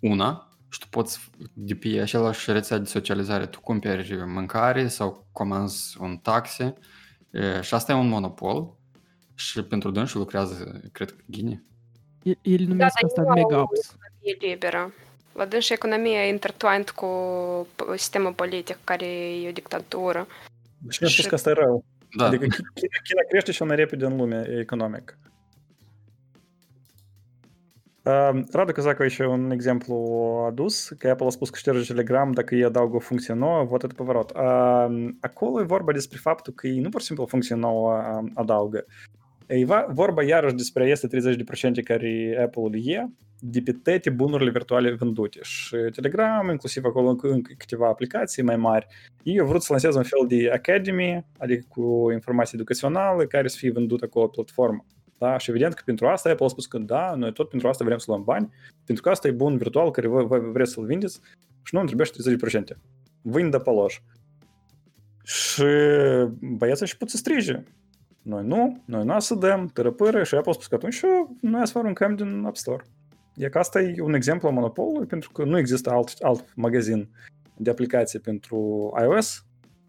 una 0.00 0.48
și 0.68 0.78
tu 0.78 0.86
poți, 0.90 1.30
de 1.52 1.74
pe 1.74 2.00
același 2.00 2.52
rețea 2.52 2.78
de 2.78 2.84
socializare, 2.84 3.46
tu 3.46 3.60
cumperi 3.60 4.16
mâncare 4.26 4.88
sau 4.88 5.26
comanzi 5.32 5.96
un 6.00 6.16
taxe 6.16 6.74
e, 7.30 7.60
și 7.60 7.74
asta 7.74 7.92
e 7.92 7.94
un 7.94 8.08
monopol 8.08 8.76
și 9.34 9.62
pentru 9.62 9.90
dânsul 9.90 10.20
lucrează, 10.20 10.80
cred 10.92 11.10
că 11.10 11.16
Ghine. 11.26 11.62
El, 12.22 12.38
el 12.42 12.60
numesc 12.66 12.94
dar 13.00 13.04
asta 13.04 13.22
eu- 13.26 13.32
mega 13.32 13.58
apps. 13.58 13.96
e 14.20 14.46
liberă. 14.46 14.92
La 15.34 15.44
dânsi 15.46 15.72
economia 15.72 16.24
e 16.26 16.28
intertwined 16.28 16.90
cu 16.90 17.06
p- 17.74 17.96
sistemul 17.96 18.32
politic, 18.32 18.78
care 18.84 19.06
e 19.42 19.48
o 19.48 19.52
dictatură. 19.52 20.26
Și 20.88 20.98
mi-a 21.00 21.10
spus 21.10 21.22
Și- 21.22 21.28
că 21.28 21.34
asta 21.34 21.50
e 21.50 21.52
rău. 21.52 21.84
Da, 22.16 22.26
Adică 22.26 22.44
Chi- 22.44 22.48
China, 22.74 22.98
China 23.04 23.20
crește 23.28 23.50
cel 23.50 23.66
mai 23.66 23.76
repede 23.76 24.04
în 24.04 24.16
lume 24.16 24.46
economic. 24.60 25.18
Radu 28.52 28.72
Cazacu 28.72 29.06
și 29.06 29.20
un 29.20 29.50
exemplu 29.50 29.94
adus, 30.48 30.88
că 30.88 31.08
Apple 31.08 31.26
a 31.26 31.30
spus 31.30 31.50
că 31.50 31.58
șterge 31.58 31.92
Telegram 31.92 32.32
dacă 32.32 32.54
ei 32.54 32.64
adaugă 32.64 32.96
o 32.96 32.98
funcție 32.98 33.34
nouă, 33.34 33.64
vă 33.64 33.74
atât 33.74 33.92
păvărot. 33.92 34.30
Acolo 35.20 35.60
e 35.60 35.64
vorba 35.64 35.92
despre 35.92 36.18
faptul 36.20 36.52
că 36.52 36.66
ei 36.66 36.80
nu 36.80 36.88
pur 36.88 37.00
și 37.00 37.06
simplu 37.06 37.24
o 37.24 37.28
funcție 37.28 37.54
nouă 37.54 38.02
adaugă. 38.34 38.84
E 39.46 39.64
vorba 39.88 40.22
iarăși 40.22 40.54
despre 40.54 40.88
este 40.88 41.06
30% 41.06 41.82
care 41.84 42.38
Apple 42.42 42.80
e 42.84 43.06
de 43.38 43.60
pe 43.60 43.72
toate 43.72 44.10
bunurile 44.10 44.50
virtuale 44.50 44.92
vândute. 44.92 45.40
Telegram, 45.94 46.48
inclusiv 46.50 46.84
acolo 46.84 47.08
încă 47.08 47.52
câteva 47.58 47.88
aplicații 47.88 48.42
mai 48.42 48.56
mari, 48.56 48.86
ei 49.22 49.40
au 49.40 49.46
vrut 49.46 49.62
să 49.62 49.90
fel 49.92 50.26
de 50.28 50.50
Academy, 50.52 51.24
adică 51.38 51.66
cu 51.68 52.10
informații 52.12 52.56
educaționale, 52.56 53.26
care 53.26 53.48
să 53.48 53.56
fie 53.58 53.72
vândută 53.72 54.04
acolo 54.04 54.26
platformă. 54.26 54.84
Da? 55.22 55.38
Și 55.38 55.50
evident 55.50 55.74
că 55.74 55.82
pentru 55.84 56.06
asta 56.06 56.30
Apple 56.30 56.44
a 56.44 56.48
spus 56.48 56.66
că 56.66 56.78
da, 56.78 57.14
noi 57.14 57.32
tot 57.32 57.48
pentru 57.48 57.68
asta 57.68 57.84
vrem 57.84 57.98
să 57.98 58.04
luăm 58.08 58.24
bani, 58.24 58.52
pentru 58.84 59.04
că 59.04 59.10
asta 59.10 59.28
e 59.28 59.30
bun 59.30 59.56
virtual 59.56 59.90
care 59.90 60.06
voi, 60.06 60.26
voi 60.26 60.40
vreți 60.40 60.72
să-l 60.72 60.84
vindeți 60.84 61.20
și 61.62 61.74
nu 61.74 61.80
îmi 61.80 61.88
trebuie 61.88 62.60
30%. 62.64 62.78
Vând 63.22 63.62
pe 63.62 63.70
loș. 63.70 64.00
Și 65.24 65.64
băieții 66.40 66.86
și 66.86 66.96
pot 66.96 67.08
să 67.10 67.16
strige. 67.16 67.62
Noi 68.22 68.44
nu, 68.44 68.82
noi 68.84 69.04
nu 69.04 69.20
să 69.20 69.34
dăm, 69.34 69.66
tărăpără 69.66 70.22
și 70.22 70.34
Apple 70.34 70.50
a 70.50 70.54
spus 70.54 70.66
că 70.66 70.74
atunci 70.74 71.00
noi 71.40 71.66
să 71.66 71.78
aruncăm 71.78 72.16
din 72.16 72.44
App 72.44 72.56
Store. 72.56 72.84
E 73.36 73.48
că 73.48 73.58
asta 73.58 73.80
e 73.80 74.02
un 74.02 74.14
exemplu 74.14 74.48
a 74.48 74.50
monopolului, 74.50 75.06
pentru 75.06 75.30
că 75.30 75.44
nu 75.44 75.58
există 75.58 75.90
alt, 75.90 76.16
alt 76.20 76.54
magazin 76.54 77.08
de 77.56 77.70
aplicații 77.70 78.18
pentru 78.18 78.90
iOS, 79.02 79.44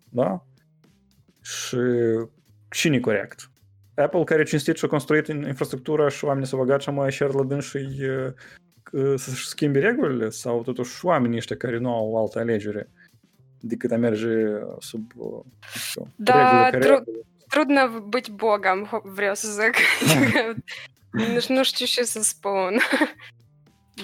da? 0.09 0.45
Și 1.41 1.77
cine 2.69 2.99
corect? 2.99 3.51
Apple, 3.94 4.24
care 4.24 4.42
cinstit 4.44 4.76
și-a 4.76 4.88
construit 4.88 5.26
in- 5.28 5.46
infrastructura 5.46 6.08
și 6.08 6.24
oamenii 6.24 6.48
s-au 6.48 6.58
băgat 6.58 6.80
și 6.80 6.90
mai 6.90 7.12
share 7.12 7.32
la 7.32 7.42
dâns 7.44 7.64
și 7.64 7.86
uh, 8.92 9.14
să-și 9.16 9.46
schimbi 9.48 9.78
regulile? 9.78 10.28
Sau 10.30 10.62
totuși 10.62 11.04
oamenii 11.04 11.36
ăștia 11.36 11.56
care 11.56 11.78
nu 11.78 11.92
au 11.94 12.16
altă 12.20 12.38
alegere 12.38 12.88
decât 13.60 13.90
a 13.92 13.96
merge 13.96 14.28
sub, 14.78 15.12
uh, 15.16 15.28
nu 15.30 15.80
știu, 15.80 16.12
Da, 16.16 16.32
regulile 16.34 16.70
care 16.70 16.84
tru- 16.84 16.94
Apple- 16.94 17.12
Trudno 17.48 18.00
быть 18.08 18.28
bogом, 18.30 18.86
ho- 18.86 19.02
vreau 19.14 19.34
să 19.34 19.48
zic. 19.50 19.76
nu, 21.10 21.54
nu 21.54 21.62
știu 21.62 21.86
ce 21.86 22.02
să 22.02 22.22
spun. 22.22 22.78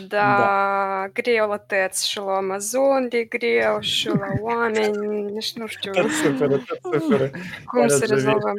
Da, 0.09 1.07
greu 1.13 1.49
la 1.49 1.57
tăți 1.59 2.09
și 2.09 2.19
la 2.19 2.37
Amazon 2.37 3.09
de 3.09 3.25
greu 3.25 3.81
și 3.81 4.09
la 4.09 4.27
oameni, 4.41 5.23
nici 5.33 5.53
nu 5.53 5.67
știu 5.67 5.91
Tot 5.91 6.11
super, 6.11 6.49
tot 6.49 7.03
super. 7.03 7.31
cum 7.65 7.89
să 7.89 8.05
rezolvăm. 8.09 8.55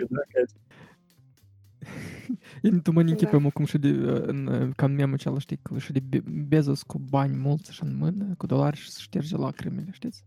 Da, 2.62 2.68
Катя? 2.68 2.76
Eu 2.76 2.82
nu 2.84 2.92
mă 2.92 3.02
Da. 3.02 3.10
închipem 3.10 3.50
cum 3.50 3.64
și 3.64 3.78
de, 3.78 3.88
uh, 3.88 4.22
în, 4.26 4.46
uh, 4.46 4.68
ca 4.76 4.86
în 4.86 4.94
memul 4.94 5.14
acela, 5.14 5.38
știi, 5.38 5.58
că 5.62 5.78
și 5.78 5.92
de 5.92 6.00
Be- 6.00 6.22
Bezos 6.48 6.82
cu 6.82 6.98
bani 6.98 7.36
mulți 7.36 7.70
așa 7.70 7.82
în 7.86 7.96
mână, 7.96 8.34
cu 8.36 8.46
dolari 8.46 8.76
și 8.76 8.90
să 8.90 8.98
șterge 9.02 9.36
lacrimile, 9.36 9.88
știți? 9.92 10.24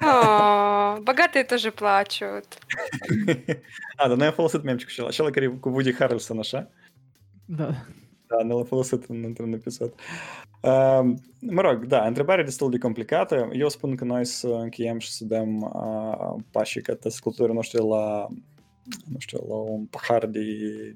Oh, 0.00 0.96
bogатые 1.02 1.44
тоже 1.44 1.70
плачут. 1.70 2.46
А, 3.96 4.08
да, 4.08 4.16
e? 6.58 6.66
Da. 7.44 7.70
Da, 8.26 8.36
noi 8.44 8.56
l-am 8.56 8.64
folosit 8.64 9.04
în, 9.04 9.22
într-un 9.24 9.52
episod. 9.52 9.92
Uh, 10.60 11.00
mă 11.40 11.60
rog, 11.60 11.86
da, 11.86 12.06
întrebarea 12.06 12.42
e 12.42 12.46
destul 12.46 12.70
de 12.70 12.78
complicată. 12.78 13.48
Eu 13.52 13.68
spun 13.68 13.96
că 13.96 14.04
noi 14.04 14.24
să 14.24 14.46
încheiem 14.48 14.98
și 14.98 15.12
să 15.12 15.24
dăm 15.24 15.60
uh, 15.60 16.42
pașii 16.50 16.82
către 16.82 17.08
ascultătorii 17.08 17.54
noștri 17.54 17.82
la, 17.88 18.26
nu 19.12 19.18
știu, 19.18 19.38
la 19.48 19.54
un 19.54 19.84
pahar 19.84 20.26
de, 20.26 20.40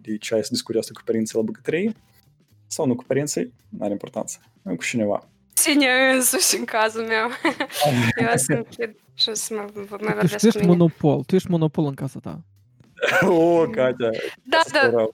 de 0.00 0.16
ceai 0.16 0.42
să 0.42 0.48
discute 0.50 0.78
asta 0.78 0.90
cu 0.94 1.00
părinții 1.04 1.36
la 1.36 1.42
bucătărie. 1.42 1.92
Sau 2.66 2.86
nu 2.86 2.94
cu 2.94 3.04
părinții, 3.04 3.52
nu 3.68 3.84
are 3.84 3.92
importanță. 3.92 4.38
Cu 4.62 4.84
cineva. 4.84 5.28
Sine 5.54 6.10
însuși 6.14 6.56
în 6.56 6.64
cazul 6.64 7.02
meu. 7.02 7.28
Eu 8.16 8.28
o 8.34 8.36
să 8.36 8.52
închid 8.52 8.96
și 9.14 9.28
o 9.28 9.34
să 9.34 9.54
mă, 9.54 9.70
mă 9.74 9.82
Tu, 9.82 9.96
tu 9.96 10.04
vorbesc 10.04 10.44
ești 10.44 10.66
monopol, 10.66 11.22
tu 11.22 11.34
ești 11.34 11.50
monopol 11.50 11.84
în 11.84 11.94
casa 11.94 12.18
ta. 12.18 12.42
О, 13.22 13.68
Катя, 13.70 14.10
Да, 14.44 14.62
да. 14.72 15.08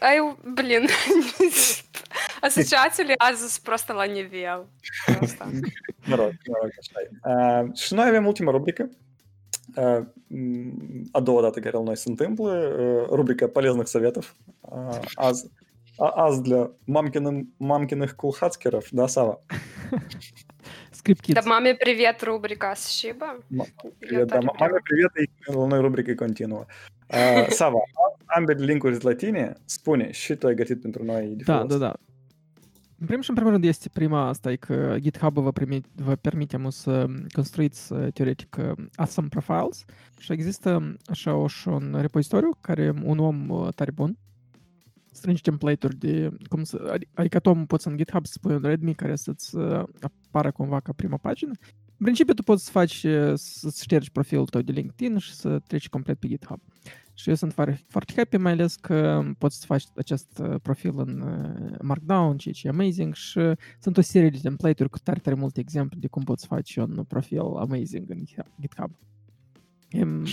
Ai, 0.00 0.36
блин, 0.54 0.86
asociațiile 2.40 3.14
azi 3.18 3.60
просто 3.62 3.92
la 3.92 4.04
nivel. 4.04 4.66
Asta. 5.20 5.50
Mă 6.06 6.14
rog, 6.14 6.32
mă 6.46 6.56
rog, 6.62 6.70
așa 6.78 7.00
e. 7.00 7.10
Uh, 7.32 7.76
și 7.76 7.94
noi 7.94 8.06
avem 8.06 8.26
ultima 8.26 8.50
rubrică. 8.50 8.90
Э, 9.76 9.80
а 9.82 10.04
доводы 10.30 11.06
ты 11.08 11.10
Адоодата 11.12 11.60
Герилной 11.60 11.96
Сентимплы, 11.96 12.50
э, 12.50 13.06
рубрика 13.10 13.48
полезных 13.48 13.88
советов. 13.88 14.34
А, 14.62 15.02
аз, 15.16 15.46
а, 15.98 16.26
аз 16.26 16.40
для 16.40 16.70
мамкиным, 16.86 17.52
мамкиных 17.58 18.16
кулхацкеров, 18.16 18.88
да, 18.92 19.08
Сава? 19.08 19.40
Скрипки. 20.92 21.32
Да, 21.32 21.42
маме 21.42 21.74
привет, 21.74 22.22
рубрика 22.24 22.74
с 22.74 22.88
Привет, 24.00 24.28
да, 24.28 24.40
маме 24.40 24.80
привет 24.84 25.12
и 25.18 25.52
главной 25.52 25.80
рубрикой 25.80 26.16
Континуа. 26.16 26.66
Э, 27.08 27.50
Сава, 27.50 27.82
Амбер 28.26 28.58
Линкурс 28.58 29.04
Латини, 29.04 29.54
Спуни, 29.66 30.12
Щитой 30.12 30.54
Гатит 30.54 30.82
Пентрунай 30.82 31.32
и 31.32 31.36
Да, 31.44 31.64
да, 31.64 31.78
да. 31.78 31.96
În 32.98 33.06
primul 33.06 33.22
și 33.22 33.28
în 33.28 33.34
primul 33.34 33.52
rând 33.52 33.64
este 33.64 33.88
prima 33.88 34.28
asta, 34.28 34.52
e 34.52 34.56
că 34.56 34.96
GitHub 34.98 35.34
vă, 35.34 35.52
primi, 35.52 35.80
vă 35.94 36.14
permite 36.14 36.56
mă 36.56 36.70
să 36.70 37.06
construiți 37.32 37.92
uh, 37.92 38.12
teoretic 38.12 38.56
uh, 38.58 38.84
awesome 38.94 39.28
profiles 39.28 39.84
și 40.18 40.32
există 40.32 40.96
așa 41.06 41.34
o, 41.34 41.46
și 41.46 41.68
un 41.68 41.96
repozitoriu 42.00 42.50
care 42.60 42.94
un 43.02 43.18
om 43.18 43.48
uh, 43.48 43.68
tare 43.74 43.90
bun 43.90 44.16
strânge 45.16 45.40
template-uri 45.40 45.96
de 45.96 46.30
cum 46.48 46.64
să, 46.64 46.96
adi- 46.96 47.08
adică 47.14 47.38
tu 47.38 47.48
omul 47.48 47.66
poți 47.66 47.88
în 47.88 47.96
GitHub 47.96 48.26
să 48.26 48.38
pui 48.40 48.54
un 48.54 48.60
readme 48.62 48.92
care 48.92 49.16
să-ți 49.16 49.56
uh, 49.56 49.82
apară 50.00 50.50
cumva 50.50 50.80
ca 50.80 50.92
prima 50.92 51.16
pagină. 51.16 51.52
În 51.98 52.04
principiu 52.04 52.34
tu 52.34 52.42
poți 52.42 52.64
să 52.64 52.70
faci, 52.70 53.02
uh, 53.02 53.32
să 53.34 53.72
ștergi 53.82 54.10
profilul 54.10 54.46
tău 54.46 54.60
de 54.60 54.72
LinkedIn 54.72 55.18
și 55.18 55.34
să 55.34 55.58
treci 55.58 55.88
complet 55.88 56.18
pe 56.18 56.28
GitHub. 56.28 56.60
Și 57.18 57.28
eu 57.28 57.34
sunt 57.34 57.52
foarte, 57.52 57.84
foarte 57.88 58.12
happy, 58.16 58.36
mai 58.36 58.52
ales 58.52 58.74
că 58.76 59.22
poți 59.38 59.58
să 59.58 59.66
faci 59.66 59.84
acest 59.96 60.38
uh, 60.42 60.54
profil 60.62 60.92
în 60.98 61.20
uh, 61.20 61.78
Markdown, 61.82 62.36
ceea 62.36 62.54
ce 62.54 62.66
e 62.66 62.70
amazing 62.70 63.14
și 63.14 63.40
sunt 63.80 63.96
o 63.96 64.00
serie 64.00 64.30
de 64.30 64.38
template-uri 64.42 64.90
cu 64.92 64.98
tare, 64.98 65.18
tare 65.18 65.36
multe 65.36 65.60
exemple 65.60 65.96
de 66.00 66.06
cum 66.06 66.22
poți 66.22 66.40
să 66.40 66.46
faci 66.48 66.76
un 66.76 67.04
profil 67.08 67.40
amazing 67.40 68.10
în 68.10 68.24
GitHub. 68.60 68.90
Um, 70.02 70.24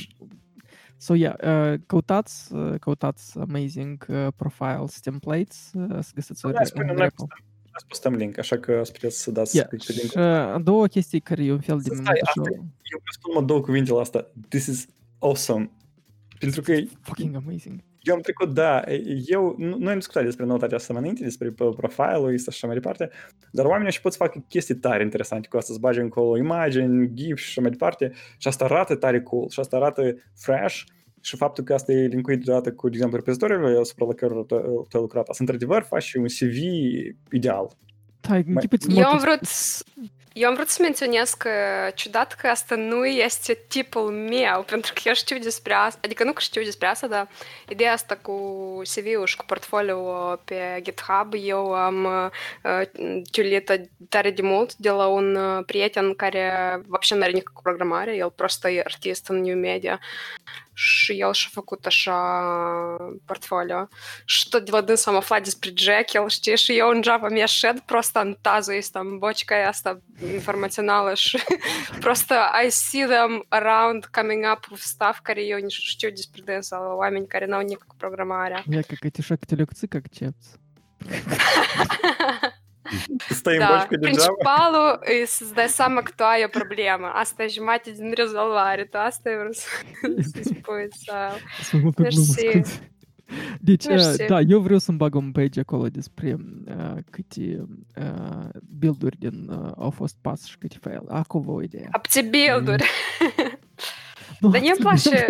so, 0.98 1.14
yeah, 1.14 1.36
uh, 1.74 1.80
căutați, 1.86 2.54
uh, 2.54 2.80
căutați 2.80 3.40
amazing 3.40 4.06
uh, 4.10 4.28
profiles, 4.36 5.00
templates, 5.00 5.72
uh, 5.74 5.98
să 6.02 6.12
găsiți 6.16 6.42
Da, 6.42 6.48
un, 6.48 6.66
spune, 6.66 6.90
un 6.90 6.96
noi 6.96 7.04
repo. 7.04 7.26
Noi 7.28 7.86
postăm 7.88 8.14
link, 8.14 8.38
așa 8.38 8.58
că 8.58 8.84
sputeți 8.84 9.22
să 9.22 9.32
dați 9.32 9.56
Yeah. 9.56 9.68
click 9.68 9.86
pe 9.86 9.92
link. 9.92 10.12
Și 10.12 10.18
uh, 10.18 10.24
a 10.24 10.60
doua 10.60 10.88
chestie 10.88 11.20
care 11.20 11.44
e 11.44 11.52
un 11.52 11.60
fel 11.60 11.78
de 11.78 11.84
Stai, 11.84 11.96
moment 11.96 12.18
asta 12.22 12.42
așa, 12.42 12.50
e- 12.52 12.56
Eu 12.56 13.00
vreau 13.00 13.12
să 13.12 13.18
spun 13.20 13.32
mă 13.36 13.42
două 13.42 13.62
cuvinte 13.62 13.92
la 13.92 14.00
asta. 14.00 14.32
This 14.50 14.66
is 14.66 14.88
awesome. 15.20 15.72
Pentru 16.44 16.62
că 16.62 16.74
fucking 17.02 17.36
amazing. 17.36 17.80
eu 18.02 18.16
am 18.16 18.22
trecut, 18.22 18.54
da, 18.54 18.84
eu, 19.26 19.56
nu- 19.58 19.78
noi 19.80 19.92
am 19.92 19.98
discutat 19.98 20.24
despre 20.24 20.46
noutatea 20.46 20.78
asta 20.78 20.94
mai 20.94 21.02
înainte, 21.02 21.24
despre 21.24 21.50
pe- 21.50 21.70
profilul 21.78 22.34
ăsta 22.34 22.52
și 22.52 22.58
așa 22.58 22.68
mai 22.68 22.76
departe, 22.76 23.10
dar 23.52 23.66
oamenii 23.66 23.92
și 23.92 24.02
pot 24.02 24.12
să 24.12 24.18
facă 24.18 24.46
chestii 24.48 24.76
tare 24.76 25.04
interesante 25.04 25.48
cu 25.48 25.58
asta, 25.58 25.74
să 25.74 25.80
bage 25.80 26.02
încolo 26.02 26.38
imagini, 26.38 27.14
GIF 27.14 27.38
și 27.38 27.46
așa 27.48 27.62
mai 27.62 27.70
departe 27.70 28.12
și 28.38 28.48
asta 28.48 28.66
arată 28.66 28.96
tare 28.96 29.22
cool 29.22 29.50
și 29.50 29.60
asta 29.60 29.76
arată 29.76 30.16
fresh 30.36 30.82
și 31.22 31.36
faptul 31.36 31.64
că 31.64 31.74
asta 31.74 31.92
e 31.92 32.06
linkuit 32.08 32.44
deodată 32.44 32.72
cu, 32.74 32.88
de 32.90 32.96
exemplu, 32.96 33.18
repozitoriul 33.18 33.80
asupra 33.80 34.06
la 34.06 34.14
care 34.14 34.34
tu 34.34 34.46
tu 34.90 34.98
ai 34.98 35.02
lucrat, 35.02 35.28
asta 35.28 35.44
într-adevăr 35.44 35.82
faci 35.84 36.14
un 36.14 36.26
CV 36.26 36.58
ideal. 37.32 37.68
Da, 38.22 38.36
închipuiți 38.36 38.90
Eu 38.98 39.06
am 39.06 39.12
motiv- 39.12 39.28
vrut 39.28 39.44
să- 39.44 39.84
eu 40.39 40.49
am 40.49 40.55
vrut 40.55 40.69
să 40.69 40.83
menționez 40.83 41.31
că 41.31 41.51
ciudat 41.95 42.35
că 42.35 42.47
asta 42.47 42.75
nu 42.75 43.07
este 43.07 43.59
tipul 43.69 44.11
meu, 44.11 44.63
pentru 44.63 44.93
că 44.93 45.01
eu 45.05 45.15
știu 45.15 45.39
despre 45.39 45.73
asta, 45.73 46.01
adică 46.05 46.25
nu 46.25 46.33
că 46.33 46.41
știu 46.41 46.63
despre 46.63 46.87
asta, 46.87 47.07
dar 47.07 47.29
ideea 47.69 47.93
asta 47.93 48.17
cu 48.17 48.33
CV-ul 48.83 49.27
și 49.27 49.37
cu 49.37 49.45
portfoliul 49.45 50.41
pe 50.45 50.81
GitHub, 50.83 51.33
eu 51.43 51.75
am 51.75 52.05
uh, 52.05 52.81
ciulit 53.31 53.81
tare 54.09 54.31
de 54.31 54.43
mult 54.43 54.75
de 54.75 54.91
la 54.91 55.07
un 55.07 55.35
uh, 55.35 55.65
prieten 55.67 56.15
care 56.15 56.81
вообще 56.87 57.15
n-are 57.15 57.33
nici 57.33 57.43
cu 57.43 57.63
programare, 57.63 58.17
el 58.17 58.31
просто 58.31 58.71
e 58.71 58.83
artist 58.85 59.29
în 59.29 59.41
new 59.41 59.57
media 59.57 60.01
šiel 60.76 61.34
šafakūta 61.38 61.92
ша 61.92 62.18
портфолио, 63.28 63.88
Что 64.26 64.58
один 64.58 64.98
сама 64.98 65.22
фладис 65.22 65.56
приджекил, 65.56 66.30
что 66.30 66.52
еще 66.52 66.76
я 66.76 66.88
он 66.88 67.02
джава 67.02 67.30
мешет 67.30 67.84
просто 67.84 68.22
антазу 68.22 68.74
из 68.74 68.90
там 68.92 69.20
бочка 69.20 69.56
я 69.56 69.74
ста 69.74 70.00
информационала 70.22 71.16
просто 72.02 72.50
I 72.52 72.68
see 72.68 73.08
them 73.08 73.44
around 73.52 74.12
coming 74.12 74.44
up 74.44 74.64
в 74.70 74.86
став 74.86 75.22
карио 75.22 75.60
не 75.60 75.70
что 75.70 76.10
здесь 76.10 76.28
приденсала 76.28 76.96
ламень 76.96 77.28
карина 77.28 77.60
у 77.60 77.62
них 77.62 77.80
как 77.80 77.96
программаря. 77.96 78.62
Я 78.66 78.84
как 78.84 79.06
эти 79.06 79.22
шок-телекцы 79.22 79.88
как 79.88 80.10
чепс. 80.10 80.58
Стоїм 83.32 83.68
бочку 83.68 83.96
Принципалу 84.02 84.98
це 85.68 85.90
найактуальніша 85.90 86.48
проблема. 86.48 87.12
Asta 87.16 87.48
și 87.48 87.60
jumate 87.60 87.92
din 87.92 88.14
rezolvare. 88.14 88.86
Tu 88.86 88.98
asta 88.98 89.30
e 89.30 89.38
vrut 89.38 89.56
să 89.56 90.42
spui. 90.44 90.88
Mersi. 91.98 92.82
Deci, 93.60 93.88
Mersi. 93.88 94.26
da, 94.26 94.40
eu 94.40 94.60
vreau 94.60 94.80
să-mi 94.80 94.98
bag 94.98 95.16
un 95.16 95.32
page 95.32 95.60
acolo 95.60 95.88
despre 95.88 96.38
uh, 96.68 96.98
câte 97.10 97.66
uh, 97.98 98.50
build-uri 98.80 99.18
din, 99.18 99.50
uh, 99.50 99.72
au 99.78 99.90
fost 99.90 100.16
pas 100.22 100.46
și 100.46 100.58
câte 100.58 100.78
fail. 100.82 101.04
Acum 101.08 101.42
vă 101.42 101.52
o 101.52 101.62
idee. 101.62 101.88
Apte 101.92 102.22
build-uri. 102.22 102.84
Mm. 104.42 104.52
Dar 104.52 104.62
nu-mi 104.62 104.78
place... 104.78 105.26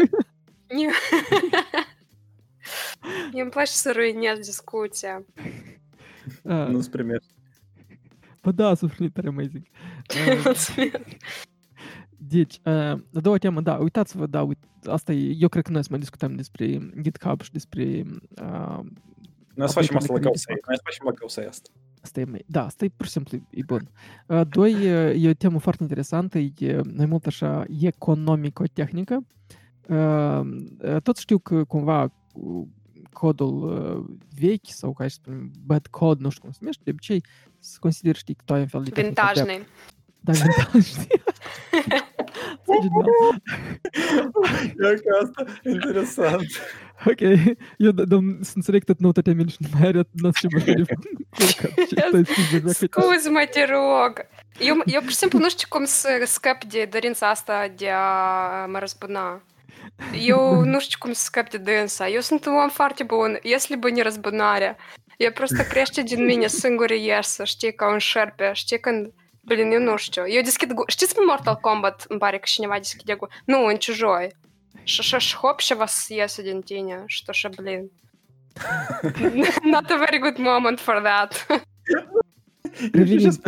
Мне 3.31 3.41
им 3.41 3.51
плачется 3.51 3.93
руинят 3.93 4.41
дискуссия. 4.41 5.23
Ну, 6.43 6.81
например. 6.81 7.21
Uh, 8.45 8.51
Nu-ți 8.51 8.51
primești. 8.51 8.51
Bă, 8.51 8.51
da, 8.51 8.73
sunt 8.73 8.91
foarte 8.91 9.09
tare 9.13 9.27
amazing. 9.27 9.65
Uh, 10.27 10.41
Mulțumesc. 10.43 11.17
Deci, 12.17 12.59
uh, 12.65 12.73
a 13.13 13.19
doua 13.21 13.37
temă, 13.37 13.61
da, 13.61 13.75
uitați-vă, 13.75 14.25
da, 14.25 14.41
uit, 14.41 14.57
asta 14.85 15.13
e, 15.13 15.35
eu 15.39 15.47
cred 15.47 15.63
că 15.63 15.71
noi 15.71 15.81
să 15.81 15.87
mai 15.89 15.99
discutăm 15.99 16.35
despre 16.35 16.91
GitHub 17.01 17.41
și 17.41 17.51
despre 17.51 17.83
uh, 18.41 18.79
Noi 19.55 19.67
să 19.67 19.73
facem 19.73 19.95
Apoi 19.95 19.97
asta 19.97 20.13
la 20.13 20.19
când 20.19 20.19
le 20.19 20.19
Causei. 20.19 20.55
fac. 20.55 20.67
Noi 20.67 20.75
să 20.75 20.81
facem 20.83 21.05
la 21.05 21.11
Causei 21.11 21.45
asta. 21.45 21.69
Asta 22.01 22.19
e, 22.19 22.23
mai- 22.23 22.43
da, 22.47 22.65
asta 22.65 22.85
e 22.85 22.89
pur 22.95 23.05
și 23.05 23.11
simplu 23.11 23.37
e 23.49 23.63
bun. 23.65 23.89
Uh, 24.27 24.41
Doi, 24.49 24.73
e 24.85 25.09
e 25.09 25.29
o 25.29 25.33
temă 25.33 25.59
foarte 25.59 25.83
interesantă, 25.83 26.37
e 26.39 26.81
mai 26.95 27.05
mult 27.05 27.25
așa 27.25 27.65
economico-tehnică. 27.81 29.25
Uh, 29.89 30.41
uh, 30.93 31.01
Tot 31.01 31.17
știu 31.17 31.37
că 31.39 31.63
cumva 31.63 32.07
cu 32.33 32.69
codul 33.11 33.63
uh, 33.63 34.15
vechi 34.39 34.67
sau, 34.69 34.93
ca 34.93 35.07
să 35.07 35.13
spunem, 35.21 35.51
bad 35.65 35.87
code, 35.87 36.21
nu 36.23 36.29
știu 36.29 36.41
cum 36.41 36.51
se 36.51 36.57
numește, 36.61 36.81
de 36.85 36.91
obicei 36.91 37.23
se 37.63 37.77
consideră, 37.79 38.17
știi, 38.17 38.33
că 38.33 38.41
tu 38.45 38.53
ai 38.53 38.59
un 38.59 38.67
fel 38.67 38.83
de. 38.83 39.01
Vintajный. 39.01 39.65
Da, 40.19 40.31
vintaj, 40.31 40.85
știi? 40.87 41.21
Genial. 42.81 43.41
Eu 44.77 44.93
că 45.03 45.09
asta 45.23 45.45
interesant. 45.63 46.45
Ok, 47.05 47.19
eu 47.77 47.91
dăm 47.91 48.39
să 48.41 48.51
înțeleg 48.55 48.83
tot 48.83 48.99
nota 48.99 49.21
te 49.21 49.31
și 49.31 49.57
nu 49.57 49.67
mai 49.73 49.87
are 49.87 50.01
нас 50.11 50.33
ce 50.39 50.47
de 52.59 52.71
Scuze-mă, 52.71 53.47
te 53.51 53.65
rog. 53.65 54.25
Eu, 54.59 54.81
eu 54.85 55.01
pur 55.01 55.09
și 55.09 55.15
simplu 55.15 55.39
nu 55.39 55.49
știu 55.49 55.67
cum 55.69 55.85
să 55.85 56.07
scap 56.25 56.63
de 56.63 56.87
dorința 56.91 57.29
asta 57.29 57.71
de 57.77 57.89
a 57.89 58.65
mă 58.65 58.79
răzbuna. 58.79 59.41
Eu 60.25 60.63
nu 60.63 60.79
știu 60.79 60.97
cum 60.99 61.11
să 61.11 61.23
scap 61.23 61.49
de 61.49 61.57
dânsa. 61.57 62.09
Eu 62.09 62.19
sunt 62.19 62.45
un 62.45 62.53
om 62.53 62.69
foarte 62.69 63.03
bun. 63.03 63.39
Если 63.43 63.75
бы 63.75 63.91
не 63.91 64.01
răzbunarea. 64.01 64.77
Eu 65.22 65.30
просто 65.32 65.62
crește 65.64 66.02
din 66.02 66.24
mine 66.24 66.46
singură 66.46 66.94
iesă, 66.94 67.44
știi, 67.44 67.74
ca 67.74 67.92
un 67.92 67.98
șerpe. 67.98 68.50
Știi 68.54 68.80
când... 68.80 69.12
Блин, 69.40 69.70
eu 69.70 69.80
nu 69.80 69.96
știu. 69.96 70.22
Eu 70.28 70.42
deschid... 70.42 70.72
gu- 70.72 70.84
Știți 70.86 71.14
în 71.18 71.24
Mortal 71.28 71.56
Kombat, 71.56 72.04
îmi 72.08 72.18
pare 72.18 72.36
că 72.38 72.44
cineva 72.46 72.76
deschide 72.76 73.14
gu... 73.14 73.26
Nu, 73.44 73.64
în 73.64 73.74
Чужой. 73.76 74.36
Și 74.82 75.00
așa 75.00 75.18
și 75.18 75.36
hop 75.36 75.58
și 75.60 75.74
вас 75.74 76.08
iese 76.08 76.42
din 76.42 76.60
tine. 76.60 77.02
Și 77.06 77.24
tu 77.24 77.30
așa, 77.30 77.48
blin. 77.56 77.90
Not 79.62 79.90
a 79.90 79.96
very 79.96 80.18
good 80.18 80.36
moment 80.36 80.80
for 80.80 81.00
that. 81.02 81.46
Revenind. 82.92 83.40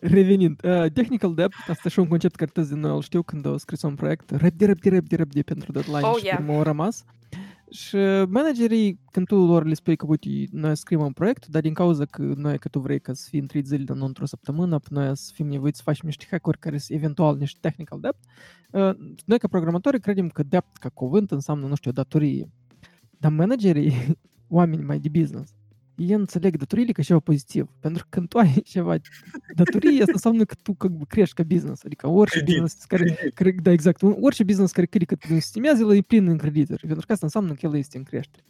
Revenind. 0.00 0.60
Uh, 0.64 0.84
technical 0.92 1.34
debt, 1.34 1.54
asta 1.68 1.82
e 1.84 1.88
și 1.88 1.98
un 1.98 2.08
concept 2.08 2.34
care 2.36 2.50
toți 2.54 2.68
din 2.68 2.80
noi 2.80 2.94
îl 2.94 3.02
știu 3.02 3.22
când 3.22 3.46
au 3.46 3.56
scris 3.56 3.82
un 3.82 3.94
proiect. 3.94 4.30
Repede, 4.30 4.64
repede, 4.66 4.88
repede, 4.94 5.16
repede 5.16 5.42
pentru 5.42 5.72
deadline 5.72 6.06
Oh, 6.06 6.16
și 6.18 6.24
yeah. 6.26 6.38
yeah. 6.46 6.56
au 6.56 6.62
rămas. 6.62 7.04
Și 7.69 7.95
managerii, 8.29 8.99
când 9.11 9.27
tu 9.27 9.35
lor 9.35 9.65
le 9.65 9.73
spui 9.73 9.95
că, 9.95 10.05
uite, 10.07 10.29
noi 10.51 10.77
scriem 10.77 11.01
un 11.01 11.11
proiect, 11.11 11.47
dar 11.47 11.61
din 11.61 11.73
cauza 11.73 12.05
că 12.05 12.21
noi, 12.21 12.59
că 12.59 12.67
tu 12.67 12.79
vrei 12.79 12.99
ca 12.99 13.13
să 13.13 13.27
fii 13.29 13.39
în 13.39 13.47
3 13.47 13.63
zile, 13.63 13.83
dar 13.83 13.95
nu 13.95 14.05
într-o 14.05 14.25
săptămână, 14.25 14.79
noi 14.89 15.17
să 15.17 15.31
fim 15.33 15.47
nevoiți 15.47 15.77
să 15.77 15.83
facem 15.83 16.05
niște 16.05 16.25
hack-uri 16.29 16.59
care 16.59 16.77
sunt 16.77 16.97
eventual 16.97 17.37
niște 17.37 17.57
technical 17.61 17.99
debt, 17.99 18.19
uh, 18.71 19.11
noi 19.25 19.37
ca 19.37 19.47
programatori 19.47 19.99
credem 19.99 20.29
că 20.29 20.43
debt 20.43 20.77
ca 20.77 20.89
cuvânt 20.89 21.31
înseamnă, 21.31 21.67
nu 21.67 21.75
știu, 21.75 21.91
datorie. 21.91 22.49
Dar 23.17 23.31
managerii, 23.31 23.93
oameni 24.47 24.83
mai 24.83 24.99
de 24.99 25.09
business, 25.09 25.53
ei 25.99 26.15
înțeleg 26.15 26.57
datorile 26.57 26.91
ca 26.91 27.01
ceva 27.01 27.19
pozitiv. 27.19 27.69
Pentru 27.79 28.03
că 28.03 28.07
când 28.09 28.27
tu 28.27 28.37
ai 28.37 28.53
ceva 28.65 28.95
datorie, 29.55 29.99
asta 29.99 30.11
înseamnă 30.13 30.43
că 30.43 30.55
tu 30.61 30.73
cum 30.73 31.05
crești 31.07 31.35
ca 31.35 31.43
business. 31.43 31.83
Adică 31.83 32.07
orice 32.07 32.41
business 32.43 32.83
care, 32.83 33.31
care, 33.33 33.55
da, 33.61 33.71
exact, 33.71 34.01
orice 34.01 34.43
business 34.43 34.71
care 34.71 34.85
crede 34.85 35.05
că 35.05 35.15
te 35.15 35.39
stimează, 35.39 35.83
el 35.83 35.95
e 35.95 36.01
plin 36.01 36.27
în 36.27 36.37
credituri. 36.37 36.87
Pentru 36.87 37.05
că 37.05 37.11
asta 37.11 37.25
înseamnă 37.25 37.53
că 37.53 37.65
el 37.65 37.75
este 37.75 37.97
în 37.97 38.03
creștere. 38.03 38.43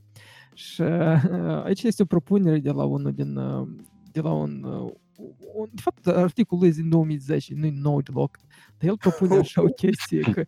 Și 0.53 0.81
aici 1.63 1.83
este 1.83 2.01
o 2.01 2.05
propunere 2.05 2.59
de 2.59 2.71
la 2.71 2.83
unul 2.83 3.11
din, 3.11 3.33
de 4.11 4.21
la 4.21 4.31
un, 4.31 4.63
un 5.53 5.67
de 5.71 5.81
fapt, 5.81 6.07
articolul 6.07 6.65
este 6.65 6.81
din 6.81 6.89
2010, 6.89 7.53
nu 7.55 7.65
e 7.65 7.71
nou 7.73 8.01
deloc, 8.01 8.37
dar 8.77 8.89
el 8.89 8.97
propune 8.97 9.37
așa 9.37 9.61
o 9.61 9.67
chestie 9.67 10.19
că, 10.19 10.43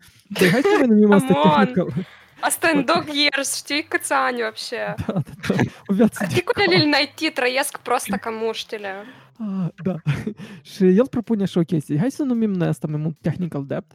hai 0.51 0.61
să 0.61 0.85
numim 0.87 1.11
asta 1.11 1.33
technical. 1.33 1.93
Asta 2.40 2.70
în 2.74 2.84
dog 2.84 3.04
years, 3.06 3.56
știi 3.56 3.82
câți 3.82 4.12
ani 4.12 4.40
вообще? 4.40 4.94
Da, 5.06 5.12
da, 5.12 5.20
da, 5.48 5.54
o 5.86 5.94
viață 5.94 6.16
de 6.18 6.24
Articolele 6.24 6.82
îl 6.82 6.88
найти 6.88 7.30
trăiesc 7.30 7.76
prost 7.78 8.06
ca 8.06 8.30
muștile. 8.30 8.88
Ah, 9.38 9.68
da. 9.82 9.94
Și 10.62 10.84
el 10.84 11.08
propune 11.08 11.42
așa 11.42 11.60
o 11.60 11.62
chestie. 11.62 11.98
Hai 11.98 12.10
să 12.10 12.22
numim 12.22 12.52
noi 12.52 12.68
asta 12.68 12.86
mai 12.86 13.00
mult 13.00 13.18
technical 13.20 13.64
debt, 13.66 13.92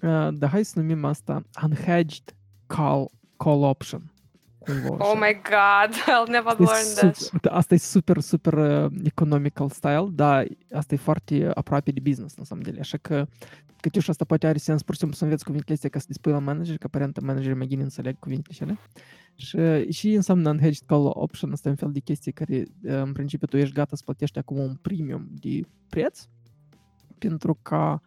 uh, 0.00 0.28
dar 0.32 0.50
hai 0.50 0.64
să 0.64 0.78
numim 0.78 1.04
asta 1.04 1.42
unhedged 1.62 2.34
call, 2.66 3.10
call 3.36 3.62
option. 3.62 4.12
cumva. 4.59 5.09
Oh 5.09 5.15
my 5.15 5.41
god, 5.43 5.95
I'll 6.13 6.29
never 6.29 6.51
asta 6.51 6.63
learn 6.63 6.85
super, 6.85 7.11
this. 7.11 7.31
Da, 7.41 7.51
asta 7.51 7.73
e 7.73 7.77
super, 7.77 8.19
super 8.19 8.53
uh, 8.53 8.91
economical 9.03 9.69
style, 9.69 10.07
dar 10.11 10.47
asta 10.71 10.93
e 10.93 10.97
foarte 10.97 11.51
aproape 11.53 11.91
de 11.91 11.99
business, 11.99 12.35
în 12.37 12.43
samdele. 12.43 12.79
Așa 12.79 12.97
că, 12.97 13.27
Cătiuș, 13.81 14.07
asta 14.07 14.25
poate 14.25 14.47
are 14.47 14.57
sens 14.57 14.83
pur 14.83 14.93
și 14.93 14.99
simplu 14.99 15.17
să 15.17 15.23
înveți 15.23 15.43
cuvintele 15.43 15.73
astea 15.73 15.89
ca 15.89 15.99
să 15.99 16.05
dispui 16.07 16.31
la 16.31 16.39
manager, 16.39 16.77
că 16.77 16.85
aparent 16.85 17.19
managerii 17.19 17.57
mai 17.57 17.67
bine 17.67 17.83
înțeleg 17.83 18.19
cuvintele 18.19 18.55
cele. 18.57 18.77
Și, 19.35 19.55
uh, 19.55 19.89
și 19.89 20.13
înseamnă 20.13 20.49
unhedged 20.49 20.83
call 20.85 21.11
option, 21.13 21.51
asta 21.51 21.67
e 21.67 21.71
un 21.71 21.77
fel 21.77 21.91
de 21.91 21.99
chestie 21.99 22.31
care, 22.31 22.55
uh, 22.55 22.91
în 22.91 23.11
principiu, 23.11 23.47
tu 23.47 23.57
ești 23.57 23.73
gata 23.73 23.95
să 23.95 24.03
plătești 24.05 24.37
acum 24.37 24.57
un 24.57 24.75
premium 24.81 25.27
de 25.31 25.61
preț, 25.89 26.27
pentru 27.17 27.59
ca 27.61 28.01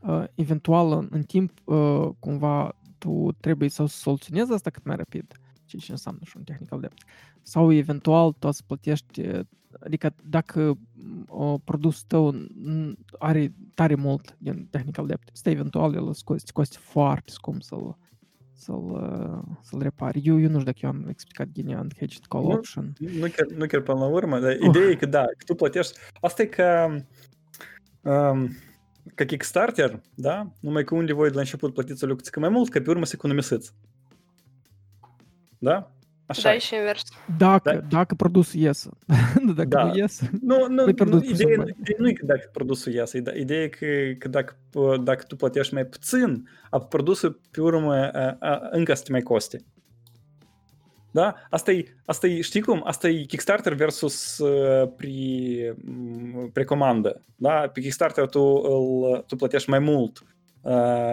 uh, 0.00 0.24
eventual 0.34 0.92
în, 0.92 1.08
în 1.10 1.22
timp 1.22 1.52
uh, 1.64 2.08
cumva 2.18 2.76
tu 2.98 3.28
trebuie 3.40 3.68
să 3.68 3.86
soluționezi 3.86 4.52
asta 4.52 4.70
cât 4.70 4.84
mai 4.84 4.96
rapid. 4.96 5.24
Uh, 5.30 5.47
ce 5.76 5.90
înseamnă 5.90 6.20
și 6.24 6.36
un 6.36 6.42
technical 6.42 6.80
debt. 6.80 7.02
Sau 7.42 7.72
eventual 7.72 8.32
tu 8.32 8.50
să 8.50 8.62
plătești, 8.66 9.20
uh, 9.20 9.40
adică 9.80 10.14
dacă 10.24 10.78
m, 10.92 11.24
o 11.28 11.58
produsul 11.58 12.04
tău 12.06 12.34
n- 12.34 12.94
are 13.18 13.54
tare 13.74 13.94
mult 13.94 14.36
din 14.38 14.66
technical 14.70 15.06
debt, 15.06 15.28
este 15.32 15.50
eventual 15.50 15.94
el 15.94 16.08
îți 16.08 16.24
coste, 16.24 16.52
coste 16.52 16.76
foarte 16.80 17.30
scump 17.30 17.62
să-l 17.62 17.96
să-l, 18.58 18.90
uh, 18.90 19.56
să-l 19.62 19.82
repari. 19.82 20.20
Eu, 20.24 20.40
eu 20.40 20.48
nu 20.48 20.58
știu 20.58 20.72
dacă 20.72 20.78
eu 20.82 20.90
am 20.90 21.06
explicat 21.08 21.46
bine 21.46 21.74
unhedged 21.74 22.24
call 22.28 22.44
Nu, 22.44 22.50
option. 22.50 22.92
Nu 22.98 23.26
chiar, 23.28 23.46
nu 23.56 23.66
chiar 23.66 23.80
până 23.80 23.98
la 23.98 24.06
urmă, 24.06 24.38
dar 24.38 24.56
ideea 24.60 24.88
e 24.88 24.94
că 24.94 25.06
da, 25.06 25.22
că 25.22 25.44
tu 25.46 25.54
plătești... 25.54 25.98
Asta 26.20 26.42
e 26.42 26.46
ca... 26.46 26.96
Um, 28.02 28.48
ca 29.14 29.24
Kickstarter, 29.24 30.00
da? 30.14 30.52
Numai 30.60 30.84
că 30.84 30.94
unde 30.94 31.12
voi 31.12 31.28
de 31.28 31.34
la 31.34 31.40
început 31.40 31.74
plătiți 31.74 32.04
o 32.04 32.06
lucruță 32.06 32.40
mai 32.40 32.48
mult, 32.48 32.70
că 32.70 32.80
pe 32.80 32.90
urmă 32.90 33.04
să 33.04 33.12
economisiți. 33.14 33.74
Da? 35.58 35.90
Așa 36.26 36.42
Da, 36.42 36.54
e. 36.54 36.58
și 36.58 36.74
invers. 36.74 37.02
Dacă, 37.38 37.70
Da. 37.72 37.78
dacă 37.98 38.14
produsul 38.14 38.60
iese. 38.60 38.88
dacă 39.56 39.68
Da. 39.68 39.84
nu 39.84 39.96
iese, 39.96 40.30
Nu, 40.42 40.56
nu, 40.68 40.76
Păi 40.84 40.84
nu 40.86 40.94
pierdut 40.94 41.24
ideea, 41.24 41.56
puțin 41.56 41.76
ideea 41.80 41.96
nu 41.98 42.08
e 42.08 42.12
că 42.12 42.24
dacă 42.26 42.48
produsul 42.52 42.92
iasă, 42.92 43.16
ide- 43.16 43.38
ideea 43.38 43.62
e 43.62 43.68
că, 43.68 43.86
că 44.18 44.28
dacă, 44.28 44.54
p- 44.68 45.02
dacă 45.02 45.24
tu 45.28 45.36
plătești 45.36 45.74
mai 45.74 45.84
puțin, 45.86 46.48
a 46.70 46.78
produsul 46.78 47.40
pe 47.50 47.60
urmă 47.60 47.94
a, 47.94 48.36
a, 48.40 48.68
încă 48.70 48.94
să 48.94 49.02
te 49.02 49.12
mai 49.12 49.22
coste. 49.22 49.64
Da? 51.10 51.34
Asta 51.50 51.72
e, 51.72 51.84
asta 52.04 52.26
e, 52.26 52.40
știi 52.40 52.60
cum? 52.60 52.82
Asta 52.84 53.08
e 53.08 53.22
Kickstarter 53.22 53.72
versus 53.74 54.38
uh, 54.38 54.88
pre, 54.96 55.10
m, 55.84 56.50
precomandă. 56.52 57.22
Da? 57.36 57.50
Pe 57.72 57.80
Kickstarter 57.80 58.26
tu, 58.26 58.40
îl, 58.42 59.24
tu 59.26 59.36
plătești 59.36 59.70
mai 59.70 59.78
mult 59.78 60.22
uh, 60.60 60.72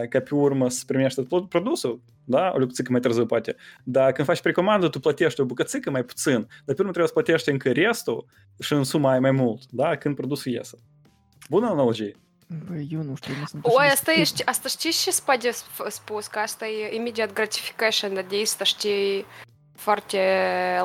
ca 0.10 0.20
pe 0.20 0.36
urmă 0.36 0.70
să 0.70 0.84
primești 0.88 1.24
tot 1.24 1.50
produsul, 1.50 2.02
da? 2.25 2.51
O 2.55 2.59
lucruță 2.59 2.83
mai 2.89 3.01
târziu 3.01 3.27
poate. 3.27 3.57
Dar 3.85 4.13
când 4.13 4.27
faci 4.27 4.41
precomandă, 4.41 4.89
tu 4.89 5.01
plătești 5.01 5.41
o 5.41 5.45
bucățică 5.45 5.91
mai 5.91 6.03
puțin, 6.05 6.39
dar 6.41 6.75
pe 6.75 6.81
urmă 6.81 6.93
trebuie 6.93 7.07
să 7.07 7.13
plătești 7.13 7.51
încă 7.51 7.73
restul 7.73 8.27
și 8.61 8.73
în 8.73 8.85
suma 8.85 9.11
ai 9.13 9.21
mai 9.21 9.31
mult, 9.31 9.61
da? 9.71 9.97
Când 9.97 10.15
produsul 10.17 10.53
iese. 10.53 10.79
Bună 11.49 11.67
analogie. 11.67 12.17
Băi, 12.69 12.89
eu 12.93 13.03
nu 13.03 13.15
știu, 13.15 13.33
nu 13.41 13.45
sunt 13.47 13.65
Ой, 13.65 13.73
așa 13.77 13.85
de 13.87 13.91
asta 13.93 14.11
e, 14.13 14.25
stupid. 14.25 14.41
ști- 14.43 14.45
asta 14.49 14.69
știi 14.69 14.91
și 14.91 15.11
spade 15.13 15.49
sp- 15.51 15.89
spus, 15.89 16.27
că 16.27 16.39
asta 16.39 16.67
e 16.67 16.95
immediate 16.95 17.33
gratification, 17.35 18.15
dar 18.15 18.25
de 18.29 18.41
asta 18.43 18.65
știi 18.65 19.25
foarte 19.75 20.19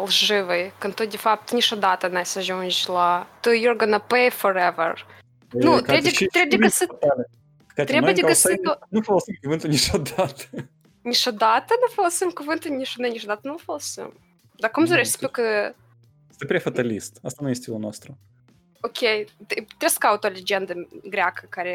lживый, 0.05 0.73
când 0.79 0.93
tu 0.93 1.05
de 1.05 1.17
fapt 1.17 1.51
niciodată 1.51 2.07
n-ai 2.07 2.25
să 2.25 2.39
ajungi 2.39 2.89
la 2.89 3.27
tu 3.41 3.49
you're 3.49 3.77
gonna 3.77 3.99
pay 3.99 4.29
forever. 4.31 5.05
Nu, 5.51 5.71
Cate, 5.71 5.81
trebuie- 5.85 6.11
și- 6.11 6.25
trebuie 6.25 6.57
și 6.59 6.63
găsit- 6.65 6.87
fatale. 6.87 7.29
Cate, 7.67 7.83
trebuie 7.83 7.99
noi 8.01 8.13
de 8.13 8.21
ca 8.21 8.27
găsit 8.27 8.45
outsider 8.49 8.77
Nu 8.89 9.01
folosim 9.01 9.35
cuvântul 9.41 9.69
niciodată. 9.69 10.43
Niciodată 11.02 11.74
nu 11.80 11.86
folosim 11.94 12.28
cuvântul 12.30 12.70
niciodată, 12.70 13.12
niciodată 13.12 13.40
nu 13.48 13.56
folosim. 13.56 14.12
Dar 14.56 14.70
cum 14.70 14.82
Nu, 14.82 14.88
dorești 14.88 15.12
să 15.12 15.18
tu- 15.18 15.26
spui 15.26 15.42
că 15.44 15.74
Este 16.30 16.44
prea 16.44 16.60
fatalist. 16.60 17.18
Asta 17.22 17.38
nu 17.42 17.48
e 17.50 17.52
stilul 17.52 17.78
nostru. 17.78 18.18
Ok, 18.80 18.98
te- 18.98 19.26
trebuie 19.46 19.88
să 19.88 19.96
caut 19.98 20.24
o 20.24 20.28
legendă 20.28 20.88
greacă 21.08 21.46
care 21.48 21.70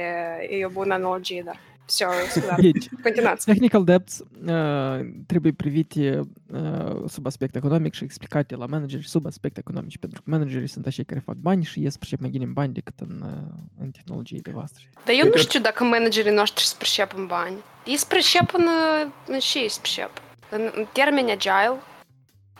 e 0.49 0.65
o 0.65 0.69
bună 0.69 0.93
analogie, 0.93 1.41
da. 1.45 1.51
Все, 1.84 2.04
scuzați. 2.28 2.60
Deci, 2.62 2.88
Continuați. 3.02 3.44
technical 3.44 3.84
debts 3.84 4.22
uh, 4.46 5.00
trebuie 5.26 5.52
privite 5.52 6.20
uh, 6.52 7.02
sub 7.08 7.26
aspect 7.26 7.54
economic 7.56 7.94
și 7.94 8.04
explicate 8.04 8.56
la 8.56 8.66
manageri 8.66 9.08
sub 9.08 9.26
aspect 9.26 9.56
economic, 9.56 9.96
pentru 9.96 10.22
că 10.22 10.30
managerii 10.30 10.68
sunt 10.68 10.86
așa 10.86 11.02
care 11.06 11.20
fac 11.20 11.34
bani 11.34 11.64
și 11.64 11.82
ies 11.82 11.96
pricep 11.96 12.20
mai 12.20 12.30
bine 12.30 12.44
în 12.44 12.52
bani 12.52 12.72
decât 12.72 12.98
în, 13.00 13.22
uh, 13.24 13.52
în 13.80 13.90
tehnologiile 13.90 14.52
voastre. 14.52 14.90
Dar 15.04 15.14
eu 15.18 15.24
nu 15.24 15.30
cred- 15.30 15.42
știu 15.42 15.60
dacă 15.60 15.84
managerii 15.84 16.32
noștri 16.32 16.64
se 16.64 16.74
pricep 16.78 17.16
în 17.16 17.26
bani. 17.26 17.56
Ei 17.86 17.96
se 17.96 18.04
pricep 18.08 18.54
în, 18.56 18.64
uh, 18.64 19.10
în 19.26 19.38
ce 19.38 19.58
ei 19.58 19.68
se 19.68 19.78
pricep? 19.82 20.10
În, 20.50 20.70
în 20.74 20.86
termeni 20.92 21.30
agile 21.30 21.78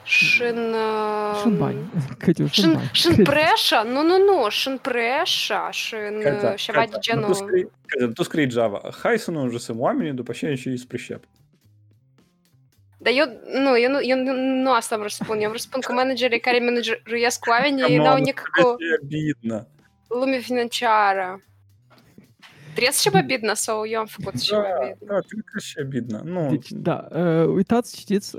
Шин... 0.06 0.72
Э, 0.76 1.36
Шинбань. 1.44 1.90
Катю, 2.20 2.48
шин... 2.54 2.80
Шинпреша? 2.94 3.84
Ну-ну-ну, 3.84 4.52
Шинпреша, 4.52 5.74
Шин... 5.74 6.22
Э, 6.22 6.58
Шавать 6.58 7.00
Джену. 7.02 7.34
Ту 8.16 8.24
скрій 8.24 8.48
Java. 8.48 8.92
Хай 8.92 9.16
уже 9.16 9.48
вже 9.48 9.60
самуамені 9.60 10.14
до 10.14 10.24
пащення 10.24 10.78
з 10.78 10.86
прищеп. 10.86 11.26
Да 13.06 13.12
ён 13.14 13.38
ну 13.46 13.78
ён, 13.78 14.02
ён 14.02 14.64
носам 14.66 15.04
распунем 15.06 15.54
распынку 15.54 15.94
менеджер 15.94 16.34
ну, 16.34 16.40
калі 16.42 16.60
менеджеруе 16.62 17.30
склавені 17.30 17.86
і 17.86 18.02
даў 18.02 18.18
некаку 18.18 18.82
обідна 18.82 19.66
луме 20.10 20.42
фінанчара 20.42 21.38
трес 22.76 23.02
ще 23.02 23.14
обидно 23.14 23.56
со 23.56 23.86
ён 23.86 24.10
факут 24.10 24.42
ще 24.42 25.82
обидно 25.82 26.22
ну 26.26 26.58
да 26.72 27.08
э, 27.12 27.46
уйтац 27.46 27.94
чтец 27.94 28.34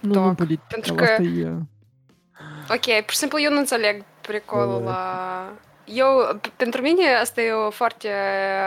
Nu, 0.00 0.08
nu 0.08 0.12
talk. 0.12 0.36
politic, 0.36 0.60
pentru 0.68 0.94
asta 0.94 1.14
că- 1.14 1.22
e... 1.22 1.48
uh, 1.50 1.56
Ok, 2.70 2.84
pur 3.04 3.10
și 3.12 3.16
simplu 3.16 3.38
eu 3.40 3.52
nu 3.52 3.58
înțeleg 3.58 4.04
pericolul 4.20 4.82
Da, 4.84 4.90
la... 4.90 5.56
Eu, 5.85 6.39
p- 6.41 6.55
pentru 6.55 6.81
mine 6.81 7.13
asta 7.13 7.41
e 7.41 7.51
o 7.51 7.69
foarte 7.69 8.09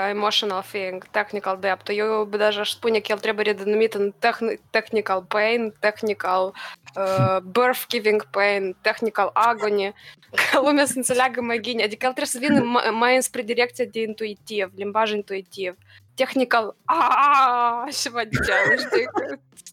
emotional 0.08 0.62
thing, 0.62 1.06
technical 1.10 1.58
debt. 1.60 1.88
Eu 1.88 2.24
даже 2.24 2.60
aș 2.60 2.70
spune 2.70 2.98
că 2.98 3.12
el 3.12 3.18
trebuie 3.18 3.44
redenumit 3.44 3.94
în 3.94 4.12
techni- 4.18 4.60
technical 4.70 5.22
pain, 5.28 5.74
technical 5.80 6.54
uh, 6.96 7.36
birth 7.42 7.84
giving 7.88 8.24
pain, 8.30 8.76
technical 8.80 9.30
agony, 9.32 9.92
ca 10.50 10.60
lumea 10.60 10.84
să 10.84 10.92
înțeleagă 10.96 11.40
mai 11.40 11.58
bine. 11.58 11.82
Adică 11.82 12.06
el 12.06 12.12
trebuie 12.12 12.26
să 12.26 12.38
vină 12.46 12.60
mai, 12.64 12.90
mai 12.90 13.14
înspre 13.14 13.42
direcția 13.42 13.84
de 13.84 14.00
intuitiv, 14.00 14.70
limbaj 14.76 15.10
intuitiv. 15.12 15.76
Technical, 15.76 15.97
техникал 16.19 16.75
«А, 16.85 17.87
сегодня 17.91 18.35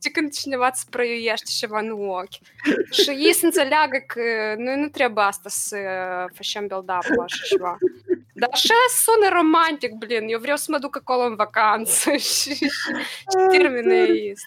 tik 0.06 0.20
un 0.22 0.28
ciņavāts 0.30 0.86
prajuieši 0.94 1.50
ševan 1.50 1.90
ну 1.90 2.22
Šī 2.94 3.32
senzaļāga, 3.34 4.02
nu, 4.60 4.76
nu, 4.84 4.90
trebāstas 4.94 5.58
fašiem 6.36 6.68
bildapoši 6.70 7.50
švā. 7.54 7.74
Да 8.36 8.50
сейчас 8.54 9.08
он 9.08 9.24
и 9.24 9.30
романтик, 9.32 9.96
блин, 9.96 10.28
я 10.28 10.38
врёс 10.38 10.68
смотрю, 10.68 10.90
как 10.90 11.10
он 11.10 11.36
вакансий. 11.36 12.20
Термины 13.32 14.30
есть. 14.30 14.46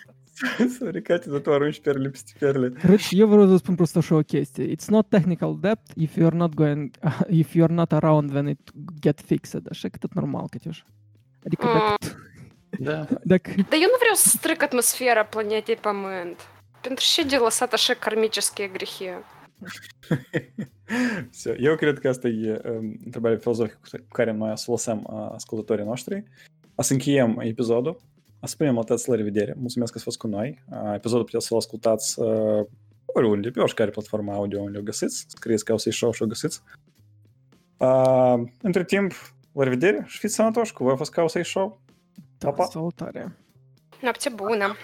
Sorry, 0.80 1.02
Катя, 1.02 1.32
зато 1.32 1.52
оранж 1.52 1.82
перли, 1.82 2.14
перли. 2.40 2.70
Короче, 2.82 3.18
я 3.18 3.26
вроде 3.26 3.54
успел 3.54 3.76
просто 3.76 4.02
что 4.02 4.20
окейсти. 4.20 4.62
It's 4.62 4.90
not 4.90 5.10
technical 5.10 5.60
debt 5.60 5.80
if 5.98 6.16
you're 6.16 6.36
not 6.36 6.56
going, 6.56 6.94
if 7.30 7.56
you're 7.56 7.74
not 7.74 7.92
around 7.92 8.32
when 8.32 8.56
it 8.56 8.60
get 9.02 9.20
fixed. 9.20 9.68
А 9.70 9.74
шек 9.74 9.98
это 9.98 10.08
нормал, 10.16 10.48
Катюш. 10.48 10.86
Adică 11.45 11.67
dacă, 11.67 11.95
tu- 11.99 12.83
Da. 12.83 13.07
dacă 13.23 13.51
Dar 13.57 13.79
eu 13.83 13.89
nu 13.93 13.99
vreau 13.99 14.15
să 14.15 14.29
stric 14.29 14.63
atmosfera 14.63 15.25
planetei 15.25 15.77
Pământ. 15.77 16.41
Pentru 16.81 17.05
ce 17.05 17.25
de 17.25 17.37
lăsat 17.37 17.73
așa 17.73 17.95
karmические 17.95 18.69
грехи? 18.69 19.09
Все, 21.31 21.57
eu 21.59 21.77
cred 21.77 21.99
că 21.99 22.09
asta 22.09 22.29
e 22.29 22.61
um, 22.65 22.97
întrebarea 23.05 23.39
filozofică 23.39 23.79
cu 23.91 24.09
care 24.13 24.33
noi 24.33 24.59
să 24.59 24.71
lăsăm 24.71 25.07
uh, 25.13 25.29
ascultătorii 25.35 25.85
noștri. 25.85 26.25
O 26.75 26.83
să 26.83 26.93
încheiem 26.93 27.39
episodul. 27.41 27.97
O 28.41 28.47
să 28.47 28.53
spunem 28.53 28.79
atât 28.79 29.07
la 29.07 29.15
revedere. 29.15 29.55
Mulțumesc 29.59 29.91
că 29.93 29.97
ați 29.99 30.05
fost 30.07 30.19
cu 30.19 30.27
noi. 30.27 30.63
Uh, 30.71 30.93
episodul 30.95 31.25
puteți 31.25 31.47
să-l 31.47 31.57
ascultați 31.57 32.21
uh, 32.21 32.67
oriunde, 33.07 33.51
pe 33.51 33.61
oricare 33.61 33.91
platformă 33.91 34.33
audio 34.33 34.61
unde 34.61 34.79
o 34.79 34.83
găsiți. 34.83 35.25
Scrieți 35.29 35.65
că 35.65 35.73
o 35.73 35.77
să-i 35.77 35.93
show 35.93 36.13
și 36.13 36.23
o 36.23 36.27
găsiți. 36.27 36.61
Uh, 37.77 38.35
între 38.63 38.85
timp, 38.85 39.13
la 39.52 39.64
revedere 39.64 40.04
și 40.08 40.18
fiți 40.18 40.34
sănătoși 40.34 40.74
cu 40.74 40.84
voi 40.84 40.94
a 40.94 40.96
fost 40.96 41.12
ca 41.12 41.22
o 41.22 41.28
să-i 41.28 41.46
show. 41.46 41.82
Pa, 42.38 42.52
pa! 42.52 42.66
Salutare! 42.66 43.38
Noapte 44.02 44.30
bună! 44.30 44.76